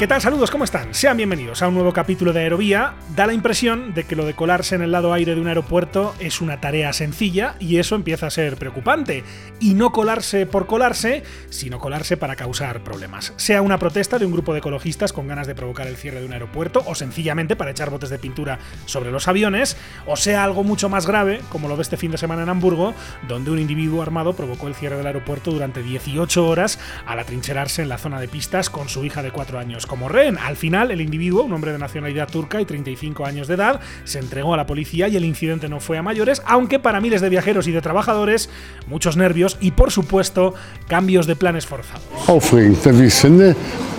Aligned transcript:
¿Qué 0.00 0.08
tal? 0.08 0.22
Saludos, 0.22 0.50
¿cómo 0.50 0.64
están? 0.64 0.94
Sean 0.94 1.18
bienvenidos 1.18 1.60
a 1.60 1.68
un 1.68 1.74
nuevo 1.74 1.92
capítulo 1.92 2.32
de 2.32 2.40
Aerovía. 2.40 2.94
Da 3.14 3.26
la 3.26 3.34
impresión 3.34 3.92
de 3.92 4.04
que 4.04 4.16
lo 4.16 4.24
de 4.24 4.32
colarse 4.32 4.74
en 4.74 4.80
el 4.80 4.92
lado 4.92 5.12
aire 5.12 5.34
de 5.34 5.42
un 5.42 5.46
aeropuerto 5.46 6.14
es 6.20 6.40
una 6.40 6.58
tarea 6.58 6.94
sencilla 6.94 7.54
y 7.60 7.76
eso 7.76 7.96
empieza 7.96 8.26
a 8.26 8.30
ser 8.30 8.56
preocupante. 8.56 9.24
Y 9.60 9.74
no 9.74 9.92
colarse 9.92 10.46
por 10.46 10.66
colarse, 10.66 11.22
sino 11.50 11.78
colarse 11.78 12.16
para 12.16 12.34
causar 12.34 12.82
problemas. 12.82 13.34
Sea 13.36 13.60
una 13.60 13.78
protesta 13.78 14.18
de 14.18 14.24
un 14.24 14.32
grupo 14.32 14.54
de 14.54 14.60
ecologistas 14.60 15.12
con 15.12 15.28
ganas 15.28 15.46
de 15.46 15.54
provocar 15.54 15.86
el 15.86 15.98
cierre 15.98 16.20
de 16.20 16.26
un 16.26 16.32
aeropuerto 16.32 16.82
o 16.86 16.94
sencillamente 16.94 17.54
para 17.54 17.72
echar 17.72 17.90
botes 17.90 18.08
de 18.08 18.18
pintura 18.18 18.58
sobre 18.86 19.10
los 19.10 19.28
aviones, 19.28 19.76
o 20.06 20.16
sea 20.16 20.44
algo 20.44 20.64
mucho 20.64 20.88
más 20.88 21.06
grave, 21.06 21.42
como 21.50 21.68
lo 21.68 21.76
ve 21.76 21.82
este 21.82 21.98
fin 21.98 22.10
de 22.10 22.16
semana 22.16 22.44
en 22.44 22.48
Hamburgo, 22.48 22.94
donde 23.28 23.50
un 23.50 23.58
individuo 23.58 24.00
armado 24.00 24.32
provocó 24.32 24.66
el 24.66 24.74
cierre 24.74 24.96
del 24.96 25.08
aeropuerto 25.08 25.50
durante 25.50 25.82
18 25.82 26.48
horas 26.48 26.78
al 27.04 27.18
atrincherarse 27.18 27.82
en 27.82 27.90
la 27.90 27.98
zona 27.98 28.18
de 28.18 28.28
pistas 28.28 28.70
con 28.70 28.88
su 28.88 29.04
hija 29.04 29.22
de 29.22 29.30
4 29.30 29.58
años 29.58 29.89
como 29.90 30.08
rehén. 30.08 30.38
Al 30.38 30.56
final, 30.56 30.92
el 30.92 31.00
individuo, 31.00 31.42
un 31.42 31.52
hombre 31.52 31.72
de 31.72 31.78
nacionalidad 31.78 32.28
turca 32.28 32.60
y 32.60 32.64
35 32.64 33.26
años 33.26 33.48
de 33.48 33.54
edad, 33.54 33.80
se 34.04 34.20
entregó 34.20 34.54
a 34.54 34.56
la 34.56 34.64
policía 34.64 35.08
y 35.08 35.16
el 35.16 35.24
incidente 35.24 35.68
no 35.68 35.80
fue 35.80 35.98
a 35.98 36.02
mayores, 36.02 36.42
aunque 36.46 36.78
para 36.78 37.00
miles 37.00 37.20
de 37.20 37.28
viajeros 37.28 37.66
y 37.66 37.72
de 37.72 37.82
trabajadores, 37.82 38.48
muchos 38.86 39.16
nervios 39.16 39.58
y, 39.60 39.72
por 39.72 39.90
supuesto, 39.90 40.54
cambios 40.86 41.26
de 41.26 41.34
planes 41.34 41.66
forzados. 41.66 42.04
Aufregend, 42.28 42.86
wie 42.86 43.08
ich 43.08 43.14
finde. 43.14 43.56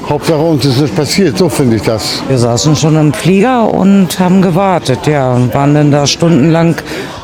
Hauptsache 0.09 0.41
uns 0.41 0.65
ist 0.65 0.81
nichts 0.81 0.95
passiert, 0.95 1.37
so 1.37 1.47
finde 1.47 1.75
ich 1.75 1.83
das. 1.83 2.23
Wir 2.27 2.37
saßen 2.37 2.75
schon 2.75 2.97
im 2.97 3.13
Flieger 3.13 3.71
und 3.71 4.19
haben 4.19 4.41
gewartet, 4.41 5.05
ja, 5.07 5.31
und 5.31 5.53
waren 5.53 5.75
dann 5.75 5.91
da 5.91 6.07
stundenlang 6.07 6.75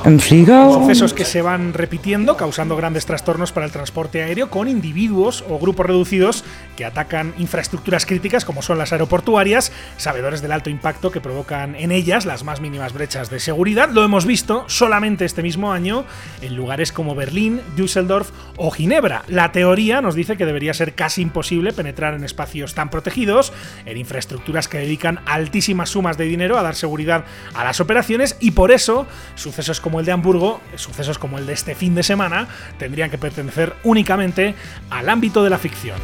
im 0.06 0.20
Flieger. 0.20 0.72
Sucesos 0.72 1.14
que 1.14 1.26
se 1.26 1.42
van 1.42 1.74
repitiendo, 1.74 2.38
causando 2.38 2.78
grandes 2.78 3.06
trastornos 3.06 3.52
para 3.52 3.66
el 3.66 3.72
transporte 3.72 4.24
aéreo 4.24 4.50
con 4.50 4.68
individuos 4.68 5.44
o 5.50 5.58
grupos 5.58 5.86
reducidos 5.86 6.44
que 6.78 6.86
atacan 6.86 7.34
infraestructuras 7.40 8.06
críticas 8.06 8.46
como 8.46 8.57
son 8.62 8.78
las 8.78 8.92
aeroportuarias, 8.92 9.72
sabedores 9.98 10.42
del 10.42 10.52
alto 10.52 10.70
impacto 10.70 11.12
que 11.12 11.22
provocan 11.22 11.76
en 11.76 11.92
ellas 11.92 12.26
las 12.26 12.44
más 12.44 12.62
mínimas 12.62 12.94
brechas 12.94 13.30
de 13.30 13.40
seguridad. 13.40 13.90
Lo 13.90 14.04
hemos 14.04 14.26
visto 14.26 14.66
solamente 14.68 15.26
este 15.26 15.44
mismo 15.44 15.72
año 15.72 16.06
en 16.42 16.56
lugares 16.56 16.92
como 16.92 17.16
Berlín, 17.16 17.62
Düsseldorf 17.76 18.32
o 18.56 18.72
Ginebra. 18.72 19.24
La 19.28 19.52
teoría 19.52 20.02
nos 20.02 20.16
dice 20.16 20.38
que 20.38 20.46
debería 20.46 20.74
ser 20.74 20.94
casi 20.94 21.22
imposible 21.22 21.74
penetrar 21.74 22.14
en 22.14 22.24
espacios 22.24 22.74
tan 22.74 22.90
protegidos, 22.90 23.54
en 23.86 23.98
infraestructuras 23.98 24.68
que 24.68 24.80
dedican 24.80 25.20
altísimas 25.26 25.90
sumas 25.90 26.18
de 26.18 26.26
dinero 26.26 26.58
a 26.58 26.64
dar 26.64 26.76
seguridad 26.76 27.26
a 27.54 27.64
las 27.64 27.80
operaciones 27.80 28.38
y 28.40 28.52
por 28.52 28.72
eso 28.72 29.08
sucesos 29.36 29.82
como 29.82 30.00
el 30.00 30.06
de 30.06 30.12
Hamburgo, 30.12 30.62
sucesos 30.76 31.18
como 31.18 31.38
el 31.38 31.46
de 31.46 31.54
este 31.54 31.76
fin 31.76 31.96
de 31.96 32.04
semana, 32.04 32.48
tendrían 32.78 33.10
que 33.10 33.18
pertenecer 33.18 33.74
únicamente 33.84 34.56
al 34.90 35.10
ámbito 35.10 35.44
de 35.44 35.50
la 35.50 35.58
ficción. 35.58 35.98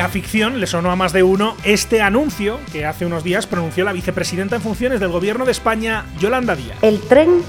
A 0.00 0.08
ficción 0.08 0.60
le 0.60 0.66
sonó 0.66 0.90
a 0.90 0.96
más 0.96 1.12
de 1.12 1.22
uno 1.22 1.54
este 1.64 2.02
anuncio 2.02 2.58
que 2.70 2.84
hace 2.84 3.06
unos 3.06 3.24
días 3.24 3.46
pronunció 3.46 3.82
la 3.82 3.92
vicepresidenta 3.92 4.56
en 4.56 4.62
funciones 4.62 5.00
del 5.00 5.10
gobierno 5.10 5.46
de 5.46 5.52
España, 5.52 6.04
Yolanda 6.18 6.54
Díaz. 6.54 6.76
El 6.82 7.00
tren 7.00 7.42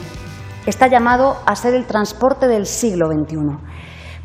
está 0.65 0.87
llamado 0.87 1.37
a 1.45 1.55
ser 1.55 1.75
el 1.75 1.85
transporte 1.85 2.47
del 2.47 2.65
siglo 2.65 3.07
XXI. 3.07 3.37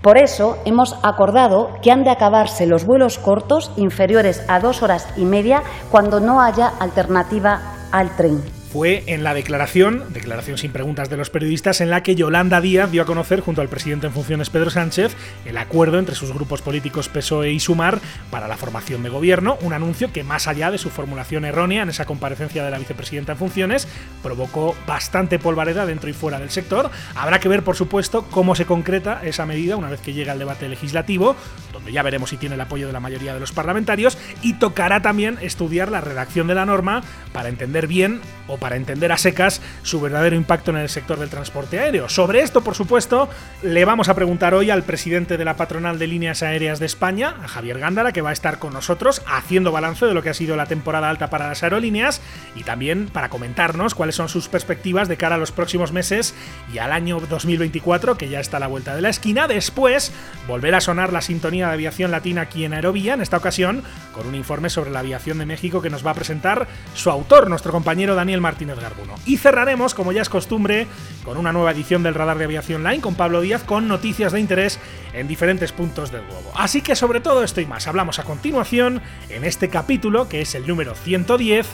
Por 0.00 0.18
eso 0.18 0.56
hemos 0.64 0.96
acordado 1.02 1.70
que 1.82 1.90
han 1.90 2.04
de 2.04 2.10
acabarse 2.10 2.66
los 2.66 2.86
vuelos 2.86 3.18
cortos 3.18 3.72
inferiores 3.76 4.44
a 4.48 4.60
dos 4.60 4.82
horas 4.82 5.08
y 5.16 5.24
media 5.24 5.62
cuando 5.90 6.20
no 6.20 6.40
haya 6.40 6.68
alternativa 6.68 7.60
al 7.90 8.14
tren 8.16 8.61
fue 8.72 9.02
en 9.06 9.22
la 9.22 9.34
declaración, 9.34 10.02
declaración 10.14 10.56
sin 10.56 10.72
preguntas 10.72 11.10
de 11.10 11.18
los 11.18 11.28
periodistas, 11.28 11.82
en 11.82 11.90
la 11.90 12.02
que 12.02 12.14
Yolanda 12.14 12.62
Díaz 12.62 12.90
dio 12.90 13.02
a 13.02 13.04
conocer 13.04 13.40
junto 13.40 13.60
al 13.60 13.68
presidente 13.68 14.06
en 14.06 14.14
funciones 14.14 14.48
Pedro 14.48 14.70
Sánchez 14.70 15.14
el 15.44 15.58
acuerdo 15.58 15.98
entre 15.98 16.14
sus 16.14 16.32
grupos 16.32 16.62
políticos 16.62 17.10
PSOE 17.10 17.52
y 17.52 17.60
Sumar 17.60 18.00
para 18.30 18.48
la 18.48 18.56
formación 18.56 19.02
de 19.02 19.10
gobierno, 19.10 19.58
un 19.60 19.74
anuncio 19.74 20.10
que 20.10 20.24
más 20.24 20.48
allá 20.48 20.70
de 20.70 20.78
su 20.78 20.88
formulación 20.88 21.44
errónea 21.44 21.82
en 21.82 21.90
esa 21.90 22.06
comparecencia 22.06 22.64
de 22.64 22.70
la 22.70 22.78
vicepresidenta 22.78 23.32
en 23.32 23.38
funciones, 23.38 23.86
provocó 24.22 24.74
bastante 24.86 25.38
polvareda 25.38 25.84
dentro 25.84 26.08
y 26.08 26.14
fuera 26.14 26.38
del 26.38 26.48
sector. 26.48 26.90
Habrá 27.14 27.40
que 27.40 27.50
ver, 27.50 27.64
por 27.64 27.76
supuesto, 27.76 28.24
cómo 28.30 28.54
se 28.54 28.64
concreta 28.64 29.20
esa 29.22 29.44
medida 29.44 29.76
una 29.76 29.90
vez 29.90 30.00
que 30.00 30.14
llegue 30.14 30.30
al 30.30 30.38
debate 30.38 30.70
legislativo, 30.70 31.36
donde 31.74 31.92
ya 31.92 32.02
veremos 32.02 32.30
si 32.30 32.38
tiene 32.38 32.54
el 32.54 32.60
apoyo 32.62 32.86
de 32.86 32.94
la 32.94 33.00
mayoría 33.00 33.34
de 33.34 33.40
los 33.40 33.52
parlamentarios, 33.52 34.16
y 34.40 34.54
tocará 34.54 35.02
también 35.02 35.36
estudiar 35.42 35.90
la 35.90 36.00
redacción 36.00 36.46
de 36.46 36.54
la 36.54 36.64
norma 36.64 37.02
para 37.34 37.50
entender 37.50 37.86
bien 37.86 38.22
o 38.48 38.61
para 38.62 38.76
entender 38.76 39.10
a 39.10 39.18
secas 39.18 39.60
su 39.82 40.00
verdadero 40.00 40.36
impacto 40.36 40.70
en 40.70 40.76
el 40.76 40.88
sector 40.88 41.18
del 41.18 41.28
transporte 41.28 41.80
aéreo. 41.80 42.08
Sobre 42.08 42.42
esto, 42.42 42.62
por 42.62 42.76
supuesto, 42.76 43.28
le 43.64 43.84
vamos 43.84 44.08
a 44.08 44.14
preguntar 44.14 44.54
hoy 44.54 44.70
al 44.70 44.84
presidente 44.84 45.36
de 45.36 45.44
la 45.44 45.56
patronal 45.56 45.98
de 45.98 46.06
líneas 46.06 46.44
aéreas 46.44 46.78
de 46.78 46.86
España, 46.86 47.34
a 47.42 47.48
Javier 47.48 47.80
Gándara, 47.80 48.12
que 48.12 48.22
va 48.22 48.30
a 48.30 48.32
estar 48.32 48.60
con 48.60 48.72
nosotros 48.72 49.20
haciendo 49.26 49.72
balance 49.72 50.06
de 50.06 50.14
lo 50.14 50.22
que 50.22 50.30
ha 50.30 50.34
sido 50.34 50.54
la 50.54 50.66
temporada 50.66 51.10
alta 51.10 51.28
para 51.28 51.48
las 51.48 51.64
aerolíneas 51.64 52.20
y 52.54 52.62
también 52.62 53.08
para 53.08 53.30
comentarnos 53.30 53.96
cuáles 53.96 54.14
son 54.14 54.28
sus 54.28 54.46
perspectivas 54.46 55.08
de 55.08 55.16
cara 55.16 55.34
a 55.34 55.38
los 55.38 55.50
próximos 55.50 55.90
meses 55.90 56.32
y 56.72 56.78
al 56.78 56.92
año 56.92 57.18
2024, 57.18 58.16
que 58.16 58.28
ya 58.28 58.38
está 58.38 58.58
a 58.58 58.60
la 58.60 58.68
vuelta 58.68 58.94
de 58.94 59.02
la 59.02 59.08
esquina. 59.08 59.48
Después, 59.48 60.12
volver 60.46 60.76
a 60.76 60.80
sonar 60.80 61.12
la 61.12 61.20
sintonía 61.20 61.66
de 61.66 61.72
aviación 61.72 62.12
latina 62.12 62.42
aquí 62.42 62.64
en 62.64 62.74
Aerovía, 62.74 63.14
en 63.14 63.22
esta 63.22 63.38
ocasión 63.38 63.82
con 64.14 64.28
un 64.28 64.36
informe 64.36 64.70
sobre 64.70 64.92
la 64.92 65.00
aviación 65.00 65.38
de 65.38 65.46
México 65.46 65.82
que 65.82 65.90
nos 65.90 66.06
va 66.06 66.12
a 66.12 66.14
presentar 66.14 66.68
su 66.94 67.10
autor, 67.10 67.50
nuestro 67.50 67.72
compañero 67.72 68.14
Daniel 68.14 68.40
Martínez. 68.40 68.51
Martínez 68.52 68.78
Garbuno. 68.78 69.14
Y 69.24 69.38
cerraremos, 69.38 69.94
como 69.94 70.12
ya 70.12 70.20
es 70.20 70.28
costumbre, 70.28 70.86
con 71.24 71.38
una 71.38 71.54
nueva 71.54 71.70
edición 71.70 72.02
del 72.02 72.14
Radar 72.14 72.36
de 72.36 72.44
Aviación 72.44 72.84
Line 72.84 73.00
con 73.00 73.14
Pablo 73.14 73.40
Díaz 73.40 73.62
con 73.64 73.88
noticias 73.88 74.32
de 74.32 74.40
interés 74.40 74.78
en 75.14 75.26
diferentes 75.26 75.72
puntos 75.72 76.12
del 76.12 76.26
globo. 76.26 76.52
Así 76.54 76.82
que 76.82 76.94
sobre 76.94 77.20
todo 77.20 77.42
esto 77.44 77.62
y 77.62 77.66
más 77.66 77.86
hablamos 77.86 78.18
a 78.18 78.24
continuación 78.24 79.00
en 79.30 79.44
este 79.44 79.70
capítulo 79.70 80.28
que 80.28 80.42
es 80.42 80.54
el 80.54 80.66
número 80.66 80.94
110 80.94 81.66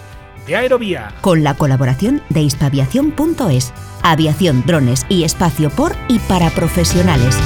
de 0.47 0.57
Aerovía. 0.57 1.15
Con 1.21 1.43
la 1.43 1.55
colaboración 1.55 2.23
de 2.29 2.43
hispaviación.es. 2.43 3.73
Aviación, 4.03 4.63
drones 4.65 5.05
y 5.09 5.25
espacio 5.25 5.71
por 5.71 5.97
y 6.07 6.21
para 6.21 6.51
profesionales. 6.51 7.37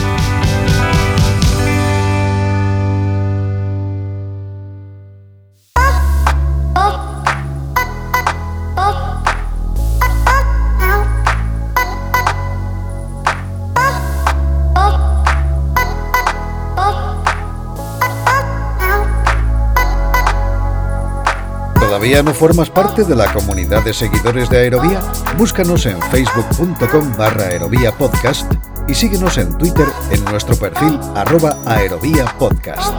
¿Todavía 22.13 22.31
no 22.31 22.39
formas 22.39 22.69
parte 22.69 23.05
de 23.05 23.17
la 23.17 23.33
comunidad 23.33 23.83
de 23.85 23.95
seguidores 23.95 24.51
de 24.51 24.59
Aerovía? 24.59 25.01
Búscanos 25.39 25.87
en 25.87 25.99
facebook.com 25.99 27.17
barra 27.17 27.45
aerovía 27.45 27.91
podcast 27.91 28.53
y 28.87 28.93
síguenos 28.93 29.39
en 29.39 29.57
Twitter 29.57 29.87
en 30.11 30.23
nuestro 30.27 30.55
perfil 30.55 31.01
arroba 31.15 31.57
aerovía 31.65 32.27
podcast. 32.39 32.93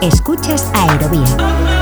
Escuchas 0.00 0.70
Aerovía. 0.74 1.73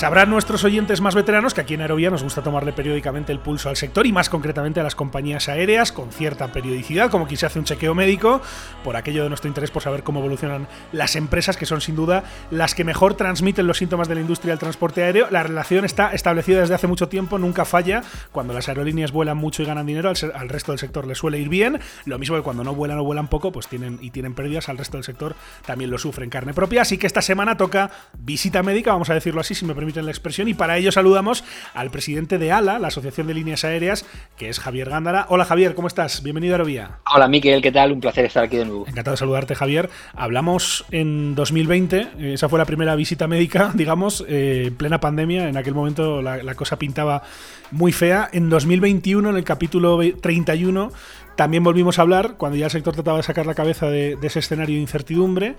Sabrán 0.00 0.30
nuestros 0.30 0.64
oyentes 0.64 1.02
más 1.02 1.14
veteranos 1.14 1.52
que 1.52 1.60
aquí 1.60 1.74
en 1.74 1.82
Aerovía 1.82 2.08
nos 2.08 2.22
gusta 2.22 2.40
tomarle 2.40 2.72
periódicamente 2.72 3.32
el 3.32 3.38
pulso 3.38 3.68
al 3.68 3.76
sector 3.76 4.06
y 4.06 4.12
más 4.12 4.30
concretamente 4.30 4.80
a 4.80 4.82
las 4.82 4.94
compañías 4.94 5.50
aéreas 5.50 5.92
con 5.92 6.10
cierta 6.10 6.50
periodicidad, 6.52 7.10
como 7.10 7.26
quien 7.26 7.36
se 7.36 7.44
hace 7.44 7.58
un 7.58 7.66
chequeo 7.66 7.94
médico, 7.94 8.40
por 8.82 8.96
aquello 8.96 9.24
de 9.24 9.28
nuestro 9.28 9.48
interés 9.48 9.70
por 9.70 9.82
saber 9.82 10.02
cómo 10.02 10.20
evolucionan 10.20 10.68
las 10.92 11.16
empresas, 11.16 11.58
que 11.58 11.66
son 11.66 11.82
sin 11.82 11.96
duda 11.96 12.24
las 12.50 12.74
que 12.74 12.82
mejor 12.82 13.12
transmiten 13.12 13.66
los 13.66 13.76
síntomas 13.76 14.08
de 14.08 14.14
la 14.14 14.22
industria 14.22 14.52
del 14.52 14.58
transporte 14.58 15.02
aéreo. 15.02 15.26
La 15.30 15.42
relación 15.42 15.84
está 15.84 16.14
establecida 16.14 16.60
desde 16.60 16.74
hace 16.76 16.86
mucho 16.86 17.10
tiempo, 17.10 17.38
nunca 17.38 17.66
falla. 17.66 18.02
Cuando 18.32 18.54
las 18.54 18.70
aerolíneas 18.70 19.12
vuelan 19.12 19.36
mucho 19.36 19.62
y 19.62 19.66
ganan 19.66 19.84
dinero, 19.84 20.08
al, 20.08 20.48
resto 20.48 20.72
del 20.72 20.78
sector 20.78 21.06
le 21.06 21.14
suele 21.14 21.38
ir 21.40 21.50
bien. 21.50 21.78
Lo 22.06 22.18
mismo 22.18 22.36
que 22.36 22.42
cuando 22.42 22.64
no 22.64 22.74
vuelan 22.74 22.98
o 23.00 23.04
vuelan 23.04 23.28
poco, 23.28 23.52
pues 23.52 23.68
tienen 23.68 23.98
y 24.00 24.12
tienen 24.12 24.32
pérdidas, 24.32 24.70
al 24.70 24.78
resto 24.78 24.96
del 24.96 25.04
sector 25.04 25.36
también 25.66 25.90
lo 25.90 25.98
sufre 25.98 26.24
en 26.24 26.30
carne 26.30 26.54
propia. 26.54 26.80
Así 26.80 26.96
que 26.96 27.06
esta 27.06 27.20
semana 27.20 27.58
toca 27.58 27.90
visita 28.18 28.62
médica, 28.62 28.92
vamos 28.92 29.10
a 29.10 29.14
decirlo 29.14 29.42
así, 29.42 29.54
si 29.54 29.66
me 29.66 29.74
permiten 29.90 30.04
la 30.04 30.12
expresión, 30.12 30.46
y 30.46 30.54
para 30.54 30.76
ello 30.76 30.92
saludamos 30.92 31.42
al 31.74 31.90
presidente 31.90 32.38
de 32.38 32.52
ALA, 32.52 32.78
la 32.78 32.88
Asociación 32.88 33.26
de 33.26 33.34
Líneas 33.34 33.64
Aéreas, 33.64 34.06
que 34.36 34.48
es 34.48 34.60
Javier 34.60 34.88
Gándara. 34.88 35.26
Hola 35.28 35.44
Javier, 35.44 35.74
¿cómo 35.74 35.88
estás? 35.88 36.22
Bienvenido 36.22 36.54
a 36.54 36.56
Aerovía. 36.56 36.98
Hola 37.12 37.26
Miquel, 37.26 37.60
¿qué 37.60 37.72
tal? 37.72 37.90
Un 37.90 38.00
placer 38.00 38.24
estar 38.24 38.44
aquí 38.44 38.56
de 38.56 38.66
nuevo. 38.66 38.86
Encantado 38.86 39.14
de 39.14 39.18
saludarte 39.18 39.56
Javier. 39.56 39.90
Hablamos 40.14 40.84
en 40.92 41.34
2020, 41.34 42.34
esa 42.34 42.48
fue 42.48 42.60
la 42.60 42.66
primera 42.66 42.94
visita 42.94 43.26
médica, 43.26 43.72
digamos, 43.74 44.24
eh, 44.28 44.66
en 44.68 44.76
plena 44.76 45.00
pandemia, 45.00 45.48
en 45.48 45.56
aquel 45.56 45.74
momento 45.74 46.22
la, 46.22 46.40
la 46.40 46.54
cosa 46.54 46.78
pintaba 46.78 47.24
muy 47.72 47.90
fea. 47.90 48.28
En 48.32 48.48
2021, 48.48 49.30
en 49.30 49.36
el 49.36 49.44
capítulo 49.44 49.98
31, 50.20 50.92
también 51.36 51.64
volvimos 51.64 51.98
a 51.98 52.02
hablar 52.02 52.34
cuando 52.36 52.56
ya 52.58 52.66
el 52.66 52.70
sector 52.70 52.94
trataba 52.94 53.16
de 53.16 53.22
sacar 53.22 53.46
la 53.46 53.54
cabeza 53.54 53.88
de, 53.88 54.18
ese 54.22 54.38
escenario 54.38 54.76
de 54.76 54.82
incertidumbre. 54.82 55.56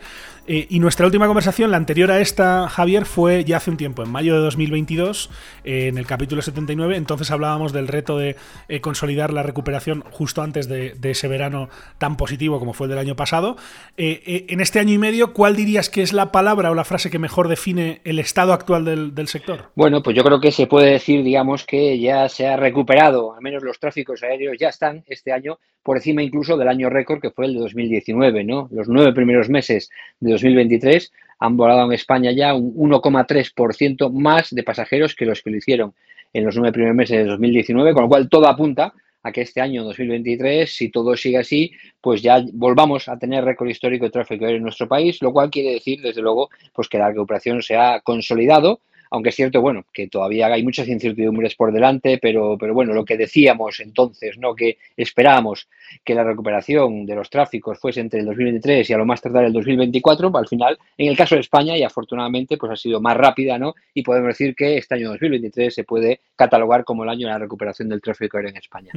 Eh, 0.48 0.68
y 0.70 0.80
nuestra 0.80 1.06
última 1.06 1.28
conversación, 1.28 1.72
la 1.72 1.78
anterior 1.78 2.12
a 2.12 2.20
esta, 2.20 2.68
Javier, 2.70 3.06
fue 3.06 3.44
ya 3.44 3.58
hace 3.58 3.72
un 3.72 3.78
tiempo, 3.78 4.04
en 4.04 4.10
mayo 4.10 4.36
de 4.36 4.42
2022, 4.42 5.30
eh, 5.64 5.88
en 5.88 5.98
el 5.98 6.06
capítulo 6.06 6.42
79. 6.42 6.98
Entonces 6.98 7.32
hablábamos 7.32 7.74
del 7.74 7.88
reto 7.88 8.18
de 8.18 8.36
eh, 8.68 8.82
consolidar 8.82 9.34
la 9.34 9.44
recuperación 9.44 10.04
justo 10.12 10.42
antes 10.42 10.68
de, 10.68 10.96
ese 11.02 11.28
verano 11.28 11.68
tan 11.98 12.16
positivo 12.16 12.58
como 12.60 12.74
fue 12.74 12.86
el 12.86 12.92
del 12.92 13.00
año 13.00 13.16
pasado. 13.16 13.58
en 13.98 14.62
este 14.62 14.80
año 14.80 14.94
y 14.94 14.98
medio, 14.98 15.34
¿cuál 15.34 15.56
dirías 15.56 15.90
que 15.90 16.02
es 16.02 16.14
la 16.14 16.32
palabra 16.32 16.72
o 16.72 16.76
la 16.76 16.86
frase 16.86 17.10
que 17.10 17.20
mejor 17.20 17.50
define 17.50 18.02
el 18.06 18.18
estado 18.20 18.54
actual 18.54 18.86
del 18.86 19.28
sector? 19.28 19.72
Bueno, 19.76 20.02
pues 20.02 20.16
yo 20.16 20.24
creo 20.24 20.40
que 20.40 20.52
se 20.52 20.68
puede 20.68 20.92
decir, 20.92 21.24
digamos, 21.24 21.66
que 21.66 22.00
ya 22.00 22.30
se 22.30 22.48
ha 22.48 22.56
recuperado, 22.56 23.34
al 23.34 23.42
menos 23.42 23.64
los 23.64 23.80
tráficos 23.80 24.24
aéreos 24.24 24.58
ya 24.60 24.70
están 24.70 25.04
este 25.08 25.32
año 25.32 25.60
por 25.84 25.98
encima 25.98 26.22
incluso 26.24 26.58
del 26.58 26.68
año 26.68 26.90
récord 26.90 27.22
que 27.22 27.32
fue 27.32 27.46
el 27.46 27.54
de 27.54 27.60
2019, 27.62 28.44
¿no? 28.44 28.68
Los 28.72 28.88
nueve 28.88 29.14
primeros 29.14 29.50
meses 29.50 29.90
de 30.20 30.32
2023 30.32 31.12
han 31.40 31.58
volado 31.58 31.86
en 31.86 31.94
España 31.94 32.32
ya 32.32 32.54
un 32.54 32.92
1,3% 32.92 34.12
más 34.12 34.52
de 34.52 34.64
pasajeros 34.64 35.16
que 35.16 35.26
los 35.26 35.42
que 35.42 35.50
lo 35.50 35.58
hicieron 35.58 35.94
en 36.34 36.46
los 36.46 36.56
nueve 36.56 36.72
primeros 36.72 36.96
meses 36.96 37.18
de 37.18 37.26
2019, 37.26 37.94
con 37.94 38.04
lo 38.04 38.10
cual 38.10 38.30
todo 38.30 38.48
apunta 38.48 38.94
a 39.24 39.32
que 39.32 39.42
este 39.42 39.62
año 39.62 39.84
2023, 39.84 40.72
si 40.72 40.90
todo 40.90 41.16
sigue 41.16 41.38
así, 41.38 41.72
pues 42.00 42.22
ya 42.22 42.44
volvamos 42.54 43.08
a 43.08 43.18
tener 43.18 43.44
récord 43.44 43.70
histórico 43.70 44.06
de 44.06 44.12
tráfico 44.12 44.46
aéreo 44.46 44.58
en 44.58 44.64
nuestro 44.64 44.88
país, 44.88 45.22
lo 45.22 45.32
cual 45.32 45.50
quiere 45.50 45.74
decir, 45.74 46.02
desde 46.02 46.22
luego, 46.22 46.50
pues 46.74 46.88
que 46.88 46.98
la 46.98 47.10
recuperación 47.10 47.62
se 47.62 47.76
ha 47.76 48.02
consolidado 48.02 48.82
aunque 49.12 49.30
es 49.30 49.36
cierto, 49.36 49.60
bueno, 49.60 49.86
que 49.94 50.08
todavía 50.08 50.48
hay 50.48 50.64
muchas 50.64 50.88
incertidumbres 50.88 51.56
por 51.56 51.74
delante, 51.74 52.18
pero, 52.18 52.58
pero 52.58 52.74
bueno, 52.74 52.94
lo 52.94 53.04
que 53.04 53.18
decíamos 53.18 53.82
entonces, 53.82 54.38
¿no? 54.38 54.56
Que 54.56 54.78
esperábamos 54.96 55.68
que 56.06 56.16
la 56.16 56.24
recuperación 56.24 57.06
de 57.06 57.16
los 57.16 57.30
tráficos 57.30 57.78
fuese 57.78 58.00
entre 58.00 58.22
el 58.22 58.26
2023 58.26 58.90
y 58.90 58.94
a 58.94 58.98
lo 58.98 59.06
más 59.06 59.22
tardar 59.22 59.44
el 59.44 59.52
2024, 59.52 60.32
al 60.34 60.48
final, 60.48 60.80
en 60.98 61.10
el 61.10 61.18
caso 61.18 61.36
de 61.36 61.42
España, 61.42 61.78
y 61.78 61.84
afortunadamente, 61.84 62.56
pues 62.58 62.72
ha 62.72 62.78
sido 62.78 63.02
más 63.02 63.18
rápida, 63.18 63.60
¿no? 63.60 63.76
Y 63.94 64.02
podemos 64.02 64.30
decir 64.30 64.56
que 64.56 64.78
este 64.78 64.96
año 64.96 65.10
2023 65.10 65.76
se 65.76 65.84
puede 65.84 66.22
catalogar 66.38 66.86
como 66.86 67.04
el 67.04 67.10
año 67.10 67.28
de 67.28 67.34
la 67.34 67.40
recuperación 67.40 67.90
del 67.90 68.02
tráfico 68.02 68.38
aéreo 68.38 68.52
en 68.52 68.58
España. 68.58 68.92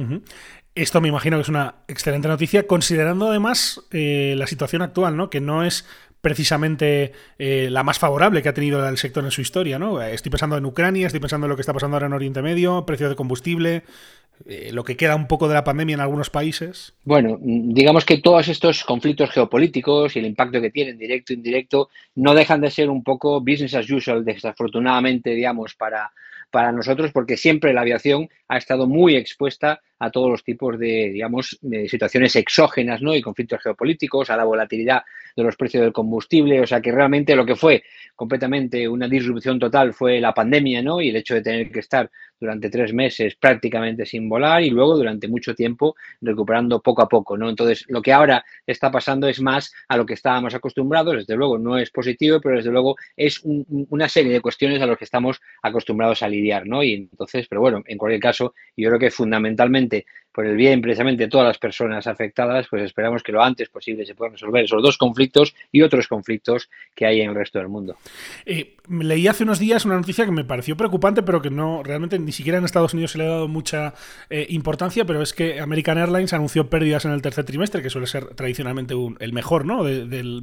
Esto 0.73 1.01
me 1.01 1.09
imagino 1.09 1.35
que 1.35 1.41
es 1.41 1.49
una 1.49 1.75
excelente 1.89 2.29
noticia, 2.29 2.65
considerando 2.65 3.27
además 3.27 3.85
eh, 3.91 4.35
la 4.37 4.47
situación 4.47 4.81
actual, 4.81 5.17
¿no? 5.17 5.29
Que 5.29 5.41
no 5.41 5.65
es 5.65 5.85
precisamente 6.25 7.11
eh, 7.37 7.67
la 7.69 7.83
más 7.83 7.99
favorable 7.99 8.41
que 8.41 8.49
ha 8.49 8.53
tenido 8.55 8.89
el 8.89 8.97
sector 8.97 9.23
en 9.23 9.29
su 9.29 9.41
historia, 9.41 9.77
¿no? 9.77 10.01
Estoy 10.01 10.31
pensando 10.31 10.57
en 10.57 10.65
Ucrania, 10.65 11.05
estoy 11.05 11.19
pensando 11.19 11.45
en 11.45 11.49
lo 11.49 11.55
que 11.55 11.61
está 11.61 11.71
pasando 11.71 11.97
ahora 11.97 12.07
en 12.07 12.13
Oriente 12.13 12.41
Medio, 12.41 12.83
precio 12.83 13.09
de 13.09 13.15
combustible, 13.15 13.83
eh, 14.47 14.71
lo 14.73 14.83
que 14.83 14.97
queda 14.97 15.15
un 15.15 15.27
poco 15.27 15.47
de 15.47 15.53
la 15.53 15.63
pandemia 15.63 15.93
en 15.93 15.99
algunos 15.99 16.31
países. 16.31 16.95
Bueno, 17.03 17.37
digamos 17.39 18.05
que 18.05 18.17
todos 18.17 18.47
estos 18.47 18.83
conflictos 18.83 19.29
geopolíticos 19.29 20.15
y 20.15 20.19
el 20.19 20.25
impacto 20.25 20.59
que 20.61 20.71
tienen, 20.71 20.97
directo 20.97 21.31
e 21.31 21.35
indirecto, 21.35 21.89
no 22.15 22.33
dejan 22.33 22.59
de 22.61 22.71
ser 22.71 22.89
un 22.89 23.03
poco 23.03 23.39
business 23.41 23.75
as 23.75 23.87
usual, 23.87 24.25
desafortunadamente, 24.25 25.29
digamos, 25.29 25.75
para, 25.75 26.11
para 26.49 26.71
nosotros, 26.71 27.11
porque 27.11 27.37
siempre 27.37 27.71
la 27.71 27.81
aviación 27.81 28.29
ha 28.47 28.57
estado 28.57 28.87
muy 28.87 29.15
expuesta 29.15 29.79
a 29.99 30.09
todos 30.09 30.31
los 30.31 30.43
tipos 30.43 30.79
de, 30.79 31.11
digamos, 31.13 31.59
de 31.61 31.87
situaciones 31.87 32.35
exógenas, 32.35 33.03
¿no? 33.03 33.13
Y 33.13 33.21
conflictos 33.21 33.61
geopolíticos, 33.61 34.31
a 34.31 34.37
la 34.37 34.43
volatilidad 34.43 35.03
de 35.35 35.43
los 35.43 35.55
precios 35.55 35.83
del 35.83 35.93
combustible, 35.93 36.61
o 36.61 36.67
sea 36.67 36.81
que 36.81 36.91
realmente 36.91 37.35
lo 37.35 37.45
que 37.45 37.55
fue 37.55 37.83
completamente 38.15 38.87
una 38.87 39.07
disrupción 39.07 39.59
total 39.59 39.93
fue 39.93 40.19
la 40.19 40.33
pandemia, 40.33 40.81
¿no? 40.81 41.01
Y 41.01 41.09
el 41.09 41.17
hecho 41.17 41.35
de 41.35 41.41
tener 41.41 41.71
que 41.71 41.79
estar 41.79 42.09
durante 42.39 42.69
tres 42.69 42.93
meses 42.93 43.35
prácticamente 43.35 44.05
sin 44.05 44.29
volar 44.29 44.63
y 44.63 44.69
luego 44.69 44.95
durante 44.97 45.27
mucho 45.27 45.53
tiempo 45.53 45.95
recuperando 46.21 46.81
poco 46.81 47.01
a 47.01 47.09
poco, 47.09 47.37
¿no? 47.37 47.49
Entonces, 47.49 47.85
lo 47.87 48.01
que 48.01 48.13
ahora 48.13 48.43
está 48.65 48.91
pasando 48.91 49.27
es 49.27 49.41
más 49.41 49.73
a 49.87 49.97
lo 49.97 50.05
que 50.05 50.13
estábamos 50.13 50.53
acostumbrados, 50.53 51.15
desde 51.15 51.35
luego 51.35 51.57
no 51.57 51.77
es 51.77 51.91
positivo, 51.91 52.39
pero 52.41 52.57
desde 52.57 52.71
luego 52.71 52.95
es 53.15 53.41
una 53.43 54.09
serie 54.09 54.31
de 54.31 54.41
cuestiones 54.41 54.81
a 54.81 54.85
las 54.85 54.97
que 54.97 55.05
estamos 55.05 55.41
acostumbrados 55.61 56.23
a 56.23 56.29
lidiar, 56.29 56.67
¿no? 56.67 56.83
Y 56.83 56.93
entonces, 56.93 57.47
pero 57.47 57.61
bueno, 57.61 57.83
en 57.85 57.97
cualquier 57.97 58.21
caso, 58.21 58.53
yo 58.75 58.89
creo 58.89 58.99
que 58.99 59.11
fundamentalmente 59.11 60.05
por 60.35 60.45
el 60.45 60.57
bien 60.57 60.81
precisamente 60.81 61.23
de 61.23 61.29
todas 61.29 61.47
las 61.47 61.57
personas 61.57 62.07
afectadas, 62.07 62.67
pues 62.69 62.83
esperamos 62.83 63.23
que 63.23 63.31
lo 63.31 63.41
antes 63.41 63.69
posible 63.69 64.05
se 64.05 64.15
puedan 64.15 64.33
resolver 64.33 64.65
esos 64.65 64.83
dos 64.83 64.97
conflictos 64.97 65.55
y 65.71 65.81
otros 65.81 66.09
conflictos 66.09 66.69
que 66.93 67.05
hay 67.05 67.21
en 67.21 67.29
el 67.29 67.35
resto 67.35 67.57
del 67.57 67.69
mundo. 67.69 67.95
Eh, 68.45 68.75
leí 68.89 69.29
hace 69.29 69.43
unos 69.43 69.59
días 69.59 69.85
una 69.85 69.95
noticia 69.95 70.25
que 70.25 70.31
me 70.31 70.43
pareció 70.43 70.75
preocupante, 70.75 71.23
pero 71.23 71.41
que 71.41 71.49
no 71.49 71.83
realmente 71.83 72.19
ni 72.19 72.33
siquiera 72.33 72.57
en 72.57 72.65
Estados 72.65 72.93
Unidos 72.93 73.11
se 73.11 73.17
le 73.17 73.23
ha 73.23 73.29
dado 73.29 73.47
mucha 73.47 73.93
eh, 74.29 74.45
importancia, 74.49 75.05
pero 75.05 75.21
es 75.21 75.31
que 75.31 75.61
American 75.61 75.97
Airlines 75.97 76.33
anunció 76.33 76.69
pérdidas 76.69 77.05
en 77.05 77.11
el 77.11 77.21
tercer 77.21 77.45
trimestre, 77.45 77.81
que 77.81 77.89
suele 77.89 78.07
ser 78.07 78.35
tradicionalmente 78.35 78.93
el 79.19 79.31
mejor 79.31 79.65
¿no? 79.65 79.85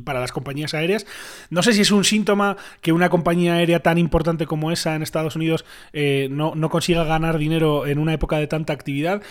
para 0.04 0.20
las 0.20 0.32
compañías 0.32 0.72
aéreas. 0.72 1.06
No 1.50 1.62
sé 1.62 1.74
si 1.74 1.82
es 1.82 1.90
un 1.90 2.04
síntoma 2.04 2.56
que 2.80 2.92
una 2.92 3.10
compañía 3.10 3.54
aérea 3.54 3.80
tan 3.80 3.98
importante 3.98 4.46
como 4.46 4.72
esa 4.72 4.96
en 4.96 5.02
Estados 5.02 5.36
Unidos 5.36 5.66
eh, 5.92 6.28
no, 6.30 6.54
no, 6.54 6.70
consiga 6.70 7.04
ganar 7.04 7.36
dinero 7.36 7.86
en 7.86 7.98
una 7.98 8.14
época 8.14 8.38
de 8.38 8.46
tanta 8.46 8.72
actividad 8.72 9.22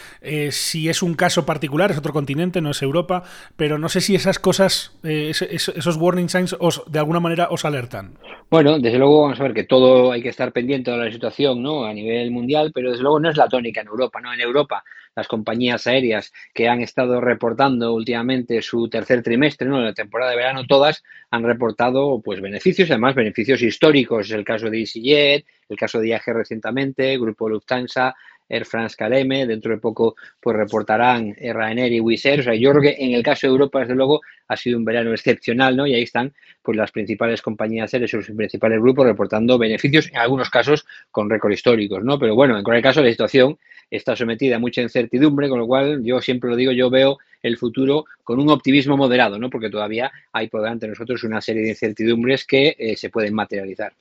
si 0.51 0.89
es 0.89 1.01
un 1.01 1.15
caso 1.15 1.45
particular, 1.45 1.91
es 1.91 1.97
otro 1.97 2.13
continente, 2.13 2.61
no 2.61 2.71
es 2.71 2.81
Europa, 2.81 3.23
pero 3.55 3.77
no 3.77 3.89
sé 3.89 4.01
si 4.01 4.15
esas 4.15 4.39
cosas, 4.39 4.97
eh, 5.03 5.31
esos 5.31 5.97
warning 5.97 6.29
signs, 6.29 6.55
os, 6.59 6.83
de 6.87 6.99
alguna 6.99 7.19
manera 7.19 7.47
os 7.51 7.65
alertan. 7.65 8.17
Bueno, 8.49 8.79
desde 8.79 8.97
luego 8.97 9.21
vamos 9.21 9.39
a 9.39 9.43
ver 9.43 9.53
que 9.53 9.63
todo 9.63 10.11
hay 10.11 10.21
que 10.21 10.27
estar 10.27 10.51
pendiente 10.51 10.91
de 10.91 10.97
la 10.97 11.11
situación 11.11 11.63
¿no? 11.63 11.85
a 11.85 11.93
nivel 11.93 12.31
mundial, 12.31 12.71
pero 12.73 12.89
desde 12.89 13.03
luego 13.03 13.19
no 13.19 13.29
es 13.29 13.37
la 13.37 13.47
tónica 13.47 13.79
en 13.79 13.87
Europa. 13.87 14.19
¿no? 14.19 14.33
En 14.33 14.41
Europa, 14.41 14.83
las 15.15 15.27
compañías 15.27 15.87
aéreas 15.87 16.33
que 16.53 16.67
han 16.67 16.81
estado 16.81 17.21
reportando 17.21 17.93
últimamente 17.93 18.61
su 18.61 18.89
tercer 18.89 19.23
trimestre, 19.23 19.69
¿no? 19.69 19.79
la 19.79 19.93
temporada 19.93 20.31
de 20.31 20.37
verano, 20.37 20.67
todas 20.67 21.01
han 21.29 21.43
reportado 21.43 22.21
pues 22.21 22.41
beneficios, 22.41 22.91
además 22.91 23.15
beneficios 23.15 23.61
históricos. 23.61 24.27
Es 24.27 24.33
el 24.33 24.43
caso 24.43 24.69
de 24.69 24.79
EasyJet, 24.79 25.45
el 25.69 25.77
caso 25.77 25.99
de 25.99 26.09
IAG 26.09 26.23
recientemente, 26.25 27.17
Grupo 27.17 27.47
Lufthansa, 27.47 28.15
Air 28.51 28.65
France 28.65 28.95
KLM, 28.97 29.47
dentro 29.47 29.71
de 29.71 29.77
poco 29.77 30.15
pues 30.39 30.55
reportarán 30.55 31.35
Ryanair 31.35 31.93
y 31.93 31.99
Wizz. 31.99 32.39
O 32.39 32.43
sea, 32.43 32.55
yo 32.55 32.71
creo 32.71 32.81
que 32.81 32.95
en 32.99 33.13
el 33.13 33.23
caso 33.23 33.47
de 33.47 33.51
Europa, 33.51 33.79
desde 33.79 33.95
luego, 33.95 34.21
ha 34.47 34.57
sido 34.57 34.77
un 34.77 34.85
verano 34.85 35.11
excepcional, 35.11 35.75
¿no? 35.75 35.87
Y 35.87 35.93
ahí 35.93 36.03
están 36.03 36.33
pues 36.61 36.77
las 36.77 36.91
principales 36.91 37.41
compañías 37.41 37.93
aéreas, 37.93 38.11
sus 38.11 38.29
principales 38.31 38.79
grupos 38.79 39.05
reportando 39.05 39.57
beneficios, 39.57 40.09
en 40.09 40.17
algunos 40.17 40.49
casos 40.49 40.85
con 41.09 41.29
récord 41.29 41.51
históricos, 41.51 42.03
¿no? 42.03 42.19
Pero 42.19 42.35
bueno, 42.35 42.57
en 42.57 42.63
cualquier 42.63 42.83
caso 42.83 43.01
la 43.01 43.09
situación 43.09 43.57
está 43.89 44.15
sometida 44.15 44.55
a 44.55 44.59
mucha 44.59 44.81
incertidumbre, 44.81 45.49
con 45.49 45.59
lo 45.59 45.67
cual 45.67 46.03
yo 46.03 46.21
siempre 46.21 46.49
lo 46.49 46.55
digo, 46.55 46.71
yo 46.71 46.89
veo 46.89 47.17
el 47.41 47.57
futuro 47.57 48.05
con 48.23 48.39
un 48.39 48.49
optimismo 48.49 48.95
moderado, 48.97 49.37
¿no? 49.39 49.49
Porque 49.49 49.69
todavía 49.69 50.11
hay 50.31 50.47
por 50.47 50.61
delante 50.61 50.85
de 50.85 50.91
nosotros 50.91 51.23
una 51.23 51.41
serie 51.41 51.63
de 51.63 51.69
incertidumbres 51.69 52.45
que 52.45 52.75
eh, 52.77 52.95
se 52.95 53.09
pueden 53.09 53.33
materializar. 53.33 53.93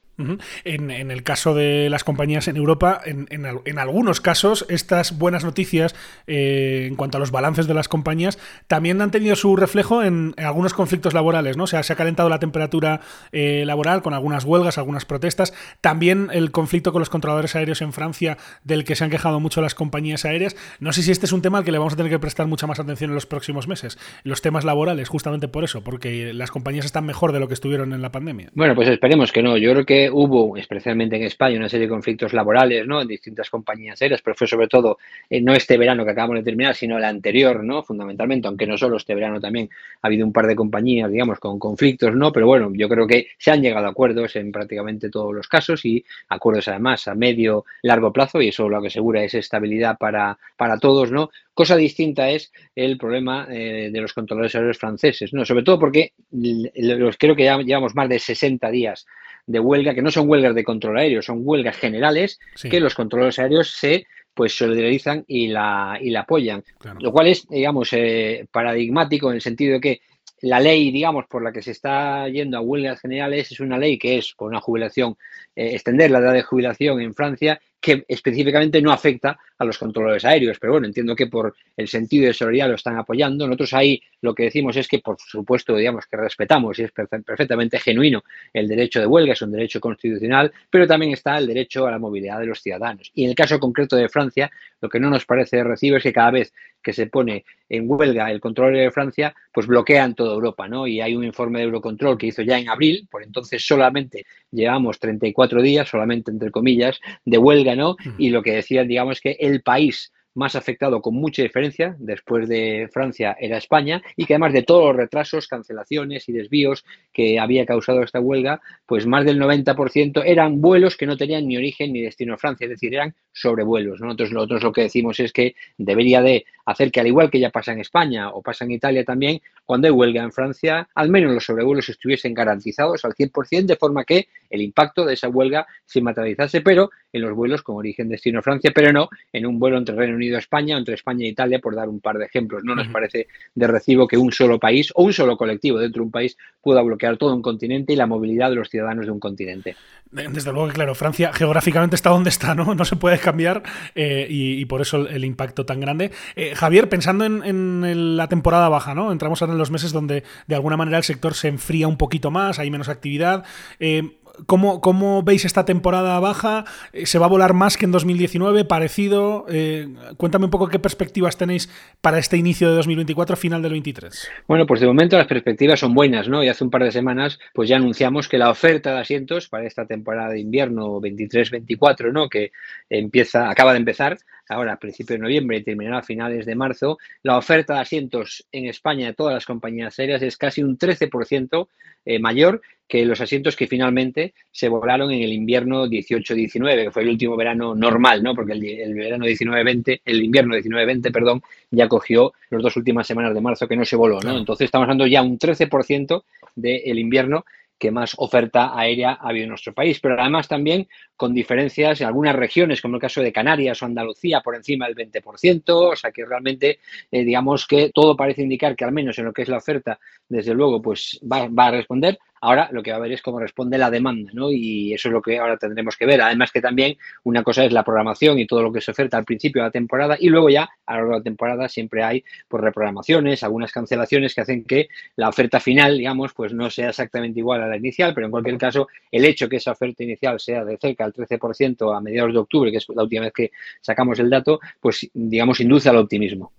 En, 0.64 0.90
el 1.10 1.22
caso 1.22 1.54
de 1.54 1.88
las 1.90 2.04
compañías 2.04 2.48
en 2.48 2.56
Europa, 2.56 3.00
en, 3.04 3.26
en, 3.30 3.78
algunos 3.78 4.20
casos, 4.20 4.66
estas 4.68 5.18
buenas 5.18 5.44
noticias 5.44 5.94
eh, 6.26 6.86
en 6.88 6.96
cuanto 6.96 7.16
a 7.16 7.20
los 7.20 7.30
balances 7.30 7.66
de 7.66 7.74
las 7.74 7.88
compañías 7.88 8.38
también 8.66 9.00
han 9.02 9.10
tenido 9.10 9.36
su 9.36 9.56
reflejo 9.56 10.02
en, 10.02 10.34
algunos 10.36 10.74
conflictos 10.74 11.14
laborales, 11.14 11.56
¿no? 11.56 11.64
O 11.64 11.66
sea, 11.66 11.82
se 11.82 11.92
ha 11.92 11.96
calentado 11.96 12.28
la 12.28 12.38
temperatura 12.38 13.00
eh, 13.32 13.64
laboral 13.66 14.02
con 14.02 14.14
algunas 14.14 14.44
huelgas, 14.44 14.78
algunas 14.78 15.04
protestas. 15.04 15.52
También 15.80 16.28
el 16.32 16.50
conflicto 16.50 16.92
con 16.92 17.00
los 17.00 17.10
controladores 17.10 17.56
aéreos 17.56 17.82
en 17.82 17.92
Francia, 17.92 18.36
del 18.64 18.84
que 18.84 18.96
se 18.96 19.04
han 19.04 19.10
quejado 19.10 19.40
mucho 19.40 19.60
las 19.60 19.74
compañías 19.74 20.24
aéreas. 20.24 20.56
No 20.80 20.92
sé 20.92 21.02
si 21.02 21.10
este 21.10 21.26
es 21.26 21.32
un 21.32 21.42
tema 21.42 21.58
al 21.58 21.64
que 21.64 21.72
le 21.72 21.78
vamos 21.78 21.94
a 21.94 21.96
tener 21.96 22.10
que 22.10 22.18
prestar 22.18 22.46
mucha 22.46 22.66
más 22.66 22.80
atención 22.80 23.10
en 23.10 23.14
los 23.14 23.26
próximos 23.26 23.68
meses. 23.68 23.98
Los 24.24 24.42
temas 24.42 24.64
laborales, 24.64 25.08
justamente 25.08 25.48
por 25.48 25.64
eso, 25.64 25.82
porque 25.82 26.32
las 26.34 26.50
compañías 26.50 26.84
están 26.84 27.06
mejor 27.06 27.32
de 27.32 27.40
lo 27.40 27.48
que 27.48 27.54
estuvieron 27.54 27.92
en 27.92 28.02
la 28.02 28.12
pandemia. 28.12 28.50
Bueno, 28.54 28.74
pues 28.74 28.88
esperemos 28.88 29.32
que 29.32 29.42
no. 29.42 29.56
Yo 29.56 29.72
creo 29.72 29.86
que 29.86 30.09
hubo, 30.10 30.56
especialmente 30.56 31.16
en 31.16 31.22
España, 31.22 31.56
una 31.56 31.68
serie 31.68 31.86
de 31.86 31.90
conflictos 31.90 32.32
laborales, 32.32 32.86
¿no? 32.86 33.00
En 33.00 33.08
distintas 33.08 33.50
compañías 33.50 34.00
aéreas, 34.02 34.22
pero 34.22 34.36
fue 34.36 34.46
sobre 34.46 34.68
todo 34.68 34.98
eh, 35.28 35.40
no 35.40 35.54
este 35.54 35.76
verano 35.76 36.04
que 36.04 36.10
acabamos 36.10 36.36
de 36.36 36.42
terminar, 36.42 36.74
sino 36.74 36.98
el 36.98 37.04
anterior, 37.04 37.62
¿no? 37.64 37.82
Fundamentalmente, 37.82 38.48
aunque 38.48 38.66
no 38.66 38.76
solo 38.76 38.96
este 38.96 39.14
verano 39.14 39.40
también 39.40 39.68
ha 40.02 40.06
habido 40.06 40.26
un 40.26 40.32
par 40.32 40.46
de 40.46 40.56
compañías, 40.56 41.10
digamos, 41.10 41.38
con 41.38 41.58
conflictos, 41.58 42.14
¿no? 42.14 42.32
Pero 42.32 42.46
bueno, 42.46 42.70
yo 42.74 42.88
creo 42.88 43.06
que 43.06 43.28
se 43.38 43.50
han 43.50 43.62
llegado 43.62 43.86
a 43.86 43.90
acuerdos 43.90 44.36
en 44.36 44.52
prácticamente 44.52 45.10
todos 45.10 45.34
los 45.34 45.48
casos 45.48 45.84
y 45.84 46.04
acuerdos 46.28 46.68
además 46.68 47.08
a 47.08 47.14
medio, 47.14 47.64
largo 47.82 48.12
plazo 48.12 48.40
y 48.40 48.48
eso 48.48 48.68
lo 48.68 48.80
que 48.80 48.88
asegura 48.88 49.22
es 49.22 49.34
estabilidad 49.34 49.98
para, 49.98 50.38
para 50.56 50.78
todos, 50.78 51.10
¿no? 51.10 51.30
Cosa 51.54 51.76
distinta 51.76 52.30
es 52.30 52.52
el 52.74 52.96
problema 52.96 53.46
eh, 53.50 53.90
de 53.92 54.00
los 54.00 54.12
controladores 54.14 54.54
aéreos 54.54 54.78
franceses, 54.78 55.32
¿no? 55.32 55.44
Sobre 55.44 55.62
todo 55.62 55.78
porque 55.78 56.12
los, 56.30 57.16
creo 57.18 57.36
que 57.36 57.44
ya 57.44 57.58
llevamos 57.58 57.94
más 57.94 58.08
de 58.08 58.18
60 58.18 58.70
días 58.70 59.06
de 59.50 59.60
huelga, 59.60 59.94
que 59.94 60.02
no 60.02 60.10
son 60.10 60.28
huelgas 60.28 60.54
de 60.54 60.64
control 60.64 60.98
aéreo, 60.98 61.22
son 61.22 61.40
huelgas 61.42 61.76
generales 61.76 62.38
que 62.62 62.80
los 62.80 62.94
controladores 62.94 63.38
aéreos 63.38 63.72
se 63.72 64.06
pues 64.32 64.56
solidarizan 64.56 65.24
y 65.26 65.48
la, 65.48 65.98
y 66.00 66.10
la 66.10 66.20
apoyan. 66.20 66.62
Lo 67.00 67.12
cual 67.12 67.26
es, 67.26 67.46
digamos, 67.48 67.92
eh, 67.92 68.46
paradigmático 68.50 69.28
en 69.28 69.36
el 69.36 69.42
sentido 69.42 69.74
de 69.74 69.80
que 69.80 70.00
la 70.42 70.60
ley, 70.60 70.90
digamos, 70.92 71.26
por 71.26 71.42
la 71.42 71.52
que 71.52 71.62
se 71.62 71.72
está 71.72 72.28
yendo 72.28 72.56
a 72.56 72.60
huelgas 72.60 73.00
generales 73.00 73.50
es 73.50 73.60
una 73.60 73.76
ley 73.76 73.98
que 73.98 74.18
es 74.18 74.32
por 74.36 74.48
una 74.48 74.60
jubilación, 74.60 75.16
eh, 75.56 75.74
extender 75.74 76.10
la 76.10 76.20
edad 76.20 76.32
de 76.32 76.42
jubilación 76.42 77.00
en 77.00 77.14
Francia 77.14 77.60
que 77.80 78.04
específicamente 78.08 78.82
no 78.82 78.92
afecta 78.92 79.38
a 79.58 79.64
los 79.64 79.78
controladores 79.78 80.24
aéreos. 80.24 80.58
Pero 80.60 80.74
bueno, 80.74 80.86
entiendo 80.86 81.16
que 81.16 81.26
por 81.26 81.54
el 81.76 81.88
sentido 81.88 82.26
de 82.26 82.34
solidaridad 82.34 82.68
lo 82.68 82.74
están 82.74 82.98
apoyando. 82.98 83.46
Nosotros 83.46 83.72
ahí 83.74 84.02
lo 84.20 84.34
que 84.34 84.44
decimos 84.44 84.76
es 84.76 84.86
que, 84.86 84.98
por 84.98 85.16
supuesto, 85.18 85.74
digamos 85.76 86.06
que 86.06 86.16
respetamos 86.16 86.78
y 86.78 86.84
es 86.84 86.92
perfectamente 86.92 87.78
genuino 87.78 88.22
el 88.52 88.68
derecho 88.68 89.00
de 89.00 89.06
huelga, 89.06 89.32
es 89.32 89.42
un 89.42 89.52
derecho 89.52 89.80
constitucional, 89.80 90.52
pero 90.68 90.86
también 90.86 91.12
está 91.12 91.38
el 91.38 91.46
derecho 91.46 91.86
a 91.86 91.90
la 91.90 91.98
movilidad 91.98 92.38
de 92.38 92.46
los 92.46 92.60
ciudadanos. 92.60 93.10
Y 93.14 93.24
en 93.24 93.30
el 93.30 93.36
caso 93.36 93.58
concreto 93.58 93.96
de 93.96 94.08
Francia, 94.08 94.50
lo 94.80 94.88
que 94.88 95.00
no 95.00 95.08
nos 95.10 95.24
parece 95.24 95.56
de 95.56 95.64
recibo 95.64 95.96
es 95.96 96.02
que 96.02 96.12
cada 96.12 96.30
vez 96.30 96.52
que 96.82 96.92
se 96.92 97.06
pone 97.06 97.44
en 97.68 97.84
huelga 97.86 98.30
el 98.30 98.40
control 98.40 98.74
de 98.74 98.90
Francia, 98.90 99.34
pues 99.52 99.66
bloquean 99.66 100.14
toda 100.14 100.34
Europa, 100.34 100.68
¿no? 100.68 100.86
Y 100.86 101.00
hay 101.00 101.14
un 101.14 101.24
informe 101.24 101.58
de 101.58 101.66
Eurocontrol 101.66 102.18
que 102.18 102.26
hizo 102.26 102.42
ya 102.42 102.58
en 102.58 102.68
abril, 102.68 103.06
por 103.10 103.22
entonces 103.22 103.64
solamente 103.66 104.26
llevamos 104.50 104.98
34 104.98 105.62
días, 105.62 105.88
solamente 105.88 106.30
entre 106.30 106.50
comillas, 106.50 107.00
de 107.24 107.38
huelga, 107.38 107.74
¿no? 107.76 107.96
Y 108.18 108.30
lo 108.30 108.42
que 108.42 108.52
decían, 108.52 108.88
digamos, 108.88 109.20
que 109.20 109.36
el 109.40 109.62
país 109.62 110.12
más 110.34 110.54
afectado 110.54 111.02
con 111.02 111.14
mucha 111.14 111.42
diferencia 111.42 111.96
después 111.98 112.48
de 112.48 112.88
Francia 112.92 113.36
era 113.38 113.58
España 113.58 114.02
y 114.16 114.26
que 114.26 114.34
además 114.34 114.52
de 114.52 114.62
todos 114.62 114.86
los 114.86 114.96
retrasos, 114.96 115.48
cancelaciones 115.48 116.28
y 116.28 116.32
desvíos 116.32 116.84
que 117.12 117.38
había 117.38 117.66
causado 117.66 118.02
esta 118.02 118.20
huelga, 118.20 118.60
pues 118.86 119.06
más 119.06 119.24
del 119.24 119.40
90% 119.40 120.22
eran 120.24 120.60
vuelos 120.60 120.96
que 120.96 121.06
no 121.06 121.16
tenían 121.16 121.46
ni 121.46 121.56
origen 121.56 121.92
ni 121.92 122.02
destino 122.02 122.34
a 122.34 122.38
Francia, 122.38 122.64
es 122.64 122.70
decir, 122.70 122.94
eran 122.94 123.14
sobrevuelos. 123.32 124.00
Nosotros, 124.00 124.32
nosotros 124.32 124.62
lo 124.62 124.72
que 124.72 124.82
decimos 124.82 125.18
es 125.20 125.32
que 125.32 125.54
debería 125.76 126.22
de 126.22 126.44
hacer 126.70 126.90
que 126.90 127.00
al 127.00 127.06
igual 127.06 127.30
que 127.30 127.40
ya 127.40 127.50
pasa 127.50 127.72
en 127.72 127.80
España 127.80 128.30
o 128.30 128.42
pasa 128.42 128.64
en 128.64 128.72
Italia 128.72 129.04
también, 129.04 129.40
cuando 129.64 129.86
hay 129.86 129.92
huelga 129.92 130.22
en 130.22 130.32
Francia, 130.32 130.88
al 130.94 131.10
menos 131.10 131.32
los 131.32 131.44
sobrevuelos 131.44 131.88
estuviesen 131.88 132.34
garantizados 132.34 133.04
al 133.04 133.14
100%, 133.14 133.66
de 133.66 133.76
forma 133.76 134.04
que 134.04 134.28
el 134.48 134.62
impacto 134.62 135.04
de 135.04 135.14
esa 135.14 135.28
huelga 135.28 135.66
se 135.86 136.00
materializase, 136.00 136.60
pero 136.60 136.90
en 137.12 137.22
los 137.22 137.34
vuelos 137.34 137.62
con 137.62 137.76
origen 137.76 138.08
destino 138.08 138.42
Francia, 138.42 138.72
pero 138.74 138.92
no 138.92 139.08
en 139.32 139.46
un 139.46 139.58
vuelo 139.58 139.78
entre 139.78 139.94
Reino 139.94 140.16
Unido 140.16 140.36
y 140.36 140.38
España 140.38 140.76
o 140.76 140.78
entre 140.78 140.94
España 140.94 141.24
e 141.24 141.28
Italia, 141.28 141.58
por 141.58 141.74
dar 141.74 141.88
un 141.88 142.00
par 142.00 142.18
de 142.18 142.26
ejemplos. 142.26 142.62
No 142.64 142.74
nos 142.74 142.88
parece 142.88 143.26
de 143.54 143.66
recibo 143.66 144.06
que 144.06 144.16
un 144.16 144.32
solo 144.32 144.58
país 144.58 144.92
o 144.94 145.04
un 145.04 145.12
solo 145.12 145.36
colectivo 145.36 145.78
dentro 145.78 146.00
de 146.00 146.06
un 146.06 146.10
país 146.10 146.36
pueda 146.60 146.82
bloquear 146.82 147.16
todo 147.16 147.34
un 147.34 147.42
continente 147.42 147.92
y 147.92 147.96
la 147.96 148.06
movilidad 148.06 148.50
de 148.50 148.56
los 148.56 148.68
ciudadanos 148.68 149.06
de 149.06 149.12
un 149.12 149.20
continente. 149.20 149.76
Desde 150.10 150.52
luego 150.52 150.68
que, 150.68 150.74
claro, 150.74 150.94
Francia 150.94 151.32
geográficamente 151.32 151.94
está 151.94 152.10
donde 152.10 152.30
está, 152.30 152.54
¿no? 152.54 152.74
No 152.74 152.84
se 152.84 152.96
puede 152.96 153.18
cambiar 153.18 153.62
eh, 153.94 154.26
y, 154.28 154.64
por 154.64 154.80
eso 154.80 155.08
el, 155.08 155.24
impacto 155.24 155.64
tan 155.64 155.80
grande. 155.80 156.10
Eh, 156.34 156.54
Javier, 156.60 156.90
pensando 156.90 157.24
en, 157.24 158.16
la 158.16 158.28
temporada 158.28 158.68
baja, 158.68 158.94
¿no? 158.94 159.12
Entramos 159.12 159.40
ahora 159.40 159.54
en 159.54 159.58
los 159.58 159.70
meses 159.70 159.92
donde 159.92 160.24
de 160.46 160.54
alguna 160.54 160.76
manera 160.76 160.98
el 160.98 161.04
sector 161.04 161.32
se 161.32 161.48
enfría 161.48 161.88
un 161.88 161.96
poquito 161.96 162.30
más, 162.30 162.58
hay 162.58 162.70
menos 162.70 162.90
actividad. 162.90 163.44
Eh, 163.78 164.18
¿Cómo, 164.46 165.22
veis 165.22 165.44
esta 165.44 165.64
temporada 165.64 166.18
baja? 166.20 166.64
Eh, 166.92 167.06
¿Se 167.06 167.18
va 167.18 167.26
a 167.26 167.28
volar 167.28 167.54
más 167.54 167.76
que 167.76 167.86
en 167.86 167.92
2019? 167.92 168.64
¿Parecido? 168.66 169.46
Eh, 169.48 169.88
cuéntame 170.18 170.44
un 170.44 170.50
poco 170.50 170.68
qué 170.68 170.78
perspectivas 170.78 171.38
tenéis 171.38 171.70
para 172.00 172.18
este 172.18 172.36
inicio 172.36 172.68
de 172.68 172.76
2024, 172.76 173.36
final 173.36 173.62
del 173.62 173.72
23. 173.72 174.28
Bueno, 174.46 174.66
pues 174.66 174.80
de 174.80 174.86
momento 174.86 175.16
las 175.16 175.26
perspectivas 175.26 175.80
son 175.80 175.94
buenas, 175.94 176.28
¿no? 176.28 176.44
Y 176.44 176.48
hace 176.48 176.62
un 176.62 176.70
par 176.70 176.84
de 176.84 176.92
semanas 176.92 177.38
pues 177.54 177.70
ya 177.70 177.76
anunciamos 177.76 178.28
que 178.28 178.38
la 178.38 178.50
oferta 178.50 178.92
de 178.92 179.00
asientos 179.00 179.48
para 179.48 179.66
esta 179.66 179.86
temporada 179.86 180.30
de 180.30 180.40
invierno 180.40 181.00
23-24, 181.00 182.12
¿no? 182.12 182.28
Que 182.28 182.52
empieza, 182.90 183.50
acaba 183.50 183.72
de 183.72 183.78
empezar, 183.78 184.18
ahora 184.50 184.74
a 184.74 184.78
principios 184.78 185.18
de 185.18 185.22
noviembre 185.22 185.58
y 185.58 185.62
terminará 185.62 185.98
a 185.98 186.02
finales 186.02 186.44
de 186.44 186.54
marzo, 186.54 186.98
la 187.22 187.38
oferta 187.38 187.74
de 187.74 187.80
asientos 187.80 188.46
en 188.52 188.66
España 188.66 189.06
de 189.06 189.14
todas 189.14 189.34
las 189.34 189.46
compañías 189.46 189.98
aéreas 189.98 190.22
es 190.22 190.36
casi 190.36 190.62
un 190.62 190.76
13% 190.76 191.68
eh, 192.04 192.18
mayor 192.18 192.60
que 192.88 193.04
los 193.04 193.20
asientos 193.20 193.54
que 193.54 193.68
finalmente 193.68 194.34
se 194.50 194.68
volaron 194.68 195.12
en 195.12 195.22
el 195.22 195.32
invierno 195.32 195.86
18-19, 195.86 196.84
que 196.84 196.90
fue 196.90 197.02
el 197.02 197.10
último 197.10 197.36
verano 197.36 197.72
normal, 197.74 198.20
¿no? 198.20 198.34
Porque 198.34 198.54
el, 198.54 198.94
verano 198.94 199.26
19-20, 199.26 200.00
el 200.04 200.24
invierno 200.24 200.56
19-20, 200.56 201.12
perdón, 201.12 201.40
ya 201.70 201.86
cogió 201.86 202.32
las 202.50 202.62
dos 202.62 202.76
últimas 202.76 203.06
semanas 203.06 203.32
de 203.32 203.40
marzo 203.40 203.68
que 203.68 203.76
no 203.76 203.84
se 203.84 203.94
voló, 203.94 204.20
¿no? 204.20 204.36
Entonces 204.36 204.64
estamos 204.64 204.86
hablando 204.86 205.06
ya 205.06 205.22
un 205.22 205.38
13% 205.38 206.24
del 206.56 206.98
invierno 206.98 207.44
que 207.80 207.90
más 207.90 208.14
oferta 208.18 208.78
aérea 208.78 209.12
ha 209.20 209.30
habido 209.30 209.44
en 209.44 209.48
nuestro 209.48 209.72
país, 209.72 209.98
pero 210.00 210.20
además 210.20 210.46
también 210.46 210.86
con 211.16 211.32
diferencias 211.32 212.00
en 212.00 212.06
algunas 212.06 212.36
regiones, 212.36 212.82
como 212.82 212.96
el 212.96 213.00
caso 213.00 213.22
de 213.22 213.32
Canarias 213.32 213.82
o 213.82 213.86
Andalucía, 213.86 214.42
por 214.42 214.54
encima 214.54 214.86
del 214.86 214.94
20%, 214.94 215.62
o 215.92 215.96
sea 215.96 216.12
que 216.12 216.26
realmente, 216.26 216.78
eh, 217.10 217.24
digamos 217.24 217.66
que 217.66 217.90
todo 217.92 218.14
parece 218.14 218.42
indicar 218.42 218.76
que 218.76 218.84
al 218.84 218.92
menos 218.92 219.18
en 219.18 219.24
lo 219.24 219.32
que 219.32 219.42
es 219.42 219.48
la 219.48 219.56
oferta, 219.56 219.98
desde 220.28 220.52
luego, 220.52 220.82
pues 220.82 221.18
va, 221.24 221.48
va 221.48 221.66
a 221.68 221.70
responder, 221.70 222.18
Ahora 222.40 222.68
lo 222.72 222.82
que 222.82 222.90
va 222.90 222.96
a 222.96 223.00
ver 223.00 223.12
es 223.12 223.22
cómo 223.22 223.38
responde 223.38 223.76
la 223.76 223.90
demanda, 223.90 224.30
¿no? 224.32 224.50
Y 224.50 224.94
eso 224.94 225.08
es 225.08 225.12
lo 225.12 225.20
que 225.20 225.38
ahora 225.38 225.56
tendremos 225.56 225.96
que 225.96 226.06
ver. 226.06 226.22
Además 226.22 226.50
que 226.50 226.60
también 226.60 226.96
una 227.24 227.42
cosa 227.42 227.64
es 227.64 227.72
la 227.72 227.84
programación 227.84 228.38
y 228.38 228.46
todo 228.46 228.62
lo 228.62 228.72
que 228.72 228.80
se 228.80 228.90
oferta 228.90 229.16
al 229.16 229.24
principio 229.24 229.62
de 229.62 229.68
la 229.68 229.72
temporada 229.72 230.16
y 230.18 230.28
luego 230.28 230.48
ya 230.48 230.68
a 230.86 230.94
lo 230.94 231.00
largo 231.00 231.12
de 231.12 231.18
la 231.18 231.24
temporada 231.24 231.68
siempre 231.68 232.02
hay 232.02 232.24
pues 232.48 232.62
reprogramaciones, 232.62 233.42
algunas 233.42 233.72
cancelaciones 233.72 234.34
que 234.34 234.40
hacen 234.40 234.64
que 234.64 234.88
la 235.16 235.28
oferta 235.28 235.60
final, 235.60 235.98
digamos, 235.98 236.32
pues 236.32 236.52
no 236.52 236.70
sea 236.70 236.90
exactamente 236.90 237.40
igual 237.40 237.62
a 237.62 237.68
la 237.68 237.76
inicial, 237.76 238.14
pero 238.14 238.26
en 238.26 238.30
cualquier 238.30 238.58
caso 238.58 238.88
el 239.10 239.24
hecho 239.24 239.48
que 239.48 239.56
esa 239.56 239.72
oferta 239.72 240.02
inicial 240.02 240.40
sea 240.40 240.64
de 240.64 240.78
cerca 240.78 241.04
del 241.04 241.12
13% 241.12 241.96
a 241.96 242.00
mediados 242.00 242.32
de 242.32 242.38
octubre, 242.38 242.70
que 242.70 242.78
es 242.78 242.86
la 242.88 243.02
última 243.02 243.22
vez 243.22 243.32
que 243.32 243.50
sacamos 243.80 244.18
el 244.18 244.30
dato, 244.30 244.60
pues 244.80 245.08
digamos 245.12 245.60
induce 245.60 245.88
al 245.88 245.96
optimismo. 245.96 246.52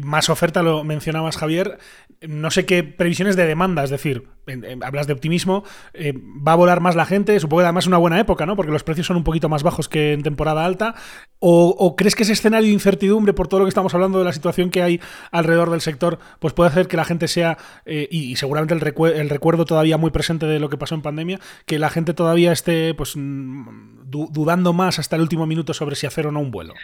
Más 0.00 0.28
oferta 0.28 0.62
lo 0.62 0.84
mencionabas 0.84 1.36
Javier, 1.36 1.78
no 2.20 2.50
sé 2.50 2.66
qué 2.66 2.84
previsiones 2.84 3.36
de 3.36 3.46
demanda, 3.46 3.84
es 3.84 3.90
decir, 3.90 4.24
hablas 4.82 5.06
de 5.06 5.12
optimismo, 5.12 5.64
eh, 5.94 6.12
va 6.16 6.52
a 6.52 6.56
volar 6.56 6.80
más 6.80 6.94
la 6.94 7.06
gente, 7.06 7.38
supongo 7.40 7.60
que 7.60 7.66
además 7.66 7.84
es 7.84 7.88
una 7.88 7.98
buena 7.98 8.18
época, 8.18 8.46
¿no? 8.46 8.56
Porque 8.56 8.72
los 8.72 8.82
precios 8.84 9.06
son 9.06 9.16
un 9.16 9.24
poquito 9.24 9.48
más 9.48 9.62
bajos 9.62 9.88
que 9.88 10.12
en 10.12 10.22
temporada 10.22 10.64
alta. 10.64 10.94
¿O, 11.44 11.96
crees 11.96 12.14
que 12.14 12.22
ese 12.22 12.34
escenario 12.34 12.68
de 12.68 12.72
incertidumbre, 12.72 13.32
por 13.32 13.48
todo 13.48 13.60
lo 13.60 13.66
que 13.66 13.70
estamos 13.70 13.92
hablando 13.94 14.20
de 14.20 14.24
la 14.24 14.32
situación 14.32 14.70
que 14.70 14.80
hay 14.80 15.00
alrededor 15.32 15.70
del 15.70 15.80
sector, 15.80 16.20
pues 16.38 16.54
puede 16.54 16.70
hacer 16.70 16.86
que 16.86 16.96
la 16.96 17.04
gente 17.04 17.26
sea, 17.26 17.58
eh, 17.84 18.06
y, 18.12 18.36
seguramente 18.36 18.74
el, 18.74 19.28
recuerdo 19.28 19.64
todavía 19.64 19.96
muy 19.96 20.12
presente 20.12 20.46
de 20.46 20.60
lo 20.60 20.68
que 20.68 20.78
pasó 20.78 20.94
en 20.94 21.02
pandemia, 21.02 21.40
que 21.66 21.80
la 21.80 21.90
gente 21.90 22.14
todavía 22.14 22.52
esté 22.52 22.94
pues 22.94 23.14
mm, 23.16 24.02
dudando 24.04 24.72
más 24.72 25.00
hasta 25.00 25.16
el 25.16 25.22
último 25.22 25.46
minuto 25.46 25.74
sobre 25.74 25.96
si 25.96 26.06
hacer 26.06 26.28
o 26.28 26.32
no 26.32 26.38
un 26.38 26.52
vuelo? 26.52 26.74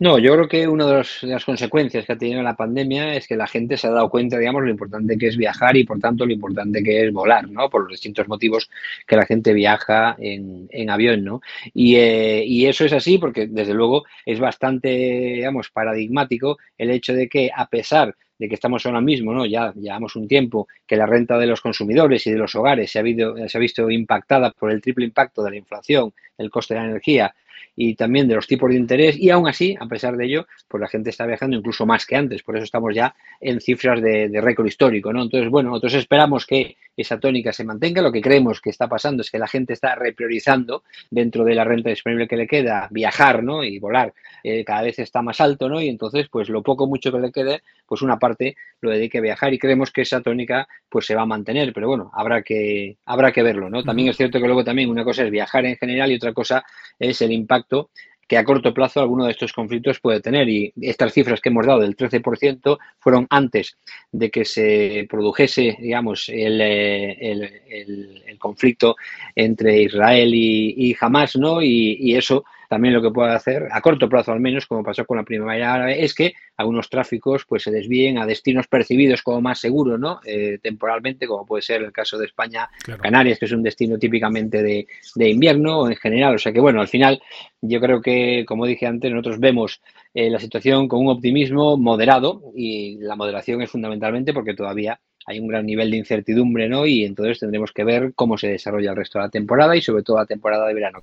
No, 0.00 0.18
yo 0.18 0.32
creo 0.34 0.48
que 0.48 0.66
una 0.66 0.86
de, 0.86 1.06
de 1.22 1.28
las 1.28 1.44
consecuencias 1.44 2.04
que 2.04 2.12
ha 2.12 2.18
tenido 2.18 2.42
la 2.42 2.56
pandemia 2.56 3.14
es 3.14 3.28
que 3.28 3.36
la 3.36 3.46
gente 3.46 3.76
se 3.76 3.86
ha 3.86 3.90
dado 3.90 4.10
cuenta, 4.10 4.36
digamos, 4.36 4.64
lo 4.64 4.70
importante 4.70 5.16
que 5.16 5.28
es 5.28 5.36
viajar 5.36 5.76
y 5.76 5.84
por 5.84 6.00
tanto 6.00 6.26
lo 6.26 6.32
importante 6.32 6.82
que 6.82 7.06
es 7.06 7.12
volar, 7.12 7.48
¿no? 7.48 7.70
Por 7.70 7.82
los 7.82 7.92
distintos 7.92 8.26
motivos 8.26 8.68
que 9.06 9.14
la 9.14 9.24
gente 9.24 9.52
viaja 9.52 10.16
en, 10.18 10.90
avión, 10.90 11.24
¿no? 11.24 11.40
Eh, 11.74 12.42
y, 12.44 12.66
eso 12.66 12.84
es 12.84 12.92
así 12.92 13.18
porque, 13.18 13.46
desde 13.46 13.72
luego, 13.72 14.02
es 14.26 14.40
bastante, 14.40 14.88
digamos, 14.88 15.70
paradigmático 15.70 16.58
el 16.76 16.90
hecho 16.90 17.14
de 17.14 17.28
que, 17.28 17.50
a 17.54 17.68
pesar 17.68 18.16
de 18.36 18.48
que 18.48 18.54
estamos 18.56 18.84
ahora 18.86 19.00
mismo, 19.00 19.32
¿no? 19.32 19.46
Ya 19.46 19.72
llevamos 19.74 20.16
un 20.16 20.26
tiempo 20.26 20.66
que 20.88 20.96
la 20.96 21.06
renta 21.06 21.38
de 21.38 21.46
los 21.46 21.60
consumidores 21.60 22.26
y 22.26 22.32
de 22.32 22.38
los 22.38 22.54
hogares 22.56 22.90
se 22.90 22.98
ha, 22.98 23.48
se 23.48 23.58
ha 23.58 23.60
visto 23.60 23.88
impactada 23.88 24.50
por 24.50 24.72
el 24.72 24.82
triple 24.82 25.04
impacto 25.04 25.44
de 25.44 25.50
la 25.50 25.56
inflación, 25.56 26.12
el 26.36 26.50
coste 26.50 26.74
de 26.74 26.80
la 26.80 26.86
energía 26.86 27.32
y 27.76 27.94
también 27.94 28.28
de 28.28 28.34
los 28.34 28.46
tipos 28.46 28.70
de 28.70 28.76
interés 28.76 29.18
y 29.18 29.30
aún 29.30 29.48
así, 29.48 29.76
a 29.78 29.86
pesar 29.86 30.16
de 30.16 30.26
ello, 30.26 30.46
pues 30.68 30.80
la 30.80 30.88
gente 30.88 31.10
está 31.10 31.26
viajando 31.26 31.56
incluso 31.56 31.86
más 31.86 32.06
que 32.06 32.16
antes, 32.16 32.42
por 32.42 32.56
eso 32.56 32.64
estamos 32.64 32.94
ya 32.94 33.14
en 33.40 33.60
cifras 33.60 34.00
de, 34.00 34.28
récord 34.40 34.66
histórico, 34.66 35.12
¿no? 35.12 35.22
Entonces, 35.22 35.50
bueno, 35.50 35.70
nosotros 35.70 35.94
esperamos 35.94 36.46
que 36.46 36.76
esa 36.96 37.18
tónica 37.18 37.52
se 37.52 37.64
mantenga, 37.64 38.02
lo 38.02 38.12
que 38.12 38.20
creemos 38.20 38.60
que 38.60 38.70
está 38.70 38.88
pasando 38.88 39.22
es 39.22 39.30
que 39.30 39.38
la 39.38 39.48
gente 39.48 39.72
está 39.72 39.94
repriorizando 39.94 40.84
dentro 41.10 41.44
de 41.44 41.54
la 41.54 41.64
renta 41.64 41.90
disponible 41.90 42.28
que 42.28 42.36
le 42.36 42.46
queda, 42.46 42.88
viajar, 42.90 43.42
¿no? 43.42 43.64
Y 43.64 43.78
volar 43.78 44.14
eh, 44.42 44.64
cada 44.64 44.82
vez 44.82 44.98
está 44.98 45.22
más 45.22 45.40
alto, 45.40 45.68
¿no? 45.68 45.80
Y 45.80 45.88
entonces, 45.88 46.28
pues 46.30 46.48
lo 46.48 46.62
poco 46.62 46.86
mucho 46.86 47.10
que 47.12 47.18
le 47.18 47.32
quede, 47.32 47.62
pues 47.86 48.02
una 48.02 48.18
parte 48.18 48.56
lo 48.80 48.90
dedique 48.90 49.18
a 49.18 49.22
viajar 49.22 49.52
y 49.54 49.58
creemos 49.58 49.90
que 49.90 50.02
esa 50.02 50.20
tónica 50.20 50.68
pues 50.88 51.06
se 51.06 51.14
va 51.14 51.22
a 51.22 51.26
mantener, 51.26 51.72
pero 51.72 51.88
bueno, 51.88 52.10
habrá 52.14 52.42
que, 52.42 52.96
habrá 53.06 53.32
que 53.32 53.42
verlo, 53.42 53.70
¿no? 53.70 53.82
También 53.82 54.08
es 54.08 54.16
cierto 54.16 54.40
que 54.40 54.46
luego 54.46 54.64
también 54.64 54.90
una 54.90 55.04
cosa 55.04 55.24
es 55.24 55.30
viajar 55.30 55.64
en 55.64 55.76
general 55.76 56.12
y 56.12 56.16
otra 56.16 56.32
cosa 56.32 56.64
es 56.98 57.20
el 57.22 57.32
impacto 57.32 57.90
que 58.28 58.36
a 58.36 58.44
corto 58.44 58.72
plazo 58.72 59.00
alguno 59.00 59.24
de 59.24 59.32
estos 59.32 59.52
conflictos 59.52 60.00
puede 60.00 60.20
tener. 60.20 60.48
Y 60.48 60.72
estas 60.80 61.12
cifras 61.12 61.40
que 61.40 61.48
hemos 61.48 61.66
dado 61.66 61.80
del 61.80 61.96
13% 61.96 62.78
fueron 62.98 63.26
antes 63.30 63.76
de 64.12 64.30
que 64.30 64.44
se 64.44 65.06
produjese, 65.08 65.76
digamos, 65.80 66.28
el, 66.28 66.60
eh, 66.60 68.36
conflicto 68.38 68.96
entre 69.34 69.82
Israel 69.82 70.32
y, 70.34 70.96
Hamas, 71.00 71.36
¿no? 71.36 71.62
y, 71.62 72.14
eso 72.14 72.44
también 72.74 72.92
lo 72.92 73.00
que 73.00 73.12
puede 73.12 73.30
hacer, 73.30 73.68
a 73.70 73.80
corto 73.80 74.08
plazo 74.08 74.32
al 74.32 74.40
menos, 74.40 74.66
como 74.66 74.82
pasó 74.82 75.04
con 75.04 75.16
la 75.16 75.22
primavera 75.22 75.74
árabe, 75.74 76.02
es 76.02 76.12
que 76.12 76.34
algunos 76.56 76.90
tráficos 76.90 77.44
pues 77.48 77.62
se 77.62 77.70
desvíen 77.70 78.18
a 78.18 78.26
destinos 78.26 78.66
percibidos 78.66 79.22
como 79.22 79.40
más 79.40 79.60
seguros, 79.60 80.00
¿no? 80.00 80.18
Eh, 80.26 80.58
temporalmente, 80.60 81.28
como 81.28 81.46
puede 81.46 81.62
ser 81.62 81.82
el 81.82 81.92
caso 81.92 82.18
de 82.18 82.26
España, 82.26 82.68
Canarias, 83.00 83.38
que 83.38 83.44
es 83.44 83.52
un 83.52 83.62
destino 83.62 83.96
típicamente 83.96 84.60
de, 84.60 84.88
de 85.14 85.30
invierno 85.30 85.88
en 85.88 85.94
general. 85.94 86.34
O 86.34 86.38
sea 86.38 86.52
que, 86.52 86.58
bueno, 86.58 86.80
al 86.80 86.88
final 86.88 87.22
yo 87.60 87.80
creo 87.80 88.00
que, 88.00 88.44
como 88.44 88.66
dije 88.66 88.86
antes, 88.88 89.12
nosotros 89.12 89.38
vemos 89.38 89.80
eh, 90.12 90.28
la 90.28 90.40
situación 90.40 90.88
con 90.88 90.98
un 90.98 91.10
optimismo 91.10 91.76
moderado 91.76 92.42
y 92.56 92.98
la 92.98 93.14
moderación 93.14 93.62
es 93.62 93.70
fundamentalmente 93.70 94.32
porque 94.32 94.54
todavía 94.54 94.98
hay 95.26 95.40
un 95.40 95.48
gran 95.48 95.66
nivel 95.66 95.90
de 95.90 95.96
incertidumbre, 95.96 96.68
¿no? 96.68 96.86
Y 96.86 97.04
entonces 97.04 97.38
tendremos 97.38 97.72
que 97.72 97.84
ver 97.84 98.12
cómo 98.14 98.38
se 98.38 98.48
desarrolla 98.48 98.90
el 98.90 98.96
resto 98.96 99.18
de 99.18 99.24
la 99.24 99.30
temporada 99.30 99.76
y 99.76 99.82
sobre 99.82 100.02
todo 100.02 100.18
la 100.18 100.26
temporada 100.26 100.66
de 100.66 100.74
verano. 100.74 101.00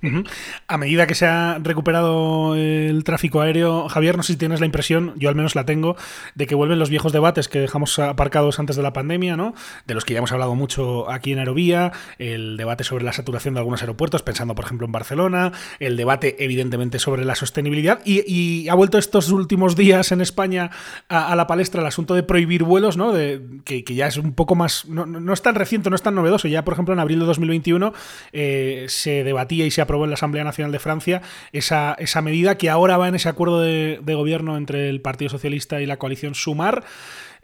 A 0.66 0.78
medida 0.78 1.06
que 1.06 1.14
se 1.14 1.26
ha 1.26 1.58
recuperado 1.62 2.54
el 2.56 3.04
tráfico 3.04 3.40
aéreo, 3.40 3.88
Javier, 3.88 4.16
no 4.16 4.22
sé 4.22 4.34
si 4.34 4.38
tienes 4.38 4.60
la 4.60 4.66
impresión, 4.66 5.14
yo 5.16 5.28
al 5.28 5.34
menos 5.34 5.54
la 5.54 5.64
tengo, 5.64 5.96
de 6.34 6.46
que 6.46 6.54
vuelven 6.54 6.78
los 6.78 6.90
viejos 6.90 7.12
debates 7.12 7.48
que 7.48 7.60
dejamos 7.60 7.98
aparcados 7.98 8.58
antes 8.58 8.76
de 8.76 8.82
la 8.82 8.92
pandemia, 8.92 9.36
¿no? 9.36 9.54
De 9.86 9.94
los 9.94 10.04
que 10.04 10.14
ya 10.14 10.18
hemos 10.18 10.32
hablado 10.32 10.54
mucho 10.54 11.10
aquí 11.10 11.32
en 11.32 11.38
Aerovía, 11.38 11.92
el 12.18 12.56
debate 12.56 12.84
sobre 12.84 13.04
la 13.04 13.12
saturación 13.12 13.54
de 13.54 13.60
algunos 13.60 13.82
aeropuertos, 13.82 14.22
pensando 14.22 14.54
por 14.54 14.64
ejemplo 14.64 14.86
en 14.86 14.92
Barcelona, 14.92 15.52
el 15.80 15.96
debate 15.96 16.36
evidentemente 16.38 16.98
sobre 16.98 17.24
la 17.24 17.34
sostenibilidad 17.34 18.00
y, 18.04 18.68
ha 18.68 18.74
vuelto 18.74 18.98
estos 18.98 19.30
últimos 19.30 19.76
días 19.76 20.12
en 20.12 20.20
España 20.20 20.70
a, 21.08 21.34
la 21.36 21.46
palestra 21.46 21.80
el 21.80 21.86
asunto 21.86 22.14
de 22.14 22.22
prohibir 22.22 22.62
vuelos, 22.62 22.96
¿no? 22.96 23.12
De, 23.12 23.40
que, 23.64 23.82
ya 23.82 24.06
es 24.18 24.24
un 24.24 24.32
poco 24.32 24.54
más, 24.54 24.86
no, 24.86 25.06
no, 25.06 25.32
es 25.32 25.42
tan 25.42 25.54
reciente, 25.54 25.90
no 25.90 25.96
es 25.96 26.02
tan 26.02 26.14
novedoso, 26.14 26.48
ya 26.48 26.64
por 26.64 26.74
ejemplo 26.74 26.94
en 26.94 27.00
abril 27.00 27.20
de 27.20 27.26
2021 27.26 27.92
eh, 28.32 28.86
se 28.88 29.24
debatía 29.24 29.66
y 29.66 29.70
se 29.70 29.80
aprobó 29.80 30.04
en 30.04 30.10
la 30.10 30.14
Asamblea 30.14 30.44
Nacional 30.44 30.72
de 30.72 30.78
Francia 30.78 31.22
esa, 31.52 31.94
esa 31.98 32.22
medida 32.22 32.56
que 32.56 32.70
ahora 32.70 32.96
va 32.96 33.08
en 33.08 33.14
ese 33.14 33.28
acuerdo 33.28 33.60
de, 33.60 34.00
gobierno 34.12 34.56
entre 34.56 34.90
el 34.90 35.00
Partido 35.00 35.30
Socialista 35.30 35.80
y 35.80 35.86
la 35.86 35.98
coalición 35.98 36.34
Sumar. 36.34 36.84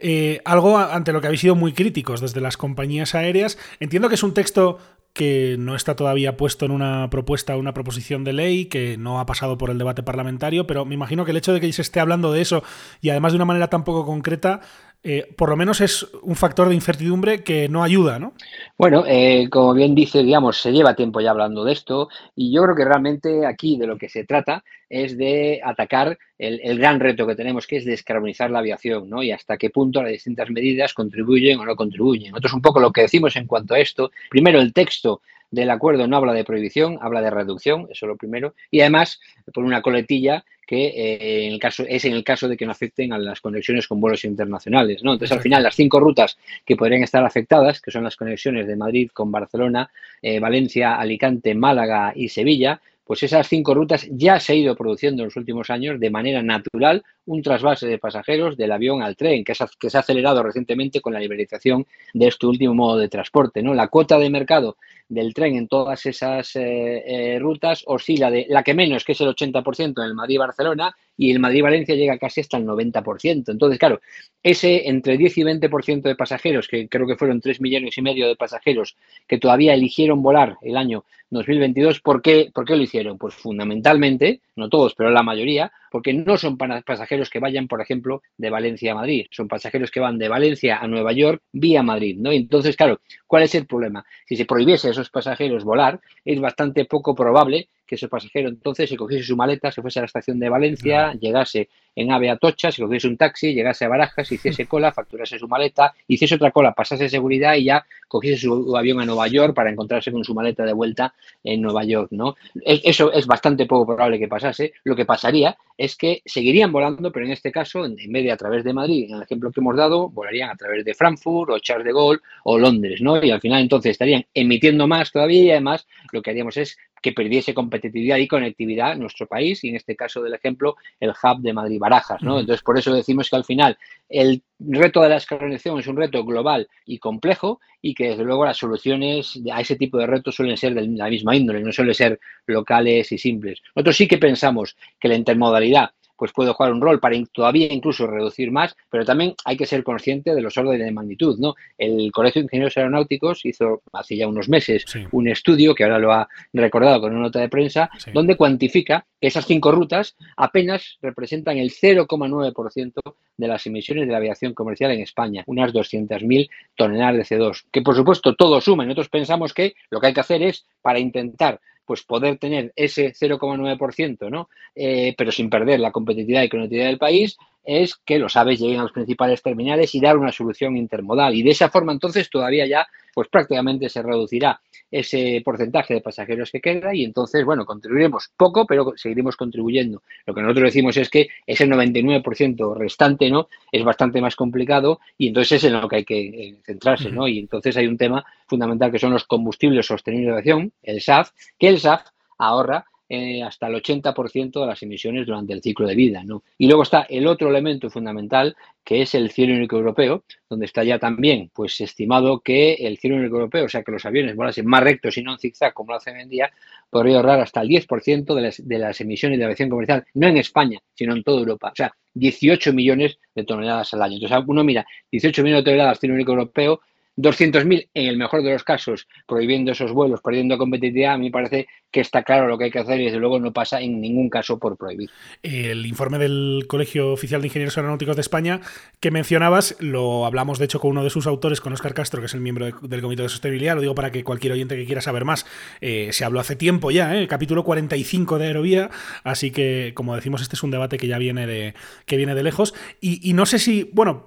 Eh, 0.01 0.41
algo 0.45 0.79
ante 0.79 1.13
lo 1.13 1.21
que 1.21 1.27
habéis 1.27 1.41
sido 1.41 1.57
muy 1.57 1.73
críticos 1.73 2.21
desde 2.21 2.41
las 2.41 2.57
compañías 2.57 3.15
aéreas. 3.15 3.59
Entiendo 3.81 4.09
que 4.09 4.15
es 4.15 4.23
un 4.23 4.35
texto 4.35 4.79
que 5.19 5.57
no 5.59 5.75
está 5.75 5.97
todavía 5.97 6.37
puesto 6.37 6.65
en 6.65 6.71
una 6.71 7.11
propuesta, 7.11 7.57
una 7.57 7.75
proposición 7.75 8.23
de 8.23 8.33
ley, 8.33 8.67
que 8.67 8.97
no 8.97 9.19
ha 9.19 9.27
pasado 9.27 9.59
por 9.59 9.71
el 9.71 9.77
debate 9.77 10.05
parlamentario, 10.05 10.67
pero 10.67 10.85
me 10.85 10.95
imagino 10.95 11.25
que 11.25 11.33
el 11.33 11.37
hecho 11.37 11.53
de 11.53 11.61
que 11.61 11.73
se 11.73 11.83
esté 11.83 11.99
hablando 11.99 12.31
de 12.31 12.41
eso 12.41 12.63
y 13.01 13.11
además 13.11 13.33
de 13.33 13.37
una 13.37 13.45
manera 13.45 13.67
tan 13.69 13.83
poco 13.83 14.07
concreta 14.07 14.61
eh, 15.05 15.27
por 15.37 15.49
lo 15.49 15.57
menos 15.57 15.81
es 15.81 16.07
un 16.23 16.35
factor 16.35 16.69
de 16.69 16.75
incertidumbre 16.75 17.45
que 17.45 17.69
no 17.69 17.85
ayuda, 17.85 18.19
¿no? 18.19 18.35
Bueno, 18.77 19.05
eh, 19.07 19.49
como 19.49 19.73
bien 19.73 19.95
dice, 19.95 20.25
digamos, 20.25 20.61
se 20.61 20.73
lleva 20.73 20.97
tiempo 20.97 21.21
ya 21.21 21.31
hablando 21.31 21.65
de 21.65 21.73
esto 21.73 22.09
y 22.35 22.53
yo 22.53 22.63
creo 22.65 22.75
que 22.75 22.85
realmente 22.85 23.47
aquí 23.47 23.79
de 23.79 23.87
lo 23.87 23.97
que 23.97 24.09
se 24.09 24.25
trata 24.25 24.65
es 24.89 25.17
de 25.17 25.61
atacar 25.63 26.19
el, 26.39 26.79
gran 26.79 26.99
reto 26.99 27.27
que 27.27 27.37
tenemos, 27.37 27.67
que 27.67 27.77
es 27.77 27.85
descarbonizar 27.85 28.51
la 28.51 28.59
aviación, 28.59 29.09
¿no? 29.09 29.23
Y 29.23 29.31
hasta 29.31 29.57
qué 29.57 29.71
punto 29.71 30.03
las 30.03 30.13
distintas 30.13 30.51
medidas 30.51 30.95
contribuyen 30.95 31.61
o 31.61 31.65
no 31.65 31.77
contribuyen. 31.77 32.31
Nosotros 32.31 32.55
un 32.55 32.63
poco 32.63 32.81
lo 32.81 32.93
que 32.93 33.03
decimos 33.03 33.37
en 33.37 33.47
cuanto 33.47 33.75
a 33.75 33.79
esto, 33.79 34.11
primero 34.31 34.61
el 34.61 34.73
texto 34.73 35.21
del 35.51 35.71
acuerdo 35.71 36.07
no 36.07 36.17
habla 36.17 36.33
de 36.33 36.45
prohibición, 36.45 36.99
habla 37.01 37.21
de 37.21 37.31
reducción, 37.31 37.89
eso 37.91 38.07
es 38.07 38.09
lo 38.09 38.17
primero, 38.17 38.55
y 38.71 38.81
además 38.81 39.21
por 39.53 39.65
una 39.65 39.83
coletilla 39.83 40.45
que 40.69 40.89
eh, 40.89 41.47
en 41.47 41.55
el 41.55 41.59
caso, 41.59 41.85
es 41.89 42.05
en 42.05 42.13
el 42.13 42.23
caso 42.23 42.47
de 42.47 42.55
que 42.55 42.67
no 42.67 42.73
afecten 42.73 43.15
a 43.15 43.19
las 43.19 43.41
conexiones 43.41 43.89
con 43.89 44.01
vuelos 44.03 44.27
internacionales. 44.27 45.03
¿no? 45.03 45.15
Entonces, 45.15 45.35
al 45.35 45.43
final, 45.43 45.63
las 45.63 45.75
cinco 45.75 45.99
rutas 45.99 46.37
que 46.67 46.77
podrían 46.77 47.03
estar 47.03 47.25
afectadas, 47.25 47.81
que 47.81 47.91
son 47.91 48.05
las 48.05 48.17
conexiones 48.17 48.67
de 48.67 48.77
Madrid 48.77 49.09
con 49.15 49.33
Barcelona, 49.33 49.91
eh, 50.21 50.39
Valencia, 50.39 50.97
Alicante, 50.97 51.55
Málaga 51.55 52.13
y 52.15 52.29
Sevilla, 52.29 52.83
pues 53.09 53.23
esas 53.23 53.49
cinco 53.49 53.73
rutas 53.73 54.07
ya 54.11 54.39
se 54.39 54.53
ha 54.53 54.57
ido 54.57 54.77
produciendo 54.77 55.23
en 55.23 55.29
los 55.29 55.37
últimos 55.37 55.71
años 55.71 55.99
de 55.99 56.11
manera 56.11 56.43
natural 56.43 57.03
un 57.25 57.43
trasvase 57.43 57.87
de 57.87 57.97
pasajeros 57.97 58.55
del 58.59 58.71
avión 58.71 59.03
al 59.03 59.17
tren, 59.17 59.45
que, 59.45 59.55
se 59.55 59.65
ha 59.65 60.01
acelerado 60.01 60.43
recientemente 60.43 61.01
con 61.01 61.15
la 61.15 61.19
liberalización 61.19 61.87
de 62.13 62.29
este 62.29 62.47
último 62.47 62.75
modo 62.75 62.99
de 62.99 63.09
transporte. 63.09 63.63
¿no? 63.63 63.73
La 63.73 63.89
cuota 63.89 64.19
de 64.19 64.29
mercado 64.29 64.77
del 65.09 65.33
tren 65.33 65.57
en 65.57 65.69
todas 65.69 66.05
esas 66.05 66.55
eh, 66.57 67.03
eh, 67.07 67.39
rutas 67.39 67.83
oscila 67.87 68.31
de 68.31 68.45
la 68.51 68.63
que 68.63 68.75
menos, 68.75 69.05
que 69.05 69.13
es 69.13 69.21
el 69.23 69.29
80% 69.29 70.03
en 70.03 70.05
el 70.05 70.15
Madrid-Barcelona, 70.15 70.95
y 71.19 71.33
el 71.33 71.41
Madrid-Valencia 71.41 71.97
llega 71.97 72.17
casi 72.17 72.41
hasta 72.41 72.57
el 72.57 72.65
90%. 72.65 73.51
Entonces, 73.51 73.79
claro, 73.79 74.01
ese 74.43 74.89
entre 74.89 75.19
10 75.19 75.39
y 75.39 75.43
20% 75.43 76.03
de 76.03 76.15
pasajeros, 76.15 76.69
que 76.69 76.89
creo 76.89 77.07
que 77.07 77.17
fueron 77.17 77.41
3 77.41 77.61
millones 77.61 77.99
y 77.99 78.03
medio 78.03 78.29
de 78.29 78.37
pasajeros 78.37 78.97
que 79.27 79.39
todavía 79.39 79.75
eligieron 79.75 80.23
volar 80.23 80.57
el 80.63 80.77
año 80.77 81.05
2022, 81.31 82.01
¿por 82.01 82.23
qué, 82.23 82.51
¿por 82.55 82.65
qué 82.65 82.77
lo 82.77 82.83
hicieron? 82.83 83.19
Pues 83.19 83.35
fundamentalmente, 83.35 84.41
no 84.57 84.69
todos, 84.69 84.95
pero 84.95 85.11
la 85.11 85.23
mayoría, 85.23 85.71
porque 85.91 86.13
no 86.13 86.37
son 86.37 86.57
pasajeros 86.57 87.31
que 87.31 87.39
vayan, 87.39 87.69
por 87.69 87.81
ejemplo, 87.81 88.23
de 88.37 88.51
Valencia 88.51 88.93
a 88.93 88.95
Madrid, 88.97 89.27
son 89.31 89.49
pasajeros 89.49 89.91
que 89.91 90.01
van 90.01 90.19
de 90.19 90.29
Valencia 90.29 90.79
a 90.79 90.87
Nueva 90.87 91.13
York 91.13 91.43
vía 91.53 91.83
Madrid, 91.83 92.17
¿no? 92.19 92.33
Entonces, 92.33 92.77
claro, 92.77 93.01
¿cuál 93.27 93.43
es 93.43 93.55
el 93.55 93.67
problema? 93.67 94.05
Si 94.27 94.37
se 94.37 94.45
prohibiese 94.45 94.89
a 94.89 94.91
esos 94.91 95.11
pasajeros 95.11 95.65
volar, 95.65 96.01
es 96.25 96.41
bastante 96.41 96.85
poco 96.85 97.15
probable 97.15 97.69
que 97.87 97.95
ese 97.95 98.09
pasajero 98.09 98.51
entonces 98.51 98.91
se 98.91 98.97
cogiese 98.97 99.25
su 99.25 99.35
maleta, 99.35 99.73
se 99.73 99.81
fuese 99.81 99.99
a 99.99 100.03
la 100.03 100.07
estación 100.07 100.39
de 100.39 100.51
Valencia, 100.51 101.15
llegase 101.15 101.71
en 101.97 102.13
AVE 102.13 102.29
a 102.29 102.37
Tocha, 102.37 102.71
se 102.71 102.83
cogiese 102.83 103.09
un 103.09 103.17
taxi, 103.17 103.55
llegase 103.55 103.87
a 103.87 103.89
Barajas, 103.89 104.31
hiciese 104.31 104.67
cola, 104.67 104.93
facturase 104.93 105.39
su 105.39 105.49
maleta, 105.49 105.95
hiciese 106.07 106.35
otra 106.35 106.51
cola, 106.51 106.73
pasase 106.73 107.09
seguridad 107.09 107.55
y 107.55 107.65
ya 107.65 107.87
cogiese 108.07 108.43
su 108.43 108.77
avión 108.77 109.01
a 109.01 109.07
Nueva 109.07 109.27
York 109.29 109.55
para 109.55 109.71
encontrarse 109.71 110.13
con 110.13 110.23
su 110.23 110.35
maleta 110.35 110.65
de 110.65 110.75
vuelta 110.75 111.15
en 111.43 111.63
Nueva 111.63 111.83
York, 111.85 112.09
¿no? 112.11 112.37
Eso 112.63 113.11
es 113.11 113.27
bastante 113.27 113.65
poco 113.65 113.87
probable 113.87 114.19
que 114.19 114.29
pasase. 114.29 114.75
Lo 114.85 114.95
que 114.95 115.07
pasaría 115.07 115.57
es 115.79 115.97
que 115.97 116.23
seguirían 116.27 116.73
volando, 116.73 117.13
pero 117.13 117.25
en 117.25 117.31
este 117.31 117.53
caso, 117.53 117.85
en 117.85 117.95
vez 117.95 118.25
de 118.25 118.33
a 118.33 118.37
través 118.37 118.65
de 118.65 118.73
Madrid, 118.73 119.07
en 119.09 119.17
el 119.17 119.23
ejemplo 119.23 119.53
que 119.53 119.61
hemos 119.61 119.77
dado, 119.77 120.11
volarían 120.11 120.51
a 120.51 120.57
través 120.57 120.85
de 120.85 120.93
Frankfurt 120.93 121.51
o 121.53 121.59
Charles 121.61 121.87
de 121.87 121.93
Gaulle 121.93 122.21
o 122.43 122.59
Londres, 122.59 123.01
¿no? 123.01 123.25
Y 123.25 123.31
al 123.31 123.41
final 123.41 123.63
entonces 123.63 123.93
estarían 123.93 124.27
emitiendo 124.35 124.89
más 124.89 125.13
todavía 125.13 125.43
y 125.45 125.51
además 125.53 125.87
lo 126.13 126.21
que 126.21 126.31
haríamos 126.31 126.57
es 126.57 126.77
que 127.03 127.13
perdiese 127.13 127.55
competitividad 127.55 128.17
y 128.17 128.29
conectividad 128.29 128.93
en 128.93 129.01
nuestro 129.01 129.27
país 129.27 129.63
y 129.65 129.69
en 129.69 129.77
este 129.77 129.97
caso 129.97 130.23
del 130.23 130.35
ejemplo 130.35 130.77
el 131.01 131.11
hub 131.11 131.41
de 131.41 131.53
Madrid-Barajas. 131.53 132.23
¿no? 132.23 132.41
Entonces, 132.41 132.63
por 132.63 132.79
eso 132.79 132.93
decimos 132.95 133.31
que 133.31 133.37
al 133.37 133.45
final 133.45 133.79
el 134.09 134.43
reto 134.59 135.01
de 135.03 135.09
la 135.09 135.15
descarbonización 135.17 135.79
es 135.79 135.87
un 135.87 135.97
reto 135.97 136.25
global 136.25 136.69
y 136.87 136.99
complejo 136.99 137.61
y 137.81 137.95
que 137.95 138.11
desde 138.11 138.25
luego 138.25 138.45
las 138.45 138.57
soluciones 138.57 139.39
a 139.53 139.61
ese 139.61 139.77
tipo 139.77 139.99
de 139.99 140.07
retos 140.07 140.35
suelen 140.35 140.57
ser 140.57 140.75
de 140.75 140.87
la 140.87 141.09
misma 141.09 141.37
índole, 141.37 141.61
no 141.61 141.73
suelen 141.73 141.95
ser 141.95 142.21
locales 142.47 143.13
y 143.13 143.19
simples. 143.19 143.63
Nosotros 143.75 143.97
sí 143.97 144.09
que 144.09 144.19
pensamos 144.19 144.77
que 144.99 145.09
la 145.09 145.15
intermodalidad 145.15 145.91
pues 146.19 146.33
puede 146.33 146.53
jugar 146.53 146.73
un 146.73 146.81
rol 146.81 147.01
para 147.01 147.17
todavía 147.33 147.73
incluso 147.73 148.07
reducir 148.07 148.51
más, 148.51 148.77
pero 148.91 149.05
también 149.05 149.35
hay 149.45 149.57
que 149.57 149.67
ser 149.67 149.85
consciente 149.85 150.35
de 150.35 150.43
los 150.43 150.57
órdenes 150.59 150.85
de 150.85 150.93
magnitud, 150.93 151.39
¿no? 151.39 151.55
El 151.79 152.11
Colegio 152.13 152.43
de 152.43 152.47
Ingenieros 152.47 152.77
Aeronáuticos 152.77 153.45
hizo 153.45 153.83
hace 153.93 154.17
ya 154.17 154.27
unos 154.27 154.49
meses 154.49 154.85
un 155.13 155.29
estudio, 155.29 155.75
que 155.75 155.85
ahora 155.85 155.99
lo 155.99 156.13
ha 156.13 156.29
recordado 156.53 157.01
con 157.01 157.13
una 157.13 157.23
nota 157.23 157.41
de 157.41 157.49
prensa, 157.49 157.89
donde 158.13 158.37
cuantifica 158.37 159.07
que 159.21 159.29
esas 159.29 159.47
cinco 159.47 159.73
rutas 159.73 160.17
apenas 160.37 160.99
representan 161.01 161.59
el 161.59 161.71
0,9% 161.71 162.93
de 163.37 163.49
las 163.49 163.67
emisiones 163.67 164.07
de 164.07 164.13
la 164.13 164.19
aviación 164.19 164.53
comercial 164.55 164.91
en 164.91 165.01
España, 165.01 165.45
unas 165.47 165.73
200.000 165.73 166.51
toneladas 166.77 167.29
de 167.29 167.37
CO2, 167.37 167.65
que 167.71 167.83
por 167.83 167.95
supuesto 167.95 168.35
todo 168.35 168.61
suma. 168.61 168.85
Nosotros 168.85 169.09
pensamos 169.09 169.55
que 169.55 169.75
lo 169.91 170.01
que 170.01 170.09
hay 170.09 170.15
que 170.15 170.21
hacer 170.21 170.43
es, 170.43 170.67
para 170.83 170.99
intentar 170.99 171.61
pues 171.89 172.03
poder 172.03 172.37
tener 172.37 172.71
ese 172.77 173.15
0,9%, 173.15 174.31
¿no? 174.31 174.51
Eh, 174.75 175.15
pero 175.17 175.33
sin 175.33 175.49
perder 175.49 175.81
la 175.81 175.91
competitividad 175.91 176.43
y 176.43 176.51
conectividad 176.51 176.89
del 176.89 176.99
país, 176.99 177.39
es 177.65 177.97
que 177.97 178.19
los 178.19 178.37
aves 178.37 178.61
lleguen 178.61 178.81
a 178.81 178.83
los 178.83 178.93
principales 178.93 179.43
terminales 179.43 179.95
y 179.95 180.01
dar 180.01 180.19
una 180.19 180.31
solución 180.31 180.77
intermodal. 180.77 181.35
Y 181.35 181.43
de 181.43 181.51
esa 181.51 181.71
forma, 181.71 181.93
entonces, 181.93 182.29
todavía 182.29 182.67
ya, 182.67 182.87
pues 183.19 183.27
prácticamente 183.31 183.89
se 183.89 184.01
reducirá 184.01 184.61
ese 184.93 185.43
porcentaje 185.45 185.93
de 185.93 186.01
pasajeros 186.01 186.53
que 186.53 186.61
queda 186.61 186.95
y 186.95 187.03
entonces, 187.03 187.45
bueno, 187.45 187.67
contribuiremos 187.67 188.31
poco, 188.37 188.65
pero 188.65 188.93
seguiremos 188.95 189.37
contribuyendo. 189.37 190.05
Lo 190.25 190.33
que 190.33 190.41
nosotros 190.41 190.67
decimos 190.67 190.97
es 190.99 191.11
que 191.11 191.27
ese 191.45 191.67
99% 191.67 192.77
restante, 192.77 193.29
¿no? 193.29 193.49
Es 193.73 193.83
bastante 193.83 194.21
más 194.21 194.37
complicado 194.37 195.01
y 195.17 195.27
entonces 195.27 195.51
es 195.51 195.65
en 195.65 195.81
lo 195.81 195.89
que 195.89 195.97
hay 195.97 196.05
que 196.05 196.21
eh, 196.21 196.55
centrarse, 196.65 197.11
¿no? 197.11 197.27
Y 197.27 197.41
entonces 197.41 197.77
hay 197.77 197.89
un 197.89 197.99
tema 197.99 198.25
fundamental 198.47 198.93
que 198.93 199.01
son 199.01 199.11
los 199.11 199.25
combustibles 199.25 199.85
sostenibles 199.85 200.27
de 200.29 200.33
aviación, 200.39 200.73
el 200.85 201.01
SAF, 201.01 201.33
que 201.59 201.67
el 201.71 201.81
SAF 201.81 202.03
ahorra 202.39 202.85
eh, 203.09 203.43
hasta 203.43 203.69
el 203.69 203.75
80% 203.75 204.61
de 204.61 204.67
las 204.67 204.83
emisiones 204.83 205.27
durante 205.27 205.53
el 205.53 205.63
ciclo 205.63 205.87
de 205.87 205.95
vida. 205.95 206.23
¿no? 206.25 206.43
Y 206.59 206.67
luego 206.67 206.83
está 206.83 207.03
el 207.03 207.27
otro 207.27 207.49
elemento 207.49 207.89
fundamental, 207.91 208.57
que 208.85 209.03
es 209.03 209.15
el 209.15 209.31
cielo 209.31 209.55
único 209.55 209.77
europeo, 209.77 210.25
donde 210.49 210.67
está 210.67 210.85
ya 210.85 210.99
también 210.99 211.51
pues 211.55 211.81
estimado 211.81 212.41
que 212.41 212.75
el 212.75 212.99
cielo 212.99 213.17
único 213.17 213.37
europeo, 213.37 213.65
o 213.65 213.69
sea, 213.69 213.83
que 213.83 213.93
los 213.93 214.05
aviones 214.05 214.37
volasen 214.37 214.67
más 214.67 214.83
rectos 214.83 215.17
y 215.17 215.23
no 215.23 215.33
en 215.33 215.39
zigzag 215.39 215.73
como 215.75 215.93
lo 215.93 215.99
hacen 215.99 216.17
hoy 216.17 216.23
en 216.23 216.29
día, 216.29 216.51
podría 216.91 217.17
ahorrar 217.17 217.41
hasta 217.41 217.61
el 217.61 217.69
10% 217.69 218.35
de 218.35 218.41
las, 218.41 218.67
de 218.67 218.79
las 218.79 219.01
emisiones 219.01 219.39
de 219.39 219.45
aviación 219.45 219.69
comercial, 219.69 220.05
no 220.15 220.27
en 220.27 220.37
España, 220.37 220.79
sino 220.95 221.15
en 221.15 221.23
toda 221.23 221.41
Europa. 221.41 221.71
O 221.73 221.77
sea, 221.77 221.95
18 222.15 222.73
millones 222.73 223.19
de 223.35 223.45
toneladas 223.45 223.95
al 223.95 224.03
año. 224.03 224.15
Entonces, 224.15 224.39
uno 224.47 224.65
mira, 224.65 224.87
18 225.11 225.43
millones 225.43 225.65
de 225.65 225.71
toneladas 225.71 225.99
cielo 225.99 226.15
único 226.15 226.33
europeo, 226.33 226.81
200.000 227.19 227.89
en 227.95 228.07
el 228.07 228.17
mejor 228.17 228.43
de 228.43 228.53
los 228.53 228.63
casos, 228.63 229.09
prohibiendo 229.27 229.73
esos 229.73 229.93
vuelos, 229.93 230.21
perdiendo 230.23 230.57
competitividad, 230.57 231.15
a 231.15 231.19
mí 231.19 231.31
parece 231.31 231.67
que 231.91 232.01
está 232.01 232.23
claro 232.23 232.47
lo 232.47 232.57
que 232.57 232.65
hay 232.65 232.71
que 232.71 232.79
hacer 232.79 233.01
y 233.01 233.07
desde 233.07 233.19
luego 233.19 233.41
no 233.41 233.53
pasa 233.53 233.81
en 233.81 234.01
ningún 234.01 234.31
caso 234.31 234.59
por 234.59 234.77
prohibir. 234.77 235.11
El 235.43 235.85
informe 235.87 236.19
del 236.19 236.67
Colegio 236.69 237.13
Oficial 237.13 237.41
de 237.41 237.49
Ingenieros 237.49 237.77
Aeronáuticos 237.77 238.15
de 238.15 238.21
España 238.21 238.61
que 239.01 239.11
mencionabas, 239.11 239.77
lo 239.81 240.27
hablamos 240.27 240.59
de 240.59 240.67
hecho 240.67 240.79
con 240.79 240.93
uno 240.93 241.03
de 241.03 241.11
sus 241.11 241.27
autores, 241.27 241.61
con 241.61 241.73
Oscar 241.73 241.93
Castro, 241.93 242.21
que 242.21 242.27
es 242.27 242.35
el 242.35 242.41
miembro 242.41 242.67
del 242.67 243.03
Comité 243.03 243.23
de 243.23 243.29
Sostenibilidad, 243.29 243.75
lo 243.75 243.81
digo 243.81 243.97
para 243.97 244.13
que 244.13 244.23
cualquier 244.23 244.53
oyente 244.53 244.77
que 244.77 244.87
quiera 244.87 245.01
saber 245.01 245.25
más, 245.25 245.45
eh, 245.81 246.11
se 246.13 246.25
habló 246.25 246.39
hace 246.39 246.55
tiempo 246.55 246.93
ya, 246.93 247.17
¿eh? 247.17 247.19
el 247.19 247.29
capítulo 247.29 247.65
45 247.65 248.39
de 248.39 248.47
Aerovía, 248.47 248.91
así 249.25 249.51
que 249.51 249.93
como 249.95 250.15
decimos, 250.15 250.41
este 250.41 250.55
es 250.55 250.63
un 250.63 250.71
debate 250.71 250.99
que 250.99 251.09
ya 251.09 251.19
viene 251.19 251.47
de, 251.49 251.75
que 252.07 252.17
viene 252.17 252.37
de 252.37 252.45
lejos 252.45 252.75
y, 253.01 253.29
y 253.29 253.33
no 253.33 253.45
sé 253.45 253.59
si, 253.59 253.91
bueno, 253.93 254.25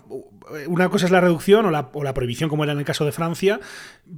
una 0.67 0.89
cosa 0.89 1.06
es 1.06 1.12
la 1.12 1.21
reducción 1.21 1.65
o 1.65 1.71
la, 1.71 1.89
o 1.93 2.04
la, 2.04 2.13
prohibición, 2.13 2.49
como 2.49 2.63
era 2.63 2.73
en 2.73 2.80
el 2.80 2.86
caso 2.86 3.06
de 3.06 3.12
Francia, 3.12 3.60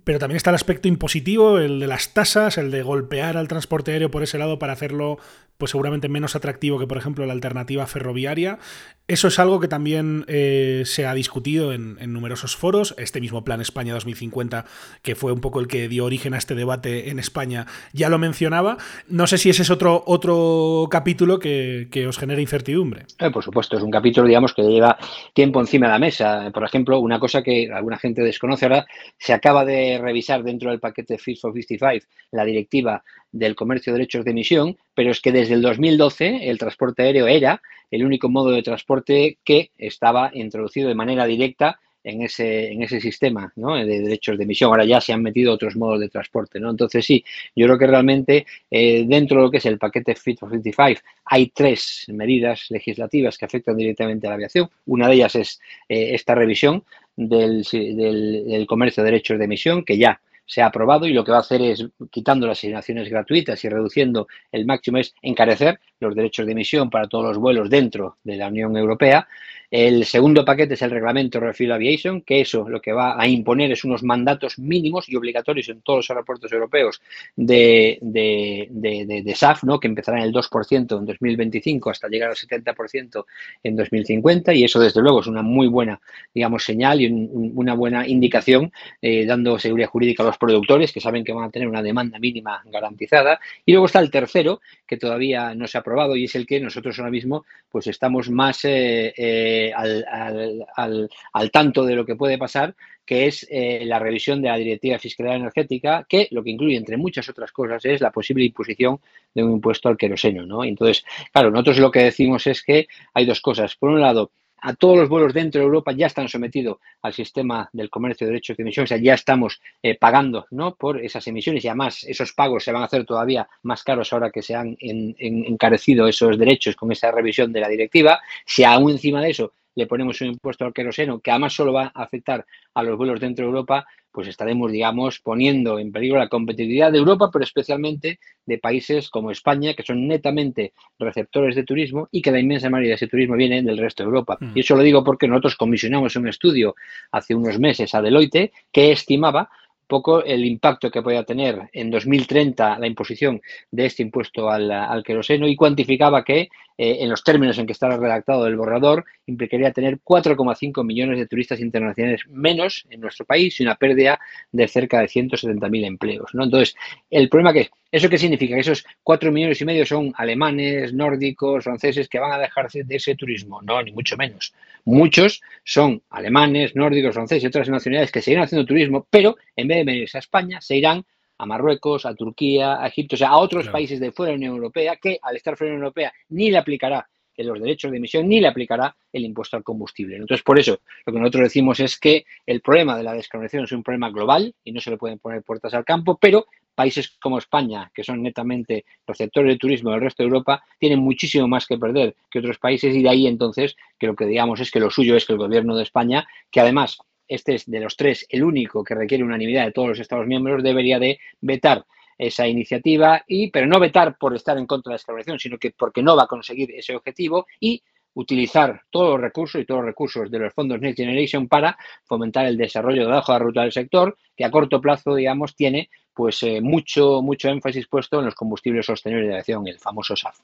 pero 0.03 0.19
también 0.19 0.37
está 0.37 0.49
el 0.49 0.55
aspecto 0.55 0.87
impositivo, 0.87 1.59
el 1.59 1.79
de 1.79 1.87
las 1.87 2.13
tasas, 2.13 2.57
el 2.57 2.71
de 2.71 2.83
golpear 2.83 3.37
al 3.37 3.47
transporte 3.47 3.91
aéreo 3.91 4.11
por 4.11 4.23
ese 4.23 4.37
lado 4.37 4.59
para 4.59 4.73
hacerlo 4.73 5.17
pues 5.57 5.71
seguramente 5.71 6.09
menos 6.09 6.35
atractivo 6.35 6.79
que, 6.79 6.87
por 6.87 6.97
ejemplo, 6.97 7.25
la 7.25 7.33
alternativa 7.33 7.85
ferroviaria. 7.87 8.59
Eso 9.07 9.27
es 9.27 9.37
algo 9.37 9.59
que 9.59 9.67
también 9.67 10.23
eh, 10.27 10.83
se 10.85 11.05
ha 11.05 11.13
discutido 11.13 11.73
en, 11.73 11.97
numerosos 12.11 12.55
foros. 12.55 12.95
Este 12.97 13.19
mismo 13.19 13.43
Plan 13.43 13.61
España 13.61 13.93
2050, 13.93 14.65
que 15.01 15.15
fue 15.15 15.31
un 15.31 15.41
poco 15.41 15.59
el 15.59 15.67
que 15.67 15.89
dio 15.89 16.05
origen 16.05 16.33
a 16.33 16.37
este 16.37 16.55
debate 16.55 17.09
en 17.09 17.19
España, 17.19 17.65
ya 17.91 18.09
lo 18.09 18.17
mencionaba. 18.17 18.77
No 19.07 19.27
sé 19.27 19.37
si 19.37 19.49
ese 19.49 19.61
es 19.61 19.69
otro, 19.69 20.03
otro 20.05 20.87
capítulo 20.89 21.39
que, 21.39 22.05
os 22.07 22.17
genera 22.17 22.41
incertidumbre. 22.41 23.05
Eh, 23.19 23.29
por 23.29 23.43
supuesto, 23.43 23.77
es 23.77 23.83
un 23.83 23.91
capítulo, 23.91 24.27
digamos, 24.27 24.53
que 24.53 24.63
lleva 24.63 24.97
tiempo 25.33 25.59
encima 25.59 25.87
de 25.87 25.93
la 25.93 25.99
mesa. 25.99 26.49
Por 26.53 26.63
ejemplo, 26.63 26.99
una 26.99 27.19
cosa 27.19 27.43
que 27.43 27.71
alguna 27.73 27.97
gente 27.97 28.21
desconoce 28.21 28.65
ahora, 28.65 28.85
se 29.17 29.33
acaba 29.33 29.65
de 29.65 29.82
revisar 30.01 30.43
dentro 30.43 30.69
del 30.69 30.79
paquete 30.79 31.17
Fit 31.17 31.39
for 31.39 31.53
55 31.53 32.05
la 32.31 32.45
directiva 32.45 33.03
del 33.31 33.55
comercio 33.55 33.93
de 33.93 33.99
derechos 33.99 34.25
de 34.25 34.31
emisión, 34.31 34.77
pero 34.95 35.11
es 35.11 35.21
que 35.21 35.31
desde 35.31 35.55
el 35.55 35.61
2012 35.61 36.49
el 36.49 36.57
transporte 36.57 37.03
aéreo 37.03 37.27
era 37.27 37.61
el 37.91 38.05
único 38.05 38.29
modo 38.29 38.51
de 38.51 38.63
transporte 38.63 39.37
que 39.43 39.71
estaba 39.77 40.31
introducido 40.33 40.89
de 40.89 40.95
manera 40.95 41.25
directa 41.25 41.79
en 42.03 42.21
ese, 42.21 42.71
en 42.71 42.83
ese 42.83 42.99
sistema 42.99 43.51
de 43.55 44.01
derechos 44.01 44.37
de 44.37 44.43
emisión. 44.43 44.69
Ahora 44.69 44.85
ya 44.85 44.99
se 44.99 45.13
han 45.13 45.21
metido 45.21 45.53
otros 45.53 45.75
modos 45.75 45.99
de 45.99 46.09
transporte. 46.09 46.59
¿no? 46.59 46.69
Entonces, 46.69 47.05
sí, 47.05 47.23
yo 47.55 47.65
creo 47.65 47.77
que 47.77 47.87
realmente 47.87 48.45
eh, 48.69 49.05
dentro 49.07 49.37
de 49.37 49.43
lo 49.43 49.51
que 49.51 49.57
es 49.57 49.65
el 49.65 49.77
paquete 49.77 50.15
Fit 50.15 50.39
for 50.39 50.49
55 50.49 51.01
hay 51.25 51.47
tres 51.47 52.05
medidas 52.09 52.65
legislativas 52.69 53.37
que 53.37 53.45
afectan 53.45 53.77
directamente 53.77 54.27
a 54.27 54.31
la 54.31 54.35
aviación. 54.35 54.69
Una 54.85 55.07
de 55.07 55.15
ellas 55.15 55.35
es 55.35 55.61
eh, 55.87 56.13
esta 56.13 56.35
revisión 56.35 56.83
del, 57.15 57.63
del, 57.71 58.45
del 58.45 58.67
comercio 58.67 59.03
de 59.03 59.11
derechos 59.11 59.37
de 59.37 59.45
emisión, 59.45 59.83
que 59.83 59.97
ya 59.97 60.19
se 60.45 60.61
ha 60.61 60.67
aprobado 60.67 61.07
y 61.07 61.13
lo 61.13 61.23
que 61.23 61.31
va 61.31 61.37
a 61.37 61.41
hacer 61.41 61.61
es, 61.61 61.85
quitando 62.11 62.47
las 62.47 62.59
asignaciones 62.59 63.09
gratuitas 63.09 63.63
y 63.63 63.69
reduciendo 63.69 64.27
el 64.51 64.65
máximo, 64.65 64.97
es 64.97 65.13
encarecer 65.21 65.79
los 65.99 66.15
derechos 66.15 66.45
de 66.45 66.51
emisión 66.51 66.89
para 66.89 67.07
todos 67.07 67.25
los 67.25 67.37
vuelos 67.37 67.69
dentro 67.69 68.17
de 68.23 68.35
la 68.37 68.47
Unión 68.47 68.75
Europea 68.75 69.27
el 69.73 70.05
segundo 70.05 70.45
paquete 70.45 70.75
es 70.75 70.83
el 70.83 70.91
reglamento 70.91 71.39
Refuel 71.39 71.71
Aviation, 71.71 72.21
que 72.21 72.41
eso 72.41 72.69
lo 72.69 72.79
que 72.79 72.93
va 72.93 73.19
a 73.19 73.27
imponer 73.27 73.71
es 73.71 73.83
unos 73.83 74.03
mandatos 74.03 74.59
mínimos 74.59 75.09
y 75.09 75.15
obligatorios 75.15 75.67
en 75.69 75.81
todos 75.81 75.97
los 75.97 76.09
aeropuertos 76.11 76.51
europeos 76.51 77.01
de, 77.35 77.97
de, 77.99 79.33
SAF, 79.35 79.63
¿no? 79.63 79.79
que 79.79 79.87
empezará 79.87 80.19
en 80.19 80.25
el 80.25 80.31
2% 80.31 80.99
en 80.99 81.05
2025 81.07 81.89
hasta 81.89 82.07
llegar 82.07 82.29
al 82.29 82.35
70% 82.35 83.25
en 83.63 83.75
2050 83.75 84.53
y 84.53 84.63
eso 84.63 84.79
desde 84.79 85.01
luego 85.01 85.21
es 85.21 85.25
una 85.25 85.41
muy 85.41 85.65
buena 85.65 85.99
digamos, 86.35 86.63
señal 86.63 87.01
y 87.01 87.07
una 87.07 87.73
buena 87.73 88.07
indicación 88.07 88.71
eh, 89.01 89.25
dando 89.25 89.57
seguridad 89.57 89.89
jurídica 89.89 90.21
a 90.21 90.27
los 90.27 90.37
productores 90.37 90.91
que 90.91 91.01
saben 91.01 91.23
que 91.23 91.33
van 91.33 91.45
a 91.45 91.49
tener 91.49 91.67
una 91.67 91.81
demanda 91.81 92.19
mínima 92.19 92.61
garantizada. 92.65 93.39
Y 93.65 93.71
luego 93.71 93.87
está 93.87 94.01
el 94.01 94.11
tercero, 94.11 94.61
que 94.85 94.97
todavía 94.97 95.55
no 95.55 95.65
se 95.65 95.79
ha 95.79 95.81
aprobado 95.81 96.15
y 96.15 96.25
es 96.25 96.35
el 96.35 96.45
que 96.45 96.59
nosotros 96.59 96.99
ahora 96.99 97.09
mismo 97.09 97.43
pues 97.71 97.87
estamos 97.87 98.29
más... 98.29 98.65
Eh, 98.65 99.15
eh, 99.17 99.62
al, 99.71 101.51
tanto 101.51 101.85
de 101.85 101.95
lo 101.95 102.05
que 102.05 102.15
puede 102.15 102.37
pasar, 102.37 102.75
que 103.05 103.27
es 103.27 103.45
eh, 103.49 103.83
la 103.85 103.99
revisión 103.99 104.41
de 104.41 104.49
la 104.49 104.57
Directiva 104.57 104.95
de 104.95 104.99
Fiscalidad 104.99 105.37
Energética, 105.37 106.05
que 106.09 106.27
lo 106.31 106.43
que 106.43 106.49
incluye, 106.49 106.75
entre 106.75 106.97
muchas 106.97 107.29
otras 107.29 107.51
cosas, 107.51 107.85
es 107.85 108.01
la 108.01 108.11
posible 108.11 108.43
imposición 108.43 108.99
de 109.33 109.43
un 109.43 109.51
impuesto 109.53 109.89
al 109.89 109.97
queroseno. 109.97 110.45
¿no? 110.45 110.63
Entonces, 110.63 111.05
claro, 111.31 111.51
nosotros 111.51 111.79
lo 111.79 111.91
que 111.91 112.03
decimos 112.03 112.47
es 112.47 112.63
que 112.63 112.87
hay 113.13 113.25
dos 113.25 113.41
cosas. 113.41 113.75
Por 113.75 113.89
un 113.89 114.01
lado, 114.01 114.31
a 114.63 114.73
todos 114.73 114.97
los 114.97 115.09
vuelos 115.09 115.33
dentro 115.33 115.59
de 115.59 115.65
Europa 115.65 115.91
ya 115.91 116.07
están 116.07 116.29
sometidos 116.29 116.77
al 117.01 117.13
sistema 117.13 117.69
del 117.73 117.89
comercio 117.89 118.25
de 118.25 118.31
derechos 118.31 118.55
de 118.55 118.63
emisión, 118.63 118.85
o 118.85 118.87
sea, 118.87 118.97
ya 118.97 119.13
estamos 119.13 119.61
eh, 119.81 119.97
pagando 119.97 120.45
¿no? 120.51 120.75
por 120.75 121.03
esas 121.03 121.27
emisiones 121.27 121.65
y 121.65 121.67
además 121.67 122.03
esos 122.05 122.31
pagos 122.31 122.63
se 122.63 122.71
van 122.71 122.81
a 122.81 122.85
hacer 122.85 123.05
todavía 123.05 123.47
más 123.63 123.83
caros 123.83 124.11
ahora 124.13 124.31
que 124.31 124.41
se 124.41 124.55
han 124.55 124.77
encarecido 124.79 126.07
esos 126.07 126.37
derechos 126.37 126.75
con 126.75 126.91
esa 126.91 127.11
revisión 127.11 127.51
de 127.51 127.59
la 127.59 127.67
directiva. 127.67 128.21
Si 128.45 128.63
aún 128.63 128.91
encima 128.91 129.21
de 129.21 129.31
eso 129.31 129.53
le 129.75 129.87
ponemos 129.87 130.21
un 130.21 130.27
impuesto 130.27 130.65
al 130.65 130.73
queroseno, 130.73 131.19
que 131.19 131.31
además 131.31 131.53
solo 131.53 131.73
va 131.73 131.91
a 131.93 132.03
afectar 132.03 132.45
a 132.73 132.83
los 132.83 132.97
vuelos 132.97 133.19
dentro 133.19 133.45
de 133.45 133.49
Europa, 133.49 133.85
pues 134.11 134.27
estaremos, 134.27 134.71
digamos, 134.71 135.19
poniendo 135.19 135.79
en 135.79 135.91
peligro 135.91 136.19
la 136.19 136.29
competitividad 136.29 136.91
de 136.91 136.99
Europa, 136.99 137.31
pero 137.33 137.43
especialmente 137.43 138.19
de 138.45 138.57
países 138.59 139.09
como 139.09 139.31
España, 139.31 139.73
que 139.73 139.81
son 139.81 140.07
netamente 140.07 140.73
receptores 140.99 141.55
de 141.55 141.63
turismo 141.63 142.09
y 142.11 142.21
que 142.21 142.31
la 142.31 142.39
inmensa 142.39 142.69
mayoría 142.69 142.91
de 142.91 142.95
ese 142.95 143.07
turismo 143.07 143.35
viene 143.35 143.63
del 143.63 143.79
resto 143.79 144.03
de 144.03 144.07
Europa. 144.07 144.37
Mm. 144.39 144.51
Y 144.53 144.59
eso 144.59 144.75
lo 144.75 144.83
digo 144.83 145.03
porque 145.03 145.27
nosotros 145.27 145.55
comisionamos 145.55 146.15
un 146.15 146.27
estudio 146.27 146.75
hace 147.11 147.33
unos 147.33 147.57
meses 147.57 147.95
a 147.95 148.01
Deloitte 148.03 148.51
que 148.71 148.91
estimaba 148.91 149.49
poco 149.87 150.23
el 150.23 150.45
impacto 150.45 150.89
que 150.89 151.01
pueda 151.01 151.23
tener 151.23 151.69
en 151.73 151.91
2030 151.91 152.79
la 152.79 152.87
imposición 152.87 153.41
de 153.71 153.85
este 153.85 154.03
impuesto 154.03 154.49
al, 154.49 154.71
al 154.71 155.03
queroseno 155.03 155.47
y 155.47 155.55
cuantificaba 155.55 156.23
que 156.23 156.49
eh, 156.77 156.97
en 157.01 157.09
los 157.09 157.23
términos 157.23 157.57
en 157.59 157.67
que 157.67 157.73
está 157.73 157.89
redactado 157.89 158.47
el 158.47 158.55
borrador 158.55 159.05
implicaría 159.27 159.71
tener 159.71 159.99
4,5 159.99 160.83
millones 160.83 161.19
de 161.19 161.27
turistas 161.27 161.59
internacionales 161.59 162.21
menos 162.29 162.85
en 162.89 163.01
nuestro 163.01 163.25
país 163.25 163.59
y 163.59 163.63
una 163.63 163.75
pérdida 163.75 164.19
de 164.51 164.67
cerca 164.67 164.99
de 164.99 165.07
170.000 165.07 165.85
empleos. 165.85 166.31
¿no? 166.33 166.43
Entonces, 166.43 166.75
el 167.11 167.29
problema 167.29 167.53
que 167.53 167.69
¿Eso 167.93 168.09
qué 168.09 168.17
significa? 168.17 168.55
Que 168.55 168.61
esos 168.61 168.83
4 169.03 169.31
millones 169.31 169.61
y 169.61 169.65
medio 169.65 169.85
son 169.85 170.11
alemanes, 170.17 170.95
nórdicos, 170.95 171.63
franceses 171.63 172.09
que 172.09 172.17
van 172.17 172.31
a 172.31 172.39
dejarse 172.39 172.83
de 172.83 172.95
ese 172.95 173.13
turismo. 173.13 173.61
No, 173.61 173.83
ni 173.83 173.91
mucho 173.91 174.17
menos. 174.17 174.51
Muchos 174.83 175.43
son 175.63 176.01
alemanes, 176.09 176.75
nórdicos, 176.75 177.13
franceses 177.13 177.43
y 177.43 177.47
otras 177.47 177.69
nacionalidades 177.69 178.11
que 178.11 178.23
seguirán 178.23 178.45
haciendo 178.45 178.65
turismo, 178.65 179.05
pero 179.07 179.35
en 179.55 179.67
vez 179.67 179.77
de 179.77 179.83
venirse 179.83 180.17
a 180.17 180.21
España, 180.21 180.59
se 180.59 180.75
irán 180.75 181.05
a 181.37 181.45
Marruecos, 181.45 182.07
a 182.07 182.15
Turquía, 182.15 182.81
a 182.81 182.87
Egipto, 182.87 183.13
o 183.13 183.17
sea, 183.19 183.29
a 183.29 183.37
otros 183.37 183.69
países 183.69 183.99
de 183.99 184.11
fuera 184.11 184.31
de 184.31 184.37
la 184.37 184.37
Unión 184.37 184.55
Europea 184.55 184.95
que 184.95 185.19
al 185.21 185.35
estar 185.35 185.55
fuera 185.55 185.69
de 185.69 185.73
la 185.73 185.77
Unión 185.77 185.85
Europea 185.85 186.13
ni 186.29 186.49
le 186.49 186.57
aplicará 186.57 187.07
los 187.37 187.59
derechos 187.59 187.91
de 187.91 187.97
emisión 187.97 188.27
ni 188.27 188.39
le 188.39 188.47
aplicará 188.47 188.95
el 189.11 189.25
impuesto 189.25 189.57
al 189.57 189.63
combustible. 189.63 190.15
Entonces, 190.15 190.43
por 190.43 190.59
eso, 190.59 190.79
lo 191.05 191.13
que 191.13 191.19
nosotros 191.19 191.43
decimos 191.43 191.79
es 191.79 191.99
que 191.99 192.25
el 192.45 192.61
problema 192.61 192.95
de 192.95 193.03
la 193.03 193.13
descarbonización 193.13 193.63
es 193.63 193.71
un 193.71 193.83
problema 193.83 194.09
global 194.11 194.53
y 194.63 194.71
no 194.71 194.79
se 194.79 194.91
le 194.91 194.97
pueden 194.97 195.19
poner 195.19 195.41
puertas 195.41 195.73
al 195.73 195.85
campo, 195.85 196.17
pero 196.19 196.45
países 196.73 197.17
como 197.21 197.37
España, 197.37 197.91
que 197.93 198.03
son 198.03 198.21
netamente 198.21 198.85
receptores 199.05 199.53
de 199.53 199.57
turismo 199.57 199.91
del 199.91 200.01
resto 200.01 200.23
de 200.23 200.27
Europa, 200.27 200.63
tienen 200.79 200.99
muchísimo 200.99 201.47
más 201.47 201.65
que 201.65 201.77
perder 201.77 202.15
que 202.29 202.39
otros 202.39 202.59
países 202.59 202.95
y 202.95 203.03
de 203.03 203.09
ahí 203.09 203.27
entonces 203.27 203.75
que 203.97 204.07
lo 204.07 204.15
que 204.15 204.25
digamos 204.25 204.59
es 204.59 204.71
que 204.71 204.79
lo 204.79 204.89
suyo 204.89 205.15
es 205.15 205.25
que 205.25 205.33
el 205.33 205.39
gobierno 205.39 205.75
de 205.75 205.83
España, 205.83 206.27
que 206.51 206.59
además 206.59 206.97
este 207.27 207.55
es 207.55 207.69
de 207.69 207.79
los 207.79 207.95
tres 207.95 208.25
el 208.29 208.43
único 208.43 208.83
que 208.83 208.95
requiere 208.95 209.23
unanimidad 209.23 209.65
de 209.65 209.71
todos 209.71 209.89
los 209.89 209.99
Estados 209.99 210.27
miembros, 210.27 210.63
debería 210.63 210.99
de 210.99 211.19
vetar 211.41 211.85
esa 212.17 212.47
iniciativa 212.47 213.23
y 213.27 213.49
pero 213.49 213.67
no 213.67 213.79
vetar 213.79 214.17
por 214.17 214.35
estar 214.35 214.57
en 214.57 214.67
contra 214.67 214.89
de 214.89 214.93
la 214.93 214.97
descarbonización, 214.97 215.39
sino 215.39 215.57
que 215.57 215.71
porque 215.71 216.03
no 216.03 216.15
va 216.15 216.23
a 216.23 216.27
conseguir 216.27 216.71
ese 216.71 216.95
objetivo 216.95 217.47
y 217.59 217.81
utilizar 218.15 218.81
todos 218.89 219.11
los 219.11 219.21
recursos 219.21 219.61
y 219.61 219.65
todos 219.65 219.79
los 219.79 219.87
recursos 219.87 220.29
de 220.29 220.39
los 220.39 220.53
fondos 220.53 220.79
Next 220.79 220.97
Generation 220.97 221.47
para 221.47 221.77
fomentar 222.03 222.45
el 222.45 222.57
desarrollo 222.57 223.03
de 223.05 223.09
la 223.09 223.19
hoja 223.19 223.33
de 223.33 223.39
ruta 223.39 223.61
del 223.61 223.71
sector, 223.71 224.17
que 224.35 224.45
a 224.45 224.51
corto 224.51 224.81
plazo, 224.81 225.15
digamos, 225.15 225.55
tiene 225.55 225.89
pues 226.13 226.43
eh, 226.43 226.61
mucho, 226.61 227.21
mucho 227.21 227.49
énfasis 227.49 227.87
puesto 227.87 228.19
en 228.19 228.25
los 228.25 228.35
combustibles 228.35 228.85
sostenibles 228.85 229.27
de 229.27 229.33
aviación, 229.33 229.67
el 229.67 229.79
famoso 229.79 230.15
SAF. 230.15 230.37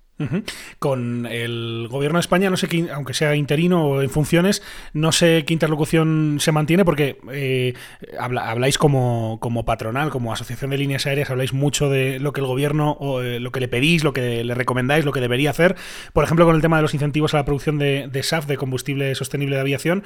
Con 0.79 1.25
el 1.25 1.87
gobierno 1.89 2.17
de 2.17 2.21
España, 2.21 2.49
no 2.49 2.57
sé, 2.57 2.67
qué, 2.67 2.89
aunque 2.91 3.13
sea 3.13 3.35
interino 3.35 3.85
o 3.85 4.01
en 4.01 4.09
funciones, 4.09 4.61
no 4.93 5.11
sé 5.11 5.45
qué 5.45 5.53
interlocución 5.53 6.37
se 6.39 6.51
mantiene 6.51 6.83
porque 6.83 7.19
eh, 7.31 7.73
habláis 8.19 8.77
como, 8.77 9.37
como, 9.39 9.63
patronal, 9.63 10.09
como 10.09 10.33
asociación 10.33 10.71
de 10.71 10.77
líneas 10.77 11.05
aéreas, 11.05 11.29
habláis 11.29 11.53
mucho 11.53 11.89
de 11.89 12.19
lo 12.19 12.33
que 12.33 12.41
el 12.41 12.47
gobierno, 12.47 12.97
o, 12.99 13.21
eh, 13.21 13.39
lo 13.39 13.51
que 13.51 13.59
le 13.59 13.67
pedís, 13.67 14.03
lo 14.03 14.11
que 14.11 14.43
le 14.43 14.55
recomendáis, 14.55 15.05
lo 15.05 15.13
que 15.13 15.21
debería 15.21 15.51
hacer. 15.51 15.75
Por 16.13 16.23
ejemplo, 16.23 16.45
con 16.45 16.55
el 16.55 16.61
tema 16.61 16.77
de 16.77 16.81
los 16.81 16.93
incentivos 16.93 17.33
a 17.33 17.37
la 17.37 17.45
producción 17.45 17.77
de, 17.77 18.07
de 18.07 18.23
SAF, 18.23 18.47
de 18.47 18.57
combustible 18.57 19.13
sostenible 19.15 19.55
de 19.55 19.61
aviación. 19.61 20.03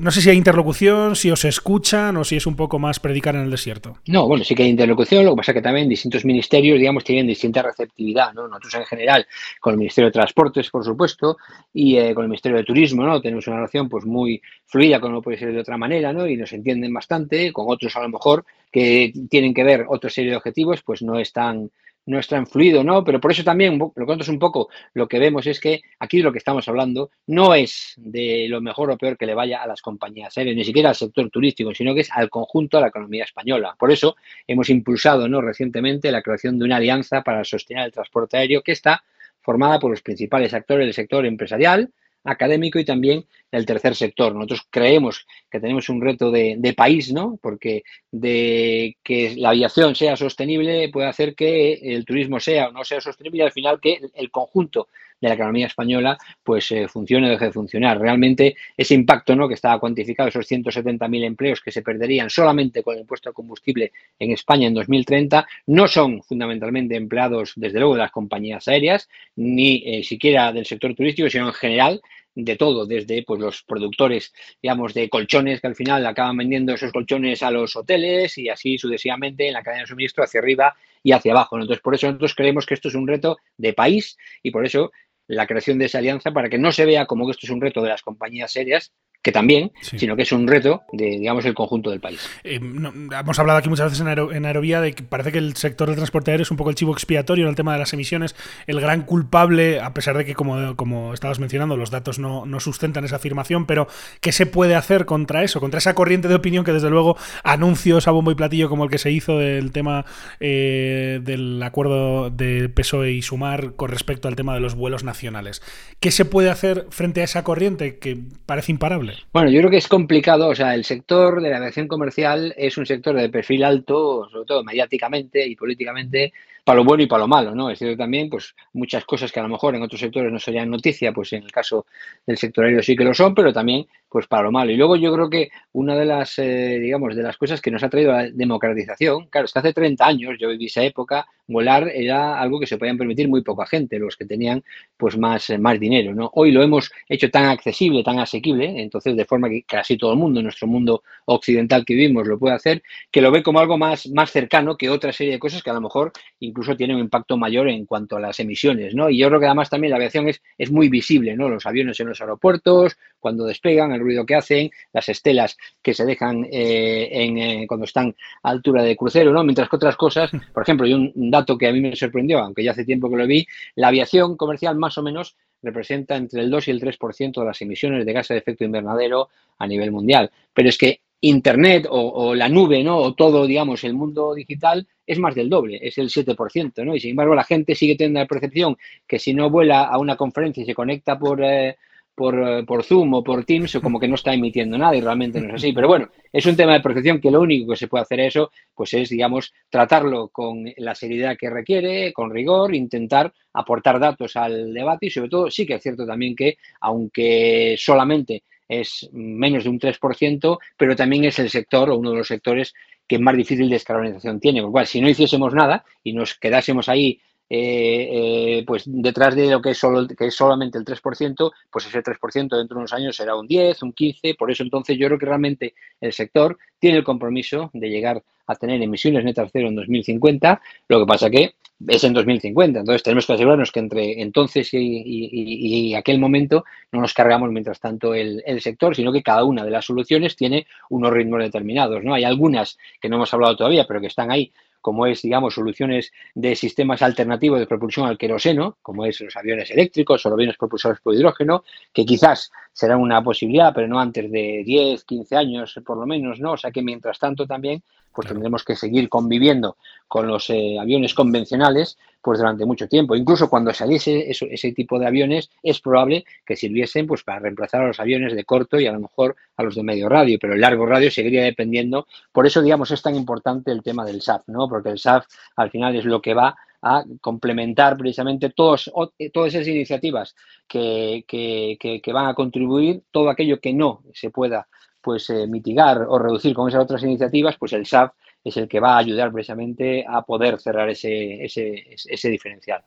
no 0.00 0.10
sé 0.10 0.22
si 0.22 0.30
hay 0.30 0.36
interlocución, 0.36 1.14
si 1.14 1.30
os 1.30 1.44
escuchan 1.44 2.16
o 2.16 2.24
si 2.24 2.36
es 2.36 2.46
un 2.46 2.56
poco 2.56 2.78
más 2.78 2.97
predicar 3.00 3.34
en 3.34 3.42
el 3.42 3.50
desierto. 3.50 3.98
No, 4.06 4.26
bueno, 4.26 4.44
sí 4.44 4.54
que 4.54 4.62
hay 4.62 4.68
interlocución, 4.68 5.24
lo 5.24 5.32
que 5.32 5.38
pasa 5.38 5.52
es 5.52 5.56
que 5.56 5.62
también 5.62 5.88
distintos 5.88 6.24
ministerios, 6.24 6.78
digamos, 6.78 7.04
tienen 7.04 7.26
distinta 7.26 7.62
receptividad, 7.62 8.32
¿no? 8.32 8.48
Nosotros 8.48 8.74
en 8.74 8.86
general, 8.86 9.26
con 9.60 9.72
el 9.72 9.78
Ministerio 9.78 10.08
de 10.08 10.12
Transportes, 10.12 10.70
por 10.70 10.84
supuesto, 10.84 11.36
y 11.72 11.96
eh, 11.96 12.14
con 12.14 12.24
el 12.24 12.28
Ministerio 12.28 12.58
de 12.58 12.64
Turismo, 12.64 13.04
¿no? 13.04 13.20
Tenemos 13.20 13.46
una 13.46 13.56
relación 13.56 13.88
pues 13.88 14.04
muy 14.04 14.40
fluida, 14.66 15.00
como 15.00 15.14
no 15.14 15.22
puede 15.22 15.38
ser 15.38 15.52
de 15.52 15.60
otra 15.60 15.76
manera, 15.76 16.12
¿no? 16.12 16.26
Y 16.26 16.36
nos 16.36 16.52
entienden 16.52 16.92
bastante, 16.92 17.52
con 17.52 17.66
otros 17.68 17.96
a 17.96 18.02
lo 18.02 18.08
mejor 18.08 18.44
que 18.70 19.12
tienen 19.30 19.54
que 19.54 19.64
ver 19.64 19.86
otra 19.88 20.10
serie 20.10 20.30
de 20.30 20.36
objetivos, 20.36 20.82
pues 20.82 21.02
no 21.02 21.18
es 21.18 21.32
tan 21.32 21.70
no 22.08 22.18
es 22.18 22.26
tan 22.26 22.46
fluido, 22.46 22.82
¿no? 22.82 23.04
Pero 23.04 23.20
por 23.20 23.30
eso 23.30 23.44
también, 23.44 23.78
lo 23.78 24.14
es 24.14 24.28
un 24.28 24.38
poco, 24.38 24.70
lo 24.94 25.06
que 25.06 25.18
vemos 25.18 25.46
es 25.46 25.60
que 25.60 25.82
aquí 25.98 26.22
lo 26.22 26.32
que 26.32 26.38
estamos 26.38 26.66
hablando 26.66 27.10
no 27.26 27.54
es 27.54 27.94
de 27.98 28.46
lo 28.48 28.62
mejor 28.62 28.90
o 28.90 28.96
peor 28.96 29.18
que 29.18 29.26
le 29.26 29.34
vaya 29.34 29.62
a 29.62 29.66
las 29.66 29.82
compañías 29.82 30.36
aéreas, 30.38 30.56
ni 30.56 30.64
siquiera 30.64 30.88
al 30.88 30.94
sector 30.94 31.28
turístico, 31.28 31.74
sino 31.74 31.94
que 31.94 32.00
es 32.00 32.10
al 32.10 32.30
conjunto 32.30 32.78
de 32.78 32.82
la 32.82 32.88
economía 32.88 33.24
española. 33.24 33.76
Por 33.78 33.92
eso 33.92 34.16
hemos 34.46 34.70
impulsado, 34.70 35.28
¿no? 35.28 35.42
Recientemente 35.42 36.10
la 36.10 36.22
creación 36.22 36.58
de 36.58 36.64
una 36.64 36.76
alianza 36.76 37.22
para 37.22 37.44
sostener 37.44 37.84
el 37.84 37.92
transporte 37.92 38.38
aéreo 38.38 38.62
que 38.62 38.72
está 38.72 39.04
formada 39.42 39.78
por 39.78 39.90
los 39.90 40.00
principales 40.00 40.54
actores 40.54 40.86
del 40.86 40.94
sector 40.94 41.26
empresarial, 41.26 41.92
académico 42.30 42.78
y 42.78 42.84
también 42.84 43.24
el 43.50 43.66
tercer 43.66 43.94
sector. 43.94 44.34
Nosotros 44.34 44.66
creemos 44.70 45.26
que 45.50 45.60
tenemos 45.60 45.88
un 45.88 46.00
reto 46.00 46.30
de, 46.30 46.74
país, 46.76 47.12
¿no? 47.12 47.38
Porque 47.40 47.82
de 48.10 48.96
que 49.02 49.34
la 49.36 49.50
aviación 49.50 49.94
sea 49.94 50.16
sostenible 50.16 50.90
puede 50.90 51.08
hacer 51.08 51.34
que 51.34 51.74
el 51.74 52.04
turismo 52.04 52.40
sea 52.40 52.68
o 52.68 52.72
no 52.72 52.84
sea 52.84 53.00
sostenible 53.00 53.38
y 53.38 53.42
al 53.42 53.52
final 53.52 53.80
que 53.80 54.00
el 54.14 54.30
conjunto 54.30 54.88
de 55.20 55.28
la 55.28 55.34
economía 55.34 55.66
española 55.66 56.18
pues 56.42 56.70
eh, 56.72 56.88
funcione 56.88 57.26
o 57.26 57.30
deje 57.30 57.46
de 57.46 57.52
funcionar. 57.52 57.98
Realmente 57.98 58.56
ese 58.76 58.94
impacto 58.94 59.34
¿no? 59.36 59.48
que 59.48 59.54
estaba 59.54 59.80
cuantificado, 59.80 60.28
esos 60.28 60.50
170.000 60.50 61.24
empleos 61.24 61.60
que 61.60 61.70
se 61.70 61.82
perderían 61.82 62.30
solamente 62.30 62.82
con 62.82 62.94
el 62.94 63.00
impuesto 63.00 63.30
de 63.30 63.34
combustible 63.34 63.92
en 64.18 64.32
España 64.32 64.68
en 64.68 64.74
2030, 64.74 65.46
no 65.66 65.88
son 65.88 66.22
fundamentalmente 66.22 66.96
empleados, 66.96 67.52
desde 67.56 67.78
luego, 67.78 67.94
de 67.94 68.02
las 68.02 68.10
compañías 68.10 68.68
aéreas, 68.68 69.08
ni 69.36 69.82
eh, 69.84 70.02
siquiera 70.02 70.52
del 70.52 70.66
sector 70.66 70.94
turístico, 70.94 71.28
sino 71.28 71.48
en 71.48 71.54
general 71.54 72.00
de 72.34 72.56
todo, 72.56 72.86
desde 72.86 73.24
pues, 73.24 73.40
los 73.40 73.62
productores, 73.64 74.32
digamos, 74.62 74.94
de 74.94 75.08
colchones 75.08 75.60
que 75.60 75.66
al 75.66 75.74
final 75.74 76.06
acaban 76.06 76.36
vendiendo 76.36 76.72
esos 76.72 76.92
colchones 76.92 77.42
a 77.42 77.50
los 77.50 77.74
hoteles 77.74 78.38
y 78.38 78.48
así 78.48 78.78
sucesivamente 78.78 79.48
en 79.48 79.54
la 79.54 79.62
cadena 79.62 79.82
de 79.82 79.88
suministro 79.88 80.22
hacia 80.22 80.40
arriba 80.40 80.76
y 81.02 81.12
hacia 81.12 81.32
abajo. 81.32 81.56
Entonces, 81.56 81.82
por 81.82 81.94
eso 81.94 82.06
nosotros 82.06 82.34
creemos 82.36 82.64
que 82.64 82.74
esto 82.74 82.88
es 82.88 82.94
un 82.94 83.08
reto 83.08 83.38
de 83.56 83.72
país 83.72 84.16
y 84.42 84.52
por 84.52 84.64
eso 84.64 84.92
la 85.28 85.46
creación 85.46 85.78
de 85.78 85.84
esa 85.84 85.98
alianza 85.98 86.32
para 86.32 86.48
que 86.48 86.58
no 86.58 86.72
se 86.72 86.86
vea 86.86 87.06
como 87.06 87.26
que 87.26 87.32
esto 87.32 87.46
es 87.46 87.50
un 87.50 87.60
reto 87.60 87.82
de 87.82 87.90
las 87.90 88.02
compañías 88.02 88.50
serias, 88.50 88.92
que 89.22 89.32
también, 89.32 89.72
sino 89.80 90.14
que 90.14 90.22
es 90.22 90.30
un 90.30 90.46
reto 90.46 90.82
de, 90.92 91.18
digamos, 91.18 91.44
el 91.44 91.54
conjunto 91.54 91.90
del 91.90 92.00
país. 92.00 92.30
Eh, 92.44 92.60
hemos 92.60 93.38
hablado 93.38 93.58
aquí 93.58 93.68
muchas 93.68 93.90
veces 93.90 94.00
en, 94.00 94.46
Aerovía 94.46 94.80
de 94.80 94.92
que 94.92 95.02
parece 95.02 95.32
que 95.32 95.38
el 95.38 95.56
sector 95.56 95.88
del 95.88 95.96
transporte 95.96 96.30
aéreo 96.30 96.44
es 96.44 96.50
un 96.52 96.56
poco 96.56 96.70
el 96.70 96.76
chivo 96.76 96.92
expiatorio 96.92 97.44
en 97.44 97.50
el 97.50 97.56
tema 97.56 97.72
de 97.72 97.80
las 97.80 97.92
emisiones, 97.92 98.36
el 98.68 98.80
gran 98.80 99.02
culpable, 99.02 99.80
a 99.80 99.92
pesar 99.92 100.16
de 100.16 100.24
que, 100.24 100.34
como, 100.34 100.76
como 100.76 101.14
estabas 101.14 101.40
mencionando, 101.40 101.76
los 101.76 101.90
datos 101.90 102.18
no, 102.18 102.46
sustentan 102.60 103.04
esa 103.04 103.16
afirmación, 103.16 103.66
pero 103.66 103.88
¿qué 104.20 104.30
se 104.30 104.46
puede 104.46 104.76
hacer 104.76 105.04
contra 105.04 105.42
eso, 105.42 105.58
contra 105.58 105.78
esa 105.78 105.94
corriente 105.94 106.28
de 106.28 106.36
opinión 106.36 106.64
que, 106.64 106.72
desde 106.72 106.90
luego, 106.90 107.16
anuncios 107.42 108.06
a 108.06 108.12
bombo 108.12 108.30
y 108.30 108.36
platillo 108.36 108.68
como 108.68 108.84
el 108.84 108.90
que 108.90 108.98
se 108.98 109.10
hizo 109.10 109.38
del 109.38 109.72
tema 109.72 110.04
eh, 110.38 111.20
del 111.22 111.60
acuerdo 111.62 112.30
de 112.30 112.68
PSOE 112.68 113.12
y 113.12 113.22
Sumar 113.22 113.74
con 113.74 113.90
respecto 113.90 114.28
al 114.28 114.36
tema 114.36 114.54
de 114.54 114.60
los 114.60 114.76
vuelos 114.76 115.02
nacionales? 115.02 115.60
¿Qué 115.98 116.12
se 116.12 116.24
puede 116.24 116.50
hacer 116.50 116.86
frente 116.90 117.20
a 117.20 117.24
esa 117.24 117.42
corriente 117.42 117.98
que 117.98 118.18
parece 118.46 118.72
imparable? 118.72 119.07
Bueno, 119.32 119.50
yo 119.50 119.60
creo 119.60 119.70
que 119.70 119.76
es 119.78 119.88
complicado. 119.88 120.48
O 120.48 120.54
sea, 120.54 120.74
el 120.74 120.84
sector 120.84 121.40
de 121.40 121.50
la 121.50 121.58
aviación 121.58 121.88
comercial 121.88 122.54
es 122.56 122.76
un 122.78 122.86
sector 122.86 123.16
de 123.16 123.28
perfil 123.28 123.64
alto, 123.64 124.28
sobre 124.30 124.46
todo 124.46 124.64
mediáticamente 124.64 125.46
y 125.46 125.56
políticamente, 125.56 126.32
para 126.64 126.76
lo 126.76 126.84
bueno 126.84 127.02
y 127.02 127.06
para 127.06 127.20
lo 127.20 127.28
malo, 127.28 127.54
¿no? 127.54 127.70
Es 127.70 127.78
cierto 127.78 127.96
también, 127.96 128.28
pues, 128.28 128.54
muchas 128.74 129.04
cosas 129.04 129.32
que 129.32 129.40
a 129.40 129.42
lo 129.42 129.48
mejor 129.48 129.74
en 129.74 129.82
otros 129.82 130.00
sectores 130.00 130.30
no 130.30 130.38
serían 130.38 130.70
noticia, 130.70 131.12
pues 131.12 131.32
en 131.32 131.42
el 131.42 131.50
caso 131.50 131.86
del 132.26 132.36
sector 132.36 132.64
aéreo 132.64 132.82
sí 132.82 132.94
que 132.94 133.04
lo 133.04 133.14
son, 133.14 133.34
pero 133.34 133.52
también, 133.52 133.86
pues, 134.08 134.26
para 134.26 134.44
lo 134.44 134.52
malo. 134.52 134.70
Y 134.70 134.76
luego 134.76 134.96
yo 134.96 135.12
creo 135.14 135.30
que 135.30 135.48
una 135.72 135.96
de 135.96 136.04
las, 136.04 136.38
eh, 136.38 136.78
digamos, 136.80 137.16
de 137.16 137.22
las 137.22 137.36
cosas 137.36 137.60
que 137.60 137.70
nos 137.70 137.82
ha 137.82 137.88
traído 137.88 138.12
la 138.12 138.30
democratización, 138.30 139.26
claro, 139.26 139.46
es 139.46 139.52
que 139.52 139.58
hace 139.58 139.72
30 139.72 140.06
años, 140.06 140.34
yo 140.38 140.48
viví 140.48 140.66
esa 140.66 140.82
época, 140.82 141.26
volar 141.46 141.88
era 141.88 142.38
algo 142.38 142.60
que 142.60 142.66
se 142.66 142.76
podían 142.76 142.98
permitir 142.98 143.26
muy 143.28 143.42
poca 143.42 143.66
gente, 143.66 143.98
los 143.98 144.16
que 144.16 144.26
tenían, 144.26 144.62
pues, 144.96 145.16
más, 145.16 145.48
eh, 145.50 145.58
más 145.58 145.80
dinero, 145.80 146.14
¿no? 146.14 146.30
Hoy 146.34 146.52
lo 146.52 146.62
hemos 146.62 146.90
hecho 147.08 147.30
tan 147.30 147.46
accesible, 147.46 148.02
tan 148.04 148.18
asequible, 148.18 148.82
entonces, 148.82 149.16
de 149.16 149.24
forma 149.24 149.48
que 149.48 149.62
casi 149.62 149.96
todo 149.96 150.12
el 150.12 150.18
mundo, 150.18 150.42
nuestro 150.42 150.66
mundo 150.68 151.02
occidental 151.24 151.84
que 151.84 151.94
vivimos, 151.94 152.26
lo 152.26 152.38
puede 152.38 152.54
hacer, 152.54 152.82
que 153.10 153.22
lo 153.22 153.30
ve 153.30 153.42
como 153.42 153.60
algo 153.60 153.78
más, 153.78 154.06
más 154.08 154.30
cercano 154.30 154.76
que 154.76 154.90
otra 154.90 155.12
serie 155.12 155.32
de 155.32 155.38
cosas 155.38 155.62
que 155.62 155.70
a 155.70 155.74
lo 155.74 155.80
mejor 155.80 156.12
incluso 156.40 156.58
incluso 156.58 156.76
tiene 156.76 156.94
un 156.94 157.00
impacto 157.00 157.36
mayor 157.36 157.68
en 157.68 157.86
cuanto 157.86 158.16
a 158.16 158.20
las 158.20 158.40
emisiones, 158.40 158.92
¿no? 158.92 159.08
Y 159.08 159.18
yo 159.18 159.28
creo 159.28 159.38
que 159.38 159.46
además 159.46 159.70
también 159.70 159.92
la 159.92 159.96
aviación 159.96 160.28
es, 160.28 160.42
es 160.58 160.72
muy 160.72 160.88
visible, 160.88 161.36
¿no? 161.36 161.48
Los 161.48 161.66
aviones 161.66 162.00
en 162.00 162.08
los 162.08 162.20
aeropuertos, 162.20 162.96
cuando 163.20 163.44
despegan, 163.44 163.92
el 163.98 164.04
ruido 164.04 164.24
que 164.24 164.34
hacen, 164.34 164.70
las 164.92 165.08
estelas 165.08 165.56
que 165.82 165.94
se 165.94 166.04
dejan 166.04 166.46
eh, 166.50 167.08
en, 167.10 167.38
eh, 167.38 167.66
cuando 167.66 167.84
están 167.84 168.14
a 168.42 168.50
altura 168.50 168.82
de 168.82 168.96
crucero, 168.96 169.32
¿no? 169.32 169.44
Mientras 169.44 169.68
que 169.68 169.76
otras 169.76 169.96
cosas, 169.96 170.30
por 170.54 170.62
ejemplo, 170.62 170.86
y 170.86 170.94
un, 170.94 171.12
dato 171.30 171.58
que 171.58 171.68
a 171.68 171.72
mí 171.72 171.80
me 171.80 171.96
sorprendió, 171.96 172.38
aunque 172.38 172.64
ya 172.64 172.72
hace 172.72 172.84
tiempo 172.84 173.10
que 173.10 173.16
lo 173.16 173.26
vi, 173.26 173.46
la 173.74 173.88
aviación 173.88 174.36
comercial 174.36 174.76
más 174.76 174.96
o 174.98 175.02
menos 175.02 175.36
representa 175.62 176.16
entre 176.16 176.42
el 176.42 176.50
2 176.50 176.68
y 176.68 176.70
el 176.70 176.80
3% 176.80 177.40
de 177.40 177.46
las 177.46 177.60
emisiones 177.60 178.06
de 178.06 178.12
gases 178.12 178.34
de 178.34 178.38
efecto 178.38 178.64
invernadero 178.64 179.28
a 179.58 179.66
nivel 179.66 179.90
mundial. 179.90 180.30
Pero 180.54 180.68
es 180.68 180.78
que 180.78 181.00
Internet 181.20 181.86
o, 181.90 182.32
la 182.34 182.48
nube, 182.48 182.84
¿no? 182.84 182.98
O 182.98 183.14
todo, 183.14 183.44
digamos, 183.44 183.82
el 183.82 183.94
mundo 183.94 184.34
digital 184.34 184.86
es 185.04 185.18
más 185.18 185.34
del 185.34 185.48
doble, 185.48 185.80
es 185.82 185.98
el 185.98 186.10
7%, 186.10 186.84
¿no? 186.84 186.94
Y 186.94 187.00
sin 187.00 187.10
embargo 187.10 187.34
la 187.34 187.42
gente 187.42 187.74
sigue 187.74 187.96
teniendo 187.96 188.20
la 188.20 188.26
percepción 188.26 188.76
que 189.06 189.18
si 189.18 189.34
no 189.34 189.50
vuela 189.50 189.84
a 189.84 189.98
una 189.98 190.16
conferencia 190.16 190.62
y 190.62 190.66
se 190.66 190.74
conecta 190.74 191.18
por, 191.18 191.42
eh, 191.42 191.76
por, 192.18 192.34
eh, 192.34 192.64
por, 192.64 192.82
Zoom 192.82 193.14
o 193.14 193.22
por 193.22 193.44
Teams, 193.44 193.76
o 193.76 193.80
como 193.80 194.00
que 194.00 194.08
no 194.08 194.16
está 194.16 194.34
emitiendo 194.34 194.76
nada 194.76 194.96
y 194.96 195.00
realmente 195.00 195.40
no 195.40 195.50
es 195.50 195.54
así. 195.54 195.72
Pero 195.72 195.86
bueno, 195.86 196.10
es 196.32 196.44
un 196.46 196.56
tema 196.56 196.72
de 196.72 196.80
percepción 196.80 197.20
que 197.20 197.30
lo 197.30 197.40
único 197.40 197.70
que 197.70 197.76
se 197.76 197.86
puede 197.86 198.02
hacer 198.02 198.18
eso, 198.18 198.50
pues 198.74 198.92
es, 198.94 199.08
digamos, 199.08 199.54
tratarlo 199.70 200.28
con 200.28 200.64
la 200.78 200.96
seriedad 200.96 201.36
que 201.38 201.48
requiere, 201.48 202.12
con 202.12 202.30
rigor, 202.30 202.74
intentar 202.74 203.32
aportar 203.52 204.00
datos 204.00 204.34
al 204.34 204.74
debate 204.74 205.06
y 205.06 205.10
sobre 205.10 205.30
todo 205.30 205.50
sí 205.50 205.64
que 205.64 205.74
es 205.74 205.82
cierto 205.82 206.04
también 206.04 206.34
que, 206.34 206.56
aunque 206.80 207.76
solamente 207.78 208.42
es 208.68 209.08
menos 209.12 209.64
de 209.64 209.70
un 209.70 209.78
3%, 209.78 210.58
pero 210.76 210.96
también 210.96 211.24
es 211.24 211.38
el 211.38 211.48
sector 211.48 211.88
o 211.88 211.96
uno 211.96 212.10
de 212.10 212.18
los 212.18 212.28
sectores 212.28 212.74
que 213.06 213.18
más 213.18 213.36
difícil 213.36 213.70
descarbonización 213.70 214.40
tiene. 214.40 214.60
Por 214.60 214.68
lo 214.68 214.72
cual, 214.72 214.86
si 214.86 215.00
no 215.00 215.08
hiciésemos 215.08 215.54
nada 215.54 215.84
y 216.02 216.12
nos 216.12 216.34
quedásemos 216.34 216.88
ahí 216.88 217.20
eh, 217.50 218.58
eh, 218.60 218.64
pues 218.66 218.84
detrás 218.86 219.34
de 219.34 219.50
lo 219.50 219.62
que 219.62 219.70
es, 219.70 219.78
solo, 219.78 220.06
que 220.06 220.26
es 220.26 220.34
solamente 220.34 220.78
el 220.78 220.84
3%, 220.84 221.50
pues 221.70 221.86
ese 221.86 222.02
3% 222.02 222.56
dentro 222.56 222.74
de 222.74 222.74
unos 222.74 222.92
años 222.92 223.16
será 223.16 223.36
un 223.36 223.46
10, 223.46 223.82
un 223.82 223.92
15, 223.92 224.34
por 224.34 224.50
eso 224.50 224.62
entonces 224.62 224.98
yo 224.98 225.06
creo 225.06 225.18
que 225.18 225.26
realmente 225.26 225.74
el 226.00 226.12
sector 226.12 226.58
tiene 226.78 226.98
el 226.98 227.04
compromiso 227.04 227.70
de 227.72 227.88
llegar 227.88 228.22
a 228.46 228.54
tener 228.56 228.82
emisiones 228.82 229.24
netas 229.24 229.50
cero 229.52 229.68
en 229.68 229.76
2050, 229.76 230.60
lo 230.88 231.00
que 231.00 231.06
pasa 231.06 231.30
que 231.30 231.54
es 231.86 232.02
en 232.02 232.12
2050. 232.12 232.80
Entonces 232.80 233.02
tenemos 233.02 233.26
que 233.26 233.34
asegurarnos 233.34 233.70
que 233.70 233.80
entre 233.80 234.20
entonces 234.20 234.68
y, 234.72 235.94
aquel 235.94 236.18
momento 236.18 236.64
no 236.92 237.00
nos 237.00 237.14
cargamos 237.14 237.50
mientras 237.50 237.78
tanto 237.78 238.14
el, 238.14 238.42
sector, 238.60 238.96
sino 238.96 239.12
que 239.12 239.22
cada 239.22 239.44
una 239.44 239.64
de 239.64 239.70
las 239.70 239.84
soluciones 239.84 240.34
tiene 240.34 240.66
unos 240.90 241.12
ritmos 241.12 241.40
determinados. 241.40 242.02
¿no? 242.02 242.14
Hay 242.14 242.24
algunas 242.24 242.78
que 243.00 243.08
no 243.08 243.16
hemos 243.16 243.32
hablado 243.32 243.56
todavía, 243.56 243.86
pero 243.86 244.00
que 244.00 244.08
están 244.08 244.30
ahí 244.30 244.52
como 244.88 245.04
es, 245.04 245.20
digamos, 245.20 245.52
soluciones 245.52 246.14
de 246.34 246.56
sistemas 246.56 247.02
alternativos 247.02 247.60
de 247.60 247.66
propulsión 247.66 248.06
al 248.06 248.16
queroseno, 248.16 248.78
como 248.80 249.04
es 249.04 249.20
los 249.20 249.36
aviones 249.36 249.70
eléctricos 249.70 250.24
o 250.24 250.30
los 250.30 250.36
aviones 250.36 250.56
propulsados 250.56 250.98
por 251.02 251.14
hidrógeno, 251.14 251.62
que 251.92 252.06
quizás 252.06 252.50
será 252.72 252.96
una 252.96 253.22
posibilidad, 253.22 253.74
pero 253.74 253.86
no 253.86 254.00
antes 254.00 254.32
de 254.32 254.62
10, 254.64 255.04
15 255.04 255.36
años 255.36 255.78
por 255.84 255.98
lo 255.98 256.06
menos, 256.06 256.40
¿no? 256.40 256.52
O 256.52 256.56
sea 256.56 256.70
que 256.70 256.80
mientras 256.80 257.18
tanto 257.18 257.46
también 257.46 257.82
pues 258.12 258.28
tendremos 258.28 258.64
que 258.64 258.76
seguir 258.76 259.08
conviviendo 259.08 259.76
con 260.08 260.26
los 260.26 260.50
eh, 260.50 260.78
aviones 260.80 261.14
convencionales 261.14 261.98
pues 262.20 262.38
durante 262.38 262.66
mucho 262.66 262.88
tiempo. 262.88 263.14
Incluso 263.14 263.48
cuando 263.48 263.72
saliese 263.72 264.30
ese 264.30 264.72
tipo 264.72 264.98
de 264.98 265.06
aviones, 265.06 265.50
es 265.62 265.80
probable 265.80 266.24
que 266.44 266.56
sirviesen 266.56 267.06
pues 267.06 267.22
para 267.22 267.38
reemplazar 267.38 267.82
a 267.82 267.86
los 267.86 268.00
aviones 268.00 268.34
de 268.34 268.44
corto 268.44 268.80
y 268.80 268.86
a 268.86 268.92
lo 268.92 269.00
mejor 269.00 269.36
a 269.56 269.62
los 269.62 269.74
de 269.74 269.82
medio 269.82 270.08
radio, 270.08 270.38
pero 270.40 270.54
el 270.54 270.60
largo 270.60 270.84
radio 270.84 271.10
seguiría 271.10 271.44
dependiendo. 271.44 272.06
Por 272.32 272.46
eso, 272.46 272.60
digamos, 272.60 272.90
es 272.90 273.02
tan 273.02 273.14
importante 273.14 273.70
el 273.70 273.82
tema 273.82 274.04
del 274.04 274.20
SAF, 274.20 274.48
¿no? 274.48 274.68
Porque 274.68 274.90
el 274.90 274.98
SAF 274.98 275.26
al 275.56 275.70
final 275.70 275.94
es 275.96 276.04
lo 276.04 276.20
que 276.20 276.34
va 276.34 276.56
a 276.82 277.04
complementar 277.20 277.96
precisamente 277.96 278.50
todos, 278.50 278.90
todas 279.32 279.54
esas 279.54 279.66
iniciativas 279.66 280.36
que, 280.66 281.24
que, 281.26 282.12
van 282.12 282.26
a 282.26 282.34
contribuir, 282.34 283.02
todo 283.10 283.30
aquello 283.30 283.60
que 283.60 283.72
no 283.72 284.02
se 284.12 284.30
pueda 284.30 284.68
pues 285.00 285.30
eh, 285.30 285.46
mitigar 285.46 286.06
o 286.08 286.18
reducir 286.18 286.54
con 286.54 286.68
esas 286.68 286.82
otras 286.82 287.02
iniciativas, 287.02 287.56
pues 287.58 287.72
el 287.72 287.86
SAF 287.86 288.12
es 288.44 288.56
el 288.56 288.68
que 288.68 288.80
va 288.80 288.94
a 288.94 288.98
ayudar 288.98 289.32
precisamente 289.32 290.04
a 290.08 290.22
poder 290.22 290.58
cerrar 290.58 290.88
ese, 290.88 291.44
ese, 291.44 292.30
diferencial. 292.30 292.82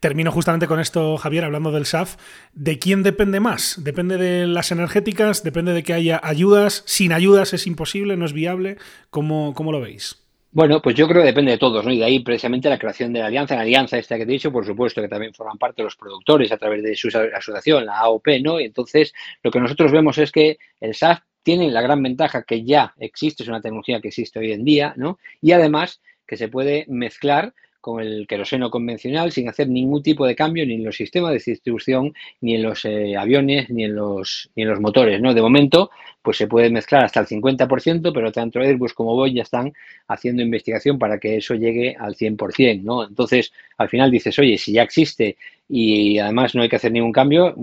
Termino 0.00 0.30
justamente 0.30 0.66
con 0.66 0.80
esto, 0.80 1.16
Javier, 1.16 1.44
hablando 1.44 1.72
del 1.72 1.86
SAF. 1.86 2.16
¿De 2.52 2.78
quién 2.78 3.02
depende 3.02 3.40
más? 3.40 3.82
¿Depende 3.82 4.16
de 4.18 4.46
las 4.46 4.70
energéticas? 4.70 5.42
¿Depende 5.42 5.72
de 5.72 5.82
que 5.82 5.94
haya 5.94 6.20
ayudas? 6.22 6.82
¿Sin 6.86 7.12
ayudas 7.12 7.52
es 7.54 7.66
imposible? 7.66 8.16
¿No 8.16 8.26
es 8.26 8.32
viable? 8.32 8.76
¿Cómo, 9.10 9.54
cómo 9.54 9.72
lo 9.72 9.80
veis? 9.80 10.22
Bueno, 10.54 10.82
pues 10.82 10.94
yo 10.94 11.08
creo 11.08 11.22
que 11.22 11.28
depende 11.28 11.52
de 11.52 11.58
todos, 11.58 11.82
¿no? 11.82 11.90
Y 11.90 11.98
de 11.98 12.04
ahí 12.04 12.20
precisamente 12.20 12.68
la 12.68 12.78
creación 12.78 13.10
de 13.14 13.20
la 13.20 13.26
alianza, 13.26 13.54
la 13.54 13.62
alianza 13.62 13.96
esta 13.96 14.18
que 14.18 14.26
te 14.26 14.32
he 14.32 14.34
dicho, 14.34 14.52
por 14.52 14.66
supuesto 14.66 15.00
que 15.00 15.08
también 15.08 15.32
forman 15.32 15.56
parte 15.56 15.80
de 15.80 15.84
los 15.84 15.96
productores 15.96 16.52
a 16.52 16.58
través 16.58 16.82
de 16.82 16.94
su 16.94 17.08
asociación, 17.08 17.86
la 17.86 18.00
AOP, 18.00 18.26
¿no? 18.42 18.60
Y 18.60 18.64
entonces 18.64 19.14
lo 19.42 19.50
que 19.50 19.60
nosotros 19.60 19.90
vemos 19.90 20.18
es 20.18 20.30
que 20.30 20.58
el 20.78 20.94
SAF 20.94 21.20
tiene 21.42 21.70
la 21.70 21.82
gran 21.82 22.02
ventaja 22.02 22.42
que 22.42 22.64
ya 22.64 22.94
existe, 22.98 23.42
es 23.42 23.48
una 23.48 23.60
tecnología 23.60 24.00
que 24.00 24.08
existe 24.08 24.38
hoy 24.38 24.52
en 24.52 24.64
día, 24.64 24.94
¿no? 24.96 25.18
Y 25.40 25.52
además 25.52 26.00
que 26.26 26.36
se 26.36 26.48
puede 26.48 26.86
mezclar 26.88 27.52
con 27.82 28.00
el 28.00 28.28
queroseno 28.28 28.70
convencional 28.70 29.32
sin 29.32 29.48
hacer 29.48 29.68
ningún 29.68 30.04
tipo 30.04 30.24
de 30.24 30.36
cambio 30.36 30.64
ni 30.64 30.74
en 30.74 30.84
los 30.84 30.96
sistemas 30.96 31.32
de 31.32 31.42
distribución, 31.44 32.14
ni 32.40 32.54
en 32.54 32.62
los 32.62 32.84
eh, 32.84 33.16
aviones, 33.16 33.70
ni 33.70 33.84
en 33.84 33.96
los, 33.96 34.48
ni 34.54 34.62
en 34.62 34.68
los 34.68 34.80
motores. 34.80 35.20
¿no? 35.20 35.34
De 35.34 35.42
momento, 35.42 35.90
pues 36.22 36.36
se 36.36 36.46
puede 36.46 36.70
mezclar 36.70 37.04
hasta 37.04 37.18
el 37.18 37.26
50%, 37.26 38.12
pero 38.14 38.30
tanto 38.30 38.60
Airbus 38.60 38.94
como 38.94 39.16
Boeing 39.16 39.34
ya 39.34 39.42
están 39.42 39.72
haciendo 40.06 40.42
investigación 40.42 40.96
para 40.96 41.18
que 41.18 41.38
eso 41.38 41.54
llegue 41.54 41.96
al 41.98 42.14
100%. 42.14 42.82
¿no? 42.82 43.04
Entonces, 43.04 43.52
al 43.76 43.88
final 43.88 44.12
dices, 44.12 44.38
oye, 44.38 44.56
si 44.58 44.72
ya 44.72 44.84
existe 44.84 45.36
y 45.74 46.18
además 46.18 46.54
no 46.54 46.60
hay 46.60 46.68
que 46.68 46.76
hacer 46.76 46.92
ningún 46.92 47.12
cambio. 47.12 47.54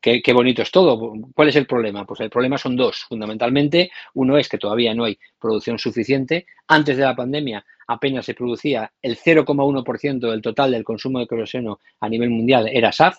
Qué, 0.00 0.32
bonito 0.32 0.62
es 0.62 0.72
todo. 0.72 1.14
¿Cuál 1.32 1.48
es 1.48 1.54
el 1.54 1.64
problema? 1.64 2.04
Pues 2.04 2.18
el 2.18 2.28
problema 2.28 2.58
son 2.58 2.74
dos, 2.74 3.04
fundamentalmente. 3.08 3.92
Uno 4.14 4.36
es 4.36 4.48
que 4.48 4.58
todavía 4.58 4.92
no 4.94 5.04
hay 5.04 5.16
producción 5.38 5.78
suficiente. 5.78 6.46
Antes 6.66 6.96
de 6.96 7.04
la 7.04 7.14
pandemia 7.14 7.64
apenas 7.86 8.26
se 8.26 8.34
producía 8.34 8.90
el 9.00 9.16
0,1% 9.16 10.28
del 10.28 10.42
total 10.42 10.72
del 10.72 10.82
consumo 10.82 11.20
de 11.20 11.28
queroseno 11.28 11.78
a 12.00 12.08
nivel 12.08 12.30
mundial 12.30 12.68
era 12.68 12.90
SAF. 12.90 13.18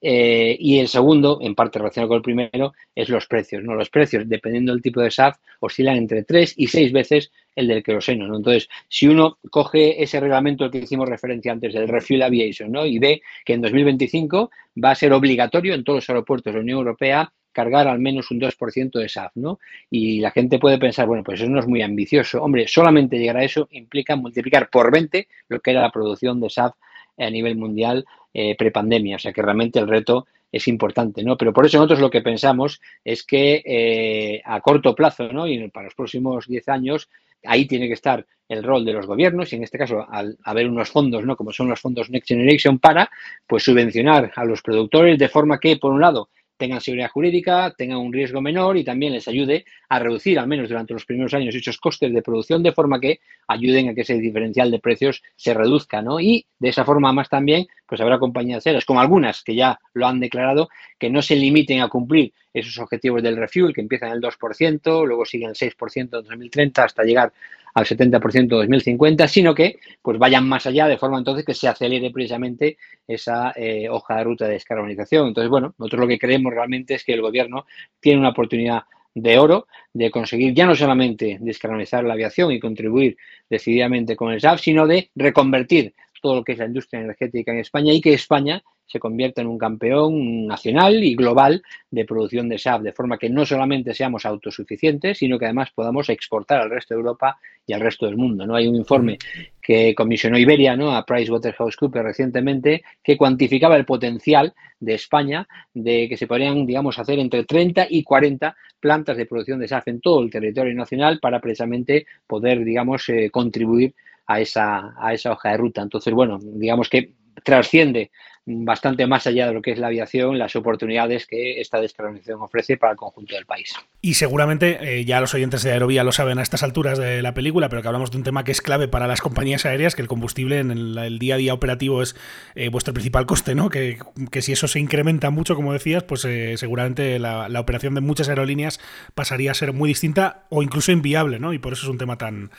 Eh, 0.00 0.56
y 0.58 0.78
el 0.78 0.88
segundo, 0.88 1.38
en 1.42 1.54
parte 1.54 1.78
relacionado 1.78 2.08
con 2.08 2.16
el 2.16 2.22
primero, 2.22 2.72
es 2.94 3.08
los 3.08 3.26
precios. 3.26 3.62
¿no? 3.62 3.74
Los 3.74 3.90
precios, 3.90 4.28
dependiendo 4.28 4.72
del 4.72 4.82
tipo 4.82 5.00
de 5.00 5.10
SAF, 5.10 5.36
oscilan 5.60 5.96
entre 5.96 6.24
3 6.24 6.54
y 6.56 6.66
6 6.68 6.92
veces 6.92 7.32
el 7.54 7.68
del 7.68 7.82
queroseno. 7.82 8.26
¿no? 8.26 8.36
Entonces, 8.36 8.68
si 8.88 9.08
uno 9.08 9.38
coge 9.50 10.02
ese 10.02 10.20
reglamento 10.20 10.64
al 10.64 10.70
que 10.70 10.78
hicimos 10.78 11.08
referencia 11.08 11.52
antes, 11.52 11.74
del 11.74 11.88
Refuel 11.88 12.22
Aviation, 12.22 12.72
¿no? 12.72 12.86
y 12.86 12.98
ve 12.98 13.22
que 13.44 13.54
en 13.54 13.62
2025 13.62 14.50
va 14.82 14.92
a 14.92 14.94
ser 14.94 15.12
obligatorio 15.12 15.74
en 15.74 15.84
todos 15.84 15.98
los 15.98 16.10
aeropuertos 16.10 16.52
de 16.52 16.58
la 16.58 16.62
Unión 16.62 16.78
Europea 16.78 17.32
cargar 17.52 17.88
al 17.88 17.98
menos 17.98 18.30
un 18.30 18.40
2% 18.40 18.98
de 18.98 19.08
SAF, 19.08 19.32
¿no? 19.34 19.58
Y 19.90 20.20
la 20.20 20.30
gente 20.30 20.60
puede 20.60 20.78
pensar, 20.78 21.08
bueno, 21.08 21.24
pues 21.24 21.40
eso 21.40 21.50
no 21.50 21.58
es 21.58 21.66
muy 21.66 21.82
ambicioso. 21.82 22.40
Hombre, 22.42 22.68
solamente 22.68 23.18
llegar 23.18 23.38
a 23.38 23.44
eso 23.44 23.68
implica 23.72 24.14
multiplicar 24.14 24.70
por 24.70 24.92
20 24.92 25.26
lo 25.48 25.60
que 25.60 25.72
era 25.72 25.82
la 25.82 25.90
producción 25.90 26.40
de 26.40 26.48
SAF 26.48 26.74
a 27.20 27.30
nivel 27.30 27.56
mundial 27.56 28.06
eh, 28.32 28.56
prepandemia. 28.56 29.16
O 29.16 29.18
sea 29.18 29.32
que 29.32 29.42
realmente 29.42 29.78
el 29.78 29.88
reto 29.88 30.26
es 30.52 30.66
importante, 30.68 31.22
¿no? 31.22 31.36
Pero 31.36 31.52
por 31.52 31.66
eso 31.66 31.78
nosotros 31.78 32.00
lo 32.00 32.10
que 32.10 32.22
pensamos 32.22 32.80
es 33.04 33.22
que 33.22 33.62
eh, 33.64 34.42
a 34.44 34.60
corto 34.60 34.94
plazo, 34.94 35.32
¿no? 35.32 35.46
Y 35.46 35.68
para 35.68 35.84
los 35.84 35.94
próximos 35.94 36.46
10 36.46 36.68
años, 36.68 37.08
ahí 37.44 37.66
tiene 37.66 37.86
que 37.86 37.94
estar 37.94 38.26
el 38.48 38.64
rol 38.64 38.84
de 38.84 38.92
los 38.92 39.06
gobiernos 39.06 39.52
y 39.52 39.56
en 39.56 39.62
este 39.62 39.78
caso 39.78 40.04
al 40.10 40.36
haber 40.42 40.68
unos 40.68 40.90
fondos, 40.90 41.24
¿no? 41.24 41.36
Como 41.36 41.52
son 41.52 41.68
los 41.68 41.80
fondos 41.80 42.10
Next 42.10 42.28
Generation 42.28 42.80
para, 42.80 43.08
pues 43.46 43.62
subvencionar 43.62 44.32
a 44.34 44.44
los 44.44 44.60
productores 44.60 45.18
de 45.18 45.28
forma 45.28 45.60
que, 45.60 45.76
por 45.76 45.92
un 45.92 46.00
lado, 46.00 46.30
tengan 46.60 46.80
seguridad 46.80 47.10
jurídica, 47.10 47.74
tengan 47.76 47.98
un 47.98 48.12
riesgo 48.12 48.40
menor 48.42 48.76
y 48.76 48.84
también 48.84 49.14
les 49.14 49.26
ayude 49.26 49.64
a 49.88 49.98
reducir, 49.98 50.38
al 50.38 50.46
menos 50.46 50.68
durante 50.68 50.92
los 50.92 51.06
primeros 51.06 51.32
años, 51.34 51.54
esos 51.54 51.78
costes 51.78 52.12
de 52.12 52.22
producción, 52.22 52.62
de 52.62 52.72
forma 52.72 53.00
que 53.00 53.20
ayuden 53.48 53.88
a 53.88 53.94
que 53.94 54.02
ese 54.02 54.18
diferencial 54.18 54.70
de 54.70 54.78
precios 54.78 55.22
se 55.36 55.54
reduzca, 55.54 56.02
¿no? 56.02 56.20
Y 56.20 56.46
de 56.58 56.68
esa 56.68 56.84
forma 56.84 57.12
más 57.12 57.30
también, 57.30 57.66
pues 57.86 58.00
habrá 58.00 58.18
compañías 58.18 58.66
aéreas, 58.66 58.84
como 58.84 59.00
algunas 59.00 59.42
que 59.42 59.54
ya 59.54 59.80
lo 59.94 60.06
han 60.06 60.20
declarado, 60.20 60.68
que 60.98 61.08
no 61.08 61.22
se 61.22 61.34
limiten 61.34 61.80
a 61.80 61.88
cumplir 61.88 62.32
esos 62.52 62.78
objetivos 62.78 63.22
del 63.22 63.36
refuel, 63.36 63.72
que 63.72 63.80
empiezan 63.80 64.12
el 64.12 64.20
2%, 64.20 65.06
luego 65.06 65.24
siguen 65.24 65.50
el 65.50 65.56
6% 65.56 65.98
en 65.98 66.08
2030 66.10 66.84
hasta 66.84 67.04
llegar 67.04 67.32
al 67.74 67.84
70% 67.84 68.48
2050, 68.48 69.28
sino 69.28 69.54
que 69.54 69.78
pues 70.02 70.18
vayan 70.18 70.48
más 70.48 70.66
allá 70.66 70.86
de 70.86 70.98
forma 70.98 71.18
entonces 71.18 71.44
que 71.44 71.54
se 71.54 71.68
acelere 71.68 72.10
precisamente 72.10 72.78
esa 73.06 73.52
eh, 73.56 73.88
hoja 73.88 74.16
de 74.16 74.24
ruta 74.24 74.46
de 74.46 74.54
descarbonización. 74.54 75.28
Entonces, 75.28 75.50
bueno, 75.50 75.74
nosotros 75.78 76.00
lo 76.00 76.08
que 76.08 76.18
creemos 76.18 76.52
realmente 76.52 76.94
es 76.94 77.04
que 77.04 77.14
el 77.14 77.22
gobierno 77.22 77.66
tiene 78.00 78.20
una 78.20 78.30
oportunidad 78.30 78.82
de 79.14 79.38
oro 79.38 79.66
de 79.92 80.10
conseguir 80.10 80.54
ya 80.54 80.66
no 80.66 80.74
solamente 80.74 81.38
descarbonizar 81.40 82.04
la 82.04 82.14
aviación 82.14 82.52
y 82.52 82.60
contribuir 82.60 83.16
decididamente 83.48 84.14
con 84.16 84.32
el 84.32 84.40
SAF, 84.40 84.60
sino 84.60 84.86
de 84.86 85.10
reconvertir 85.14 85.94
todo 86.20 86.36
lo 86.36 86.44
que 86.44 86.52
es 86.52 86.58
la 86.58 86.66
industria 86.66 87.00
energética 87.00 87.52
en 87.52 87.58
España 87.58 87.92
y 87.92 88.00
que 88.00 88.12
España 88.14 88.62
se 88.90 88.98
convierta 88.98 89.40
en 89.40 89.46
un 89.46 89.58
campeón 89.58 90.46
nacional 90.46 91.04
y 91.04 91.14
global 91.14 91.62
de 91.90 92.04
producción 92.04 92.48
de 92.48 92.58
SAF, 92.58 92.82
de 92.82 92.92
forma 92.92 93.18
que 93.18 93.30
no 93.30 93.46
solamente 93.46 93.94
seamos 93.94 94.26
autosuficientes, 94.26 95.18
sino 95.18 95.38
que 95.38 95.44
además 95.44 95.70
podamos 95.72 96.08
exportar 96.08 96.60
al 96.60 96.70
resto 96.70 96.94
de 96.94 96.98
Europa 96.98 97.38
y 97.64 97.72
al 97.72 97.80
resto 97.80 98.06
del 98.06 98.16
mundo. 98.16 98.44
¿no? 98.46 98.56
Hay 98.56 98.66
un 98.66 98.74
informe 98.74 99.18
que 99.62 99.94
comisionó 99.94 100.36
Iberia 100.36 100.76
¿no? 100.76 100.90
a 100.90 101.06
PricewaterhouseCoopers 101.06 102.04
recientemente 102.04 102.82
que 103.02 103.16
cuantificaba 103.16 103.76
el 103.76 103.84
potencial 103.84 104.54
de 104.80 104.94
España 104.94 105.46
de 105.72 106.08
que 106.08 106.16
se 106.16 106.26
podrían, 106.26 106.66
digamos, 106.66 106.98
hacer 106.98 107.20
entre 107.20 107.44
30 107.44 107.86
y 107.90 108.02
40 108.02 108.56
plantas 108.80 109.16
de 109.16 109.26
producción 109.26 109.60
de 109.60 109.68
SAF 109.68 109.86
en 109.86 110.00
todo 110.00 110.20
el 110.20 110.30
territorio 110.30 110.74
nacional 110.74 111.20
para 111.20 111.40
precisamente 111.40 112.06
poder, 112.26 112.64
digamos, 112.64 113.08
eh, 113.08 113.30
contribuir 113.30 113.94
a 114.30 114.40
esa, 114.40 114.94
a 114.96 115.12
esa 115.12 115.32
hoja 115.32 115.50
de 115.50 115.56
ruta. 115.56 115.82
Entonces, 115.82 116.14
bueno, 116.14 116.38
digamos 116.40 116.88
que 116.88 117.14
trasciende 117.42 118.12
bastante 118.46 119.06
más 119.06 119.26
allá 119.26 119.46
de 119.48 119.54
lo 119.54 119.62
que 119.62 119.72
es 119.72 119.78
la 119.78 119.88
aviación, 119.88 120.38
las 120.38 120.56
oportunidades 120.56 121.26
que 121.26 121.60
esta 121.60 121.80
descarbonización 121.80 122.40
ofrece 122.40 122.76
para 122.76 122.92
el 122.92 122.96
conjunto 122.96 123.34
del 123.34 123.46
país. 123.46 123.74
Y 124.00 124.14
seguramente 124.14 124.78
eh, 124.80 125.04
ya 125.04 125.20
los 125.20 125.34
oyentes 125.34 125.62
de 125.62 125.72
Aerovía 125.72 126.04
lo 126.04 126.12
saben 126.12 126.38
a 126.38 126.42
estas 126.42 126.62
alturas 126.62 126.98
de 126.98 127.22
la 127.22 127.34
película, 127.34 127.68
pero 127.68 127.82
que 127.82 127.88
hablamos 127.88 128.10
de 128.10 128.16
un 128.16 128.24
tema 128.24 128.44
que 128.44 128.52
es 128.52 128.60
clave 128.60 128.88
para 128.88 129.06
las 129.06 129.20
compañías 129.20 129.66
aéreas, 129.66 129.94
que 129.94 130.02
el 130.02 130.08
combustible 130.08 130.58
en 130.58 130.70
el, 130.70 131.18
día 131.18 131.34
a 131.34 131.38
día 131.38 131.54
operativo 131.54 132.02
es 132.02 132.16
eh, 132.54 132.70
vuestro 132.70 132.94
principal 132.94 133.26
coste, 133.26 133.54
¿no? 133.54 133.68
Que, 133.68 133.98
si 134.40 134.52
eso 134.52 134.68
se 134.68 134.80
incrementa 134.80 135.30
mucho, 135.30 135.54
como 135.54 135.72
decías, 135.72 136.02
pues 136.02 136.24
eh, 136.24 136.56
seguramente 136.56 137.18
la, 137.18 137.48
la, 137.48 137.60
operación 137.60 137.94
de 137.94 138.00
muchas 138.00 138.28
aerolíneas 138.28 138.80
pasaría 139.14 139.50
a 139.50 139.54
ser 139.54 139.72
muy 139.72 139.88
distinta 139.88 140.46
o 140.48 140.62
incluso 140.62 140.92
inviable, 140.92 141.38
¿no? 141.38 141.52
Y 141.52 141.58
por 141.58 141.74
eso 141.74 141.82
es 141.82 141.90
un 141.90 141.98
tema 141.98 142.16
tan, 142.16 142.50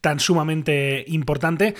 tan 0.00 0.20
sumamente 0.20 1.04
importante. 1.08 1.74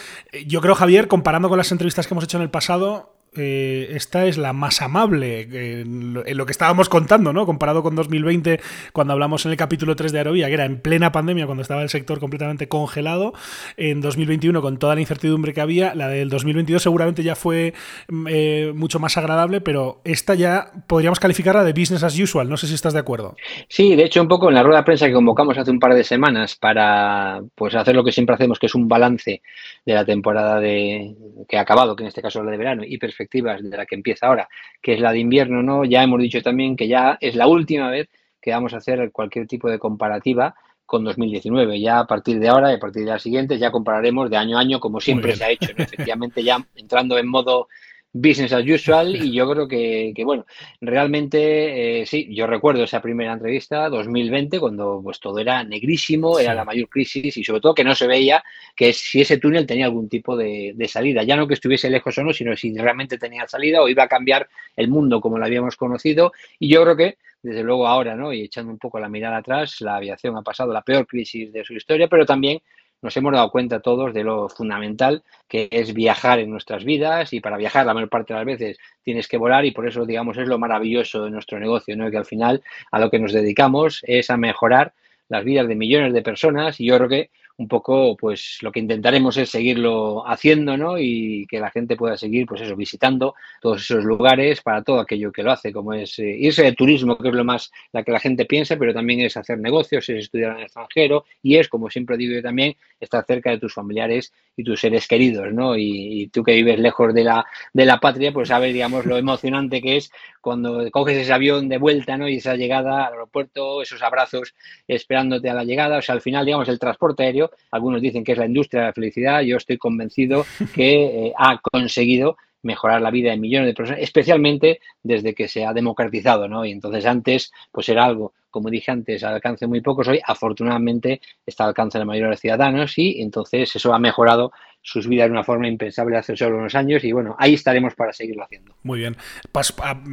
Yo 0.46 0.60
creo, 0.60 0.74
Javier, 0.74 1.08
comparando 1.08 1.48
con 1.48 1.58
las 1.58 1.72
entrevistas 1.72 2.06
que 2.06 2.14
hemos 2.14 2.24
hecho 2.24 2.38
en 2.38 2.42
el 2.42 2.50
pasado, 2.50 3.17
eh, 3.36 3.88
esta 3.92 4.26
es 4.26 4.38
la 4.38 4.52
más 4.52 4.82
amable 4.82 5.80
en 5.80 6.14
lo, 6.14 6.46
que 6.46 6.52
estábamos 6.52 6.88
contando, 6.88 7.32
¿no? 7.32 7.46
Comparado 7.46 7.82
con 7.82 7.94
2020, 7.94 8.60
cuando 8.92 9.12
hablamos 9.12 9.44
en 9.46 9.52
el 9.52 9.56
capítulo 9.56 9.96
3 9.96 10.12
de 10.12 10.18
Aerovía, 10.18 10.48
que 10.48 10.54
era 10.54 10.64
en 10.64 10.80
plena 10.80 11.12
pandemia, 11.12 11.46
cuando 11.46 11.62
estaba 11.62 11.82
el 11.82 11.88
sector 11.88 12.20
completamente 12.20 12.68
congelado. 12.68 13.32
En 13.76 14.00
2021, 14.00 14.60
con 14.62 14.78
toda 14.78 14.94
la 14.94 15.00
incertidumbre 15.00 15.52
que 15.52 15.60
había, 15.60 15.94
la 15.94 16.08
del 16.08 16.30
2022 16.30 16.82
seguramente 16.82 17.22
ya 17.22 17.34
fue 17.34 17.74
mm, 18.08 18.26
eh, 18.30 18.72
mucho 18.74 18.98
más 18.98 19.16
agradable, 19.16 19.60
pero 19.60 20.00
esta 20.04 20.34
ya 20.34 20.72
podríamos 20.86 21.20
calificarla 21.20 21.64
de 21.64 21.72
business 21.72 22.02
as 22.02 22.18
usual. 22.18 22.48
No 22.48 22.56
sé 22.56 22.66
si 22.66 22.74
estás 22.74 22.92
de 22.92 23.00
acuerdo. 23.00 23.36
Sí, 23.68 23.94
de 23.94 24.04
hecho, 24.04 24.22
un 24.22 24.28
poco 24.28 24.48
en 24.48 24.54
la 24.54 24.62
rueda 24.62 24.78
de 24.78 24.84
prensa 24.84 25.06
que 25.06 25.12
convocamos 25.12 25.56
hace 25.58 25.70
un 25.70 25.80
par 25.80 25.94
de 25.94 26.04
semanas 26.04 26.56
para 26.56 27.40
pues, 27.54 27.74
hacer 27.74 27.94
lo 27.94 28.04
que 28.04 28.12
siempre 28.12 28.34
hacemos, 28.34 28.58
que 28.58 28.66
es 28.66 28.74
un 28.74 28.88
balance 28.88 29.42
de 29.84 29.94
la 29.94 30.04
temporada 30.04 30.60
de, 30.60 31.14
que 31.48 31.58
ha 31.58 31.62
acabado, 31.62 31.96
que 31.96 32.04
en 32.04 32.08
este 32.08 32.22
caso 32.22 32.40
es 32.40 32.44
la 32.44 32.50
de 32.50 32.56
verano, 32.56 32.82
y 32.86 32.98
perspectiva 33.18 33.56
de 33.56 33.76
la 33.76 33.86
que 33.86 33.96
empieza 33.96 34.26
ahora, 34.26 34.48
que 34.80 34.94
es 34.94 35.00
la 35.00 35.12
de 35.12 35.18
invierno, 35.18 35.62
¿no? 35.62 35.84
Ya 35.84 36.02
hemos 36.02 36.20
dicho 36.20 36.40
también 36.40 36.76
que 36.76 36.86
ya 36.86 37.18
es 37.20 37.34
la 37.34 37.48
última 37.48 37.90
vez 37.90 38.08
que 38.40 38.52
vamos 38.52 38.72
a 38.72 38.76
hacer 38.76 39.10
cualquier 39.10 39.46
tipo 39.46 39.68
de 39.68 39.78
comparativa 39.78 40.54
con 40.86 41.04
2019. 41.04 41.80
Ya 41.80 41.98
a 41.98 42.06
partir 42.06 42.38
de 42.38 42.48
ahora 42.48 42.70
y 42.70 42.76
a 42.76 42.78
partir 42.78 43.04
de 43.04 43.10
las 43.10 43.22
siguientes 43.22 43.58
ya 43.58 43.72
compararemos 43.72 44.30
de 44.30 44.36
año 44.36 44.56
a 44.56 44.60
año 44.60 44.78
como 44.78 45.00
siempre 45.00 45.34
se 45.34 45.44
ha 45.44 45.50
hecho. 45.50 45.72
Efectivamente 45.76 46.42
ya 46.44 46.64
entrando 46.76 47.18
en 47.18 47.28
modo 47.28 47.68
business 48.12 48.52
as 48.52 48.64
usual 48.66 49.14
y 49.14 49.32
yo 49.34 49.50
creo 49.50 49.68
que, 49.68 50.12
bueno, 50.24 50.46
realmente 50.80 52.00
eh, 52.00 52.06
sí, 52.06 52.28
yo 52.34 52.46
recuerdo 52.46 52.84
esa 52.84 53.02
primera 53.02 53.32
entrevista, 53.32 53.88
2020, 53.88 54.60
cuando 54.60 55.00
pues 55.02 55.20
todo 55.20 55.38
era 55.38 55.62
negrísimo, 55.64 56.38
era 56.38 56.54
la 56.54 56.64
mayor 56.64 56.88
crisis 56.88 57.36
y 57.36 57.44
sobre 57.44 57.60
todo 57.60 57.74
que 57.74 57.84
no 57.84 57.94
se 57.94 58.06
veía 58.06 58.42
que 58.74 58.92
si 58.92 59.20
ese 59.20 59.38
túnel 59.38 59.66
tenía 59.66 59.86
algún 59.86 60.08
tipo 60.08 60.36
de, 60.36 60.72
de, 60.74 60.88
salida, 60.88 61.22
ya 61.22 61.36
no 61.36 61.46
que 61.46 61.54
estuviese 61.54 61.90
lejos 61.90 62.16
o 62.18 62.22
no, 62.22 62.32
sino 62.32 62.56
si 62.56 62.76
realmente 62.76 63.18
tenía 63.18 63.46
salida 63.46 63.82
o 63.82 63.88
iba 63.88 64.04
a 64.04 64.08
cambiar 64.08 64.48
el 64.76 64.88
mundo 64.88 65.20
como 65.20 65.38
lo 65.38 65.44
habíamos 65.44 65.76
conocido. 65.76 66.32
Y 66.58 66.68
yo 66.68 66.82
creo 66.82 66.96
que 66.96 67.18
desde 67.42 67.62
luego 67.62 67.86
ahora, 67.86 68.16
¿no? 68.16 68.32
Y 68.32 68.42
echando 68.42 68.72
un 68.72 68.78
poco 68.78 68.98
la 68.98 69.08
mirada 69.08 69.38
atrás, 69.38 69.80
la 69.80 69.96
aviación 69.96 70.36
ha 70.36 70.42
pasado 70.42 70.72
la 70.72 70.82
peor 70.82 71.06
crisis 71.06 71.52
de 71.52 71.64
su 71.64 71.74
historia, 71.74 72.08
pero 72.08 72.26
también 72.26 72.60
nos 73.02 73.16
hemos 73.16 73.32
dado 73.32 73.50
cuenta 73.50 73.80
todos 73.80 74.12
de 74.12 74.24
lo 74.24 74.48
fundamental 74.48 75.22
que 75.46 75.68
es 75.70 75.94
viajar 75.94 76.38
en 76.38 76.50
nuestras 76.50 76.84
vidas 76.84 77.32
y 77.32 77.40
para 77.40 77.56
viajar 77.56 77.86
la 77.86 77.94
mayor 77.94 78.08
parte 78.08 78.32
de 78.32 78.40
las 78.40 78.46
veces 78.46 78.78
tienes 79.02 79.28
que 79.28 79.36
volar 79.36 79.64
y 79.64 79.70
por 79.70 79.86
eso 79.86 80.04
digamos 80.04 80.36
es 80.36 80.48
lo 80.48 80.58
maravilloso 80.58 81.24
de 81.24 81.30
nuestro 81.30 81.58
negocio, 81.60 81.96
¿no? 81.96 82.10
que 82.10 82.18
al 82.18 82.26
final 82.26 82.62
a 82.90 82.98
lo 82.98 83.10
que 83.10 83.18
nos 83.18 83.32
dedicamos 83.32 84.02
es 84.06 84.30
a 84.30 84.36
mejorar 84.36 84.94
las 85.28 85.44
vidas 85.44 85.68
de 85.68 85.74
millones 85.74 86.12
de 86.12 86.22
personas 86.22 86.80
y 86.80 86.86
yo 86.86 86.96
creo 86.96 87.08
que 87.08 87.30
un 87.58 87.66
poco, 87.66 88.16
pues 88.16 88.58
lo 88.62 88.70
que 88.70 88.78
intentaremos 88.78 89.36
es 89.36 89.50
seguirlo 89.50 90.26
haciendo, 90.28 90.76
¿no? 90.76 90.96
Y 90.96 91.44
que 91.50 91.58
la 91.58 91.72
gente 91.72 91.96
pueda 91.96 92.16
seguir, 92.16 92.46
pues 92.46 92.60
eso, 92.60 92.76
visitando 92.76 93.34
todos 93.60 93.82
esos 93.82 94.04
lugares 94.04 94.62
para 94.62 94.82
todo 94.82 95.00
aquello 95.00 95.32
que 95.32 95.42
lo 95.42 95.50
hace, 95.50 95.72
como 95.72 95.92
es 95.92 96.20
eh, 96.20 96.36
irse 96.38 96.62
de 96.62 96.72
turismo, 96.72 97.18
que 97.18 97.28
es 97.28 97.34
lo 97.34 97.44
más 97.44 97.72
la 97.92 98.04
que 98.04 98.12
la 98.12 98.20
gente 98.20 98.44
piensa, 98.44 98.76
pero 98.76 98.94
también 98.94 99.20
es 99.20 99.36
hacer 99.36 99.58
negocios, 99.58 100.08
es 100.08 100.18
estudiar 100.18 100.52
en 100.52 100.58
el 100.58 100.62
extranjero 100.64 101.24
y 101.42 101.56
es, 101.56 101.68
como 101.68 101.90
siempre 101.90 102.16
digo 102.16 102.32
yo 102.32 102.42
también, 102.42 102.76
estar 103.00 103.24
cerca 103.26 103.50
de 103.50 103.58
tus 103.58 103.74
familiares 103.74 104.32
y 104.56 104.62
tus 104.62 104.80
seres 104.80 105.08
queridos, 105.08 105.52
¿no? 105.52 105.76
Y, 105.76 106.30
tú 106.32 106.44
que 106.44 106.52
vives 106.52 106.78
lejos 106.78 107.12
de 107.14 107.24
la, 107.24 107.44
de 107.72 107.86
la 107.86 107.98
patria, 107.98 108.32
pues 108.32 108.48
sabes, 108.48 108.72
digamos, 108.72 109.06
lo 109.06 109.16
emocionante 109.16 109.80
que 109.80 109.96
es 109.96 110.10
cuando 110.40 110.88
coges 110.90 111.16
ese 111.16 111.32
avión 111.32 111.68
de 111.68 111.78
vuelta, 111.78 112.16
¿no? 112.16 112.28
Y 112.28 112.36
esa 112.36 112.54
llegada 112.54 113.06
al 113.06 113.14
aeropuerto, 113.14 113.82
esos 113.82 114.02
abrazos 114.02 114.54
esperándote 114.86 115.50
a 115.50 115.54
la 115.54 115.64
llegada, 115.64 115.98
o 115.98 116.02
sea, 116.02 116.14
al 116.14 116.20
final, 116.20 116.44
digamos, 116.44 116.68
el 116.68 116.78
transporte 116.78 117.24
aéreo 117.24 117.47
algunos 117.70 118.00
dicen 118.00 118.24
que 118.24 118.32
es 118.32 118.38
la 118.38 118.46
industria 118.46 118.82
de 118.82 118.86
la 118.88 118.92
felicidad, 118.92 119.40
yo 119.42 119.56
estoy 119.56 119.78
convencido 119.78 120.44
que 120.74 121.26
eh, 121.26 121.32
ha 121.36 121.58
conseguido 121.58 122.36
mejorar 122.62 123.00
la 123.00 123.10
vida 123.10 123.30
de 123.30 123.36
millones 123.36 123.68
de 123.68 123.74
personas, 123.74 124.02
especialmente 124.02 124.80
desde 125.02 125.34
que 125.34 125.48
se 125.48 125.64
ha 125.64 125.72
democratizado, 125.72 126.48
¿no? 126.48 126.64
Y 126.64 126.72
entonces 126.72 127.06
antes, 127.06 127.52
pues 127.70 127.88
era 127.88 128.04
algo, 128.04 128.32
como 128.50 128.70
dije 128.70 128.90
antes, 128.90 129.22
al 129.24 129.34
alcance 129.34 129.66
muy 129.66 129.80
pocos, 129.80 130.08
hoy 130.08 130.20
afortunadamente 130.24 131.20
está 131.46 131.64
al 131.64 131.68
alcance 131.68 131.98
de 131.98 132.00
la 132.00 132.06
mayoría 132.06 132.26
de 132.26 132.32
los 132.32 132.40
ciudadanos 132.40 132.98
y 132.98 133.22
entonces 133.22 133.74
eso 133.74 133.94
ha 133.94 133.98
mejorado 133.98 134.52
sus 134.82 135.06
vidas 135.06 135.26
de 135.26 135.32
una 135.32 135.44
forma 135.44 135.68
impensable 135.68 136.16
hace 136.16 136.36
solo 136.36 136.56
unos 136.56 136.74
años 136.74 137.04
y 137.04 137.12
bueno, 137.12 137.36
ahí 137.38 137.54
estaremos 137.54 137.94
para 137.94 138.12
seguirlo 138.12 138.44
haciendo. 138.44 138.74
Muy 138.82 139.00
bien. 139.00 139.16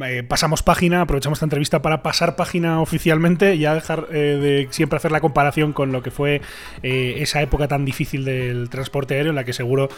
Eh, 0.04 0.22
pasamos 0.22 0.62
página, 0.62 1.02
aprovechamos 1.02 1.38
esta 1.38 1.46
entrevista 1.46 1.80
para 1.82 2.02
pasar 2.02 2.36
página 2.36 2.80
oficialmente 2.80 3.54
y 3.54 3.60
dejar 3.60 4.08
eh, 4.10 4.16
de 4.16 4.68
siempre 4.70 4.98
hacer 4.98 5.12
la 5.12 5.20
comparación 5.20 5.72
con 5.72 5.92
lo 5.92 6.02
que 6.02 6.10
fue 6.10 6.42
eh, 6.82 7.14
esa 7.18 7.40
época 7.42 7.68
tan 7.68 7.84
difícil 7.84 8.24
del 8.24 8.68
transporte 8.68 9.14
aéreo 9.14 9.30
en 9.30 9.36
la 9.36 9.44
que 9.44 9.52
seguro 9.52 9.88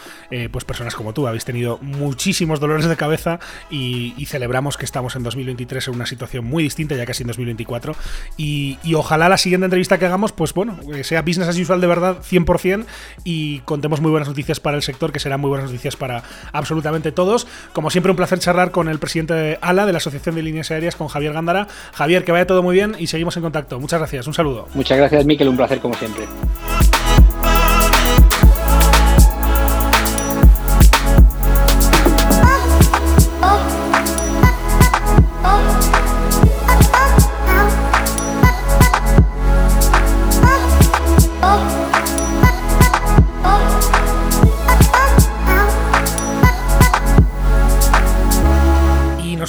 pues 0.51 0.63
personas 0.63 0.95
como 0.95 1.13
tú 1.13 1.27
habéis 1.27 1.43
tenido 1.43 1.79
muchísimos 1.81 2.59
dolores 2.59 2.85
de 2.87 2.95
cabeza 2.95 3.39
y, 3.69 4.13
celebramos 4.29 4.77
que 4.77 4.85
estamos 4.85 5.15
en 5.15 5.23
2023 5.23 5.87
en 5.87 5.95
una 5.95 6.05
situación 6.05 6.45
muy 6.45 6.61
distinta, 6.61 6.95
ya 6.95 7.07
casi 7.07 7.23
en 7.23 7.27
2024 7.27 7.95
y, 8.37 8.77
y 8.83 8.93
ojalá 8.93 9.27
la 9.27 9.39
siguiente 9.39 9.65
entrevista 9.65 9.97
que 9.97 10.05
hagamos 10.05 10.31
pues 10.31 10.53
bueno, 10.53 10.77
sea 11.01 11.23
business 11.23 11.47
as 11.47 11.57
usual 11.57 11.81
de 11.81 11.87
verdad 11.87 12.19
100% 12.21 12.85
y 13.23 13.59
contemos 13.61 14.01
muy 14.01 14.11
buenas 14.11 14.27
noticias 14.29 14.58
para 14.59 14.77
el 14.77 14.83
sector 14.83 15.11
que 15.11 15.19
serán 15.19 15.39
muy 15.39 15.49
buenas 15.49 15.69
noticias 15.69 15.95
para 15.95 16.23
absolutamente 16.51 17.11
todos. 17.11 17.47
Como 17.73 17.89
siempre 17.89 18.11
un 18.11 18.17
placer 18.17 18.39
charlar 18.39 18.71
con 18.71 18.89
el 18.89 18.99
presidente 18.99 19.33
de 19.33 19.57
ALA 19.61 19.85
de 19.85 19.91
la 19.91 19.97
Asociación 19.97 20.35
de 20.35 20.43
Líneas 20.43 20.71
Aéreas 20.71 20.95
con 20.95 21.07
Javier 21.07 21.33
Gándara. 21.33 21.67
Javier, 21.93 22.23
que 22.23 22.31
vaya 22.31 22.47
todo 22.47 22.63
muy 22.63 22.75
bien 22.75 22.95
y 22.99 23.07
seguimos 23.07 23.35
en 23.37 23.43
contacto. 23.43 23.79
Muchas 23.79 23.99
gracias, 23.99 24.27
un 24.27 24.33
saludo. 24.33 24.67
Muchas 24.73 24.97
gracias, 24.97 25.25
Miquel, 25.25 25.49
un 25.49 25.57
placer 25.57 25.79
como 25.79 25.95
siempre. 25.95 26.25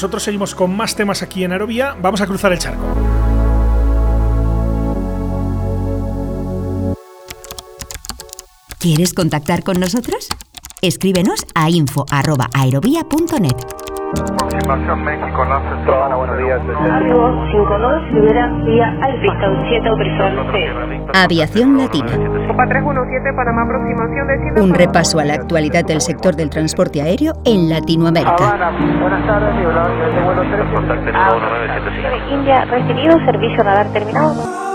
Nosotros 0.01 0.23
seguimos 0.23 0.55
con 0.55 0.75
más 0.75 0.97
temas 0.97 1.23
aquí 1.23 1.45
en 1.45 1.53
Aerovía. 1.53 1.95
Vamos 2.01 2.23
a 2.23 2.27
cruzar 2.27 2.53
el 2.53 2.59
charco. 2.59 2.83
¿Quieres 8.79 9.13
contactar 9.13 9.63
con 9.63 9.79
nosotros? 9.79 10.27
Escríbenos 10.81 11.45
a 11.55 11.69
info.aerovía.net. 11.69 13.57
Aproximación 14.43 15.05
México, 15.05 15.45
Lances. 15.45 15.87
Hola, 15.87 16.17
buenos 16.17 16.39
días. 16.39 16.61
Argo 16.91 17.47
52, 17.53 18.13
libera 18.15 18.49
vía 18.65 18.89
Alpista, 19.03 19.53
7 19.69 19.87
autorizado 19.87 20.51
Aviación 21.15 21.77
Latina. 21.77 22.13
Copa 22.49 22.67
317, 22.69 23.33
Panamá, 23.35 23.63
aproximación 23.63 24.27
de 24.55 24.63
Un 24.63 24.73
repaso 24.75 25.19
a 25.19 25.25
la 25.25 25.35
actualidad 25.35 25.85
del 25.85 26.01
sector 26.01 26.37
del 26.37 26.49
transporte 26.51 27.03
aéreo 27.03 27.33
en 27.45 27.69
Latinoamérica. 27.69 28.37
13. 28.37 28.51
India, 32.35 32.65
recibido, 32.65 33.19
servicio 33.27 33.63
radar 33.63 33.87
terminado. 33.93 34.70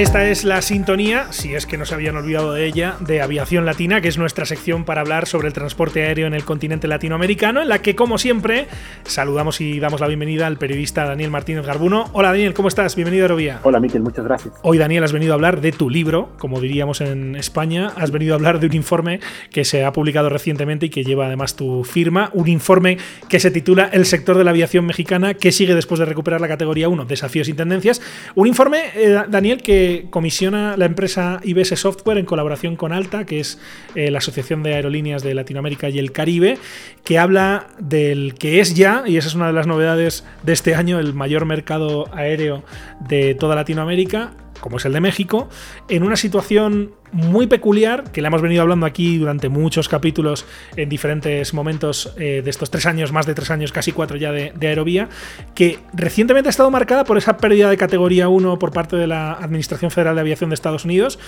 Esta 0.00 0.26
es 0.30 0.44
la 0.44 0.62
sintonía, 0.62 1.26
si 1.30 1.54
es 1.54 1.66
que 1.66 1.76
no 1.76 1.84
se 1.84 1.92
habían 1.92 2.16
olvidado 2.16 2.54
de 2.54 2.64
ella, 2.64 2.96
de 3.00 3.20
Aviación 3.20 3.66
Latina, 3.66 4.00
que 4.00 4.08
es 4.08 4.16
nuestra 4.16 4.46
sección 4.46 4.86
para 4.86 5.02
hablar 5.02 5.26
sobre 5.26 5.48
el 5.48 5.52
transporte 5.52 6.02
aéreo 6.04 6.26
en 6.26 6.32
el 6.32 6.42
continente 6.42 6.88
latinoamericano, 6.88 7.60
en 7.60 7.68
la 7.68 7.82
que, 7.82 7.94
como 7.94 8.16
siempre, 8.16 8.66
saludamos 9.04 9.60
y 9.60 9.78
damos 9.78 10.00
la 10.00 10.06
bienvenida 10.06 10.46
al 10.46 10.56
periodista 10.56 11.04
Daniel 11.04 11.30
Martínez 11.30 11.66
Garbuno. 11.66 12.08
Hola 12.14 12.28
Daniel, 12.28 12.54
¿cómo 12.54 12.68
estás? 12.68 12.96
Bienvenido 12.96 13.24
a 13.24 13.26
Aerovía. 13.26 13.60
Hola 13.62 13.78
Miquel, 13.78 14.00
muchas 14.00 14.24
gracias. 14.24 14.54
Hoy 14.62 14.78
Daniel 14.78 15.04
has 15.04 15.12
venido 15.12 15.32
a 15.32 15.34
hablar 15.34 15.60
de 15.60 15.70
tu 15.70 15.90
libro, 15.90 16.30
como 16.38 16.62
diríamos 16.62 17.02
en 17.02 17.36
España, 17.36 17.92
has 17.94 18.10
venido 18.10 18.32
a 18.32 18.36
hablar 18.36 18.58
de 18.58 18.68
un 18.68 18.74
informe 18.74 19.20
que 19.50 19.66
se 19.66 19.84
ha 19.84 19.92
publicado 19.92 20.30
recientemente 20.30 20.86
y 20.86 20.88
que 20.88 21.04
lleva 21.04 21.26
además 21.26 21.56
tu 21.56 21.84
firma, 21.84 22.30
un 22.32 22.48
informe 22.48 22.96
que 23.28 23.38
se 23.38 23.50
titula 23.50 23.90
El 23.92 24.06
sector 24.06 24.38
de 24.38 24.44
la 24.44 24.52
aviación 24.52 24.86
mexicana, 24.86 25.34
que 25.34 25.52
sigue 25.52 25.74
después 25.74 25.98
de 25.98 26.06
recuperar 26.06 26.40
la 26.40 26.48
categoría 26.48 26.88
1, 26.88 27.04
desafíos 27.04 27.50
y 27.50 27.52
tendencias. 27.52 28.00
Un 28.34 28.46
informe, 28.46 28.78
eh, 28.94 29.24
Daniel, 29.28 29.60
que 29.60 29.89
comisiona 30.10 30.76
la 30.76 30.86
empresa 30.86 31.40
IBS 31.42 31.78
Software 31.78 32.18
en 32.18 32.26
colaboración 32.26 32.76
con 32.76 32.92
Alta, 32.92 33.24
que 33.24 33.40
es 33.40 33.58
eh, 33.94 34.10
la 34.10 34.18
Asociación 34.18 34.62
de 34.62 34.74
Aerolíneas 34.74 35.22
de 35.22 35.34
Latinoamérica 35.34 35.88
y 35.88 35.98
el 35.98 36.12
Caribe, 36.12 36.58
que 37.04 37.18
habla 37.18 37.68
del 37.78 38.34
que 38.34 38.60
es 38.60 38.74
ya, 38.74 39.04
y 39.06 39.16
esa 39.16 39.28
es 39.28 39.34
una 39.34 39.48
de 39.48 39.52
las 39.52 39.66
novedades 39.66 40.24
de 40.42 40.52
este 40.52 40.74
año, 40.74 40.98
el 40.98 41.14
mayor 41.14 41.44
mercado 41.44 42.08
aéreo 42.14 42.62
de 43.00 43.34
toda 43.34 43.54
Latinoamérica, 43.54 44.32
como 44.60 44.76
es 44.76 44.84
el 44.84 44.92
de 44.92 45.00
México, 45.00 45.48
en 45.88 46.02
una 46.02 46.16
situación 46.16 46.92
muy 47.12 47.46
peculiar, 47.46 48.12
que 48.12 48.22
le 48.22 48.28
hemos 48.28 48.42
venido 48.42 48.62
hablando 48.62 48.86
aquí 48.86 49.18
durante 49.18 49.48
muchos 49.48 49.88
capítulos 49.88 50.46
en 50.76 50.88
diferentes 50.88 51.52
momentos 51.54 52.14
eh, 52.16 52.40
de 52.42 52.50
estos 52.50 52.70
tres 52.70 52.86
años, 52.86 53.12
más 53.12 53.26
de 53.26 53.34
tres 53.34 53.50
años, 53.50 53.72
casi 53.72 53.92
cuatro 53.92 54.16
ya 54.16 54.30
de, 54.32 54.52
Aerovía, 54.60 55.08
que 55.54 55.80
recientemente 55.92 56.48
ha 56.48 56.50
estado 56.50 56.70
marcada 56.70 57.04
por 57.04 57.18
esa 57.18 57.36
pérdida 57.36 57.68
de 57.68 57.76
categoría 57.76 58.28
1 58.28 58.58
por 58.58 58.72
parte 58.72 58.96
de 58.96 59.06
la 59.06 59.32
Administración 59.32 59.90
Federal 59.90 60.14
de 60.14 60.20
Aviación 60.20 60.50
de 60.50 60.54
Estados 60.54 60.84
Unidos. 60.84 61.18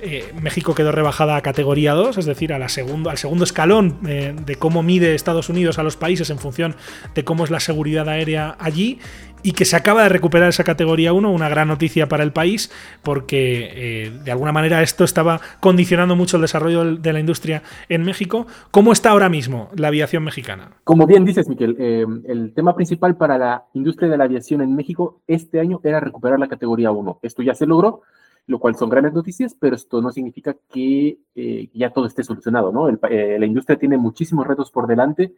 Eh, 0.00 0.32
México 0.40 0.74
quedó 0.74 0.92
rebajada 0.92 1.36
a 1.36 1.40
categoría 1.40 1.94
2, 1.94 2.18
es 2.18 2.24
decir, 2.24 2.50
la 2.50 2.62
al 2.62 2.70
segundo 3.18 3.44
escalón 3.44 3.98
eh, 4.06 4.34
de 4.44 4.56
cómo 4.56 4.82
mide 4.82 5.14
Estados 5.14 5.48
Unidos 5.48 5.78
a 5.78 5.82
los 5.82 5.96
países 5.96 6.30
en 6.30 6.38
función 6.38 6.76
de 7.14 7.24
cómo 7.24 7.44
es 7.44 7.50
la 7.50 7.60
seguridad 7.60 8.08
aérea 8.08 8.56
allí 8.60 8.98
y 9.42 9.52
que 9.52 9.64
se 9.64 9.76
acaba 9.76 10.04
de 10.04 10.08
recuperar 10.08 10.48
esa 10.48 10.64
categoría 10.64 11.12
1, 11.12 11.30
una 11.30 11.48
gran 11.48 11.68
noticia 11.68 12.08
para 12.08 12.22
el 12.22 12.32
país, 12.32 12.70
porque 13.02 13.70
eh, 13.74 14.10
de 14.24 14.30
alguna 14.30 14.52
manera 14.52 14.82
esto 14.82 15.04
estaba 15.04 15.40
condicionando 15.60 16.16
mucho 16.16 16.36
el 16.36 16.42
desarrollo 16.42 16.96
de 16.96 17.12
la 17.12 17.20
industria 17.20 17.62
en 17.88 18.02
México. 18.02 18.46
¿Cómo 18.70 18.92
está 18.92 19.10
ahora 19.10 19.28
mismo 19.28 19.70
la 19.76 19.88
aviación 19.88 20.24
mexicana? 20.24 20.72
Como 20.84 21.06
bien 21.06 21.24
dices, 21.24 21.48
Miquel, 21.48 21.76
eh, 21.78 22.06
el 22.26 22.52
tema 22.54 22.74
principal 22.74 23.16
para 23.16 23.38
la 23.38 23.64
industria 23.74 24.08
de 24.08 24.16
la 24.16 24.24
aviación 24.24 24.60
en 24.62 24.74
México 24.76 25.20
este 25.26 25.60
año 25.60 25.80
era 25.82 26.00
recuperar 26.00 26.38
la 26.38 26.48
categoría 26.48 26.90
1. 26.90 27.18
Esto 27.22 27.42
ya 27.42 27.54
se 27.54 27.66
logró, 27.66 28.02
lo 28.46 28.58
cual 28.58 28.76
son 28.76 28.90
grandes 28.90 29.12
noticias, 29.12 29.56
pero 29.58 29.76
esto 29.76 30.00
no 30.00 30.10
significa 30.10 30.56
que 30.72 31.18
eh, 31.34 31.68
ya 31.72 31.90
todo 31.90 32.06
esté 32.06 32.24
solucionado, 32.24 32.72
¿no? 32.72 32.88
la 32.90 33.46
industria 33.46 33.78
tiene 33.78 33.96
muchísimos 33.96 34.46
retos 34.46 34.70
por 34.70 34.88
delante 34.88 35.32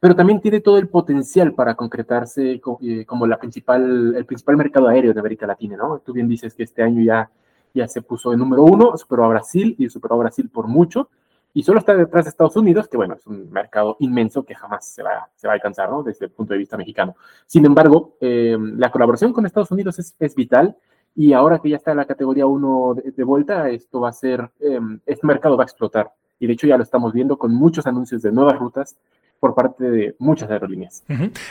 pero 0.00 0.14
también 0.14 0.40
tiene 0.40 0.60
todo 0.60 0.78
el 0.78 0.88
potencial 0.88 1.54
para 1.54 1.74
concretarse 1.74 2.60
eh, 2.82 3.04
como 3.06 3.26
la 3.26 3.38
principal, 3.38 4.14
el 4.16 4.26
principal 4.26 4.56
mercado 4.56 4.88
aéreo 4.88 5.14
de 5.14 5.20
América 5.20 5.46
Latina, 5.46 5.76
¿no? 5.76 5.98
Tú 5.98 6.12
bien 6.12 6.28
dices 6.28 6.54
que 6.54 6.62
este 6.62 6.82
año 6.82 7.02
ya, 7.02 7.30
ya 7.72 7.88
se 7.88 8.02
puso 8.02 8.32
en 8.32 8.38
número 8.38 8.64
uno, 8.64 8.96
superó 8.96 9.24
a 9.24 9.28
Brasil 9.28 9.74
y 9.78 9.88
superó 9.88 10.16
a 10.16 10.18
Brasil 10.18 10.50
por 10.50 10.68
mucho, 10.68 11.08
y 11.56 11.62
solo 11.62 11.78
está 11.78 11.94
detrás 11.94 12.24
de 12.24 12.30
Estados 12.30 12.56
Unidos, 12.56 12.88
que 12.88 12.96
bueno, 12.96 13.14
es 13.14 13.26
un 13.28 13.48
mercado 13.50 13.96
inmenso 14.00 14.44
que 14.44 14.56
jamás 14.56 14.88
se 14.88 15.04
va, 15.04 15.30
se 15.36 15.46
va 15.46 15.52
a 15.52 15.56
alcanzar, 15.56 15.88
¿no? 15.88 16.02
Desde 16.02 16.26
el 16.26 16.32
punto 16.32 16.52
de 16.52 16.58
vista 16.58 16.76
mexicano. 16.76 17.14
Sin 17.46 17.64
embargo, 17.64 18.16
eh, 18.20 18.58
la 18.58 18.90
colaboración 18.90 19.32
con 19.32 19.46
Estados 19.46 19.70
Unidos 19.70 20.00
es, 20.00 20.16
es, 20.18 20.34
vital, 20.34 20.76
y 21.14 21.32
ahora 21.32 21.60
que 21.60 21.70
ya 21.70 21.76
está 21.76 21.92
en 21.92 21.98
la 21.98 22.06
categoría 22.06 22.44
1 22.44 22.96
de, 23.16 23.24
vuelta, 23.24 23.70
esto 23.70 24.00
va 24.00 24.08
a 24.08 24.12
ser, 24.12 24.50
eh, 24.58 24.80
este 25.06 25.26
mercado 25.26 25.56
va 25.56 25.62
a 25.62 25.66
explotar. 25.66 26.12
Y 26.40 26.48
de 26.48 26.54
hecho 26.54 26.66
ya 26.66 26.76
lo 26.76 26.82
estamos 26.82 27.12
viendo 27.12 27.38
con 27.38 27.54
muchos 27.54 27.86
anuncios 27.86 28.20
de 28.22 28.32
nuevas 28.32 28.58
rutas 28.58 28.96
por 29.44 29.54
parte 29.54 29.84
de 29.84 30.14
muchas 30.18 30.50
aerolíneas. 30.50 31.04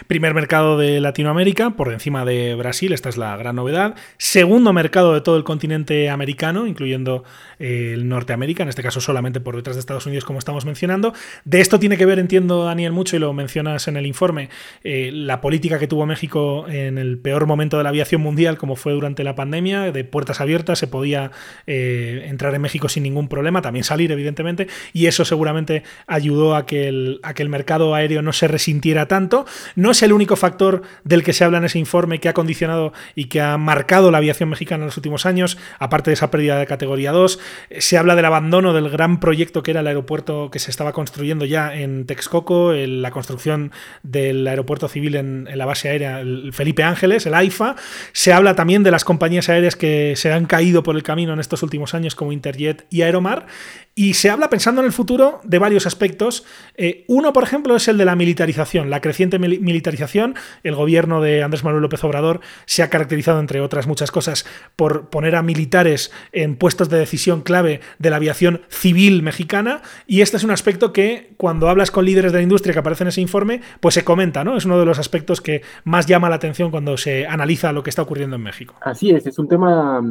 Primer 0.08 0.34
mercado 0.34 0.80
de 0.80 1.00
Latinoamérica, 1.00 1.76
por 1.76 1.94
encima 1.94 2.26
de 2.26 2.56
Brasil, 2.56 2.92
esta 2.92 3.08
es 3.08 3.18
la 3.18 3.38
gran 3.38 3.56
novedad. 3.56 3.94
Segundo 4.18 4.74
mercado 4.74 5.14
de 5.14 5.22
todo 5.22 5.38
el 5.38 5.44
continente 5.44 6.10
americano, 6.10 6.66
incluyendo 6.66 7.24
eh, 7.60 7.92
el 7.94 8.10
Norteamérica, 8.10 8.64
en 8.64 8.70
este 8.70 8.82
caso 8.82 9.00
solamente 9.00 9.42
por 9.42 9.56
detrás 9.56 9.76
de 9.76 9.82
Estados 9.82 10.08
Unidos, 10.08 10.26
como 10.26 10.40
estamos 10.40 10.66
mencionando. 10.66 11.14
De 11.46 11.62
esto 11.62 11.78
tiene 11.78 11.96
que 11.96 12.08
ver, 12.08 12.18
entiendo, 12.18 12.64
Daniel, 12.64 12.94
mucho, 12.94 13.16
y 13.16 13.20
lo 13.20 13.32
mencionas 13.32 13.88
en 13.88 13.96
el 13.96 14.08
informe, 14.08 14.50
eh, 14.84 15.12
la 15.14 15.40
política 15.40 15.78
que 15.78 15.88
tuvo 15.88 16.08
México 16.08 16.66
en 16.68 16.98
el 16.98 17.20
peor 17.20 17.46
momento 17.46 17.78
de 17.78 17.84
la 17.84 17.90
aviación 17.90 18.22
mundial, 18.22 18.58
como 18.58 18.76
fue 18.76 18.94
durante 18.94 19.24
la 19.24 19.36
pandemia, 19.36 19.92
de 19.92 20.04
puertas 20.04 20.42
abiertas, 20.42 20.80
se 20.80 20.88
podía 20.88 21.30
eh, 21.68 22.26
entrar 22.26 22.56
en 22.56 22.62
México 22.64 22.90
sin 22.90 23.04
ningún 23.04 23.28
problema, 23.28 23.62
también 23.62 23.84
salir, 23.84 24.12
evidentemente, 24.12 24.66
y 24.94 25.06
eso 25.06 25.26
seguramente 25.26 25.84
ayudó 26.08 26.56
a 26.56 26.66
que 26.66 26.88
el, 26.88 27.20
a 27.22 27.36
que 27.36 27.44
el 27.44 27.50
mercado 27.50 27.83
aéreo 27.94 28.22
no 28.22 28.34
se 28.34 28.48
resintiera 28.48 29.08
tanto. 29.08 29.46
No 29.76 29.92
es 29.92 30.04
el 30.04 30.14
único 30.14 30.36
factor 30.36 30.84
del 31.04 31.24
que 31.24 31.34
se 31.34 31.44
habla 31.44 31.58
en 31.58 31.66
ese 31.66 31.80
informe 31.80 32.20
que 32.20 32.30
ha 32.30 32.34
condicionado 32.34 32.94
y 33.16 33.26
que 33.26 33.42
ha 33.42 33.58
marcado 33.58 34.12
la 34.12 34.20
aviación 34.20 34.50
mexicana 34.50 34.84
en 34.84 34.88
los 34.88 34.98
últimos 34.98 35.26
años, 35.26 35.58
aparte 35.80 36.10
de 36.10 36.16
esa 36.16 36.32
pérdida 36.32 36.58
de 36.58 36.66
categoría 36.66 37.12
2. 37.12 37.40
Se 37.80 37.98
habla 37.98 38.16
del 38.16 38.26
abandono 38.26 38.74
del 38.74 38.90
gran 38.90 39.20
proyecto 39.20 39.64
que 39.64 39.72
era 39.72 39.82
el 39.82 39.88
aeropuerto 39.88 40.50
que 40.52 40.60
se 40.60 40.72
estaba 40.72 40.94
construyendo 40.94 41.46
ya 41.46 41.76
en 41.76 42.06
Texcoco, 42.06 42.74
la 42.74 43.12
construcción 43.12 43.72
del 44.04 44.48
aeropuerto 44.48 44.88
civil 44.88 45.16
en, 45.16 45.48
la 45.54 45.66
base 45.66 45.90
aérea 45.90 46.22
el 46.22 46.54
Felipe 46.54 46.84
Ángeles, 46.84 47.26
el 47.26 47.34
AIFA. 47.34 47.76
Se 48.12 48.34
habla 48.34 48.56
también 48.56 48.84
de 48.84 48.92
las 48.92 49.04
compañías 49.06 49.50
aéreas 49.50 49.76
que 49.76 50.16
se 50.16 50.32
han 50.32 50.46
caído 50.46 50.84
por 50.84 50.96
el 50.96 51.04
camino 51.04 51.34
en 51.34 51.40
estos 51.40 51.64
últimos 51.64 51.94
años, 51.94 52.16
como 52.16 52.32
Interjet 52.32 52.86
y 52.90 53.02
Aeromar. 53.02 53.48
Y 53.96 54.16
se 54.16 54.32
habla 54.32 54.50
pensando 54.50 54.82
en 54.82 54.86
el 54.88 54.92
futuro 54.92 55.40
de 55.44 55.60
varios 55.60 55.86
aspectos. 55.86 56.46
Eh, 56.76 57.06
uno, 57.08 57.32
por 57.32 57.44
ejemplo, 57.44 57.76
es 57.76 57.88
el 57.88 57.98
de 57.98 58.06
la 58.06 58.16
militarización, 58.16 58.90
la 58.90 59.02
creciente 59.02 59.38
militarización. 59.38 60.36
El 60.64 60.74
gobierno 60.74 61.22
de 61.22 61.44
Andrés 61.44 61.64
Manuel 61.64 61.84
López 61.84 62.04
Obrador 62.04 62.42
se 62.66 62.82
ha 62.82 62.90
caracterizado, 62.90 63.40
entre 63.40 63.62
otras 63.62 63.86
muchas 63.86 64.10
cosas, 64.10 64.46
por 64.76 65.10
poner 65.10 65.36
a 65.36 65.44
militares 65.44 66.12
en 66.32 66.56
puestos 66.56 66.90
de 66.90 66.98
decisión 66.98 67.42
clave 67.42 67.82
de 68.00 68.10
la 68.10 68.16
aviación 68.16 68.62
civil 68.68 69.22
mexicana. 69.22 69.84
Y 70.08 70.22
este 70.22 70.38
es 70.38 70.44
un 70.44 70.52
aspecto 70.52 70.92
que, 70.92 71.36
cuando 71.38 71.70
hablas 71.70 71.92
con 71.92 72.06
líderes 72.06 72.32
de 72.32 72.40
la 72.40 72.44
industria 72.44 72.74
que 72.74 72.80
aparecen 72.80 73.06
en 73.06 73.10
ese 73.10 73.22
informe, 73.22 73.62
pues 73.80 73.94
se 73.94 74.04
comenta, 74.04 74.44
¿no? 74.44 74.58
Es 74.58 74.66
uno 74.66 74.80
de 74.80 74.86
los 74.86 74.98
aspectos 74.98 75.40
que 75.40 75.62
más 75.84 76.08
llama 76.08 76.30
la 76.30 76.36
atención 76.36 76.72
cuando 76.72 76.98
se 76.98 77.28
analiza 77.28 77.72
lo 77.72 77.84
que 77.84 77.92
está 77.92 78.02
ocurriendo 78.02 78.38
en 78.38 78.42
México. 78.42 78.76
Así 78.82 79.12
es, 79.12 79.28
es 79.28 79.38
un 79.38 79.48
tema 79.48 80.02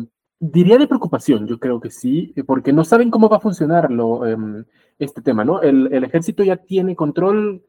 Diría 0.44 0.76
de 0.76 0.88
preocupación, 0.88 1.46
yo 1.46 1.60
creo 1.60 1.78
que 1.78 1.92
sí, 1.92 2.34
porque 2.48 2.72
no 2.72 2.84
saben 2.84 3.12
cómo 3.12 3.28
va 3.28 3.36
a 3.36 3.40
funcionar 3.40 3.88
em, 3.92 4.64
este 4.98 5.22
tema, 5.22 5.44
¿no? 5.44 5.62
El, 5.62 6.02
ejército 6.02 6.42
ya 6.42 6.56
tiene 6.56 6.96
control 6.96 7.62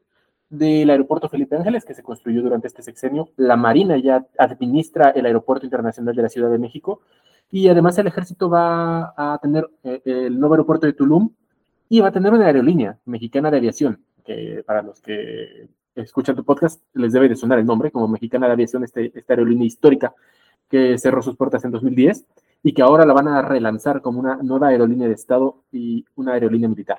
del 0.50 0.90
aeropuerto 0.90 1.28
Felipe 1.28 1.54
Ángeles, 1.54 1.84
que 1.84 1.94
se 1.94 2.02
construyó 2.02 2.42
durante 2.42 2.66
este 2.66 2.82
sexenio. 2.82 3.28
La 3.36 3.54
Marina 3.54 3.96
ya 3.98 4.26
administra 4.36 5.10
el 5.10 5.24
aeropuerto 5.24 5.64
internacional 5.64 6.16
de 6.16 6.22
la 6.22 6.28
Ciudad 6.28 6.50
de 6.50 6.58
México. 6.58 7.02
Y 7.48 7.68
además 7.68 7.96
el 7.98 8.08
ejército 8.08 8.50
va 8.50 9.14
a 9.16 9.38
tener 9.40 9.70
eh, 9.84 10.02
el 10.04 10.40
nuevo 10.40 10.54
aeropuerto 10.54 10.88
de 10.88 10.94
Tulum 10.94 11.30
y 11.88 12.00
va 12.00 12.08
a 12.08 12.12
tener 12.12 12.32
una 12.32 12.46
aerolínea 12.46 12.98
mexicana 13.04 13.52
de 13.52 13.58
aviación, 13.58 14.00
que 14.24 14.64
para 14.66 14.82
los 14.82 15.00
que 15.00 15.68
escuchan 15.94 16.34
tu 16.34 16.42
podcast 16.42 16.82
les 16.92 17.12
debe 17.12 17.28
de 17.28 17.36
sonar 17.36 17.60
el 17.60 17.66
nombre, 17.66 17.92
como 17.92 18.08
Mexicana 18.08 18.48
de 18.48 18.54
Aviación, 18.54 18.82
este, 18.82 19.16
esta 19.16 19.34
aerolínea 19.34 19.64
histórica 19.64 20.12
que 20.68 20.98
cerró 20.98 21.22
sus 21.22 21.36
puertas 21.36 21.64
en 21.64 21.70
2010 21.70 22.26
y 22.64 22.72
que 22.72 22.82
ahora 22.82 23.04
la 23.04 23.12
van 23.12 23.28
a 23.28 23.42
relanzar 23.42 24.00
como 24.00 24.18
una 24.18 24.36
nueva 24.36 24.68
aerolínea 24.68 25.06
de 25.06 25.14
Estado 25.14 25.62
y 25.70 26.02
una 26.16 26.32
aerolínea 26.32 26.66
militar. 26.66 26.98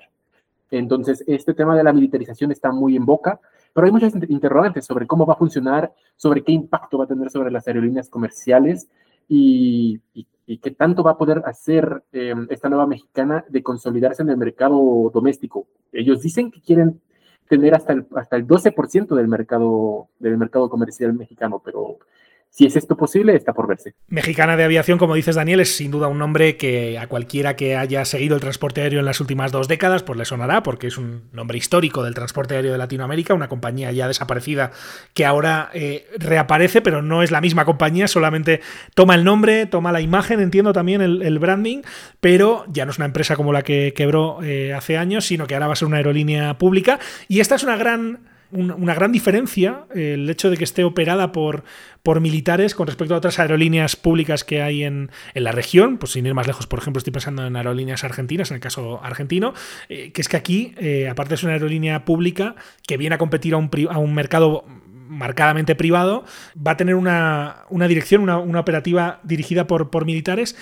Entonces, 0.70 1.24
este 1.26 1.56
tema 1.56 1.76
de 1.76 1.84
la 1.84 1.92
militarización 1.92 2.52
está 2.52 2.72
muy 2.72 2.96
en 2.96 3.06
boca, 3.06 3.40
pero 3.74 3.88
hay 3.88 3.92
muchas 3.92 4.14
interrogantes 4.30 4.86
sobre 4.86 5.08
cómo 5.08 5.26
va 5.26 5.34
a 5.34 5.38
funcionar, 5.38 5.92
sobre 6.16 6.44
qué 6.44 6.52
impacto 6.52 7.00
va 7.00 7.06
a 7.06 7.08
tener 7.08 7.32
sobre 7.32 7.50
las 7.50 7.68
aerolíneas 7.68 8.10
comerciales 8.10 8.88
y, 9.28 10.00
qué 10.46 10.72
tanto 10.78 11.02
va 11.02 11.12
a 11.12 11.18
poder 11.18 11.42
hacer 11.46 12.04
em, 12.12 12.46
esta 12.52 12.70
nueva 12.70 12.86
mexicana 12.86 13.44
de 13.50 13.64
consolidarse 13.64 14.22
en 14.22 14.30
el 14.30 14.38
mercado 14.38 15.10
doméstico. 15.12 15.68
Ellos 15.92 16.22
dicen 16.22 16.52
que 16.52 16.62
quieren 16.62 17.02
tener 17.50 17.74
hasta 17.74 17.94
el, 17.94 18.06
hasta 18.16 18.36
el 18.36 18.46
12% 18.46 19.16
del 19.16 19.28
mercado, 19.28 20.10
del 20.20 20.38
mercado 20.38 20.70
comercial 20.70 21.14
mexicano, 21.14 21.60
pero 21.66 21.98
si 22.50 22.66
es 22.66 22.78
esto 22.78 22.96
posible, 22.96 23.36
está 23.36 23.52
por 23.52 23.68
verse. 23.68 23.96
Mexicana 24.08 24.56
de 24.56 24.64
Aviación, 24.64 24.98
como 24.98 25.16
dices 25.16 25.36
Daniel, 25.36 25.60
es 25.60 25.76
sin 25.76 25.92
duda 25.92 26.08
un 26.08 26.18
nombre 26.18 26.56
que 26.56 26.98
a 26.98 27.08
cualquiera 27.08 27.58
que 27.58 27.76
haya 27.76 28.06
seguido 28.06 28.36
el 28.36 28.42
transporte 28.42 28.80
aéreo 28.82 29.00
en 29.00 29.06
las 29.06 29.20
últimas 29.20 29.52
dos 29.52 29.68
décadas, 29.68 30.04
pues 30.04 30.18
le 30.18 30.24
sonará, 30.24 30.64
porque 30.64 30.88
es 30.88 30.98
un 30.98 31.24
nombre 31.34 31.58
histórico 31.58 32.02
del 32.02 32.14
transporte 32.14 32.56
aéreo 32.56 32.72
de 32.72 32.78
Latinoamérica, 32.78 33.34
una 33.34 33.50
compañía 33.50 33.92
ya 33.92 34.08
desaparecida 34.08 34.72
que 35.14 35.26
ahora 35.26 35.70
eh, 35.74 36.08
reaparece, 36.18 36.82
pero 36.82 37.02
no 37.02 37.24
es 37.24 37.32
la 37.32 37.42
misma 37.42 37.66
compañía, 37.66 38.08
solamente 38.08 38.62
toma 38.94 39.16
el 39.16 39.26
nombre, 39.26 39.66
toma 39.66 39.92
la 39.92 40.00
imagen, 40.00 40.40
entiendo 40.40 40.72
también 40.72 41.02
el, 41.02 41.40
branding, 41.40 41.82
pero 42.22 42.64
ya 42.70 42.86
no 42.86 42.92
es 42.92 42.98
una 42.98 43.08
empresa 43.08 43.36
como 43.36 43.52
la 43.52 43.64
que 43.64 43.94
quebró 43.94 44.42
eh, 44.44 44.74
hace 44.74 44.98
años, 44.98 45.26
sino 45.26 45.46
que 45.46 45.56
ahora 45.56 45.68
va 45.68 45.74
a 45.74 45.76
ser 45.76 45.90
una 45.90 45.98
aerolínea 45.98 46.58
pública. 46.58 47.00
Y 47.28 47.42
esta 47.42 47.56
es 47.56 47.64
una 47.64 47.76
gran 47.76 48.34
una 48.52 48.94
gran 48.94 49.12
diferencia 49.12 49.86
el 49.94 50.30
hecho 50.30 50.50
de 50.50 50.58
que 50.58 50.64
esté 50.64 50.84
operada 50.84 51.32
por, 51.32 51.64
por 52.06 52.22
militares 52.22 52.76
con 52.76 52.86
respecto 52.86 53.16
a 53.16 53.18
otras 53.18 53.40
aerolíneas 53.40 53.96
públicas 53.96 54.44
que 54.44 54.62
hay 54.62 54.84
en, 54.84 55.10
la 55.34 55.52
región, 55.52 55.98
pues 55.98 56.12
sin 56.12 56.26
ir 56.28 56.36
más 56.36 56.46
lejos, 56.46 56.68
por 56.68 56.78
ejemplo, 56.80 57.00
estoy 57.00 57.12
pensando 57.12 57.46
en 57.46 57.56
aerolíneas 57.56 58.04
argentinas, 58.04 58.52
en 58.52 58.56
el 58.56 58.62
caso 58.62 59.04
argentino, 59.04 59.56
eh, 59.90 60.12
que 60.12 60.22
es 60.22 60.30
que 60.30 60.38
aquí, 60.38 60.76
eh, 60.78 61.10
aparte 61.10 61.34
es 61.34 61.44
una 61.44 61.54
aerolínea 61.54 62.06
pública 62.06 62.56
que 62.88 62.98
viene 62.98 63.16
a 63.16 63.18
competir 63.18 63.56
a 63.56 63.58
un, 63.58 63.72
a 63.90 63.98
un 63.98 64.14
mercado 64.14 64.66
marcadamente 65.08 65.76
privado, 65.76 66.26
va 66.56 66.72
a 66.72 66.78
tener 66.78 66.94
una, 66.94 67.66
dirección, 67.88 68.22
una, 68.22 68.38
una 68.38 68.60
operativa 68.60 69.20
dirigida 69.24 69.66
por, 69.66 69.90
por 69.90 70.06
militares 70.06 70.56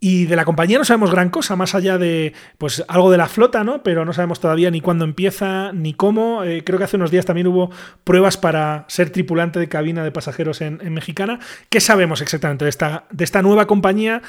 y 0.00 0.26
de 0.26 0.36
la 0.36 0.44
compañía 0.44 0.78
no 0.78 0.84
sabemos 0.84 1.10
gran 1.10 1.28
cosa, 1.28 1.56
más 1.56 1.74
allá 1.74 1.98
de 1.98 2.32
pues 2.56 2.84
algo 2.86 3.10
de 3.10 3.18
la 3.18 3.26
flota, 3.26 3.64
¿no? 3.64 3.82
Pero 3.82 4.04
no 4.04 4.12
sabemos 4.12 4.38
todavía 4.38 4.70
ni 4.70 4.80
cuándo 4.80 5.04
empieza, 5.04 5.72
ni 5.72 5.92
cómo. 5.92 6.44
Eh, 6.44 6.62
creo 6.64 6.78
que 6.78 6.84
hace 6.84 6.96
unos 6.96 7.10
días 7.10 7.26
también 7.26 7.48
hubo 7.48 7.70
pruebas 8.04 8.36
para 8.36 8.84
ser 8.88 9.10
tripulante 9.10 9.58
de 9.58 9.68
cabina 9.68 10.04
de 10.04 10.12
pasajeros 10.12 10.60
en, 10.60 10.78
Mexicana. 10.92 11.40
¿Qué 11.68 11.80
sabemos 11.80 12.20
exactamente 12.22 12.64
de 12.64 12.68
esta, 12.68 13.06
de 13.10 13.24
esta 13.24 13.42
nueva 13.42 13.66
compañía 13.66 14.22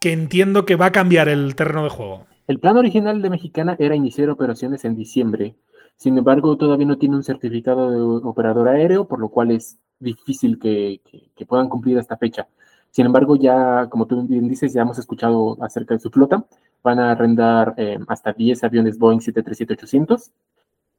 que 0.00 0.12
entiendo 0.12 0.64
que 0.64 0.76
va 0.76 0.86
a 0.86 0.92
cambiar 0.92 1.28
el 1.28 1.56
terreno 1.56 1.82
de 1.82 1.90
juego? 1.90 2.26
El 2.46 2.60
plan 2.60 2.76
original 2.76 3.20
de 3.20 3.30
Mexicana 3.30 3.76
era 3.78 3.96
iniciar 3.96 4.30
operaciones 4.30 4.84
en 4.84 4.94
diciembre. 4.94 5.56
Sin 5.96 6.16
embargo, 6.18 6.56
todavía 6.56 6.86
no 6.86 6.98
tiene 6.98 7.16
un 7.16 7.24
certificado 7.24 7.90
de 7.90 8.26
operador 8.26 8.68
aéreo, 8.68 9.08
por 9.08 9.18
lo 9.18 9.28
cual 9.28 9.50
es 9.50 9.78
difícil 9.98 10.58
que 10.58 11.00
puedan 11.46 11.68
cumplir 11.68 11.98
esta 11.98 12.16
fecha. 12.16 12.46
Sin 12.90 13.06
embargo, 13.06 13.36
ya, 13.36 13.88
como 13.88 14.06
tú 14.06 14.26
bien 14.26 14.48
dices, 14.48 14.72
ya 14.72 14.82
hemos 14.82 14.98
escuchado 14.98 15.56
acerca 15.62 15.94
de 15.94 16.00
su 16.00 16.10
flota. 16.10 16.44
Van 16.82 16.98
a 16.98 17.12
arrendar 17.12 17.74
eh, 17.76 17.98
hasta 18.08 18.32
10 18.32 18.64
aviones 18.64 18.98
Boeing 18.98 19.20
737-800 19.20 20.30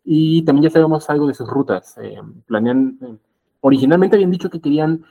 y 0.04 0.44
también 0.44 0.64
ya 0.64 0.70
sabemos 0.70 1.10
algo 1.10 1.28
de 1.28 1.34
sus 1.34 1.50
rutas. 1.50 1.98
Eh, 1.98 2.22
planean, 2.46 2.98
eh, 3.02 3.18
originalmente 3.62 4.16
habían 4.16 4.32
dicho 4.32 4.50
que 4.50 4.62
querían 4.62 5.04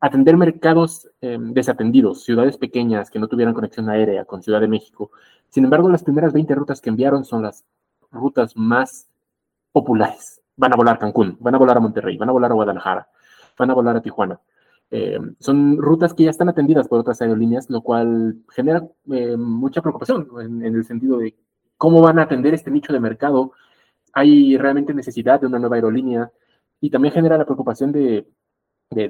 atender 0.00 0.38
mercados 0.38 1.10
desatendidos, 1.20 2.24
ciudades 2.24 2.56
pequeñas 2.56 3.10
que 3.10 3.18
no 3.18 3.28
tuvieran 3.28 3.52
conexión 3.52 3.90
aérea 3.90 4.24
con 4.24 4.42
Ciudad 4.42 4.60
de 4.60 4.68
México. 4.68 5.10
Sin 5.50 5.64
embargo, 5.64 5.90
las 5.90 6.02
primeras 6.02 6.32
20 6.32 6.54
rutas 6.54 6.80
que 6.80 6.88
enviaron 6.88 7.26
son 7.26 7.42
las 7.42 7.64
rutas 8.10 8.56
más 8.56 9.08
populares. 9.72 10.40
Van 10.56 10.72
a 10.72 10.76
volar 10.76 10.98
Cancún, 10.98 11.36
van 11.40 11.56
a 11.56 11.58
volar 11.58 11.76
a 11.76 11.80
Monterrey, 11.80 12.16
van 12.16 12.28
a 12.30 12.32
volar 12.32 12.52
a 12.52 12.54
Guadalajara, 12.54 13.08
van 13.58 13.70
a 13.70 13.74
volar 13.74 13.96
a 13.96 14.00
Tijuana. 14.00 14.40
Eh, 14.90 15.18
son 15.40 15.78
rutas 15.78 16.14
que 16.14 16.24
ya 16.24 16.30
están 16.30 16.48
atendidas 16.48 16.88
por 16.88 17.00
otras 17.00 17.20
aerolíneas, 17.20 17.68
lo 17.68 17.82
cual 17.82 18.36
genera 18.50 18.86
eh, 19.10 19.36
mucha 19.36 19.80
preocupación 19.82 20.28
en, 20.40 20.62
el 20.64 20.84
sentido 20.84 21.18
de 21.18 21.36
cómo 21.76 22.00
van 22.00 22.18
a 22.18 22.22
atender 22.22 22.54
este 22.54 22.70
nicho 22.70 22.92
de 22.92 23.00
mercado. 23.00 23.52
Hay 24.12 24.56
realmente 24.56 24.94
necesidad 24.94 25.40
de 25.40 25.46
una 25.46 25.58
nueva 25.58 25.76
aerolínea 25.76 26.30
y 26.80 26.90
también 26.90 27.12
genera 27.14 27.38
la 27.38 27.44
preocupación 27.44 27.92
de, 27.92 28.26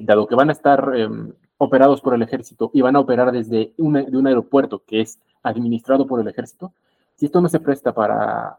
dado 0.00 0.26
que 0.26 0.34
van 0.34 0.48
a 0.48 0.52
estar 0.52 0.92
em, 0.94 1.32
operados 1.58 2.00
por 2.00 2.14
el 2.14 2.22
ejército 2.22 2.70
y 2.72 2.80
van 2.80 2.96
a 2.96 3.00
operar 3.00 3.32
desde 3.32 3.74
un, 3.76 4.26
aeropuerto 4.26 4.82
que 4.86 5.02
es 5.02 5.20
administrado 5.42 6.06
por 6.06 6.20
el 6.20 6.28
ejército, 6.28 6.72
si 7.16 7.26
esto 7.26 7.40
no 7.40 7.48
se 7.48 7.60
presta 7.60 7.92
para 7.92 8.58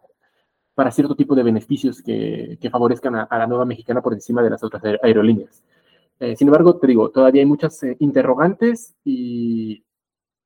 cierto 0.92 1.16
tipo 1.16 1.34
de 1.34 1.44
beneficios 1.44 2.04
que, 2.04 2.60
favorezcan 2.72 3.16
a, 3.16 3.28
la 3.32 3.48
nueva 3.48 3.66
mexicana 3.66 4.02
por 4.02 4.14
encima 4.14 4.44
de 4.44 4.52
las 4.52 4.64
otras 4.64 4.84
aerolíneas. 5.02 5.64
Eh, 6.20 6.36
sin 6.36 6.48
embargo, 6.48 6.78
te 6.78 6.88
digo, 6.88 7.10
todavía 7.10 7.42
hay 7.42 7.46
muchas 7.46 7.82
eh, 7.84 7.98
interrogantes 8.00 8.96
y, 9.04 9.84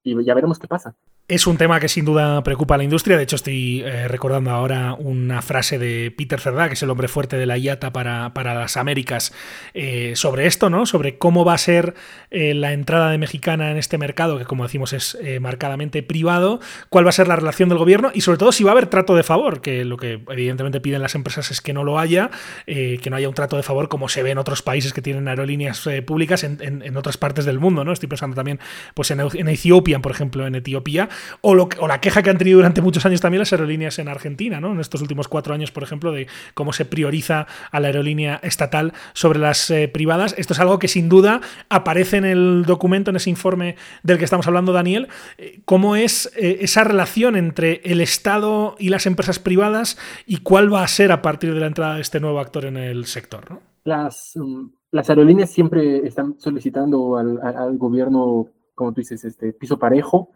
y 0.03 0.23
ya 0.23 0.33
veremos 0.33 0.59
qué 0.59 0.67
pasa. 0.67 0.95
Es 1.29 1.45
un 1.45 1.57
tema 1.57 1.79
que 1.79 1.89
sin 1.89 2.05
duda 2.05 2.41
preocupa 2.41 2.73
a 2.73 2.79
la 2.79 2.83
industria. 2.83 3.15
De 3.15 3.21
hecho, 3.21 3.35
estoy 3.35 3.83
eh, 3.85 4.07
recordando 4.07 4.49
ahora 4.49 4.95
una 4.95 5.43
frase 5.43 5.77
de 5.77 6.09
Peter 6.09 6.39
Cerdá, 6.39 6.69
que 6.69 6.73
es 6.73 6.81
el 6.81 6.89
hombre 6.89 7.07
fuerte 7.07 7.37
de 7.37 7.45
la 7.45 7.55
IATA 7.55 7.93
para, 7.93 8.31
las 8.33 8.77
Américas, 8.77 9.31
eh, 9.75 10.13
sobre 10.15 10.47
esto, 10.47 10.71
¿no? 10.71 10.87
Sobre 10.87 11.19
cómo 11.19 11.45
va 11.45 11.53
a 11.53 11.59
ser 11.59 11.93
eh, 12.31 12.55
la 12.55 12.73
entrada 12.73 13.11
de 13.11 13.19
Mexicana 13.19 13.69
en 13.69 13.77
este 13.77 13.99
mercado, 13.99 14.39
que 14.39 14.45
como 14.45 14.63
decimos 14.63 14.91
es 14.91 15.19
marcadamente 15.39 16.01
privado, 16.01 16.61
cuál 16.89 17.05
va 17.05 17.09
a 17.09 17.13
ser 17.13 17.27
la 17.27 17.35
relación 17.35 17.69
del 17.69 17.77
gobierno 17.77 18.09
y 18.11 18.21
sobre 18.21 18.39
todo 18.39 18.51
si 18.51 18.63
va 18.63 18.71
a 18.71 18.73
haber 18.73 18.87
trato 18.87 19.15
de 19.15 19.21
favor, 19.21 19.61
que 19.61 19.85
lo 19.85 19.97
que 19.97 20.23
evidentemente 20.29 20.81
piden 20.81 21.03
las 21.03 21.13
empresas 21.13 21.51
es 21.51 21.61
que 21.61 21.73
no 21.73 21.83
lo 21.83 21.99
haya, 21.99 22.31
que 22.65 23.07
no 23.07 23.15
haya 23.15 23.29
un 23.29 23.35
trato 23.35 23.55
de 23.55 23.61
favor 23.61 23.87
como 23.87 24.09
se 24.09 24.23
ve 24.23 24.31
en 24.31 24.39
otros 24.39 24.63
países 24.63 24.93
que 24.93 25.03
tienen 25.03 25.27
aerolíneas 25.27 25.87
públicas 26.07 26.43
en, 26.43 26.97
otras 26.97 27.17
partes 27.17 27.45
del 27.45 27.59
mundo, 27.59 27.85
¿no? 27.85 27.91
Estoy 27.91 28.09
pensando 28.09 28.35
también 28.35 28.59
pues, 28.95 29.11
en, 29.11 29.19
en 29.19 29.47
Etiopía, 29.47 29.99
por 29.99 30.11
ejemplo, 30.11 30.47
en 30.47 30.55
Etiopía 30.55 31.07
o, 31.41 31.55
la 31.55 32.01
queja 32.01 32.21
que 32.21 32.29
han 32.29 32.37
tenido 32.37 32.57
durante 32.57 32.81
muchos 32.81 33.05
años 33.05 33.21
también 33.21 33.39
las 33.39 33.51
aerolíneas 33.53 33.99
en 33.99 34.07
Argentina, 34.07 34.59
¿no? 34.59 34.73
En 34.73 34.79
estos 34.79 35.01
últimos 35.01 35.27
cuatro 35.27 35.53
años, 35.53 35.71
por 35.71 35.83
ejemplo, 35.83 36.11
de 36.11 36.27
cómo 36.53 36.73
se 36.73 36.85
prioriza 36.85 37.47
a 37.71 37.79
la 37.79 37.87
aerolínea 37.87 38.39
estatal 38.43 38.93
sobre 39.13 39.39
las 39.39 39.69
eh, 39.71 39.87
privadas. 39.87 40.35
Esto 40.37 40.53
es 40.53 40.59
algo 40.59 40.79
que 40.79 40.87
sin 40.87 41.09
duda 41.09 41.41
aparece 41.69 42.17
en 42.17 42.25
el 42.25 42.63
documento, 42.65 43.09
en 43.09 43.17
ese 43.17 43.29
informe 43.29 43.75
del 44.03 44.17
que 44.17 44.23
estamos 44.23 44.47
hablando, 44.47 44.73
Daniel. 44.73 45.07
Eh, 45.37 45.61
¿Cómo 45.65 45.95
es 45.95 46.31
eh, 46.35 46.59
esa 46.61 46.83
relación 46.83 47.35
entre 47.35 47.81
el 47.83 48.01
Estado 48.01 48.75
y 48.79 48.89
las 48.89 49.05
empresas 49.05 49.39
privadas 49.39 49.97
y 50.25 50.37
cuál 50.37 50.73
va 50.73 50.83
a 50.83 50.87
ser 50.87 51.11
a 51.11 51.21
partir 51.21 51.53
de 51.53 51.59
la 51.59 51.67
entrada 51.67 51.95
de 51.95 52.01
este 52.01 52.19
nuevo 52.19 52.39
actor 52.39 52.65
en 52.65 52.77
el 52.77 53.05
sector? 53.05 53.49
¿no? 53.49 53.61
Las, 53.83 54.35
um, 54.35 54.71
las 54.91 55.09
aerolíneas 55.09 55.49
siempre 55.49 56.05
están 56.07 56.39
solicitando 56.39 57.17
al, 57.17 57.39
al, 57.41 57.77
gobierno, 57.77 58.47
como 58.75 58.93
tú 58.93 59.01
dices, 59.01 59.23
este 59.25 59.53
piso 59.53 59.77
parejo 59.77 60.31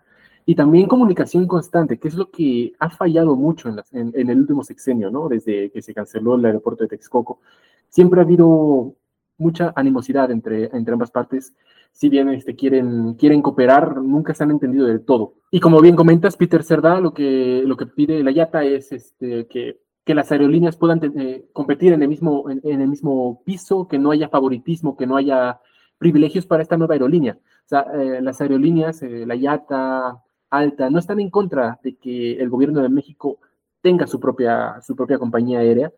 y 0.46 0.56
también 0.56 0.88
comunicación 0.88 1.48
constante, 1.48 1.98
que 1.98 2.08
es 2.08 2.16
lo 2.16 2.30
que 2.30 2.74
ha 2.80 2.90
fallado 2.90 3.36
mucho 3.36 3.70
en, 3.70 3.78
las, 3.78 3.94
en, 3.94 4.12
en, 4.16 4.30
el 4.30 4.40
último 4.40 4.64
sexenio, 4.64 5.10
¿no? 5.10 5.30
Desde 5.30 5.72
que 5.72 5.82
se 5.82 5.94
canceló 5.94 6.36
el 6.36 6.46
aeropuerto 6.46 6.84
de 6.84 6.90
Texcoco. 6.90 7.40
Siempre 7.90 8.20
ha 8.20 8.24
habido 8.24 8.96
mucha 9.38 9.74
animosidad 9.76 10.32
entre, 10.32 10.66
entre 10.76 10.94
ambas 10.94 11.12
partes. 11.12 11.54
Si 11.92 12.10
bien 12.10 12.30
este, 12.30 12.56
quieren, 12.56 13.14
quieren 13.14 13.42
cooperar, 13.42 14.02
nunca 14.02 14.34
se 14.34 14.44
han 14.44 14.52
entendido 14.52 14.86
del 14.86 15.06
todo. 15.06 15.36
Y 15.52 15.60
como 15.60 15.80
bien 15.82 15.96
comentas, 15.96 16.38
Peter 16.38 16.64
Cerda, 16.64 17.00
lo 17.00 17.14
que, 17.14 17.64
lo 17.66 17.78
que 17.78 17.86
pide 17.86 18.24
la 18.24 18.32
IATA 18.32 18.64
es 18.64 18.92
este, 18.92 19.48
que 19.48 19.84
que 20.06 20.16
las 20.16 20.32
aerolíneas 20.32 20.76
puedan 20.76 21.00
eh, 21.18 21.46
competir 21.54 21.94
en 21.94 22.02
el, 22.04 22.10
mismo, 22.10 22.50
en, 22.50 22.60
en, 22.64 22.82
el 22.82 22.90
mismo 22.90 23.42
piso, 23.46 23.88
que 23.88 23.98
no 23.98 24.12
haya 24.12 24.30
favoritismo, 24.30 24.98
que 24.98 25.08
no 25.08 25.16
haya 25.16 25.60
privilegios 25.98 26.46
para 26.46 26.62
esta 26.62 26.78
nueva 26.78 26.96
aerolínea. 26.96 27.38
O 27.66 27.68
sea, 27.68 27.86
eh, 27.94 28.22
las 28.22 28.42
aerolíneas, 28.42 29.02
eh, 29.04 29.26
la 29.26 29.36
IATA, 29.36 30.22
Alta, 30.54 30.90
no 30.90 31.00
están 31.00 31.20
en 31.20 31.32
contra 31.32 31.80
de 31.84 31.96
que 31.96 32.34
el 32.34 32.48
gobierno 32.50 32.82
de 32.82 32.90
México 32.90 33.40
tenga 33.82 34.06
su 34.06 34.20
propia, 34.20 34.80
su 34.82 34.96
propia 34.96 35.18
compañía 35.18 35.60
aérea. 35.60 35.92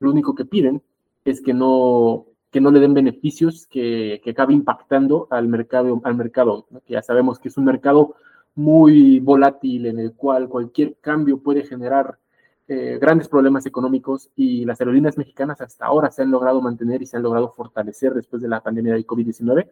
Lo 0.00 0.10
único 0.10 0.34
que 0.34 0.44
piden 0.44 0.82
es 1.24 1.40
que 1.40 1.54
no, 1.54 2.26
que 2.50 2.60
no 2.60 2.72
le 2.72 2.80
den 2.80 2.92
beneficios 2.92 3.68
que, 3.68 4.20
que 4.24 4.30
acabe 4.30 4.52
impactando 4.52 5.28
al 5.30 5.46
mercado, 5.46 6.00
al 6.02 6.16
mercado 6.16 6.66
que 6.84 6.94
ya 6.94 7.02
sabemos 7.02 7.38
que 7.38 7.48
es 7.48 7.56
un 7.56 7.64
mercado 7.66 8.16
muy 8.56 9.20
volátil 9.20 9.86
en 9.86 10.00
el 10.00 10.12
cual 10.14 10.48
cualquier 10.48 10.96
cambio 11.00 11.38
puede 11.38 11.62
generar 11.62 12.18
eh, 12.66 12.98
grandes 13.00 13.28
problemas 13.28 13.64
económicos 13.66 14.30
y 14.34 14.64
las 14.64 14.80
aerolíneas 14.80 15.16
mexicanas 15.18 15.60
hasta 15.60 15.86
ahora 15.86 16.10
se 16.10 16.22
han 16.22 16.30
logrado 16.30 16.60
mantener 16.60 17.00
y 17.00 17.06
se 17.06 17.16
han 17.16 17.22
logrado 17.22 17.50
fortalecer 17.52 18.12
después 18.12 18.42
de 18.42 18.48
la 18.48 18.60
pandemia 18.60 18.94
del 18.94 19.06
COVID-19 19.06 19.68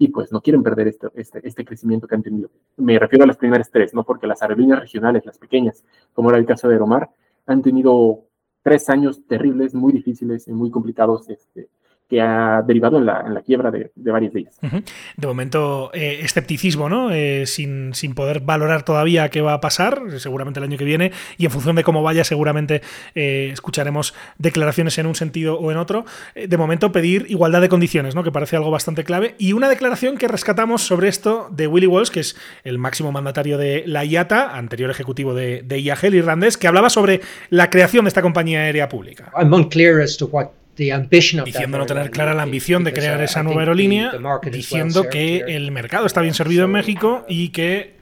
y 0.00 0.08
pues 0.08 0.32
no 0.32 0.40
quieren 0.40 0.62
perder 0.62 0.88
este, 0.88 1.08
este, 1.14 1.46
este, 1.46 1.62
crecimiento 1.62 2.08
que 2.08 2.14
han 2.14 2.22
tenido. 2.22 2.48
Me 2.78 2.98
refiero 2.98 3.24
a 3.24 3.26
las 3.26 3.36
primeras 3.36 3.70
tres, 3.70 3.92
¿no? 3.92 4.02
Porque 4.02 4.26
las 4.26 4.40
aerolíneas 4.40 4.80
regionales, 4.80 5.26
las 5.26 5.36
pequeñas, 5.36 5.84
como 6.14 6.30
era 6.30 6.38
el 6.38 6.46
caso 6.46 6.68
de 6.68 6.74
Aeromar, 6.74 7.10
han 7.44 7.60
tenido 7.60 8.24
tres 8.62 8.88
años 8.88 9.20
terribles, 9.26 9.74
muy 9.74 9.92
difíciles 9.92 10.48
y 10.48 10.52
muy 10.52 10.70
complicados 10.70 11.28
este, 11.28 11.68
que 12.10 12.20
ha 12.20 12.62
derivado 12.66 12.98
en 12.98 13.06
la, 13.06 13.22
en 13.24 13.34
la 13.34 13.40
quiebra 13.40 13.70
de, 13.70 13.92
de, 13.94 14.10
varias 14.10 14.32
de 14.32 14.40
ellas. 14.40 14.58
Uh 14.62 14.66
-huh. 14.66 14.84
De 15.16 15.26
momento, 15.28 15.90
eh, 15.94 16.18
escepticismo, 16.22 16.88
¿no? 16.88 17.12
Eh, 17.12 17.46
sin, 17.46 17.94
sin, 17.94 18.14
poder 18.14 18.40
valorar 18.40 18.82
todavía 18.82 19.28
qué 19.28 19.40
va 19.40 19.54
a 19.54 19.60
pasar, 19.60 20.02
seguramente 20.18 20.58
el 20.58 20.64
año 20.64 20.76
que 20.76 20.84
viene, 20.84 21.12
y 21.38 21.44
en 21.44 21.52
función 21.52 21.76
de 21.76 21.84
cómo 21.84 22.02
vaya, 22.02 22.24
seguramente 22.24 22.82
eh, 23.14 23.50
escucharemos 23.52 24.12
declaraciones 24.38 24.98
en 24.98 25.06
un 25.06 25.14
sentido 25.14 25.58
o 25.60 25.70
en 25.70 25.76
otro. 25.76 26.04
Eh, 26.34 26.48
de 26.48 26.56
momento, 26.56 26.90
pedir 26.90 27.26
igualdad 27.28 27.60
de 27.60 27.68
condiciones, 27.68 28.16
¿no? 28.16 28.24
Que 28.24 28.32
parece 28.32 28.56
algo 28.56 28.72
bastante 28.72 29.04
clave. 29.04 29.36
Y 29.38 29.52
una 29.52 29.68
declaración 29.68 30.18
que 30.18 30.26
rescatamos 30.26 30.82
sobre 30.82 31.08
esto 31.08 31.48
de 31.52 31.68
Willy 31.68 31.86
Walsh, 31.86 32.10
que 32.10 32.20
es 32.20 32.36
el 32.64 32.78
máximo 32.78 33.12
mandatario 33.12 33.56
de 33.56 33.84
la 33.86 34.04
IATA, 34.04 34.56
anterior 34.56 34.90
ejecutivo 34.90 35.32
de, 35.32 35.62
de 35.62 35.78
IAG, 35.80 36.06
el 36.06 36.14
irlandés, 36.16 36.56
que 36.56 36.66
hablaba 36.66 36.90
sobre 36.90 37.20
la 37.50 37.70
creación 37.70 38.04
de 38.04 38.08
esta 38.08 38.22
compañía 38.22 38.62
aérea 38.62 38.88
pública. 38.88 39.30
I'm 39.40 39.52
unclear 39.52 40.00
as 40.00 40.16
to 40.16 40.26
what 40.26 40.48
diciendo 40.76 41.78
no 41.78 41.86
tener 41.86 42.10
clara 42.10 42.34
la 42.34 42.42
ambición 42.42 42.84
de 42.84 42.92
crear 42.92 43.20
esa 43.22 43.42
nueva 43.42 43.62
aerolínea, 43.62 44.12
diciendo 44.50 45.08
que 45.10 45.44
el 45.48 45.70
mercado 45.70 46.06
está 46.06 46.20
bien 46.20 46.34
servido 46.34 46.64
en 46.64 46.70
México 46.72 47.24
y 47.28 47.50
que 47.50 47.94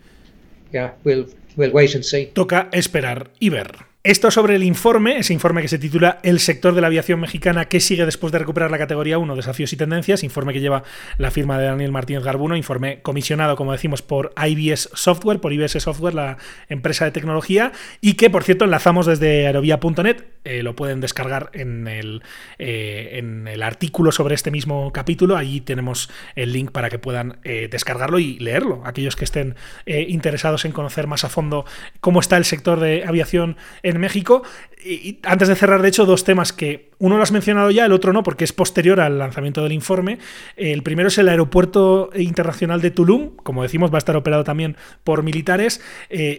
toca 2.35 2.69
esperar 2.73 3.31
y 3.41 3.49
ver. 3.49 3.89
Esto 4.05 4.31
sobre 4.31 4.55
el 4.55 4.63
informe, 4.63 5.19
ese 5.19 5.35
informe 5.35 5.61
que 5.61 5.69
se 5.69 5.79
titula 5.79 6.21
El 6.23 6.39
sector 6.39 6.73
de 6.73 6.81
la 6.81 6.87
aviación 6.87 7.21
mexicana 7.21 7.67
que 7.67 7.81
sigue 7.81 8.07
después 8.07 8.33
de 8.33 8.39
recuperar 8.39 8.71
la 8.71 8.79
categoría 8.79 9.19
1, 9.19 9.35
desafíos 9.35 9.73
y 9.73 9.77
tendencias, 9.77 10.23
informe 10.23 10.53
que 10.53 10.61
lleva 10.61 10.85
la 11.19 11.33
firma 11.33 11.59
de 11.59 11.67
Daniel 11.67 11.91
Martínez 11.91 12.23
Garbuno, 12.23 12.57
informe 12.57 13.03
comisionado, 13.03 13.57
como 13.57 13.73
decimos, 13.73 14.01
por 14.01 14.33
IBS 14.43 14.91
Software, 14.95 15.41
por 15.41 15.53
IBS 15.53 15.83
Software, 15.83 16.15
la 16.15 16.39
empresa 16.69 17.07
de 17.07 17.11
tecnología, 17.11 17.73
y 18.01 18.15
que, 18.15 18.31
por 18.31 18.45
cierto, 18.45 18.65
enlazamos 18.65 19.05
desde 19.05 19.47
aerovía.net, 19.47 20.23
eh, 20.49 20.63
lo 20.63 20.75
pueden 20.75 21.03
descargar 21.03 21.51
en 21.53 21.87
el, 21.87 22.23
eh, 22.59 23.19
en 23.19 23.47
el 23.47 23.63
artículo 23.63 24.13
sobre 24.13 24.35
este 24.35 24.51
mismo 24.51 24.91
capítulo, 24.95 25.37
allí 25.37 25.61
tenemos 25.61 26.09
el 26.37 26.55
link 26.55 26.71
para 26.71 26.89
que 26.89 26.99
puedan 26.99 27.37
eh, 27.45 27.69
descargarlo 27.71 28.19
y 28.19 28.39
leerlo, 28.39 28.81
aquellos 28.87 29.15
que 29.15 29.25
estén 29.25 29.57
interesados 29.87 30.65
en 30.65 30.73
conocer 30.73 31.07
más 31.07 31.25
a 31.25 31.29
fondo 31.29 31.67
cómo 32.01 32.21
está 32.21 32.39
el 32.39 32.47
sector 32.47 32.81
de 32.81 33.05
aviación 33.07 33.57
en 33.83 34.01
México. 34.01 34.43
Y 34.83 35.19
antes 35.25 35.49
de 35.49 35.57
cerrar, 35.57 35.83
de 35.83 35.89
hecho, 35.89 36.07
dos 36.07 36.25
temas 36.25 36.53
que 36.53 36.91
uno 36.99 37.17
lo 37.17 37.23
has 37.23 37.33
mencionado 37.33 37.71
ya, 37.71 37.85
el 37.85 37.93
otro 37.93 38.13
no, 38.13 38.23
porque 38.23 38.45
es 38.45 38.53
posterior 38.53 39.01
al 39.01 39.19
lanzamiento 39.19 39.63
del 39.63 39.73
informe. 39.73 40.19
El 40.57 40.83
primero 40.83 41.09
es 41.09 41.19
el 41.19 41.29
aeropuerto 41.29 42.11
internacional 42.17 42.81
de 42.81 42.93
Tulum, 42.93 43.37
como 43.37 43.63
decimos, 43.63 43.93
va 43.93 43.97
a 43.97 43.99
estar 43.99 44.17
operado 44.17 44.45
también 44.45 44.77
por 45.05 45.23
militares. 45.25 45.81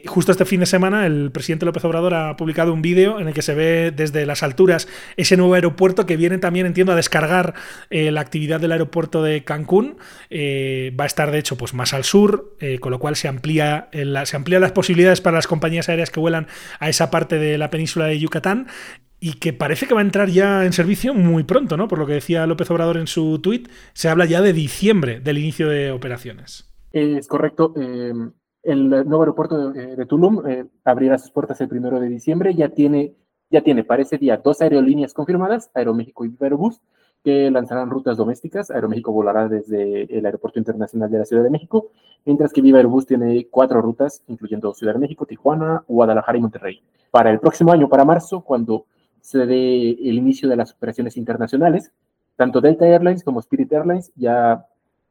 Justo 0.06 0.32
este 0.32 0.46
fin 0.46 0.62
de 0.62 0.66
semana, 0.66 1.06
el 1.06 1.32
presidente 1.32 1.66
López 1.66 1.84
Obrador 1.84 2.14
ha 2.14 2.38
publicado 2.38 2.74
un 2.74 2.82
vídeo 2.82 3.20
en 3.20 3.28
el 3.28 3.34
que 3.34 3.42
se 3.42 3.54
ve 3.54 3.92
desde 4.00 4.26
las 4.26 4.42
alturas 4.42 4.88
ese 5.16 5.38
nuevo 5.38 5.54
aeropuerto 5.54 6.08
que 6.08 6.18
viene 6.18 6.40
también, 6.40 6.66
entiendo, 6.66 6.94
a 6.94 6.96
descargar 6.96 7.54
eh, 7.92 8.10
la 8.10 8.22
actividad 8.22 8.60
del 8.60 8.72
aeropuerto 8.72 9.22
de 9.22 9.44
Cancún. 9.44 9.98
Eh, 10.32 10.92
va 11.00 11.04
a 11.04 11.08
estar, 11.08 11.30
de 11.30 11.38
hecho, 11.38 11.56
pues 11.56 11.76
más 11.76 11.94
al 11.94 12.04
sur, 12.04 12.58
con 12.80 12.92
lo 12.92 13.00
cual 13.00 13.16
se 13.16 13.28
amplía, 13.28 13.90
se 14.26 14.36
amplían 14.36 14.62
las 14.62 14.72
posibilidades 14.72 15.22
para 15.22 15.36
las 15.36 15.48
compañías 15.48 15.90
aéreas 15.90 16.10
que 16.10 16.20
vuelan 16.20 16.48
a 16.80 16.90
esa 16.90 17.12
parte 17.12 17.38
de 17.38 17.58
la 17.58 17.70
península 17.70 18.06
de 18.06 18.20
Yucatán 18.20 18.68
y 19.20 19.34
que 19.34 19.54
parece 19.54 19.86
que 19.86 19.94
va 19.94 20.00
a 20.00 20.04
entrar 20.04 20.30
ya 20.30 20.66
en 20.66 20.74
servicio 20.74 21.14
muy 21.14 21.44
pronto, 21.44 21.78
¿no? 21.78 21.88
Por 21.88 22.00
lo 22.00 22.06
que 22.06 22.14
decía 22.14 22.48
López 22.48 22.72
Obrador 22.72 22.98
en 22.98 23.08
su 23.08 23.40
tuit, 23.40 23.68
se 23.94 24.10
habla 24.10 24.26
ya 24.26 24.42
de 24.42 24.54
diciembre 24.54 25.20
del 25.20 25.38
inicio 25.38 25.70
de 25.70 25.92
operaciones. 25.92 26.72
Es 26.92 27.28
correcto. 27.28 27.74
Eh, 27.78 28.14
el 28.64 28.90
nuevo 28.90 29.22
aeropuerto 29.22 29.72
de, 29.72 30.06
Tulum 30.06 30.48
eh, 30.48 30.66
abrirá 30.84 31.18
sus 31.18 31.32
puertas 31.32 31.60
el 31.62 31.68
primero 31.68 32.00
de 32.00 32.10
diciembre. 32.10 32.54
Ya 32.56 32.70
tiene, 32.70 33.16
ya 33.50 33.62
tiene 33.62 33.84
para 33.84 34.02
ese 34.02 34.18
día 34.18 34.38
dos 34.38 34.62
aerolíneas 34.62 35.14
confirmadas, 35.14 35.72
Aeroméxico 35.74 36.26
y 36.26 36.36
Aerobús, 36.40 36.82
que 37.24 37.52
lanzarán 37.52 37.90
rutas 37.90 38.18
domésticas. 38.18 38.72
Aeroméxico 38.72 39.12
volará 39.12 39.48
desde 39.48 40.04
el 40.16 40.26
Aeropuerto 40.26 40.60
Internacional 40.60 41.10
de 41.10 41.20
la 41.20 41.26
Ciudad 41.26 41.44
de 41.44 41.50
México, 41.50 41.90
mientras 42.26 42.54
que 42.54 42.62
Viva 42.62 42.78
Aerobús 42.78 43.06
tiene 43.06 43.48
cuatro 43.50 43.82
rutas, 43.82 44.24
incluyendo 44.28 44.74
Ciudad 44.74 44.94
de 44.94 45.00
México, 45.00 45.26
Tijuana, 45.26 45.84
Guadalajara 45.88 46.38
y 46.38 46.42
Monterrey. 46.42 46.84
Para 47.12 47.32
el 47.32 47.40
próximo 47.40 47.72
año, 47.72 47.90
para 47.90 48.06
marzo, 48.06 48.42
cuando 48.42 48.86
se 49.22 49.46
dé 49.46 49.90
el 49.92 50.16
inicio 50.16 50.48
de 50.48 50.56
las 50.56 50.72
operaciones 50.74 51.18
internacionales, 51.18 51.92
tanto 52.36 52.62
Delta 52.62 52.88
Airlines 52.88 53.24
como 53.24 53.42
Spirit 53.42 53.74
Airlines 53.74 54.12
ya, 54.16 54.66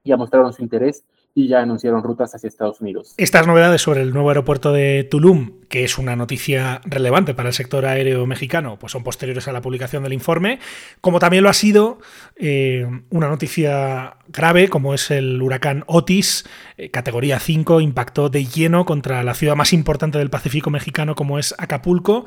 ya 0.04 0.16
mostraron 0.16 0.52
su 0.52 0.62
interés 0.62 1.04
y 1.38 1.46
ya 1.46 1.60
anunciaron 1.60 2.02
rutas 2.02 2.34
hacia 2.34 2.48
Estados 2.48 2.80
Unidos. 2.80 3.14
Estas 3.16 3.46
novedades 3.46 3.80
sobre 3.80 4.02
el 4.02 4.12
nuevo 4.12 4.30
aeropuerto 4.30 4.72
de 4.72 5.04
Tulum, 5.04 5.52
que 5.68 5.84
es 5.84 5.96
una 5.96 6.16
noticia 6.16 6.80
relevante 6.84 7.32
para 7.32 7.50
el 7.50 7.54
sector 7.54 7.86
aéreo 7.86 8.26
mexicano, 8.26 8.76
pues 8.76 8.90
son 8.90 9.04
posteriores 9.04 9.46
a 9.46 9.52
la 9.52 9.60
publicación 9.60 10.02
del 10.02 10.14
informe, 10.14 10.58
como 11.00 11.20
también 11.20 11.44
lo 11.44 11.48
ha 11.48 11.54
sido 11.54 12.00
eh, 12.34 12.88
una 13.10 13.28
noticia 13.28 14.16
grave, 14.26 14.68
como 14.68 14.94
es 14.94 15.12
el 15.12 15.40
huracán 15.40 15.84
Otis, 15.86 16.44
eh, 16.76 16.90
categoría 16.90 17.38
5, 17.38 17.80
impactó 17.82 18.30
de 18.30 18.44
lleno 18.44 18.84
contra 18.84 19.22
la 19.22 19.34
ciudad 19.34 19.54
más 19.54 19.72
importante 19.72 20.18
del 20.18 20.30
Pacífico 20.30 20.70
mexicano, 20.70 21.14
como 21.14 21.38
es 21.38 21.54
Acapulco. 21.56 22.24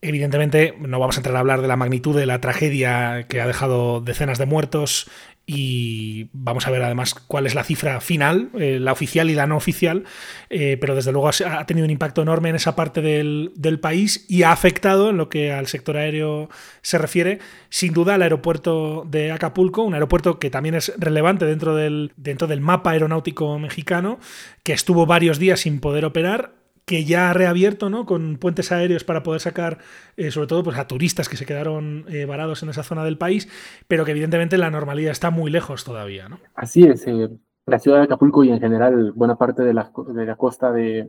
Evidentemente, 0.00 0.74
no 0.78 0.98
vamos 0.98 1.16
a 1.16 1.20
entrar 1.20 1.36
a 1.36 1.40
hablar 1.40 1.62
de 1.62 1.68
la 1.68 1.76
magnitud 1.76 2.14
de 2.14 2.26
la 2.26 2.38
tragedia 2.38 3.26
que 3.26 3.40
ha 3.40 3.46
dejado 3.46 4.02
decenas 4.02 4.38
de 4.38 4.44
muertos 4.44 5.10
y 5.46 6.28
vamos 6.32 6.66
a 6.66 6.70
ver 6.70 6.82
además 6.82 7.14
cuál 7.14 7.46
es 7.46 7.54
la 7.54 7.64
cifra 7.64 8.00
final, 8.00 8.48
eh, 8.58 8.78
la 8.80 8.92
oficial 8.92 9.30
y 9.30 9.34
la 9.34 9.46
no 9.46 9.56
oficial, 9.56 10.04
eh, 10.48 10.78
pero 10.80 10.94
desde 10.94 11.12
luego 11.12 11.28
ha 11.28 11.66
tenido 11.66 11.84
un 11.84 11.90
impacto 11.90 12.22
enorme 12.22 12.48
en 12.48 12.56
esa 12.56 12.74
parte 12.74 13.02
del, 13.02 13.52
del, 13.54 13.78
país 13.78 14.24
y 14.28 14.44
ha 14.44 14.52
afectado 14.52 15.10
en 15.10 15.18
lo 15.18 15.28
que 15.28 15.52
al 15.52 15.66
sector 15.66 15.98
aéreo 15.98 16.48
se 16.80 16.96
refiere, 16.96 17.40
sin 17.68 17.92
duda 17.92 18.14
al 18.14 18.22
aeropuerto 18.22 19.06
de 19.10 19.32
Acapulco, 19.32 19.82
un 19.82 19.94
aeropuerto 19.94 20.38
que 20.38 20.48
también 20.48 20.76
es 20.76 20.92
relevante 20.96 21.44
dentro 21.44 21.74
del, 21.74 22.12
dentro 22.16 22.46
del 22.46 22.60
mapa 22.60 22.92
aeronáutico 22.92 23.58
mexicano, 23.58 24.18
que 24.62 24.72
estuvo 24.72 25.04
varios 25.04 25.38
días 25.38 25.60
sin 25.60 25.80
poder 25.80 26.06
operar 26.06 26.63
que 26.84 27.04
ya 27.04 27.30
ha 27.30 27.32
reabierto, 27.32 27.88
¿no? 27.88 28.04
Con 28.06 28.36
puentes 28.36 28.70
aéreos 28.70 29.04
para 29.04 29.22
poder 29.22 29.40
sacar, 29.40 29.78
eh, 30.16 30.30
sobre 30.30 30.48
todo, 30.48 30.62
pues 30.62 30.78
a 30.78 30.86
turistas 30.86 31.28
que 31.28 31.36
se 31.36 31.46
quedaron 31.46 32.04
eh, 32.08 32.26
varados 32.26 32.62
en 32.62 32.68
esa 32.68 32.82
zona 32.82 33.04
del 33.04 33.18
país, 33.18 33.48
pero 33.88 34.04
que 34.04 34.10
evidentemente 34.10 34.58
la 34.58 34.70
normalidad 34.70 35.12
está 35.12 35.30
muy 35.30 35.50
lejos 35.50 35.84
todavía, 35.84 36.28
¿no? 36.28 36.38
Así 36.54 36.84
es. 36.84 37.06
Eh, 37.06 37.30
la 37.66 37.78
ciudad 37.78 37.98
de 37.98 38.04
Acapulco 38.04 38.44
y 38.44 38.50
en 38.50 38.60
general 38.60 39.12
buena 39.12 39.36
parte 39.36 39.62
de 39.62 39.72
la, 39.72 39.90
costa 40.36 40.70
de, 40.72 41.08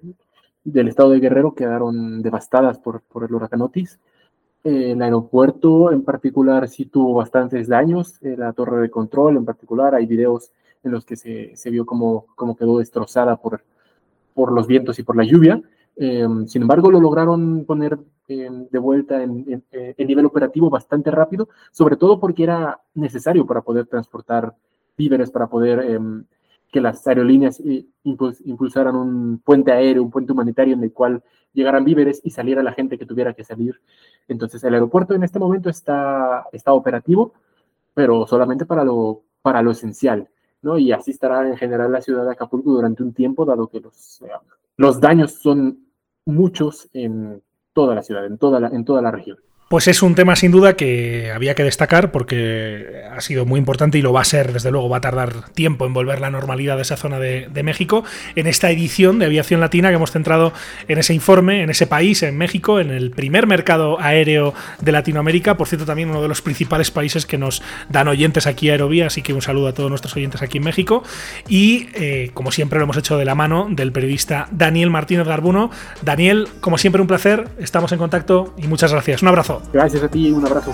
del 0.63 0.87
estado 0.87 1.09
de 1.09 1.19
Guerrero 1.19 1.53
quedaron 1.53 2.21
devastadas 2.21 2.79
por, 2.79 3.03
el 3.21 3.33
huracán 3.33 3.61
Otis. 3.61 3.99
El 4.63 5.01
aeropuerto 5.01 5.91
en 5.91 6.03
particular 6.03 6.67
sí 6.69 6.85
tuvo 6.85 7.13
bastantes 7.13 7.67
daños, 7.67 8.17
la 8.21 8.51
torre 8.53 8.81
de 8.81 8.89
control 8.89 9.37
en 9.37 9.45
particular, 9.45 9.93
hay 9.93 10.07
videos 10.07 10.51
en 10.83 10.91
los 10.91 11.05
que 11.05 11.17
se, 11.17 11.69
vio 11.69 11.85
como 11.85 12.25
quedó 12.57 12.79
destrozada 12.79 13.35
por, 13.35 13.61
por 14.35 14.51
los 14.51 14.67
vientos 14.67 14.99
y 14.99 15.03
por 15.03 15.17
la 15.17 15.23
lluvia. 15.23 15.59
Em, 15.95 16.45
sin 16.45 16.61
embargo, 16.61 16.91
lo 16.91 16.99
lograron 16.99 17.65
poner 17.65 17.97
em, 18.27 18.67
de 18.69 18.79
vuelta 18.79 19.23
en, 19.23 19.63
en, 19.71 20.07
nivel 20.07 20.25
operativo 20.25 20.69
bastante 20.69 21.09
rápido, 21.09 21.49
sobre 21.71 21.95
todo 21.95 22.19
porque 22.19 22.43
era 22.43 22.79
necesario 22.93 23.47
para 23.47 23.61
poder 23.61 23.87
transportar 23.87 24.53
víveres, 24.97 25.31
para 25.31 25.47
poder 25.47 25.99
que 26.75 26.81
las 26.81 27.07
aerolíneas 27.07 27.61
eh, 27.61 27.85
impulsaran 28.03 28.95
un 28.95 29.39
puente 29.39 29.71
aéreo, 29.71 30.03
un 30.03 30.11
puente 30.11 30.33
humanitario 30.33 30.73
en 30.73 30.83
el 30.83 30.91
cual 30.91 31.23
llegaran 31.53 31.85
víveres 31.85 32.19
y 32.21 32.31
saliera 32.31 32.61
la 32.61 32.73
gente 32.73 32.97
que 32.97 33.05
tuviera 33.05 33.33
que 33.33 33.45
salir. 33.45 33.79
Entonces, 34.27 34.61
el 34.65 34.73
aeropuerto 34.73 35.13
en 35.13 35.23
este 35.23 35.39
momento 35.39 35.69
está, 35.69 36.45
está 36.51 36.73
operativo, 36.73 37.33
pero 37.93 38.27
solamente 38.27 38.65
para 38.65 38.83
lo, 38.83 39.21
para 39.41 39.61
lo 39.61 39.71
esencial. 39.71 40.27
¿No? 40.65 40.79
Y 40.79 40.91
así 40.91 41.11
estará 41.11 41.47
en 41.47 41.55
general 41.57 41.91
la 41.91 42.01
ciudad 42.01 42.25
de 42.25 42.31
Acapulco 42.31 42.71
durante 42.71 43.03
un 43.03 43.13
tiempo, 43.13 43.45
dado 43.45 43.67
que 43.67 43.79
los, 43.79 44.19
eh, 44.23 44.31
los 44.77 44.99
daños 44.99 45.33
son 45.33 45.85
muchos 46.25 46.89
en 46.91 47.43
toda 47.71 47.93
la 47.93 48.01
ciudad, 48.01 48.25
en 48.25 48.39
toda 48.39 48.59
la, 48.59 48.69
en 48.69 48.83
toda 48.83 48.99
la 49.03 49.11
región. 49.11 49.37
Pues 49.67 49.87
es 49.87 50.03
un 50.03 50.13
tema 50.13 50.35
sin 50.35 50.51
duda 50.51 50.75
que 50.75 51.31
había 51.33 51.55
que 51.55 51.63
destacar 51.63 52.11
porque 52.11 53.01
ha 53.11 53.19
sido 53.19 53.47
muy 53.47 53.57
importante 53.57 53.97
y 53.97 54.03
lo 54.03 54.13
va 54.13 54.21
a 54.21 54.25
ser, 54.25 54.53
desde 54.53 54.69
luego, 54.69 54.89
va 54.89 54.97
a 54.97 55.01
tardar 55.01 55.49
tiempo 55.55 55.87
en 55.87 55.93
volver 55.93 56.21
la 56.21 56.29
normalidad 56.29 56.75
de 56.75 56.83
esa 56.83 56.97
zona 56.97 57.17
de, 57.17 57.49
México. 57.63 58.03
En 58.35 58.45
esta 58.45 58.69
edición 58.69 59.17
de 59.17 59.25
Aviación 59.25 59.59
Latina 59.59 59.89
que 59.89 59.95
hemos 59.95 60.11
centrado 60.11 60.53
en 60.87 60.99
ese 60.99 61.15
informe, 61.15 61.63
en 61.63 61.71
ese 61.71 61.87
país, 61.87 62.21
en 62.21 62.37
México, 62.37 62.79
en 62.79 62.91
el 62.91 63.09
primer 63.09 63.47
mercado 63.47 63.99
aéreo 63.99 64.53
de 64.81 64.91
Latinoamérica, 64.91 65.57
por 65.57 65.67
cierto, 65.67 65.87
también 65.87 66.11
uno 66.11 66.21
de 66.21 66.27
los 66.27 66.43
principales 66.43 66.91
países 66.91 67.25
que 67.25 67.39
nos 67.39 67.63
dan 67.89 68.07
oyentes 68.07 68.45
aquí 68.45 68.69
a 68.69 68.73
Aerovía, 68.73 69.07
así 69.07 69.23
que 69.23 69.33
un 69.33 69.41
saludo 69.41 69.69
a 69.69 69.73
todos 69.73 69.89
nuestros 69.89 70.15
oyentes 70.15 70.43
aquí 70.43 70.59
en 70.59 70.63
México. 70.63 71.03
Y 71.47 71.89
eh, 71.95 72.29
como 72.35 72.51
siempre 72.51 72.77
lo 72.77 72.83
hemos 72.83 72.97
hecho 72.97 73.17
de 73.17 73.25
la 73.25 73.33
mano 73.33 73.65
del 73.71 73.91
periodista 73.91 74.47
Daniel 74.51 74.91
Martínez 74.91 75.25
Garbuno. 75.27 75.71
Daniel, 76.03 76.49
como 76.61 76.77
siempre, 76.77 77.01
un 77.01 77.07
placer, 77.07 77.47
estamos 77.57 77.91
en 77.93 77.97
contacto 77.97 78.53
y 78.59 78.67
muchas 78.67 78.91
gracias. 78.91 79.23
Un 79.23 79.29
abrazo. 79.29 79.54
Gracias 79.71 80.03
a 80.03 80.07
ti 80.07 80.27
y 80.27 80.31
un 80.31 80.45
abrazo. 80.45 80.73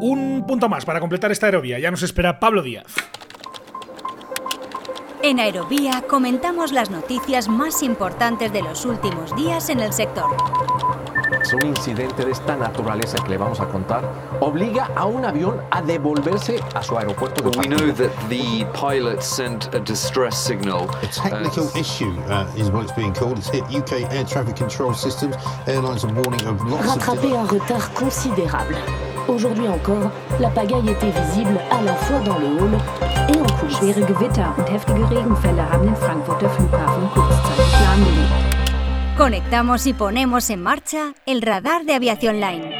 Un 0.00 0.44
punto 0.46 0.68
más 0.68 0.84
para 0.84 1.00
completar 1.00 1.32
esta 1.32 1.46
aerovía. 1.46 1.78
Ya 1.78 1.90
nos 1.90 2.02
espera 2.02 2.38
Pablo 2.38 2.62
Díaz. 2.62 2.84
En 5.26 5.40
Aerovía 5.40 6.04
comentamos 6.08 6.70
las 6.70 6.88
noticias 6.88 7.48
más 7.48 7.82
importantes 7.82 8.52
de 8.52 8.62
los 8.62 8.84
últimos 8.84 9.34
días 9.34 9.70
en 9.70 9.80
el 9.80 9.92
sector. 9.92 10.30
Un 11.52 11.66
incidente 11.66 12.24
de 12.24 12.30
esta 12.30 12.56
naturaleza 12.56 13.18
que 13.24 13.30
le 13.30 13.36
vamos 13.36 13.58
a 13.58 13.66
contar 13.66 14.08
obliga 14.38 14.88
a 14.94 15.04
un 15.06 15.24
avión 15.24 15.60
a 15.72 15.82
devolverse 15.82 16.60
a 16.74 16.80
su 16.80 16.96
aeropuerto 16.96 17.42
de 17.42 17.58
We 17.58 17.66
know 17.66 17.92
that 17.94 18.12
the 18.28 18.64
pilot 18.72 19.20
sent 19.20 19.74
a 19.74 19.80
distress 19.80 20.36
signal. 20.36 20.88
A 21.02 21.08
technical 21.08 21.68
issue 21.76 22.12
uh, 22.28 22.46
is 22.56 22.70
what 22.70 22.84
it's 22.84 22.94
being 22.94 23.12
called. 23.12 23.36
It's 23.36 23.48
hit 23.48 23.64
UK 23.64 24.08
air 24.12 24.24
traffic 24.24 24.54
control 24.54 24.94
systems. 24.94 25.34
Airlines 25.66 26.04
are 26.04 26.14
warning 26.14 26.46
of 26.46 26.64
lots 26.70 26.86
un 27.08 27.48
retard 27.48 27.92
considérable. 27.94 28.76
Aujourd'hui 29.28 29.66
encore, 29.68 30.10
la 30.40 30.48
pagaille 30.50 30.88
était 30.88 31.10
visible 31.10 31.58
à 31.70 31.82
la 31.82 31.94
fois 31.94 32.20
dans 32.20 32.38
le 32.38 32.46
hall 32.46 32.78
et 33.28 33.38
en 33.38 33.58
coulisses. 33.58 33.76
Schwere 33.78 34.06
Gewitter 34.06 34.46
und 34.56 34.70
heftige 34.70 35.04
Regenfälle 35.10 35.62
haben 35.68 35.86
den 35.86 35.96
Frankfurter 35.96 36.48
Flughafen 36.48 37.08
kurzzeitig 37.12 37.72
lahmgelegt. 37.82 38.56
Conectamos 39.16 39.86
y 39.86 39.94
ponemos 39.94 40.50
en 40.50 40.62
marcha 40.62 41.12
el 41.26 41.42
radar 41.42 41.84
de 41.84 41.94
aviación 41.94 42.40
line. 42.40 42.75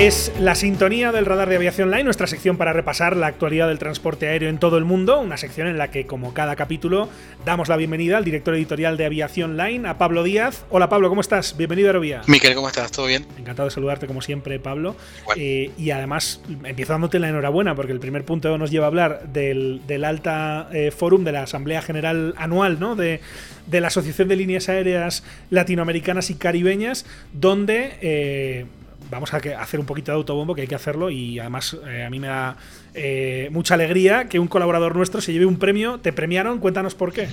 Es 0.00 0.32
la 0.40 0.54
sintonía 0.54 1.12
del 1.12 1.26
radar 1.26 1.50
de 1.50 1.56
aviación 1.56 1.90
line, 1.90 2.04
nuestra 2.04 2.26
sección 2.26 2.56
para 2.56 2.72
repasar 2.72 3.14
la 3.18 3.26
actualidad 3.26 3.68
del 3.68 3.78
transporte 3.78 4.28
aéreo 4.28 4.48
en 4.48 4.56
todo 4.56 4.78
el 4.78 4.86
mundo, 4.86 5.20
una 5.20 5.36
sección 5.36 5.66
en 5.66 5.76
la 5.76 5.90
que, 5.90 6.06
como 6.06 6.32
cada 6.32 6.56
capítulo, 6.56 7.10
damos 7.44 7.68
la 7.68 7.76
bienvenida 7.76 8.16
al 8.16 8.24
director 8.24 8.54
editorial 8.54 8.96
de 8.96 9.04
Aviación 9.04 9.58
Line, 9.58 9.86
a 9.86 9.98
Pablo 9.98 10.22
Díaz. 10.22 10.64
Hola 10.70 10.88
Pablo, 10.88 11.10
¿cómo 11.10 11.20
estás? 11.20 11.54
Bienvenido 11.54 11.88
a 11.88 11.90
Aerovía. 11.90 12.22
Miquel, 12.28 12.54
¿cómo 12.54 12.68
estás? 12.68 12.90
¿Todo 12.92 13.04
bien? 13.08 13.26
Encantado 13.36 13.68
de 13.68 13.74
saludarte 13.74 14.06
como 14.06 14.22
siempre, 14.22 14.58
Pablo. 14.58 14.96
Eh, 15.36 15.70
y 15.76 15.90
además, 15.90 16.40
empiezo 16.64 16.94
dándote 16.94 17.18
la 17.18 17.28
enhorabuena, 17.28 17.74
porque 17.74 17.92
el 17.92 18.00
primer 18.00 18.24
punto 18.24 18.56
nos 18.56 18.70
lleva 18.70 18.86
a 18.86 18.88
hablar 18.88 19.28
del, 19.28 19.82
Alta 20.02 20.70
eh, 20.72 20.92
Forum, 20.92 21.24
de 21.24 21.32
la 21.32 21.42
Asamblea 21.42 21.82
General 21.82 22.32
Anual, 22.38 22.80
¿no? 22.80 22.96
De, 22.96 23.20
de 23.66 23.80
la 23.82 23.88
Asociación 23.88 24.28
de 24.28 24.36
Líneas 24.36 24.70
Aéreas 24.70 25.24
Latinoamericanas 25.50 26.30
y 26.30 26.36
Caribeñas, 26.36 27.04
donde 27.34 27.98
eh, 28.00 28.64
vamos 29.10 29.32
a 29.32 29.38
hacer 29.38 29.80
un 29.80 29.86
poquito 29.86 30.12
de 30.12 30.16
autobombo, 30.16 30.54
que 30.54 30.62
hay 30.62 30.66
que 30.66 30.74
hacerlo, 30.74 31.10
y 31.10 31.38
además 31.38 31.76
eh, 31.86 32.04
a 32.04 32.10
mí 32.10 32.18
me 32.18 32.28
da 32.28 32.56
eh, 32.94 33.48
mucha 33.50 33.74
alegría 33.74 34.28
que 34.28 34.38
un 34.38 34.48
colaborador 34.48 34.96
nuestro 34.96 35.20
se 35.20 35.32
lleve 35.32 35.46
un 35.46 35.58
premio. 35.58 36.00
¿Te 36.00 36.12
premiaron? 36.12 36.58
Cuéntanos 36.58 36.94
por 36.94 37.12
qué. 37.12 37.28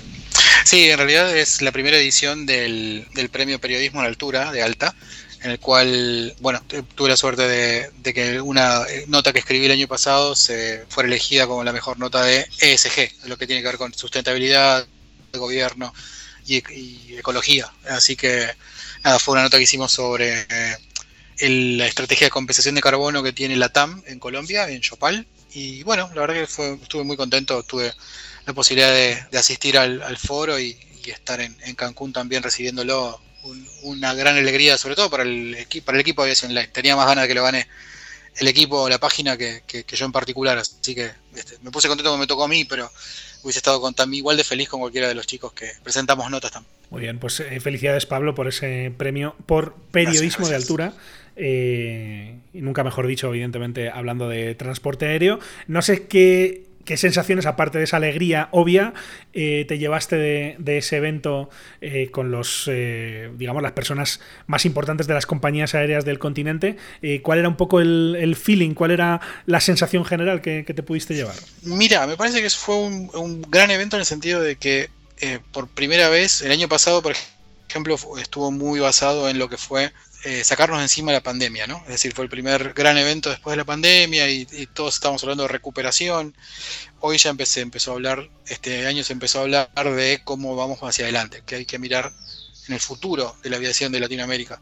Sí, 0.66 0.90
en 0.90 0.98
realidad 0.98 1.36
es 1.36 1.62
la 1.62 1.72
primera 1.72 1.98
edición 1.98 2.46
del, 2.46 3.08
premio 3.32 3.60
Periodismo 3.60 4.02
a 4.02 4.04
la 4.04 4.10
Altura 4.10 4.52
de 4.52 4.62
Alta, 4.62 4.94
en 5.42 5.52
el 5.52 5.60
cual, 5.60 6.36
bueno, 6.40 6.62
tuve 6.96 7.10
la 7.10 7.16
suerte 7.16 7.48
de, 7.48 8.14
que 8.14 8.42
una 8.42 8.82
nota 9.08 9.32
que 9.32 9.40
escribí 9.40 9.66
el 9.66 9.72
año 9.72 9.88
pasado 9.88 10.36
se 10.36 10.84
fuera 10.90 11.08
elegida 11.08 11.48
como 11.48 11.64
la 11.64 11.72
mejor 11.72 12.00
nota 12.00 12.24
de 12.24 12.46
ESG, 12.60 13.28
lo 13.28 13.38
que 13.38 13.48
tiene 13.48 13.62
que 13.62 13.68
ver 13.68 13.78
con 13.78 13.94
sustentabilidad, 13.94 14.86
gobierno 15.34 15.94
y, 16.46 17.16
ecología. 17.18 17.72
Así 17.90 18.16
que 18.16 18.48
nada, 19.04 19.20
fue 19.20 19.34
una 19.34 19.44
nota 19.44 19.58
que 19.58 19.64
hicimos 19.64 19.92
sobre 19.92 20.46
la 21.40 21.86
estrategia 21.86 22.28
de 22.28 22.32
compensación 22.32 22.76
de 22.76 22.82
carbono 22.82 23.22
que 23.22 23.34
tiene 23.34 23.56
la 23.56 23.70
TAM 23.70 24.02
en 24.08 24.20
Colombia, 24.20 24.70
en 24.70 24.82
Chopal. 24.82 25.28
Y 25.54 25.84
bueno, 25.84 26.10
la 26.14 26.22
verdad 26.22 26.36
que 26.36 26.48
fue, 26.48 26.74
estuve 26.82 27.04
muy 27.04 27.18
contento, 27.18 27.64
tuve 27.64 27.94
la 28.46 28.54
posibilidad 28.54 28.92
de, 28.92 29.38
asistir 29.38 29.78
al, 29.78 30.18
foro 30.18 30.60
y, 30.60 30.78
estar 31.06 31.40
en, 31.40 31.56
Cancún 31.76 32.12
también 32.12 32.44
recibiéndolo. 32.44 33.22
una 33.84 34.14
gran 34.14 34.36
alegría, 34.38 34.78
sobre 34.78 34.96
todo 34.96 35.10
para 35.10 35.24
el, 35.24 35.66
para 35.86 35.98
el 35.98 36.02
equipo 36.02 36.22
de 36.22 36.28
Aviación. 36.28 36.54
Tenía 36.74 36.96
más 36.96 37.08
ganas 37.08 37.24
de 37.24 37.28
que 37.30 37.36
lo 37.36 37.44
gane 37.44 37.68
el 38.40 38.48
equipo 38.48 38.88
la 38.90 39.00
página 39.00 39.38
que, 39.38 39.64
yo 39.88 40.06
en 40.06 40.12
particular. 40.12 40.58
Así 40.58 40.96
que 40.96 41.12
este, 41.36 41.58
me 41.62 41.72
puse 41.72 41.88
contento 41.88 42.14
que 42.14 42.20
me 42.20 42.28
tocó 42.28 42.44
a 42.44 42.48
mí, 42.48 42.66
pero 42.66 42.92
hubiese 43.48 43.60
estado 43.60 43.82
con, 43.82 43.94
también 43.94 44.20
igual 44.20 44.38
de 44.38 44.44
feliz 44.44 44.70
con 44.70 44.82
cualquiera 44.82 45.08
de 45.08 45.16
los 45.16 45.26
chicos 45.26 45.54
que 45.54 45.72
presentamos 45.84 46.30
notas 46.30 46.52
también. 46.52 46.72
Muy 46.90 47.02
bien, 47.02 47.20
pues 47.20 47.40
eh, 47.40 47.60
felicidades 47.60 48.06
Pablo 48.06 48.36
por 48.36 48.48
ese 48.48 48.94
premio 48.98 49.36
por 49.46 49.76
periodismo 49.92 50.48
de 50.48 50.56
altura. 50.56 50.94
Eh, 51.36 52.36
y 52.54 52.62
nunca 52.62 52.84
mejor 52.84 53.08
dicho, 53.08 53.28
evidentemente, 53.28 53.90
hablando 53.90 54.28
de 54.28 54.56
transporte 54.56 55.06
aéreo. 55.06 55.40
No 55.68 55.82
sé 55.82 56.08
qué, 56.08 56.66
sensaciones, 56.96 57.46
aparte 57.46 57.80
de 57.80 57.84
esa 57.84 57.98
alegría 57.98 58.48
obvia, 58.52 58.94
eh, 59.34 59.66
te 59.68 59.78
llevaste 59.78 60.16
de, 60.16 60.78
ese 60.78 60.98
evento 60.98 61.50
eh, 61.82 62.10
con 62.12 62.32
los, 62.32 62.70
digamos, 63.36 63.62
las 63.62 63.74
personas 63.74 64.22
más 64.46 64.66
importantes 64.66 65.08
de 65.08 65.14
las 65.14 65.26
compañías 65.26 65.76
aéreas 65.76 66.06
del 66.06 66.20
continente. 66.20 66.78
¿Cuál 67.24 67.40
era 67.40 67.50
un 67.50 67.58
poco 67.58 67.82
el, 67.82 68.36
feeling? 68.36 68.74
¿Cuál 68.74 68.92
era 68.92 69.20
la 69.46 69.60
sensación 69.60 70.06
general 70.06 70.42
que, 70.42 70.64
te 70.64 70.84
pudiste 70.84 71.16
llevar? 71.16 71.36
Mira, 71.64 72.06
me 72.08 72.16
parece 72.16 72.42
que 72.42 72.50
fue 72.50 72.76
un 72.76 73.42
gran 73.50 73.72
evento 73.72 73.96
en 73.96 74.02
el 74.02 74.06
sentido 74.06 74.42
de 74.42 74.56
que 74.56 74.90
por 75.52 75.68
primera 75.68 76.10
vez, 76.10 76.42
el 76.42 76.52
año 76.52 76.68
pasado, 76.68 77.02
por 77.02 77.16
ejemplo, 77.70 77.98
estuvo 78.20 78.52
muy 78.52 78.80
basado 78.80 79.30
en 79.30 79.40
lo 79.40 79.50
que 79.50 79.58
fue 79.58 79.92
eh, 80.30 80.44
sacarnos 80.44 80.82
encima 80.82 81.14
la 81.14 81.24
pandemia, 81.24 81.68
¿no? 81.68 81.78
Es 81.84 81.88
decir, 81.88 82.14
fue 82.14 82.26
el 82.26 82.30
primer 82.30 82.74
gran 82.74 82.98
evento 82.98 83.30
después 83.30 83.54
de 83.54 83.58
la 83.58 83.64
pandemia 83.64 84.30
y, 84.30 84.46
todos 84.74 84.96
estamos 84.96 85.24
hablando 85.24 85.44
de 85.44 85.48
recuperación. 85.48 86.36
Hoy 87.00 87.18
ya 87.18 87.30
empecé, 87.30 87.62
empezó 87.62 87.92
a 87.92 87.94
hablar, 87.94 88.30
este 88.46 88.88
año 88.88 89.06
se 89.06 89.14
empezó 89.14 89.40
a 89.40 89.44
hablar 89.44 89.70
de 89.96 90.20
cómo 90.26 90.58
vamos 90.58 90.80
hacia 90.82 91.06
adelante, 91.06 91.44
que 91.46 91.56
hay 91.56 91.66
que 91.66 91.80
mirar 91.80 92.12
en 92.68 92.74
el 92.74 92.82
futuro 92.82 93.38
de 93.42 93.50
la 93.50 93.56
aviación 93.56 93.94
de 93.94 94.02
Latinoamérica. 94.02 94.60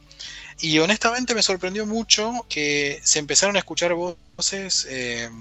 Y 0.59 0.77
honestamente 0.77 1.33
me 1.33 1.41
sorprendió 1.41 1.87
mucho 1.87 2.45
que 2.47 3.01
se 3.03 3.17
empezaron 3.17 3.55
a 3.55 3.59
escuchar 3.59 3.95
voces 3.95 4.85
eh, 4.87 5.31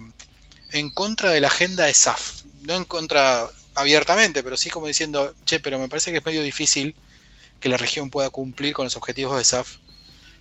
en 0.73 0.91
contra 0.91 1.33
de 1.33 1.43
la 1.43 1.49
agenda 1.49 1.85
de 1.85 1.93
SAF, 1.93 2.45
no 2.63 2.77
en 2.77 2.87
contra 2.87 3.47
abiertamente, 3.75 4.43
pero 4.43 4.57
sí 4.57 4.71
como 4.71 4.87
diciendo, 4.87 5.35
che, 5.45 5.61
pero 5.61 5.79
me 5.79 5.91
parece 5.91 6.13
que 6.13 6.19
es 6.19 6.25
medio 6.25 6.43
difícil 6.43 6.97
que 7.61 7.69
la 7.69 7.77
región 7.77 8.09
pueda 8.09 8.31
cumplir 8.31 8.73
con 8.73 8.85
los 8.85 8.97
objetivos 8.97 9.37
de 9.37 9.45
SAF 9.45 9.84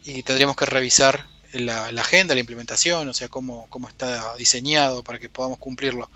y 0.05 0.23
tendríamos 0.23 0.55
que 0.55 0.65
revisar 0.65 1.27
la, 1.53 1.87
agenda, 1.87 2.33
la 2.33 2.39
implementación, 2.39 3.07
o 3.07 3.13
sea, 3.13 3.27
cómo, 3.27 3.67
cómo 3.69 3.87
está 3.87 4.35
diseñado 4.35 5.03
para 5.03 5.19
que 5.19 5.29
podamos 5.29 5.59
cumplirlo. 5.59 6.09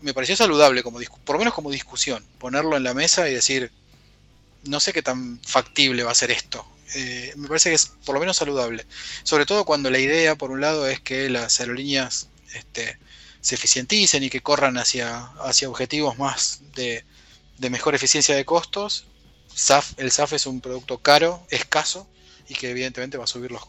Me 0.00 0.14
pareció 0.14 0.36
saludable, 0.36 0.82
como 0.82 1.00
por 1.24 1.34
lo 1.34 1.40
menos 1.40 1.54
como 1.54 1.70
discusión, 1.70 2.24
ponerlo 2.38 2.76
en 2.76 2.84
la 2.84 2.94
mesa 2.94 3.28
y 3.28 3.34
decir, 3.34 3.72
no 4.64 4.80
sé 4.80 4.92
qué 4.92 5.02
tan 5.02 5.40
factible 5.44 6.04
va 6.04 6.12
a 6.12 6.14
ser 6.14 6.30
esto. 6.30 6.66
Eh, 6.94 7.32
me 7.36 7.48
parece 7.48 7.70
que 7.70 7.74
es 7.74 7.92
por 8.04 8.14
lo 8.14 8.20
menos 8.20 8.36
saludable. 8.36 8.86
Sobre 9.24 9.46
todo 9.46 9.64
cuando 9.64 9.90
la 9.90 9.98
idea, 9.98 10.36
por 10.36 10.50
un 10.50 10.60
lado, 10.60 10.86
es 10.86 11.00
que 11.00 11.28
las 11.28 11.60
aerolíneas 11.60 12.28
este, 12.54 12.98
se 13.40 13.56
eficienticen 13.56 14.22
y 14.22 14.30
que 14.30 14.40
corran 14.40 14.78
hacia, 14.78 15.26
hacia 15.40 15.68
objetivos 15.68 16.18
más 16.18 16.60
de, 16.74 17.04
de 17.58 17.70
mejor 17.70 17.94
eficiencia 17.94 18.36
de 18.36 18.44
costos. 18.44 19.06
El 19.96 20.12
SAF 20.12 20.34
es 20.34 20.46
un 20.46 20.60
producto 20.60 20.98
caro, 20.98 21.44
escaso 21.50 22.06
y 22.48 22.54
que 22.54 22.70
evidentemente 22.70 23.18
va 23.18 23.24
a 23.24 23.28
subir 23.28 23.52
los 23.52 23.62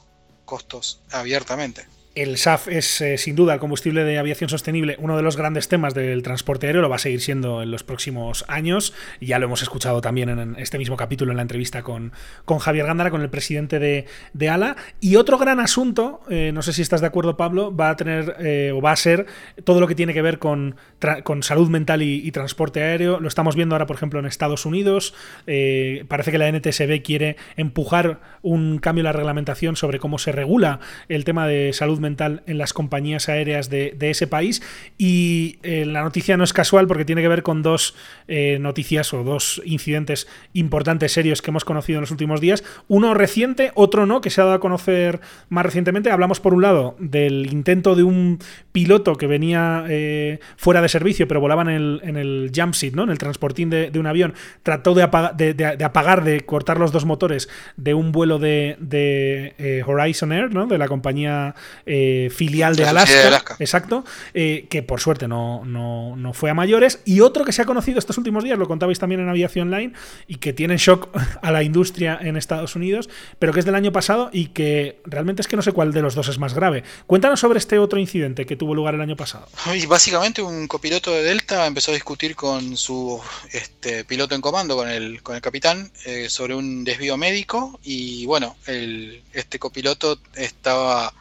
costos 0.45 1.01
abiertamente. 1.11 1.85
El 2.15 2.37
SAF 2.37 2.67
es 2.67 3.01
eh, 3.01 3.19
sin 3.19 3.35
duda 3.35 3.53
el 3.53 3.59
combustible 3.59 4.03
de 4.03 4.17
aviación 4.17 4.49
sostenible, 4.49 4.97
uno 4.99 5.15
de 5.15 5.21
los 5.21 5.37
grandes 5.37 5.67
temas 5.67 5.93
del 5.93 6.23
transporte 6.23 6.65
aéreo, 6.65 6.81
lo 6.81 6.89
va 6.89 6.95
a 6.95 6.99
seguir 6.99 7.21
siendo 7.21 7.61
en 7.61 7.69
los 7.69 7.83
próximos 7.83 8.45
años. 8.47 8.95
Ya 9.21 9.37
lo 9.37 9.45
hemos 9.45 9.61
escuchado 9.61 10.01
también 10.01 10.29
en 10.29 10.55
este 10.57 10.79
mismo 10.79 10.97
capítulo 10.97 11.31
en 11.31 11.37
la 11.37 11.43
entrevista 11.43 11.83
con, 11.83 12.11
con 12.45 12.57
Javier 12.57 12.87
Gándara, 12.87 13.11
con 13.11 13.21
el 13.21 13.29
presidente 13.29 13.77
de, 13.77 14.05
de 14.33 14.49
ALA. 14.49 14.75
Y 14.99 15.17
otro 15.17 15.37
gran 15.37 15.59
asunto, 15.59 16.21
eh, 16.31 16.51
no 16.51 16.63
sé 16.63 16.73
si 16.73 16.81
estás 16.81 17.01
de 17.01 17.07
acuerdo 17.07 17.37
Pablo, 17.37 17.75
va 17.75 17.91
a 17.91 17.95
tener 17.95 18.37
eh, 18.39 18.73
o 18.73 18.81
va 18.81 18.91
a 18.91 18.95
ser 18.95 19.27
todo 19.63 19.79
lo 19.79 19.87
que 19.87 19.93
tiene 19.93 20.13
que 20.15 20.23
ver 20.23 20.39
con, 20.39 20.77
con 21.23 21.43
salud 21.43 21.69
mental 21.69 22.01
y, 22.01 22.29
transporte 22.31 22.81
aéreo. 22.81 23.19
Lo 23.19 23.27
estamos 23.27 23.55
viendo 23.55 23.75
ahora, 23.75 23.85
por 23.85 23.95
ejemplo, 23.95 24.19
en 24.19 24.25
Estados 24.25 24.65
Unidos. 24.65 25.13
parece 25.45 26.31
que 26.31 26.37
la 26.37 26.51
NTSB 26.51 27.01
quiere 27.03 27.37
empujar 27.55 28.19
un 28.41 28.79
cambio 28.79 29.01
en 29.01 29.05
la 29.05 29.13
reglamentación 29.13 29.75
sobre 29.75 29.99
cómo 29.99 30.17
se 30.17 30.31
regula 30.31 30.79
el 31.07 31.23
tema 31.23 31.47
de 31.47 31.71
salud 31.73 31.98
mental 31.99 32.43
en 32.45 32.57
las 32.57 32.73
compañías 32.73 33.29
aéreas 33.29 33.69
de, 33.69 33.95
ese 33.99 34.27
país. 34.27 34.61
Y 34.97 35.59
eh, 35.63 35.85
la 35.85 36.01
noticia 36.01 36.37
no 36.37 36.43
es 36.43 36.53
casual 36.53 36.87
porque 36.87 37.05
tiene 37.05 37.21
que 37.21 37.27
ver 37.27 37.43
con 37.43 37.61
dos 37.61 37.95
eh, 38.27 38.57
noticias 38.59 39.13
o 39.13 39.23
dos 39.23 39.61
incidentes 39.65 40.27
importantes, 40.53 41.11
serios 41.11 41.41
que 41.41 41.51
hemos 41.51 41.65
conocido 41.65 41.97
en 41.97 42.01
los 42.01 42.11
últimos 42.11 42.41
días. 42.41 42.63
Uno 42.87 43.13
reciente, 43.13 43.71
otro 43.75 44.05
no, 44.05 44.21
que 44.21 44.29
se 44.29 44.41
ha 44.41 44.45
dado 44.45 44.55
a 44.55 44.59
conocer 44.59 45.19
más 45.49 45.65
recientemente. 45.65 46.11
Hablamos 46.11 46.39
por 46.39 46.53
un 46.53 46.61
lado 46.61 46.95
del 46.99 47.51
intento 47.51 47.95
de 47.95 48.03
un 48.03 48.39
piloto 48.71 49.15
que 49.15 49.27
venía 49.27 49.85
eh, 49.89 50.39
fuera 50.57 50.81
de 50.81 50.89
servicio, 50.89 51.27
pero 51.27 51.39
volaba 51.39 51.61
en 51.63 51.69
el, 51.69 52.01
en 52.03 52.95
¿no? 52.95 53.03
en 53.03 53.09
el 53.09 53.17
transportín 53.17 53.69
de, 53.69 53.91
un 53.99 54.07
avión. 54.07 54.33
Trató 54.63 54.93
de, 54.93 55.53
de, 55.53 55.83
apagar, 55.83 56.23
de 56.23 56.41
cortar 56.41 56.79
los 56.79 56.91
dos 56.91 57.05
motores 57.05 57.49
de 57.77 57.93
un 57.93 58.11
vuelo 58.11 58.39
de, 58.39 59.83
Horizon 59.85 60.31
Air, 60.31 60.53
¿no? 60.53 60.67
de 60.67 60.77
la 60.77 60.87
compañía 60.87 61.55
eh, 61.91 62.29
filial 62.29 62.75
de 62.75 62.85
Alaska, 62.85 63.55
exacto, 63.57 64.05
eh, 64.35 64.67
que 64.69 64.83
por 64.83 65.01
suerte 65.01 65.27
no, 65.27 65.65
no, 65.65 66.33
fue 66.33 66.51
a 66.51 66.53
mayores, 66.53 66.99
y 67.03 67.21
otro 67.21 67.43
que 67.43 67.51
se 67.51 67.63
ha 67.63 67.65
conocido 67.65 67.97
estos 67.97 68.15
últimos 68.19 68.43
días, 68.43 68.59
lo 68.59 68.67
contabais 68.67 68.99
también 68.99 69.21
en 69.21 69.29
Aviación 69.29 69.71
Line, 69.71 69.93
y 70.27 70.35
que 70.35 70.53
tiene 70.53 70.77
shock 70.77 71.09
a 71.41 71.51
la 71.51 71.63
industria 71.63 72.19
en 72.21 72.37
Estados 72.37 72.75
Unidos, 72.75 73.09
pero 73.39 73.53
que 73.53 73.61
es 73.61 73.65
del 73.65 73.73
año 73.73 73.91
pasado 73.91 74.29
y 74.31 74.49
que 74.49 75.01
realmente 75.05 75.41
es 75.41 75.47
que 75.47 75.55
no 75.55 75.63
sé 75.63 75.71
cuál 75.71 75.91
de 75.91 76.03
los 76.03 76.13
dos 76.13 76.27
es 76.27 76.37
más 76.37 76.53
grave. 76.53 76.83
Cuéntanos 77.07 77.39
sobre 77.39 77.57
este 77.57 77.79
otro 77.79 77.97
incidente 77.97 78.45
que 78.45 78.55
tuvo 78.55 78.75
lugar 78.75 78.93
el 78.93 79.01
año 79.01 79.15
pasado. 79.15 79.47
Y 79.73 79.87
básicamente 79.87 80.43
un 80.43 80.67
copiloto 80.67 81.11
de 81.11 81.23
Delta 81.23 81.65
empezó 81.65 81.89
a 81.89 81.95
discutir 81.95 82.35
con 82.35 82.77
su 82.77 83.19
este, 83.51 84.03
piloto 84.03 84.35
en 84.35 84.41
comando, 84.41 84.75
con 84.75 84.89
el, 84.89 85.23
con 85.23 85.35
el 85.35 85.41
capitán, 85.41 85.91
eh, 86.05 86.29
sobre 86.29 86.53
un 86.53 86.83
desvío 86.83 87.17
médico 87.17 87.79
y 87.81 88.27
bueno, 88.27 88.55
el, 88.67 89.23
este 89.33 89.57
copiloto 89.57 90.19
estaba 90.35 91.13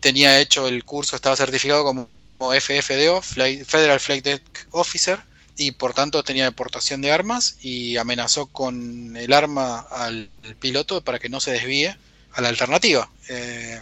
tenía 0.00 0.40
hecho 0.40 0.68
el 0.68 0.84
curso, 0.84 1.16
estaba 1.16 1.36
certificado 1.36 1.84
como 1.84 2.08
FFDO, 2.38 3.22
Federal 3.22 4.00
Flight 4.00 4.24
Deck 4.24 4.68
Officer, 4.70 5.20
y 5.56 5.72
por 5.72 5.94
tanto 5.94 6.22
tenía 6.22 6.44
deportación 6.44 7.00
de 7.00 7.10
armas 7.10 7.56
y 7.60 7.96
amenazó 7.96 8.46
con 8.46 9.16
el 9.16 9.32
arma 9.32 9.80
al, 9.90 10.30
piloto 10.60 11.02
para 11.02 11.18
que 11.18 11.28
no 11.28 11.40
se 11.40 11.52
desvíe 11.52 11.96
a 12.32 12.40
la 12.40 12.48
alternativa. 12.48 13.10
Eh, 13.28 13.80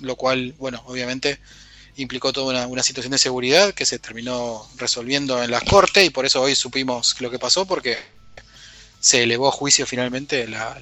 lo 0.00 0.16
cual, 0.16 0.54
bueno, 0.58 0.82
obviamente 0.86 1.38
implicó 1.96 2.32
toda 2.32 2.66
una, 2.66 2.82
situación 2.82 3.12
de 3.12 3.18
seguridad 3.18 3.74
que 3.74 3.84
se 3.84 3.98
terminó 3.98 4.66
resolviendo 4.76 5.42
en 5.42 5.50
la 5.50 5.60
corte 5.60 6.04
y 6.04 6.10
por 6.10 6.24
eso 6.24 6.40
hoy 6.40 6.54
supimos 6.54 7.20
lo 7.20 7.30
que 7.30 7.38
pasó 7.38 7.66
porque 7.66 7.98
se 9.00 9.24
elevó 9.24 9.48
a 9.48 9.52
juicio 9.52 9.86
finalmente 9.86 10.46
la, 10.48 10.78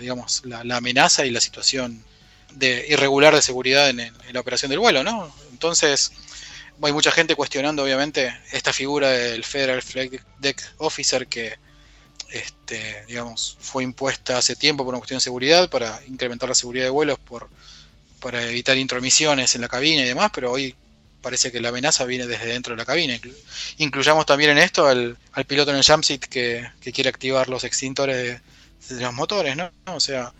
digamos, 0.00 0.42
la 0.44 0.76
amenaza 0.76 1.24
y 1.26 1.30
la 1.30 1.40
situación 1.40 2.02
de 2.52 2.86
irregular 2.88 3.34
de 3.34 3.42
seguridad 3.42 3.88
en, 3.90 4.12
la 4.32 4.40
operación 4.40 4.70
del 4.70 4.80
vuelo, 4.80 5.02
¿no? 5.02 5.32
Entonces, 5.50 6.12
hay 6.82 6.92
mucha 6.92 7.10
gente 7.10 7.34
cuestionando, 7.34 7.82
obviamente, 7.82 8.36
esta 8.52 8.72
figura 8.72 9.10
del 9.10 9.44
Federal 9.44 9.82
Flight 9.82 10.20
Deck 10.38 10.62
Officer 10.78 11.26
que, 11.26 11.54
este, 12.30 13.04
digamos, 13.06 13.56
fue 13.60 13.82
impuesta 13.82 14.38
hace 14.38 14.56
tiempo 14.56 14.84
por 14.84 14.94
una 14.94 15.00
cuestión 15.00 15.18
de 15.18 15.24
seguridad, 15.24 15.68
para 15.70 16.00
incrementar 16.06 16.48
la 16.48 16.54
seguridad 16.54 16.84
de 16.84 16.90
vuelos, 16.90 17.18
por, 17.18 17.48
para 18.20 18.42
evitar 18.48 18.76
intromisiones 18.76 19.54
en 19.54 19.62
la 19.62 19.68
cabina 19.68 20.02
y 20.02 20.06
demás, 20.06 20.30
pero 20.34 20.52
hoy 20.52 20.74
parece 21.20 21.50
que 21.50 21.60
la 21.60 21.70
amenaza 21.70 22.04
viene 22.04 22.26
desde 22.26 22.46
dentro 22.46 22.74
de 22.74 22.78
la 22.78 22.84
cabina. 22.84 23.18
Incluyamos 23.78 24.26
también 24.26 24.50
en 24.50 24.58
esto 24.58 24.86
al, 24.86 25.16
piloto 25.46 25.70
en 25.70 25.78
el 25.78 25.84
jumpseat 25.84 26.22
que, 26.22 26.68
que 26.80 26.92
quiere 26.92 27.10
activar 27.10 27.48
los 27.48 27.64
extintores 27.64 28.40
de, 28.88 29.00
los 29.00 29.12
motores, 29.12 29.56
¿no? 29.56 29.70
O 29.86 30.00
sea, 30.00 30.32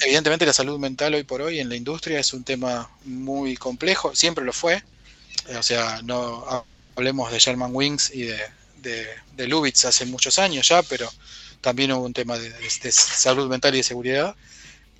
evidentemente 0.00 0.46
la 0.46 0.52
salud 0.52 0.78
mental 0.78 1.14
hoy 1.14 1.24
por 1.24 1.42
hoy 1.42 1.60
en 1.60 1.68
la 1.68 1.76
industria 1.76 2.20
es 2.20 2.32
un 2.32 2.44
tema 2.44 2.90
muy 3.04 3.56
complejo, 3.56 4.14
siempre 4.14 4.44
lo 4.44 4.52
fue. 4.52 4.82
O 5.58 5.62
sea, 5.62 6.00
no 6.02 6.64
hablemos 6.96 7.32
de 7.32 7.38
Sherman 7.38 7.74
Wings 7.74 8.10
y 8.14 8.22
de, 8.22 8.38
de, 9.36 9.46
Lubitz 9.46 9.84
hace 9.84 10.04
muchos 10.04 10.38
años 10.38 10.68
ya, 10.68 10.82
pero 10.82 11.10
también 11.60 11.92
hubo 11.92 12.04
un 12.04 12.12
tema 12.12 12.38
de, 12.38 12.52
salud 12.92 13.48
mental 13.48 13.74
y 13.74 13.78
de 13.78 13.84
seguridad. 13.84 14.36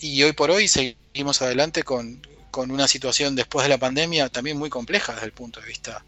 Y 0.00 0.22
hoy 0.22 0.32
por 0.32 0.50
hoy 0.50 0.68
seguimos 0.68 1.42
adelante 1.42 1.82
con, 1.82 2.26
con, 2.50 2.70
una 2.70 2.88
situación 2.88 3.36
después 3.36 3.64
de 3.64 3.70
la 3.70 3.78
pandemia 3.78 4.28
también 4.28 4.56
muy 4.56 4.70
compleja 4.70 5.12
desde 5.12 5.26
el 5.26 5.32
punto 5.32 5.60
de 5.60 5.66
vista 5.66 6.04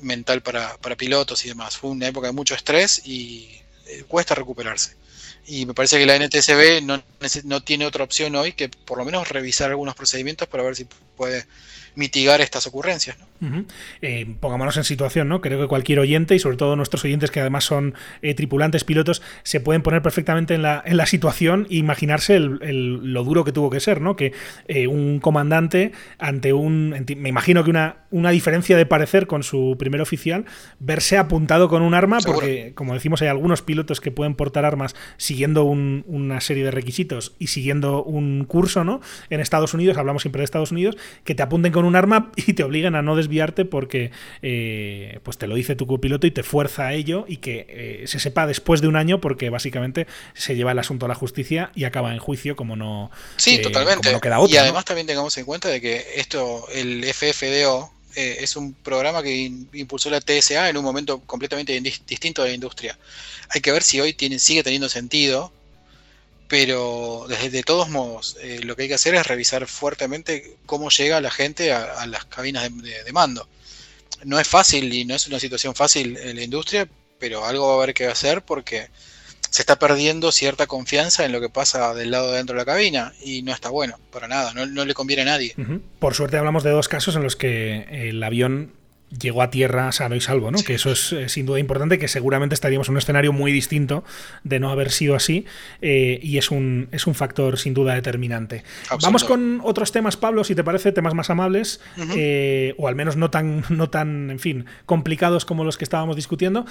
mental 0.00 0.42
para, 0.42 0.76
para 0.78 0.96
pilotos 0.96 1.44
y 1.44 1.48
demás. 1.48 1.76
Fue 1.76 1.90
una 1.90 2.08
época 2.08 2.28
de 2.28 2.32
mucho 2.32 2.54
estrés 2.54 3.02
y 3.04 3.48
eh, 3.86 4.04
cuesta 4.06 4.34
recuperarse 4.34 5.01
y 5.46 5.66
me 5.66 5.74
parece 5.74 5.98
que 5.98 6.06
la 6.06 6.16
NTSB 6.18 6.82
no, 6.82 7.02
no 7.44 7.62
tiene 7.62 7.86
otra 7.86 8.04
opción 8.04 8.34
hoy 8.36 8.52
que 8.52 8.68
por 8.68 8.98
lo 8.98 9.04
menos 9.04 9.28
revisar 9.28 9.70
algunos 9.70 9.94
procedimientos 9.94 10.48
para 10.48 10.62
ver 10.62 10.76
si 10.76 10.86
puede 11.16 11.46
mitigar 11.94 12.40
estas 12.40 12.66
ocurrencias. 12.66 13.16
Eh, 14.00 14.36
pongámonos 14.40 14.76
en 14.76 14.84
situación, 14.84 15.28
¿no? 15.28 15.40
Creo 15.40 15.60
que 15.60 15.66
cualquier 15.66 15.98
oyente 15.98 16.34
y 16.34 16.38
sobre 16.38 16.56
todo 16.56 16.76
nuestros 16.76 17.04
oyentes 17.04 17.30
que 17.30 17.40
además 17.40 17.64
son 17.64 17.94
eh, 18.22 18.34
tripulantes, 18.34 18.84
pilotos, 18.84 19.22
se 19.42 19.60
pueden 19.60 19.82
poner 19.82 20.02
perfectamente 20.02 20.54
en 20.54 20.62
la, 20.62 20.82
en 20.84 20.96
la 20.96 21.06
situación 21.06 21.66
e 21.70 21.76
imaginarse 21.76 22.38
lo 22.38 23.24
duro 23.24 23.44
que 23.44 23.52
tuvo 23.52 23.70
que 23.70 23.80
ser, 23.80 24.00
¿no? 24.00 24.16
Que 24.16 24.32
eh, 24.68 24.86
un 24.86 25.18
comandante 25.20 25.92
ante 26.18 26.52
un, 26.52 26.94
me 27.16 27.28
imagino 27.28 27.64
que 27.64 27.70
una, 27.70 27.96
una 28.10 28.30
diferencia 28.30 28.76
de 28.76 28.86
parecer 28.86 29.26
con 29.26 29.42
su 29.42 29.76
primer 29.78 30.00
oficial, 30.00 30.44
verse 30.78 31.18
apuntado 31.18 31.68
con 31.68 31.82
un 31.82 31.94
arma, 31.94 32.18
porque 32.24 32.72
como 32.74 32.94
decimos 32.94 33.22
hay 33.22 33.28
algunos 33.28 33.62
pilotos 33.62 34.00
que 34.00 34.10
pueden 34.10 34.34
portar 34.34 34.64
armas 34.64 34.94
siguiendo 35.16 35.64
una 35.64 36.40
serie 36.40 36.64
de 36.64 36.70
requisitos 36.70 37.34
y 37.38 37.48
siguiendo 37.48 38.04
un 38.04 38.44
curso, 38.44 38.84
¿no? 38.84 39.00
En 39.30 39.40
Estados 39.40 39.74
Unidos, 39.74 39.98
hablamos 39.98 40.22
siempre 40.22 40.40
de 40.40 40.44
Estados 40.44 40.72
Unidos, 40.72 40.96
que 41.24 41.34
te 41.34 41.42
apunten 41.42 41.72
con 41.72 41.84
un 41.84 41.96
arma 41.96 42.30
y 42.36 42.52
te 42.52 42.62
obliguen 42.64 42.94
a 42.94 43.02
no 43.02 43.16
desviarte 43.32 43.64
porque 43.64 44.10
eh, 44.42 45.18
pues 45.22 45.38
te 45.38 45.46
lo 45.46 45.54
dice 45.54 45.74
tu 45.74 45.86
copiloto 45.86 46.26
y 46.26 46.30
te 46.30 46.42
fuerza 46.42 46.88
a 46.88 46.92
ello 46.92 47.24
y 47.26 47.38
que 47.38 47.66
eh, 47.68 48.04
se 48.06 48.18
sepa 48.20 48.46
después 48.46 48.82
de 48.82 48.88
un 48.88 48.96
año 48.96 49.20
porque 49.20 49.48
básicamente 49.48 50.06
se 50.34 50.54
lleva 50.54 50.72
el 50.72 50.78
asunto 50.78 51.06
a 51.06 51.08
la 51.08 51.14
justicia 51.14 51.72
y 51.74 51.84
acaba 51.84 52.12
en 52.12 52.18
juicio 52.18 52.56
como 52.56 52.76
no, 52.76 53.10
sí, 53.36 53.54
eh, 53.54 53.58
totalmente. 53.58 54.20
queda 54.20 54.38
y 54.48 54.56
además 54.56 54.84
también 54.84 55.06
tengamos 55.06 55.36
en 55.38 55.46
cuenta 55.46 55.68
de 55.68 55.80
que 55.80 56.04
esto, 56.16 56.66
el 56.74 57.04
FFDO, 57.04 57.90
es 58.14 58.56
un 58.56 58.74
programa 58.74 59.22
que 59.22 59.50
impulsó 59.72 60.10
la 60.10 60.20
TSA 60.20 60.68
en 60.68 60.76
un 60.76 60.84
momento 60.84 61.20
completamente 61.20 61.80
distinto 61.80 62.42
de 62.42 62.48
la 62.50 62.54
industria. 62.54 62.98
Hay 63.48 63.62
que 63.62 63.72
ver 63.72 63.82
si 63.82 64.02
hoy 64.02 64.12
tiene, 64.12 64.38
sigue 64.38 64.62
teniendo 64.62 64.90
sentido 64.90 65.50
pero 66.52 67.24
desde 67.30 67.48
de 67.48 67.62
todos 67.62 67.88
modos 67.88 68.36
eh, 68.42 68.60
lo 68.62 68.76
que 68.76 68.82
hay 68.82 68.88
que 68.88 68.96
hacer 68.96 69.14
es 69.14 69.26
revisar 69.26 69.66
fuertemente 69.66 70.58
cómo 70.66 70.90
llega 70.90 71.18
la 71.22 71.30
gente 71.30 71.72
a, 71.72 72.04
las 72.06 72.26
cabinas 72.26 72.64
de, 72.64 73.10
mando. 73.14 73.48
No 74.24 74.38
es 74.38 74.46
fácil 74.46 74.92
y 74.92 75.06
no 75.06 75.14
es 75.14 75.26
una 75.26 75.40
situación 75.40 75.74
fácil 75.74 76.18
en 76.18 76.36
la 76.36 76.42
industria, 76.42 76.86
pero 77.18 77.46
algo 77.46 77.68
va 77.68 77.72
a 77.72 77.76
haber 77.76 77.94
que 77.94 78.06
hacer 78.06 78.42
porque 78.42 78.88
se 79.48 79.62
está 79.62 79.78
perdiendo 79.78 80.30
cierta 80.30 80.66
confianza 80.66 81.24
en 81.24 81.32
lo 81.32 81.40
que 81.40 81.48
pasa 81.48 81.94
del 81.94 82.10
lado 82.10 82.30
de 82.30 82.36
dentro 82.36 82.54
de 82.54 82.60
la 82.60 82.66
cabina 82.66 83.14
y 83.22 83.40
no 83.40 83.54
está 83.54 83.70
bueno, 83.70 83.98
para 84.10 84.28
nada, 84.28 84.52
no, 84.52 84.84
le 84.84 84.92
conviene 84.92 85.22
a 85.22 85.24
nadie. 85.24 85.54
Por 86.00 86.12
suerte 86.12 86.36
hablamos 86.36 86.64
de 86.64 86.70
dos 86.70 86.86
casos 86.86 87.16
en 87.16 87.22
los 87.22 87.34
que 87.34 87.86
el 88.10 88.22
avión 88.22 88.74
llegó 89.20 89.42
a 89.42 89.50
tierra 89.50 89.90
sano 89.92 90.14
y 90.16 90.20
salvo, 90.20 90.50
¿no? 90.50 90.58
Que 90.62 90.74
eso 90.74 90.90
es 90.92 91.12
eh, 91.12 91.28
sin 91.28 91.46
duda 91.46 91.58
importante, 91.58 91.98
que 91.98 92.08
seguramente 92.08 92.54
estaríamos 92.54 92.88
en 92.88 92.92
un 92.92 92.98
escenario 92.98 93.32
muy 93.32 93.52
distinto 93.52 94.04
de 94.44 94.60
no 94.60 94.70
haber 94.70 94.90
sido 94.90 95.14
así, 95.14 95.46
eh, 95.80 96.18
y 96.22 96.38
es 96.38 96.50
un, 96.50 96.88
es 96.92 97.06
un 97.06 97.14
factor 97.14 97.58
sin 97.58 97.74
duda 97.74 97.94
determinante. 97.94 98.64
Vamos 99.02 99.24
con 99.24 99.60
otros 99.62 99.92
temas, 99.92 100.16
Pablo, 100.16 100.44
si 100.44 100.54
te 100.54 100.64
parece, 100.64 100.92
temas 100.92 101.14
más 101.14 101.30
amables, 101.30 101.80
eh, 102.16 102.74
o 102.78 102.88
al 102.88 102.94
menos 102.94 103.16
no 103.16 103.30
tan, 103.30 103.64
no 103.68 103.90
tan, 103.90 104.30
en 104.30 104.38
fin, 104.38 104.66
complicados 104.86 105.44
como 105.44 105.64
los 105.64 105.76
que 105.76 105.84
estábamos 105.84 106.16
discutiendo. 106.16 106.64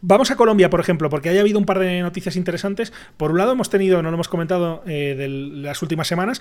Vamos 0.00 0.30
a 0.30 0.36
Colombia, 0.36 0.70
por 0.70 0.80
ejemplo, 0.80 1.10
porque 1.10 1.28
haya 1.28 1.40
habido 1.40 1.58
un 1.58 1.66
par 1.66 1.78
de 1.78 2.00
noticias 2.00 2.36
interesantes. 2.36 2.94
Por 3.18 3.32
un 3.32 3.38
lado, 3.38 3.52
hemos 3.52 3.68
tenido, 3.68 4.00
no 4.02 4.10
lo 4.10 4.14
hemos 4.14 4.28
comentado 4.28 4.82
de 4.86 5.28
las 5.28 5.82
últimas 5.82 6.08
semanas, 6.08 6.40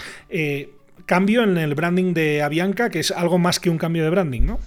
cambio 1.06 1.44
en 1.44 1.58
el 1.58 1.76
branding 1.76 2.14
de 2.14 2.42
Avianca, 2.42 2.90
que 2.90 3.00
es 3.00 3.12
algo 3.12 3.38
más 3.40 3.60
que 3.60 3.70
un 3.70 3.78
cambio 3.78 4.04
de 4.04 4.10
branding, 4.10 4.44
¿no? 4.44 4.60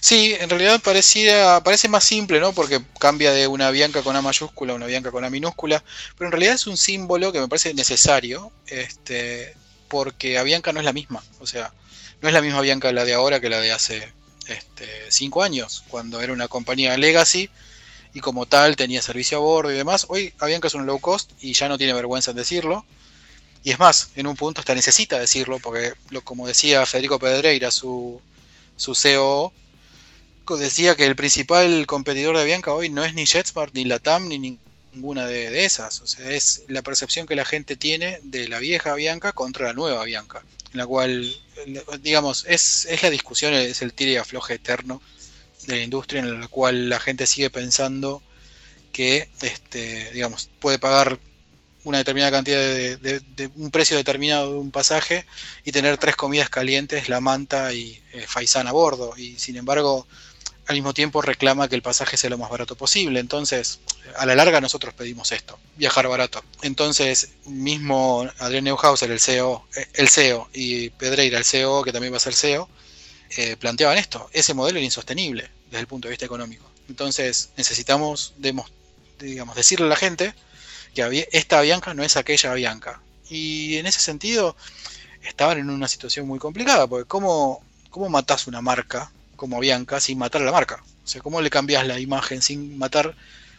Sí, 0.00 0.36
en 0.38 0.48
realidad 0.48 0.80
parece 0.82 1.88
más 1.88 2.04
simple, 2.04 2.40
¿no? 2.40 2.52
Porque 2.52 2.80
cambia 3.00 3.32
de 3.32 3.46
una 3.46 3.70
Bianca 3.70 4.02
con 4.02 4.16
A 4.16 4.22
mayúscula 4.22 4.72
a 4.72 4.76
una 4.76 4.86
Bianca 4.86 5.10
con 5.10 5.24
A 5.24 5.30
minúscula, 5.30 5.82
pero 6.16 6.28
en 6.28 6.32
realidad 6.32 6.54
es 6.54 6.66
un 6.66 6.76
símbolo 6.76 7.32
que 7.32 7.40
me 7.40 7.48
parece 7.48 7.74
necesario, 7.74 8.52
este, 8.66 9.54
porque 9.88 10.38
Avianca 10.38 10.72
no 10.72 10.80
es 10.80 10.86
la 10.86 10.92
misma, 10.92 11.22
o 11.40 11.46
sea, 11.46 11.72
no 12.20 12.28
es 12.28 12.34
la 12.34 12.42
misma 12.42 12.60
Bianca 12.60 12.92
la 12.92 13.04
de 13.04 13.14
ahora 13.14 13.40
que 13.40 13.48
la 13.48 13.60
de 13.60 13.72
hace 13.72 14.12
este, 14.46 14.88
cinco 15.10 15.42
años, 15.42 15.84
cuando 15.88 16.20
era 16.20 16.32
una 16.32 16.48
compañía 16.48 16.96
legacy 16.96 17.50
y 18.14 18.20
como 18.20 18.46
tal 18.46 18.76
tenía 18.76 19.02
servicio 19.02 19.38
a 19.38 19.40
bordo 19.40 19.72
y 19.72 19.76
demás. 19.76 20.06
Hoy 20.08 20.32
Avianca 20.38 20.68
es 20.68 20.74
un 20.74 20.86
low 20.86 21.00
cost 21.00 21.32
y 21.40 21.52
ya 21.54 21.68
no 21.68 21.78
tiene 21.78 21.92
vergüenza 21.92 22.30
en 22.32 22.36
decirlo. 22.38 22.84
Y 23.64 23.70
es 23.72 23.78
más, 23.78 24.10
en 24.16 24.26
un 24.26 24.36
punto 24.36 24.60
hasta 24.60 24.74
necesita 24.74 25.18
decirlo, 25.18 25.58
porque 25.60 25.92
lo, 26.10 26.22
como 26.22 26.46
decía 26.46 26.86
Federico 26.86 27.18
Pedreira, 27.18 27.70
su, 27.70 28.20
su 28.76 28.94
CEO, 28.94 29.52
decía 30.56 30.96
que 30.96 31.06
el 31.06 31.16
principal 31.16 31.86
competidor 31.86 32.36
de 32.36 32.42
Avianca 32.42 32.72
hoy 32.72 32.88
no 32.88 33.04
es 33.04 33.14
ni 33.14 33.26
JetSmart, 33.26 33.74
ni 33.74 33.84
Latam, 33.84 34.28
ni 34.28 34.58
ninguna 34.94 35.26
de, 35.26 35.64
esas. 35.64 36.00
O 36.00 36.06
sea, 36.06 36.30
es 36.30 36.62
la 36.68 36.82
percepción 36.82 37.26
que 37.26 37.36
la 37.36 37.44
gente 37.44 37.76
tiene 37.76 38.20
de 38.22 38.48
la 38.48 38.58
vieja 38.58 38.92
Avianca 38.92 39.32
contra 39.32 39.66
la 39.66 39.72
nueva 39.74 40.02
Avianca. 40.02 40.42
En 40.72 40.78
la 40.78 40.86
cual, 40.86 41.34
digamos, 42.00 42.44
es, 42.48 42.86
es 42.86 43.02
la 43.02 43.10
discusión, 43.10 43.54
es 43.54 43.82
el 43.82 43.92
tire 43.92 44.12
y 44.12 44.16
afloje 44.16 44.54
eterno 44.54 45.02
de 45.66 45.76
la 45.76 45.82
industria 45.82 46.20
en 46.20 46.40
la 46.40 46.48
cual 46.48 46.88
la 46.88 47.00
gente 47.00 47.26
sigue 47.26 47.50
pensando 47.50 48.22
que, 48.92 49.28
este, 49.42 50.10
digamos, 50.12 50.50
puede 50.60 50.78
pagar 50.78 51.18
una 51.84 51.98
determinada 51.98 52.32
cantidad 52.32 52.58
de, 52.58 53.50
un 53.56 53.70
precio 53.70 53.96
determinado 53.96 54.52
de 54.52 54.58
un 54.58 54.70
pasaje 54.70 55.24
y 55.64 55.72
tener 55.72 55.96
tres 55.96 56.16
comidas 56.16 56.50
calientes, 56.50 57.08
la 57.08 57.20
manta 57.20 57.72
y 57.72 58.02
eh, 58.12 58.24
faisán 58.26 58.66
a 58.66 58.72
bordo. 58.72 59.14
Y 59.16 59.38
sin 59.38 59.56
embargo, 59.56 60.06
al 60.68 60.76
mismo 60.76 60.92
tiempo 60.92 61.22
reclama 61.22 61.66
que 61.66 61.74
el 61.74 61.82
pasaje 61.82 62.18
sea 62.18 62.28
lo 62.28 62.36
más 62.36 62.50
barato 62.50 62.76
posible. 62.76 63.20
Entonces, 63.20 63.80
a 64.16 64.26
la 64.26 64.34
larga 64.34 64.60
nosotros 64.60 64.92
pedimos 64.92 65.32
esto, 65.32 65.58
viajar 65.76 66.06
barato. 66.08 66.44
Entonces, 66.60 67.30
mismo 67.46 68.28
Adrián 68.38 68.64
Neuhauser, 68.64 69.10
el 69.10 69.18
CEO, 69.18 69.66
eh, 69.74 69.88
el 69.94 70.10
CEO 70.10 70.48
y 70.52 70.90
Pedreira, 70.90 71.38
el 71.38 71.46
CEO, 71.46 71.82
que 71.84 71.92
también 71.92 72.12
va 72.12 72.18
a 72.18 72.20
ser 72.20 72.34
CEO, 72.34 72.68
eh, 73.38 73.56
planteaban 73.56 73.96
esto. 73.96 74.28
Ese 74.34 74.52
modelo 74.52 74.78
era 74.78 74.84
insostenible 74.84 75.50
desde 75.70 75.80
el 75.80 75.86
punto 75.86 76.06
de 76.06 76.10
vista 76.10 76.26
económico. 76.26 76.70
Entonces, 76.86 77.48
necesitamos 77.56 78.34
digamos, 78.38 79.56
decirle 79.56 79.86
a 79.86 79.88
la 79.88 79.96
gente 79.96 80.34
que 80.94 81.28
esta 81.32 81.62
Bianca 81.62 81.94
no 81.94 82.02
es 82.02 82.18
aquella 82.18 82.52
Bianca. 82.52 83.00
Y 83.30 83.76
en 83.78 83.86
ese 83.86 84.00
sentido, 84.00 84.54
estaban 85.22 85.56
en 85.56 85.70
una 85.70 85.88
situación 85.88 86.26
muy 86.26 86.38
complicada, 86.38 86.86
porque 86.86 87.08
¿cómo, 87.08 87.64
cómo 87.88 88.10
matás 88.10 88.46
una 88.46 88.60
marca 88.60 89.10
como 89.38 89.58
Bianca 89.60 90.00
sin 90.00 90.18
matar 90.18 90.42
a 90.42 90.44
la 90.44 90.52
marca. 90.52 90.82
O 91.04 91.08
sea, 91.08 91.22
¿cómo 91.22 91.40
le 91.40 91.48
cambias 91.48 91.86
la 91.86 91.98
imagen 91.98 92.42
sin 92.42 92.76
matar 92.76 93.14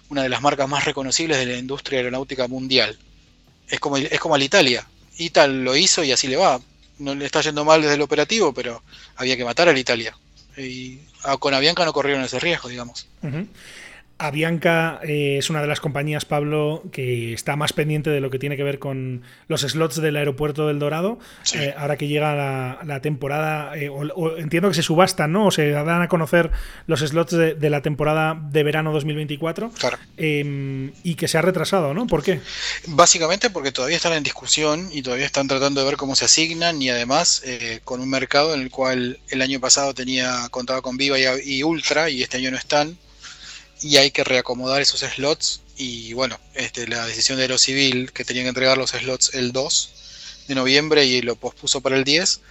una 0.10 0.22
de 0.22 0.30
las 0.30 0.42
marcas 0.42 0.70
más 0.70 0.86
reconocibles 0.86 1.38
de 1.38 1.48
la 1.48 1.58
industria 1.58 2.00
aeronáutica 2.00 2.48
mundial? 2.48 3.00
Es 3.68 3.80
como, 3.80 3.98
es 3.98 4.20
como 4.20 4.38
Italia. 4.38 4.86
Ital 5.18 5.64
lo 5.64 5.76
hizo 5.76 6.04
y 6.04 6.12
así 6.12 6.28
le 6.28 6.36
va. 6.36 6.60
No 7.00 7.16
le 7.16 7.26
está 7.26 7.42
yendo 7.42 7.66
mal 7.66 7.82
desde 7.82 7.96
el 7.96 8.02
operativo, 8.02 8.54
pero 8.54 8.84
había 9.16 9.38
que 9.38 9.46
matar 9.46 9.70
a 9.70 9.80
Italia. 9.80 10.16
Y 10.58 11.00
con 11.40 11.54
Avianca 11.54 11.86
no 11.86 11.94
corrieron 11.94 12.24
ese 12.24 12.40
riesgo, 12.40 12.68
digamos. 12.68 13.08
Avianca 14.20 15.00
eh, 15.04 15.38
es 15.40 15.50
una 15.50 15.62
de 15.62 15.68
las 15.68 15.80
compañías, 15.80 16.26
Pablo, 16.26 16.84
que 16.92 17.34
está 17.34 17.56
más 17.56 17.72
pendiente 17.72 18.10
de 18.10 18.20
lo 18.20 18.30
que 18.30 18.38
tiene 18.38 18.58
que 18.58 18.64
ver 18.64 18.78
con 18.78 19.24
los 19.48 19.62
slots 19.62 20.02
del 20.02 20.18
aeropuerto 20.18 20.68
del 20.68 20.78
Dorado. 20.78 21.20
Eh, 21.54 21.74
ahora 21.78 21.96
que 21.96 22.10
llega 22.10 22.36
la, 22.84 23.02
temporada, 23.02 23.78
eh, 23.78 23.90
entiendo 24.38 24.68
que 24.68 24.76
se 24.76 24.84
subastan, 24.84 25.32
¿no? 25.32 25.48
O 25.48 25.52
se 25.52 25.70
dan 25.70 26.02
a 26.02 26.10
conocer 26.10 26.52
los 26.86 27.00
slots 27.00 27.32
de, 27.32 27.70
la 27.70 27.82
temporada 27.82 28.38
de 28.52 28.64
verano 28.64 28.92
2024. 28.92 29.72
Claro. 29.72 29.98
Em, 30.18 30.92
y 31.04 31.16
que 31.16 31.30
se 31.30 31.38
ha 31.38 31.42
retrasado, 31.42 31.94
¿no? 31.94 32.06
¿Por 32.06 32.22
qué? 32.22 32.42
Básicamente 32.88 33.50
porque 33.50 33.72
todavía 33.72 33.96
están 33.96 34.12
en 34.12 34.24
discusión 34.24 34.90
y 34.92 35.02
todavía 35.02 35.26
están 35.26 35.48
tratando 35.48 35.80
de 35.80 35.86
ver 35.88 35.96
cómo 35.96 36.18
se 36.18 36.26
asignan 36.26 36.82
y 36.82 36.90
además 36.90 37.42
con 37.86 38.02
un 38.02 38.10
mercado 38.10 38.54
en 38.54 38.62
el 38.62 38.70
cual 38.70 39.20
el 39.30 39.42
año 39.42 39.62
pasado 39.62 39.94
tenía 39.94 40.50
contado 40.52 40.82
con 40.82 40.98
Viva 40.98 41.18
y 41.18 41.64
Ultra 41.64 42.10
y 42.10 42.22
este 42.22 42.38
año 42.38 42.52
no 42.52 42.58
están 42.58 42.98
y 43.82 43.98
hay 43.98 44.12
que 44.12 44.24
reacomodar 44.24 44.82
esos 44.82 45.02
slots 45.02 45.62
y 45.78 46.14
bueno, 46.14 46.40
este, 46.56 46.88
la 46.88 47.06
decisión 47.06 47.38
de 47.38 47.44
Aerocivil 47.44 48.12
que 48.12 48.26
tenían 48.26 48.46
que 48.46 48.50
entregar 48.50 48.78
los 48.78 48.92
slots 48.92 49.32
el 49.34 49.52
2 49.52 49.90
de 50.50 50.56
noviembre 50.56 51.06
y 51.06 51.22
lo 51.22 51.36
pospuso 51.36 51.82
para 51.82 51.96
el 51.96 52.04
10, 52.04 52.42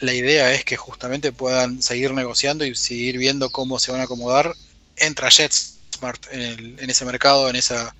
la 0.00 0.14
idea 0.14 0.52
es 0.52 0.64
que 0.64 0.76
justamente 0.76 1.32
puedan 1.32 1.82
seguir 1.82 2.12
negociando 2.12 2.64
y 2.64 2.74
seguir 2.74 3.18
viendo 3.18 3.50
cómo 3.50 3.78
se 3.78 3.92
van 3.92 4.00
a 4.00 4.04
acomodar. 4.04 4.54
Entra 4.96 5.28
JetSmart 5.28 6.26
en, 6.32 6.78
en 6.78 6.90
ese 6.90 7.04
mercado, 7.04 7.48
en 7.48 7.56
esa, 7.56 7.94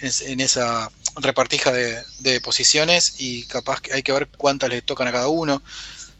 en, 0.00 0.40
esa 0.40 0.90
repartija 1.16 1.72
de, 1.72 2.02
de, 2.20 2.40
posiciones 2.40 3.14
y 3.18 3.44
capaz 3.44 3.80
que 3.80 3.92
hay 3.92 4.02
que 4.02 4.12
ver 4.12 4.28
cuántas 4.28 4.70
le 4.70 4.82
tocan 4.82 5.08
a 5.08 5.12
cada 5.12 5.28
uno. 5.28 5.62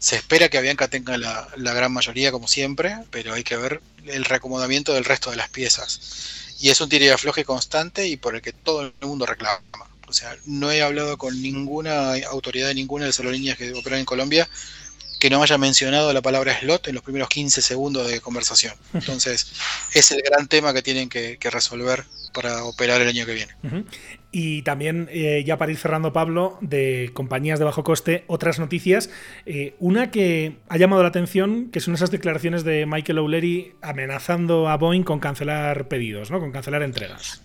Se 0.01 0.15
espera 0.15 0.49
que 0.49 0.57
Avianca 0.57 0.87
tenga 0.87 1.15
la, 1.17 1.47
la 1.57 1.73
gran 1.73 1.93
mayoría 1.93 2.31
como 2.31 2.47
siempre, 2.47 2.97
pero 3.11 3.35
hay 3.35 3.43
que 3.43 3.55
ver 3.55 3.81
el 4.07 4.25
reacomodamiento 4.25 4.93
del 4.93 5.05
resto 5.05 5.29
de 5.29 5.37
las 5.37 5.49
piezas. 5.49 6.55
Y 6.59 6.69
es 6.69 6.81
un 6.81 6.89
tiro 6.89 7.05
y 7.05 7.09
afloje 7.09 7.45
constante 7.45 8.07
y 8.07 8.17
por 8.17 8.35
el 8.35 8.41
que 8.41 8.51
todo 8.51 8.81
el 8.81 8.93
mundo 9.01 9.27
reclama. 9.27 9.61
O 10.07 10.13
sea, 10.13 10.35
no 10.45 10.71
he 10.71 10.81
hablado 10.81 11.17
con 11.17 11.39
ninguna 11.39 12.15
autoridad 12.29 12.67
de 12.67 12.73
ninguna 12.73 13.05
de 13.05 13.09
las 13.09 13.19
aerolíneas 13.19 13.57
que 13.57 13.71
operan 13.73 13.99
en 13.99 14.05
Colombia 14.05 14.49
que 15.21 15.29
no 15.29 15.43
haya 15.43 15.59
mencionado 15.59 16.11
la 16.13 16.23
palabra 16.23 16.59
slot 16.59 16.87
en 16.87 16.95
los 16.95 17.03
primeros 17.03 17.29
15 17.29 17.61
segundos 17.61 18.09
de 18.09 18.19
conversación. 18.21 18.73
Entonces, 18.93 19.51
es 19.93 20.09
el 20.09 20.21
gran 20.23 20.47
tema 20.47 20.73
que 20.73 20.81
tienen 20.81 21.09
que, 21.09 21.37
resolver 21.51 22.05
para 22.33 22.63
operar 22.63 23.01
el 23.01 23.07
año 23.07 23.27
que 23.27 23.33
viene. 23.35 23.55
Y 24.33 24.61
también, 24.61 25.09
eh, 25.11 25.43
ya 25.45 25.57
para 25.57 25.73
ir 25.73 25.77
cerrando, 25.77 26.13
Pablo, 26.13 26.57
de 26.61 27.11
compañías 27.13 27.59
de 27.59 27.65
bajo 27.65 27.83
coste, 27.83 28.23
otras 28.27 28.59
noticias. 28.59 29.09
Eh, 29.45 29.75
una 29.79 30.09
que 30.09 30.55
ha 30.69 30.77
llamado 30.77 31.01
la 31.01 31.09
atención, 31.09 31.69
que 31.69 31.81
son 31.81 31.95
esas 31.95 32.11
declaraciones 32.11 32.63
de 32.63 32.85
Michael 32.85 33.19
O'Leary 33.19 33.75
amenazando 33.81 34.69
a 34.69 34.77
Boeing 34.77 35.03
con 35.03 35.19
cancelar 35.19 35.89
pedidos, 35.89 36.31
¿no? 36.31 36.39
con 36.39 36.53
cancelar 36.53 36.81
entregas. 36.81 37.41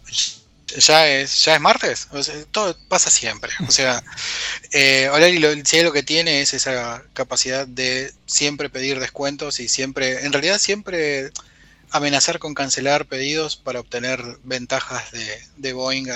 Ya 0.79 1.09
es, 1.09 1.45
ya 1.45 1.57
es 1.57 1.61
martes, 1.61 2.09
todo 2.53 2.77
pasa 2.89 3.11
siempre. 3.11 3.51
O 3.67 3.71
sea, 3.73 4.03
eh, 4.73 5.09
O'Leary 5.13 5.39
lo, 5.41 5.49
lo 5.55 5.93
que 5.93 6.03
tiene 6.05 6.41
es 6.41 6.55
esa 6.55 7.03
capacidad 7.15 7.67
de 7.67 8.13
siempre 8.27 8.71
pedir 8.71 9.01
descuentos 9.01 9.59
y 9.59 9.69
siempre, 9.69 10.25
en 10.25 10.33
realidad 10.33 10.59
siempre 10.59 11.31
amenazar 11.91 12.39
con 12.39 12.55
cancelar 12.55 13.07
pedidos 13.07 13.57
para 13.57 13.81
obtener 13.81 14.21
ventajas 14.45 15.11
de, 15.11 15.27
de 15.57 15.73
Boeing 15.73 16.09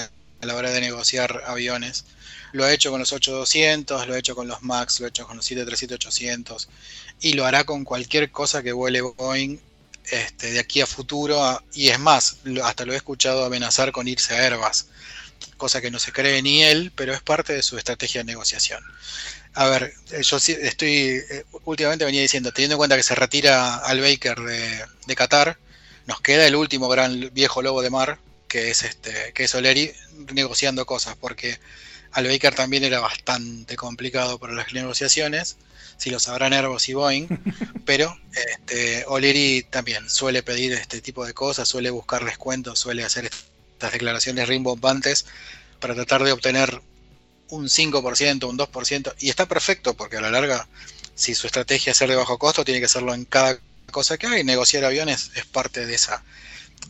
la 0.47 0.55
hora 0.55 0.71
de 0.71 0.81
negociar 0.81 1.43
aviones. 1.47 2.05
Lo 2.53 2.65
ha 2.65 2.73
hecho 2.73 2.91
con 2.91 3.01
los 3.01 3.13
8200, 3.13 4.09
lo 4.09 4.15
ha 4.15 4.19
hecho 4.19 4.35
con 4.35 4.49
los 4.49 4.63
MAX, 4.63 5.01
lo 5.01 5.07
ha 5.07 5.09
hecho 5.09 5.27
con 5.27 5.37
los 5.37 5.51
737-800 5.51 6.67
y 7.21 7.35
lo 7.35 7.47
hará 7.47 7.65
con 7.65 7.85
cualquier 7.85 8.31
cosa 8.31 8.63
que 8.63 8.73
vuele 8.73 9.01
Boeing 9.03 9.59
este, 10.11 10.51
de 10.53 10.59
aquí 10.59 10.81
a 10.81 10.87
futuro. 10.87 11.63
Y 11.75 11.89
es 11.89 11.99
más, 11.99 12.39
hasta 12.65 12.85
lo 12.85 12.93
he 12.93 12.97
escuchado 12.97 13.45
amenazar 13.45 13.93
con 13.93 14.09
irse 14.09 14.35
a 14.35 14.45
Airbus, 14.45 14.87
cosa 15.57 15.81
que 15.81 15.91
no 15.91 15.99
se 15.99 16.13
cree 16.13 16.43
ni 16.43 16.63
él, 16.63 16.93
pero 16.95 17.13
es 17.13 17.23
parte 17.23 17.53
de 17.53 17.63
su 17.63 17.79
estrategia 17.79 18.21
de 18.21 18.25
negociación. 18.25 18.83
A 19.55 19.67
ver, 19.67 19.95
eh, 20.13 20.23
yo 20.23 20.37
estoy, 20.37 20.91
eh, 20.91 21.45
últimamente 21.65 22.05
venía 22.05 22.23
diciendo, 22.23 22.53
teniendo 22.53 22.75
en 22.75 22.79
cuenta 22.79 22.97
que 22.97 23.03
se 23.03 23.15
retira 23.15 23.77
al 23.77 24.01
Baker 24.01 24.39
de 24.39 25.17
Qatar, 25.17 25.59
nos 26.07 26.21
queda 26.21 26.47
el 26.47 26.57
último 26.57 26.89
gran 26.89 27.31
viejo 27.33 27.63
lobo 27.63 27.83
de 27.83 27.91
mar, 27.91 28.19
que 28.51 28.71
es 28.71 28.83
este, 28.83 29.33
que 29.33 29.45
es 29.45 29.55
O'Leary 29.55 29.93
negociando 30.35 30.85
cosas, 30.85 31.17
porque 31.17 31.59
al 32.11 32.27
Baker 32.27 32.53
también 32.53 32.83
era 32.83 32.99
bastante 32.99 33.77
complicado 33.77 34.39
para 34.41 34.53
las 34.53 34.73
negociaciones, 34.73 35.57
si 35.97 36.11
lo 36.11 36.19
sabrán 36.19 36.53
Airbus 36.53 36.89
y 36.89 36.95
Boeing, 36.95 37.29
pero 37.87 38.19
este, 38.35 39.05
O'Leary 39.07 39.67
también 39.71 40.11
suele 40.11 40.43
pedir 40.43 40.73
este 40.73 41.01
tipo 41.01 41.25
de 41.25 41.33
cosas, 41.33 41.69
suele 41.69 41.91
buscar 41.91 42.25
descuentos, 42.25 42.81
suele 42.81 43.05
hacer 43.05 43.27
estas 43.27 43.93
declaraciones 43.93 44.49
rimbombantes 44.49 45.27
para 45.79 45.95
tratar 45.95 46.25
de 46.25 46.33
obtener 46.33 46.83
un 47.51 47.69
5%, 47.69 48.49
un 48.49 48.59
2%, 48.59 49.15
y 49.21 49.31
está 49.31 49.47
perfecto 49.47 49.95
porque 49.95 50.17
a 50.17 50.21
la 50.21 50.31
larga, 50.31 50.67
si 51.15 51.37
su 51.37 51.47
estrategia 51.47 51.93
es 51.93 51.99
ser 51.99 52.11
de 52.11 52.17
bajo 52.17 52.37
costo, 52.37 52.65
tiene 52.65 52.81
que 52.81 52.87
hacerlo 52.87 53.15
en 53.15 53.25
cada 53.27 53.61
cosa 53.93 54.19
que 54.19 54.27
hay. 54.27 54.43
Negociar 54.43 54.85
aviones 54.85 55.31
es 55.37 55.45
parte 55.45 55.87
de 55.87 55.95
esa, 55.95 56.25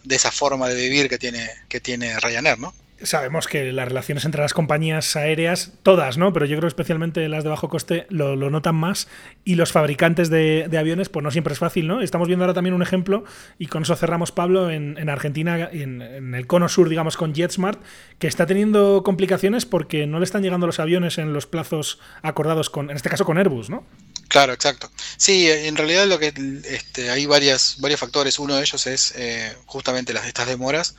de 0.04 0.16
esa 0.16 0.30
forma 0.30 0.68
de 0.68 0.74
vivir 0.74 1.08
que 1.08 1.18
tiene, 1.18 1.48
que 1.68 1.80
tiene 1.80 2.18
Ryanair, 2.18 2.58
¿no? 2.58 2.74
sabemos 3.02 3.46
que 3.46 3.72
las 3.72 3.88
relaciones 3.88 4.24
entre 4.24 4.42
las 4.42 4.52
compañías 4.52 5.16
aéreas, 5.16 5.72
todas, 5.82 6.18
¿no? 6.18 6.32
Pero 6.32 6.46
yo 6.46 6.56
creo 6.56 6.62
que 6.62 6.68
especialmente 6.68 7.26
las 7.28 7.44
de 7.44 7.50
bajo 7.50 7.68
coste 7.68 8.06
lo, 8.10 8.36
notan 8.36 8.74
más 8.74 9.08
y 9.44 9.54
los 9.54 9.72
fabricantes 9.72 10.28
de, 10.28 10.68
aviones, 10.78 11.08
pues 11.08 11.22
no 11.22 11.30
siempre 11.30 11.52
es 11.52 11.58
fácil, 11.58 11.86
¿no? 11.86 12.00
Estamos 12.02 12.28
viendo 12.28 12.44
ahora 12.44 12.54
también 12.54 12.74
un 12.74 12.82
ejemplo 12.82 13.24
y 13.58 13.66
con 13.66 13.82
eso 13.82 13.96
cerramos, 13.96 14.32
Pablo, 14.32 14.70
en, 14.70 15.08
Argentina, 15.08 15.68
en, 15.72 16.02
en, 16.02 16.34
el 16.34 16.46
cono 16.46 16.68
sur, 16.68 16.88
digamos, 16.88 17.16
con 17.16 17.34
JetSmart, 17.34 17.80
que 18.18 18.26
está 18.26 18.46
teniendo 18.46 19.02
complicaciones 19.02 19.66
porque 19.66 20.06
no 20.06 20.18
le 20.18 20.24
están 20.24 20.42
llegando 20.42 20.66
los 20.66 20.80
aviones 20.80 21.18
en 21.18 21.32
los 21.32 21.46
plazos 21.46 21.98
acordados 22.22 22.70
con, 22.70 22.90
en 22.90 22.96
este 22.96 23.08
caso, 23.08 23.24
con 23.24 23.38
Airbus, 23.38 23.70
¿no? 23.70 23.86
Claro, 24.30 24.52
exacto. 24.52 24.88
Sí, 25.16 25.50
en 25.50 25.76
realidad 25.76 26.06
lo 26.06 26.20
que 26.20 26.32
este, 26.64 27.10
hay 27.10 27.26
varias, 27.26 27.78
varios 27.80 27.98
factores. 27.98 28.38
Uno 28.38 28.54
de 28.54 28.60
ellos 28.62 28.86
es 28.86 29.12
eh, 29.16 29.52
justamente 29.66 30.12
las 30.12 30.24
estas 30.24 30.46
demoras 30.46 30.94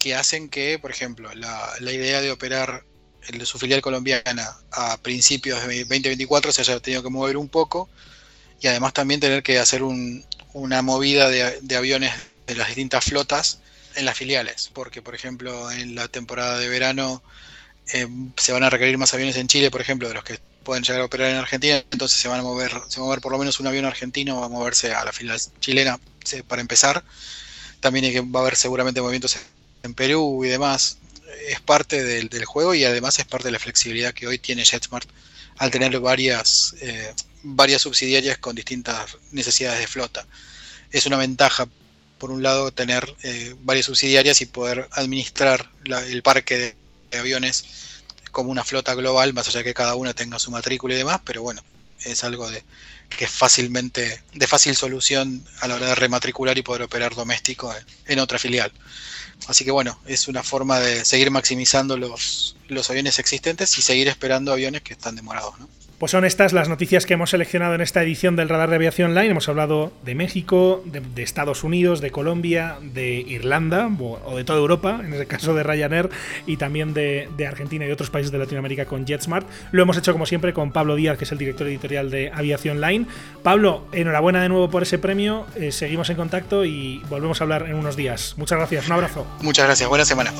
que 0.00 0.14
hacen 0.14 0.48
que, 0.48 0.78
por 0.78 0.90
ejemplo, 0.90 1.30
la, 1.34 1.92
idea 1.92 2.22
de 2.22 2.30
operar 2.30 2.82
el 3.28 3.38
de 3.38 3.44
su 3.44 3.58
filial 3.58 3.82
colombiana 3.82 4.56
a 4.70 4.96
principios 4.96 5.62
de 5.66 5.80
2024 5.80 6.50
se 6.50 6.62
haya 6.62 6.80
tenido 6.80 7.02
que 7.02 7.10
mover 7.10 7.36
un 7.36 7.50
poco 7.50 7.90
y 8.58 8.68
además 8.68 8.94
también 8.94 9.20
tener 9.20 9.42
que 9.42 9.58
hacer 9.58 9.82
una 9.82 10.80
movida 10.80 11.28
de, 11.28 11.76
aviones 11.76 12.14
de 12.46 12.54
las 12.54 12.68
distintas 12.68 13.04
flotas 13.04 13.58
en 13.96 14.06
las 14.06 14.16
filiales, 14.16 14.70
porque 14.72 15.02
por 15.02 15.14
ejemplo 15.14 15.70
en 15.70 15.94
la 15.94 16.08
temporada 16.08 16.58
de 16.58 16.70
verano 16.70 17.22
eh, 17.92 18.08
se 18.38 18.52
van 18.52 18.64
a 18.64 18.70
requerir 18.70 18.96
más 18.96 19.12
aviones 19.12 19.36
en 19.36 19.48
Chile, 19.48 19.70
por 19.70 19.82
ejemplo, 19.82 20.08
de 20.08 20.14
los 20.14 20.24
que 20.24 20.38
pueden 20.62 20.82
llegar 20.84 21.02
a 21.02 21.04
operar 21.04 21.30
en 21.30 21.36
Argentina, 21.36 21.82
entonces 21.90 22.18
se 22.18 22.28
van 22.28 22.40
a 22.40 22.42
mover, 22.42 22.70
se 22.88 23.00
va 23.00 23.06
a 23.06 23.08
mover 23.08 23.20
por 23.20 23.32
lo 23.32 23.38
menos 23.38 23.60
un 23.60 23.66
avión 23.66 23.84
argentino, 23.84 24.40
va 24.40 24.46
a 24.46 24.48
moverse 24.48 24.92
a 24.92 25.04
la 25.04 25.12
filial 25.12 25.38
chilena 25.60 25.98
para 26.48 26.60
empezar. 26.62 27.04
También 27.80 28.32
va 28.34 28.40
a 28.40 28.42
haber 28.42 28.56
seguramente 28.56 29.00
movimientos 29.00 29.36
en 29.82 29.94
Perú 29.94 30.44
y 30.44 30.48
demás, 30.48 30.98
es 31.48 31.60
parte 31.60 32.04
del, 32.04 32.44
juego 32.44 32.74
y 32.74 32.84
además 32.84 33.18
es 33.18 33.24
parte 33.24 33.48
de 33.48 33.52
la 33.52 33.58
flexibilidad 33.58 34.14
que 34.14 34.26
hoy 34.26 34.38
tiene 34.38 34.64
JetSmart 34.64 35.08
al 35.58 35.70
tener 35.70 35.98
varias, 36.00 36.74
eh, 36.80 37.12
varias 37.42 37.82
subsidiarias 37.82 38.38
con 38.38 38.54
distintas 38.54 39.16
necesidades 39.30 39.80
de 39.80 39.86
flota. 39.86 40.26
Es 40.90 41.06
una 41.06 41.16
ventaja, 41.16 41.68
por 42.18 42.30
un 42.30 42.42
lado, 42.42 42.70
tener 42.72 43.14
eh, 43.22 43.54
varias 43.60 43.86
subsidiarias 43.86 44.40
y 44.40 44.46
poder 44.46 44.88
administrar 44.92 45.70
el 45.84 46.22
parque 46.22 46.76
de, 47.10 47.18
aviones 47.18 47.64
como 48.32 48.50
una 48.50 48.64
flota 48.64 48.94
global, 48.94 49.32
más 49.32 49.46
allá 49.48 49.58
de 49.58 49.64
que 49.64 49.74
cada 49.74 49.94
una 49.94 50.14
tenga 50.14 50.38
su 50.38 50.50
matrícula 50.50 50.94
y 50.94 50.98
demás, 50.98 51.20
pero 51.24 51.42
bueno, 51.42 51.62
es 52.04 52.24
algo 52.24 52.50
de 52.50 52.64
que 53.16 53.26
es 53.26 53.30
fácilmente 53.30 54.22
de 54.32 54.46
fácil 54.46 54.74
solución 54.74 55.44
a 55.60 55.68
la 55.68 55.74
hora 55.76 55.88
de 55.88 55.94
rematricular 55.94 56.56
y 56.56 56.62
poder 56.62 56.82
operar 56.82 57.14
doméstico 57.14 57.72
en 58.06 58.18
otra 58.18 58.38
filial. 58.38 58.72
Así 59.46 59.64
que 59.64 59.70
bueno, 59.70 60.00
es 60.06 60.28
una 60.28 60.42
forma 60.42 60.80
de 60.80 61.04
seguir 61.04 61.30
maximizando 61.30 61.96
los, 61.96 62.56
los 62.68 62.88
aviones 62.90 63.18
existentes 63.18 63.76
y 63.78 63.82
seguir 63.82 64.08
esperando 64.08 64.52
aviones 64.52 64.82
que 64.82 64.94
están 64.94 65.14
demorados. 65.14 65.58
¿no? 65.60 65.68
Pues 66.02 66.10
son 66.10 66.24
estas 66.24 66.52
las 66.52 66.68
noticias 66.68 67.06
que 67.06 67.14
hemos 67.14 67.30
seleccionado 67.30 67.76
en 67.76 67.80
esta 67.80 68.02
edición 68.02 68.34
del 68.34 68.48
Radar 68.48 68.70
de 68.70 68.74
Aviación 68.74 69.10
Online. 69.10 69.30
Hemos 69.30 69.48
hablado 69.48 69.92
de 70.04 70.16
México, 70.16 70.82
de, 70.84 71.22
Estados 71.22 71.62
Unidos, 71.62 72.00
de 72.00 72.10
Colombia, 72.10 72.78
de 72.82 73.20
Irlanda 73.20 73.88
o, 74.00 74.36
de 74.36 74.42
toda 74.42 74.58
Europa, 74.58 75.00
en 75.00 75.14
el 75.14 75.28
caso 75.28 75.54
de 75.54 75.62
Ryanair, 75.62 76.10
y 76.44 76.56
también 76.56 76.92
de, 76.92 77.28
Argentina 77.46 77.86
y 77.86 77.92
otros 77.92 78.10
países 78.10 78.32
de 78.32 78.38
Latinoamérica 78.38 78.84
con 78.84 79.06
JetSmart. 79.06 79.46
Lo 79.70 79.84
hemos 79.84 79.96
hecho 79.96 80.12
como 80.12 80.26
siempre 80.26 80.52
con 80.52 80.72
Pablo 80.72 80.96
Díaz, 80.96 81.18
que 81.18 81.24
es 81.24 81.30
el 81.30 81.38
director 81.38 81.68
editorial 81.68 82.10
de 82.10 82.32
Aviación 82.34 82.78
Online. 82.78 83.06
Pablo, 83.44 83.86
enhorabuena 83.92 84.42
de 84.42 84.48
nuevo 84.48 84.70
por 84.70 84.82
ese 84.82 84.98
premio. 84.98 85.46
Eh, 85.54 85.70
seguimos 85.70 86.10
en 86.10 86.16
contacto 86.16 86.64
y 86.64 87.00
volvemos 87.10 87.40
a 87.40 87.44
hablar 87.44 87.68
en 87.68 87.76
unos 87.76 87.94
días. 87.94 88.34
Muchas 88.38 88.58
gracias, 88.58 88.86
un 88.88 88.94
abrazo. 88.94 89.24
Muchas 89.40 89.66
gracias, 89.66 89.88
buena 89.88 90.04
semana. 90.04 90.32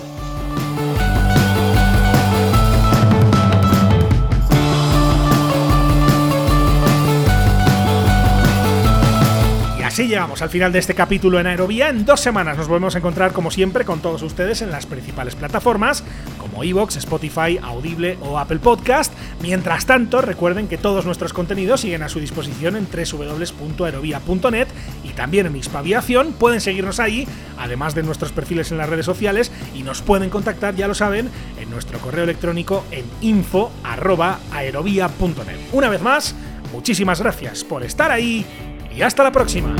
Así 9.92 10.08
llegamos 10.08 10.40
al 10.40 10.48
final 10.48 10.72
de 10.72 10.78
este 10.78 10.94
capítulo 10.94 11.38
en 11.38 11.46
Aerovía. 11.46 11.90
En 11.90 12.06
dos 12.06 12.18
semanas 12.18 12.56
nos 12.56 12.66
volvemos 12.66 12.94
a 12.94 12.98
encontrar, 12.98 13.34
como 13.34 13.50
siempre, 13.50 13.84
con 13.84 14.00
todos 14.00 14.22
ustedes 14.22 14.62
en 14.62 14.70
las 14.70 14.86
principales 14.86 15.34
plataformas 15.34 16.02
como 16.38 16.64
Evox, 16.64 16.96
Spotify, 16.96 17.58
Audible 17.62 18.16
o 18.22 18.38
Apple 18.38 18.60
Podcast. 18.60 19.12
Mientras 19.42 19.84
tanto, 19.84 20.22
recuerden 20.22 20.66
que 20.66 20.78
todos 20.78 21.04
nuestros 21.04 21.34
contenidos 21.34 21.82
siguen 21.82 22.02
a 22.02 22.08
su 22.08 22.20
disposición 22.20 22.76
en 22.76 22.86
www.aerovía.net 22.86 24.68
y 25.04 25.10
también 25.10 25.44
en 25.44 25.56
Hispaviación. 25.56 26.32
Pueden 26.32 26.62
seguirnos 26.62 26.98
ahí, 26.98 27.28
además 27.58 27.94
de 27.94 28.02
nuestros 28.02 28.32
perfiles 28.32 28.72
en 28.72 28.78
las 28.78 28.88
redes 28.88 29.04
sociales, 29.04 29.52
y 29.74 29.82
nos 29.82 30.00
pueden 30.00 30.30
contactar, 30.30 30.74
ya 30.74 30.88
lo 30.88 30.94
saben, 30.94 31.28
en 31.60 31.70
nuestro 31.70 31.98
correo 31.98 32.24
electrónico 32.24 32.86
en 32.92 33.04
info.aerovía.net. 33.20 35.58
Una 35.70 35.90
vez 35.90 36.00
más, 36.00 36.34
muchísimas 36.72 37.20
gracias 37.20 37.62
por 37.62 37.82
estar 37.82 38.10
ahí 38.10 38.46
y 38.94 39.02
hasta 39.02 39.22
la 39.22 39.32
próxima. 39.32 39.74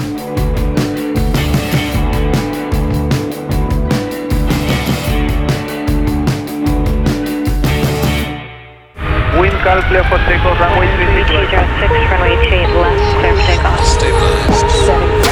Wind 9.39 9.63
calm, 9.65 9.83
clear 9.89 10.05
for 10.05 10.19
takeoff, 10.27 10.61
runway 10.61 10.89
36. 13.23 15.32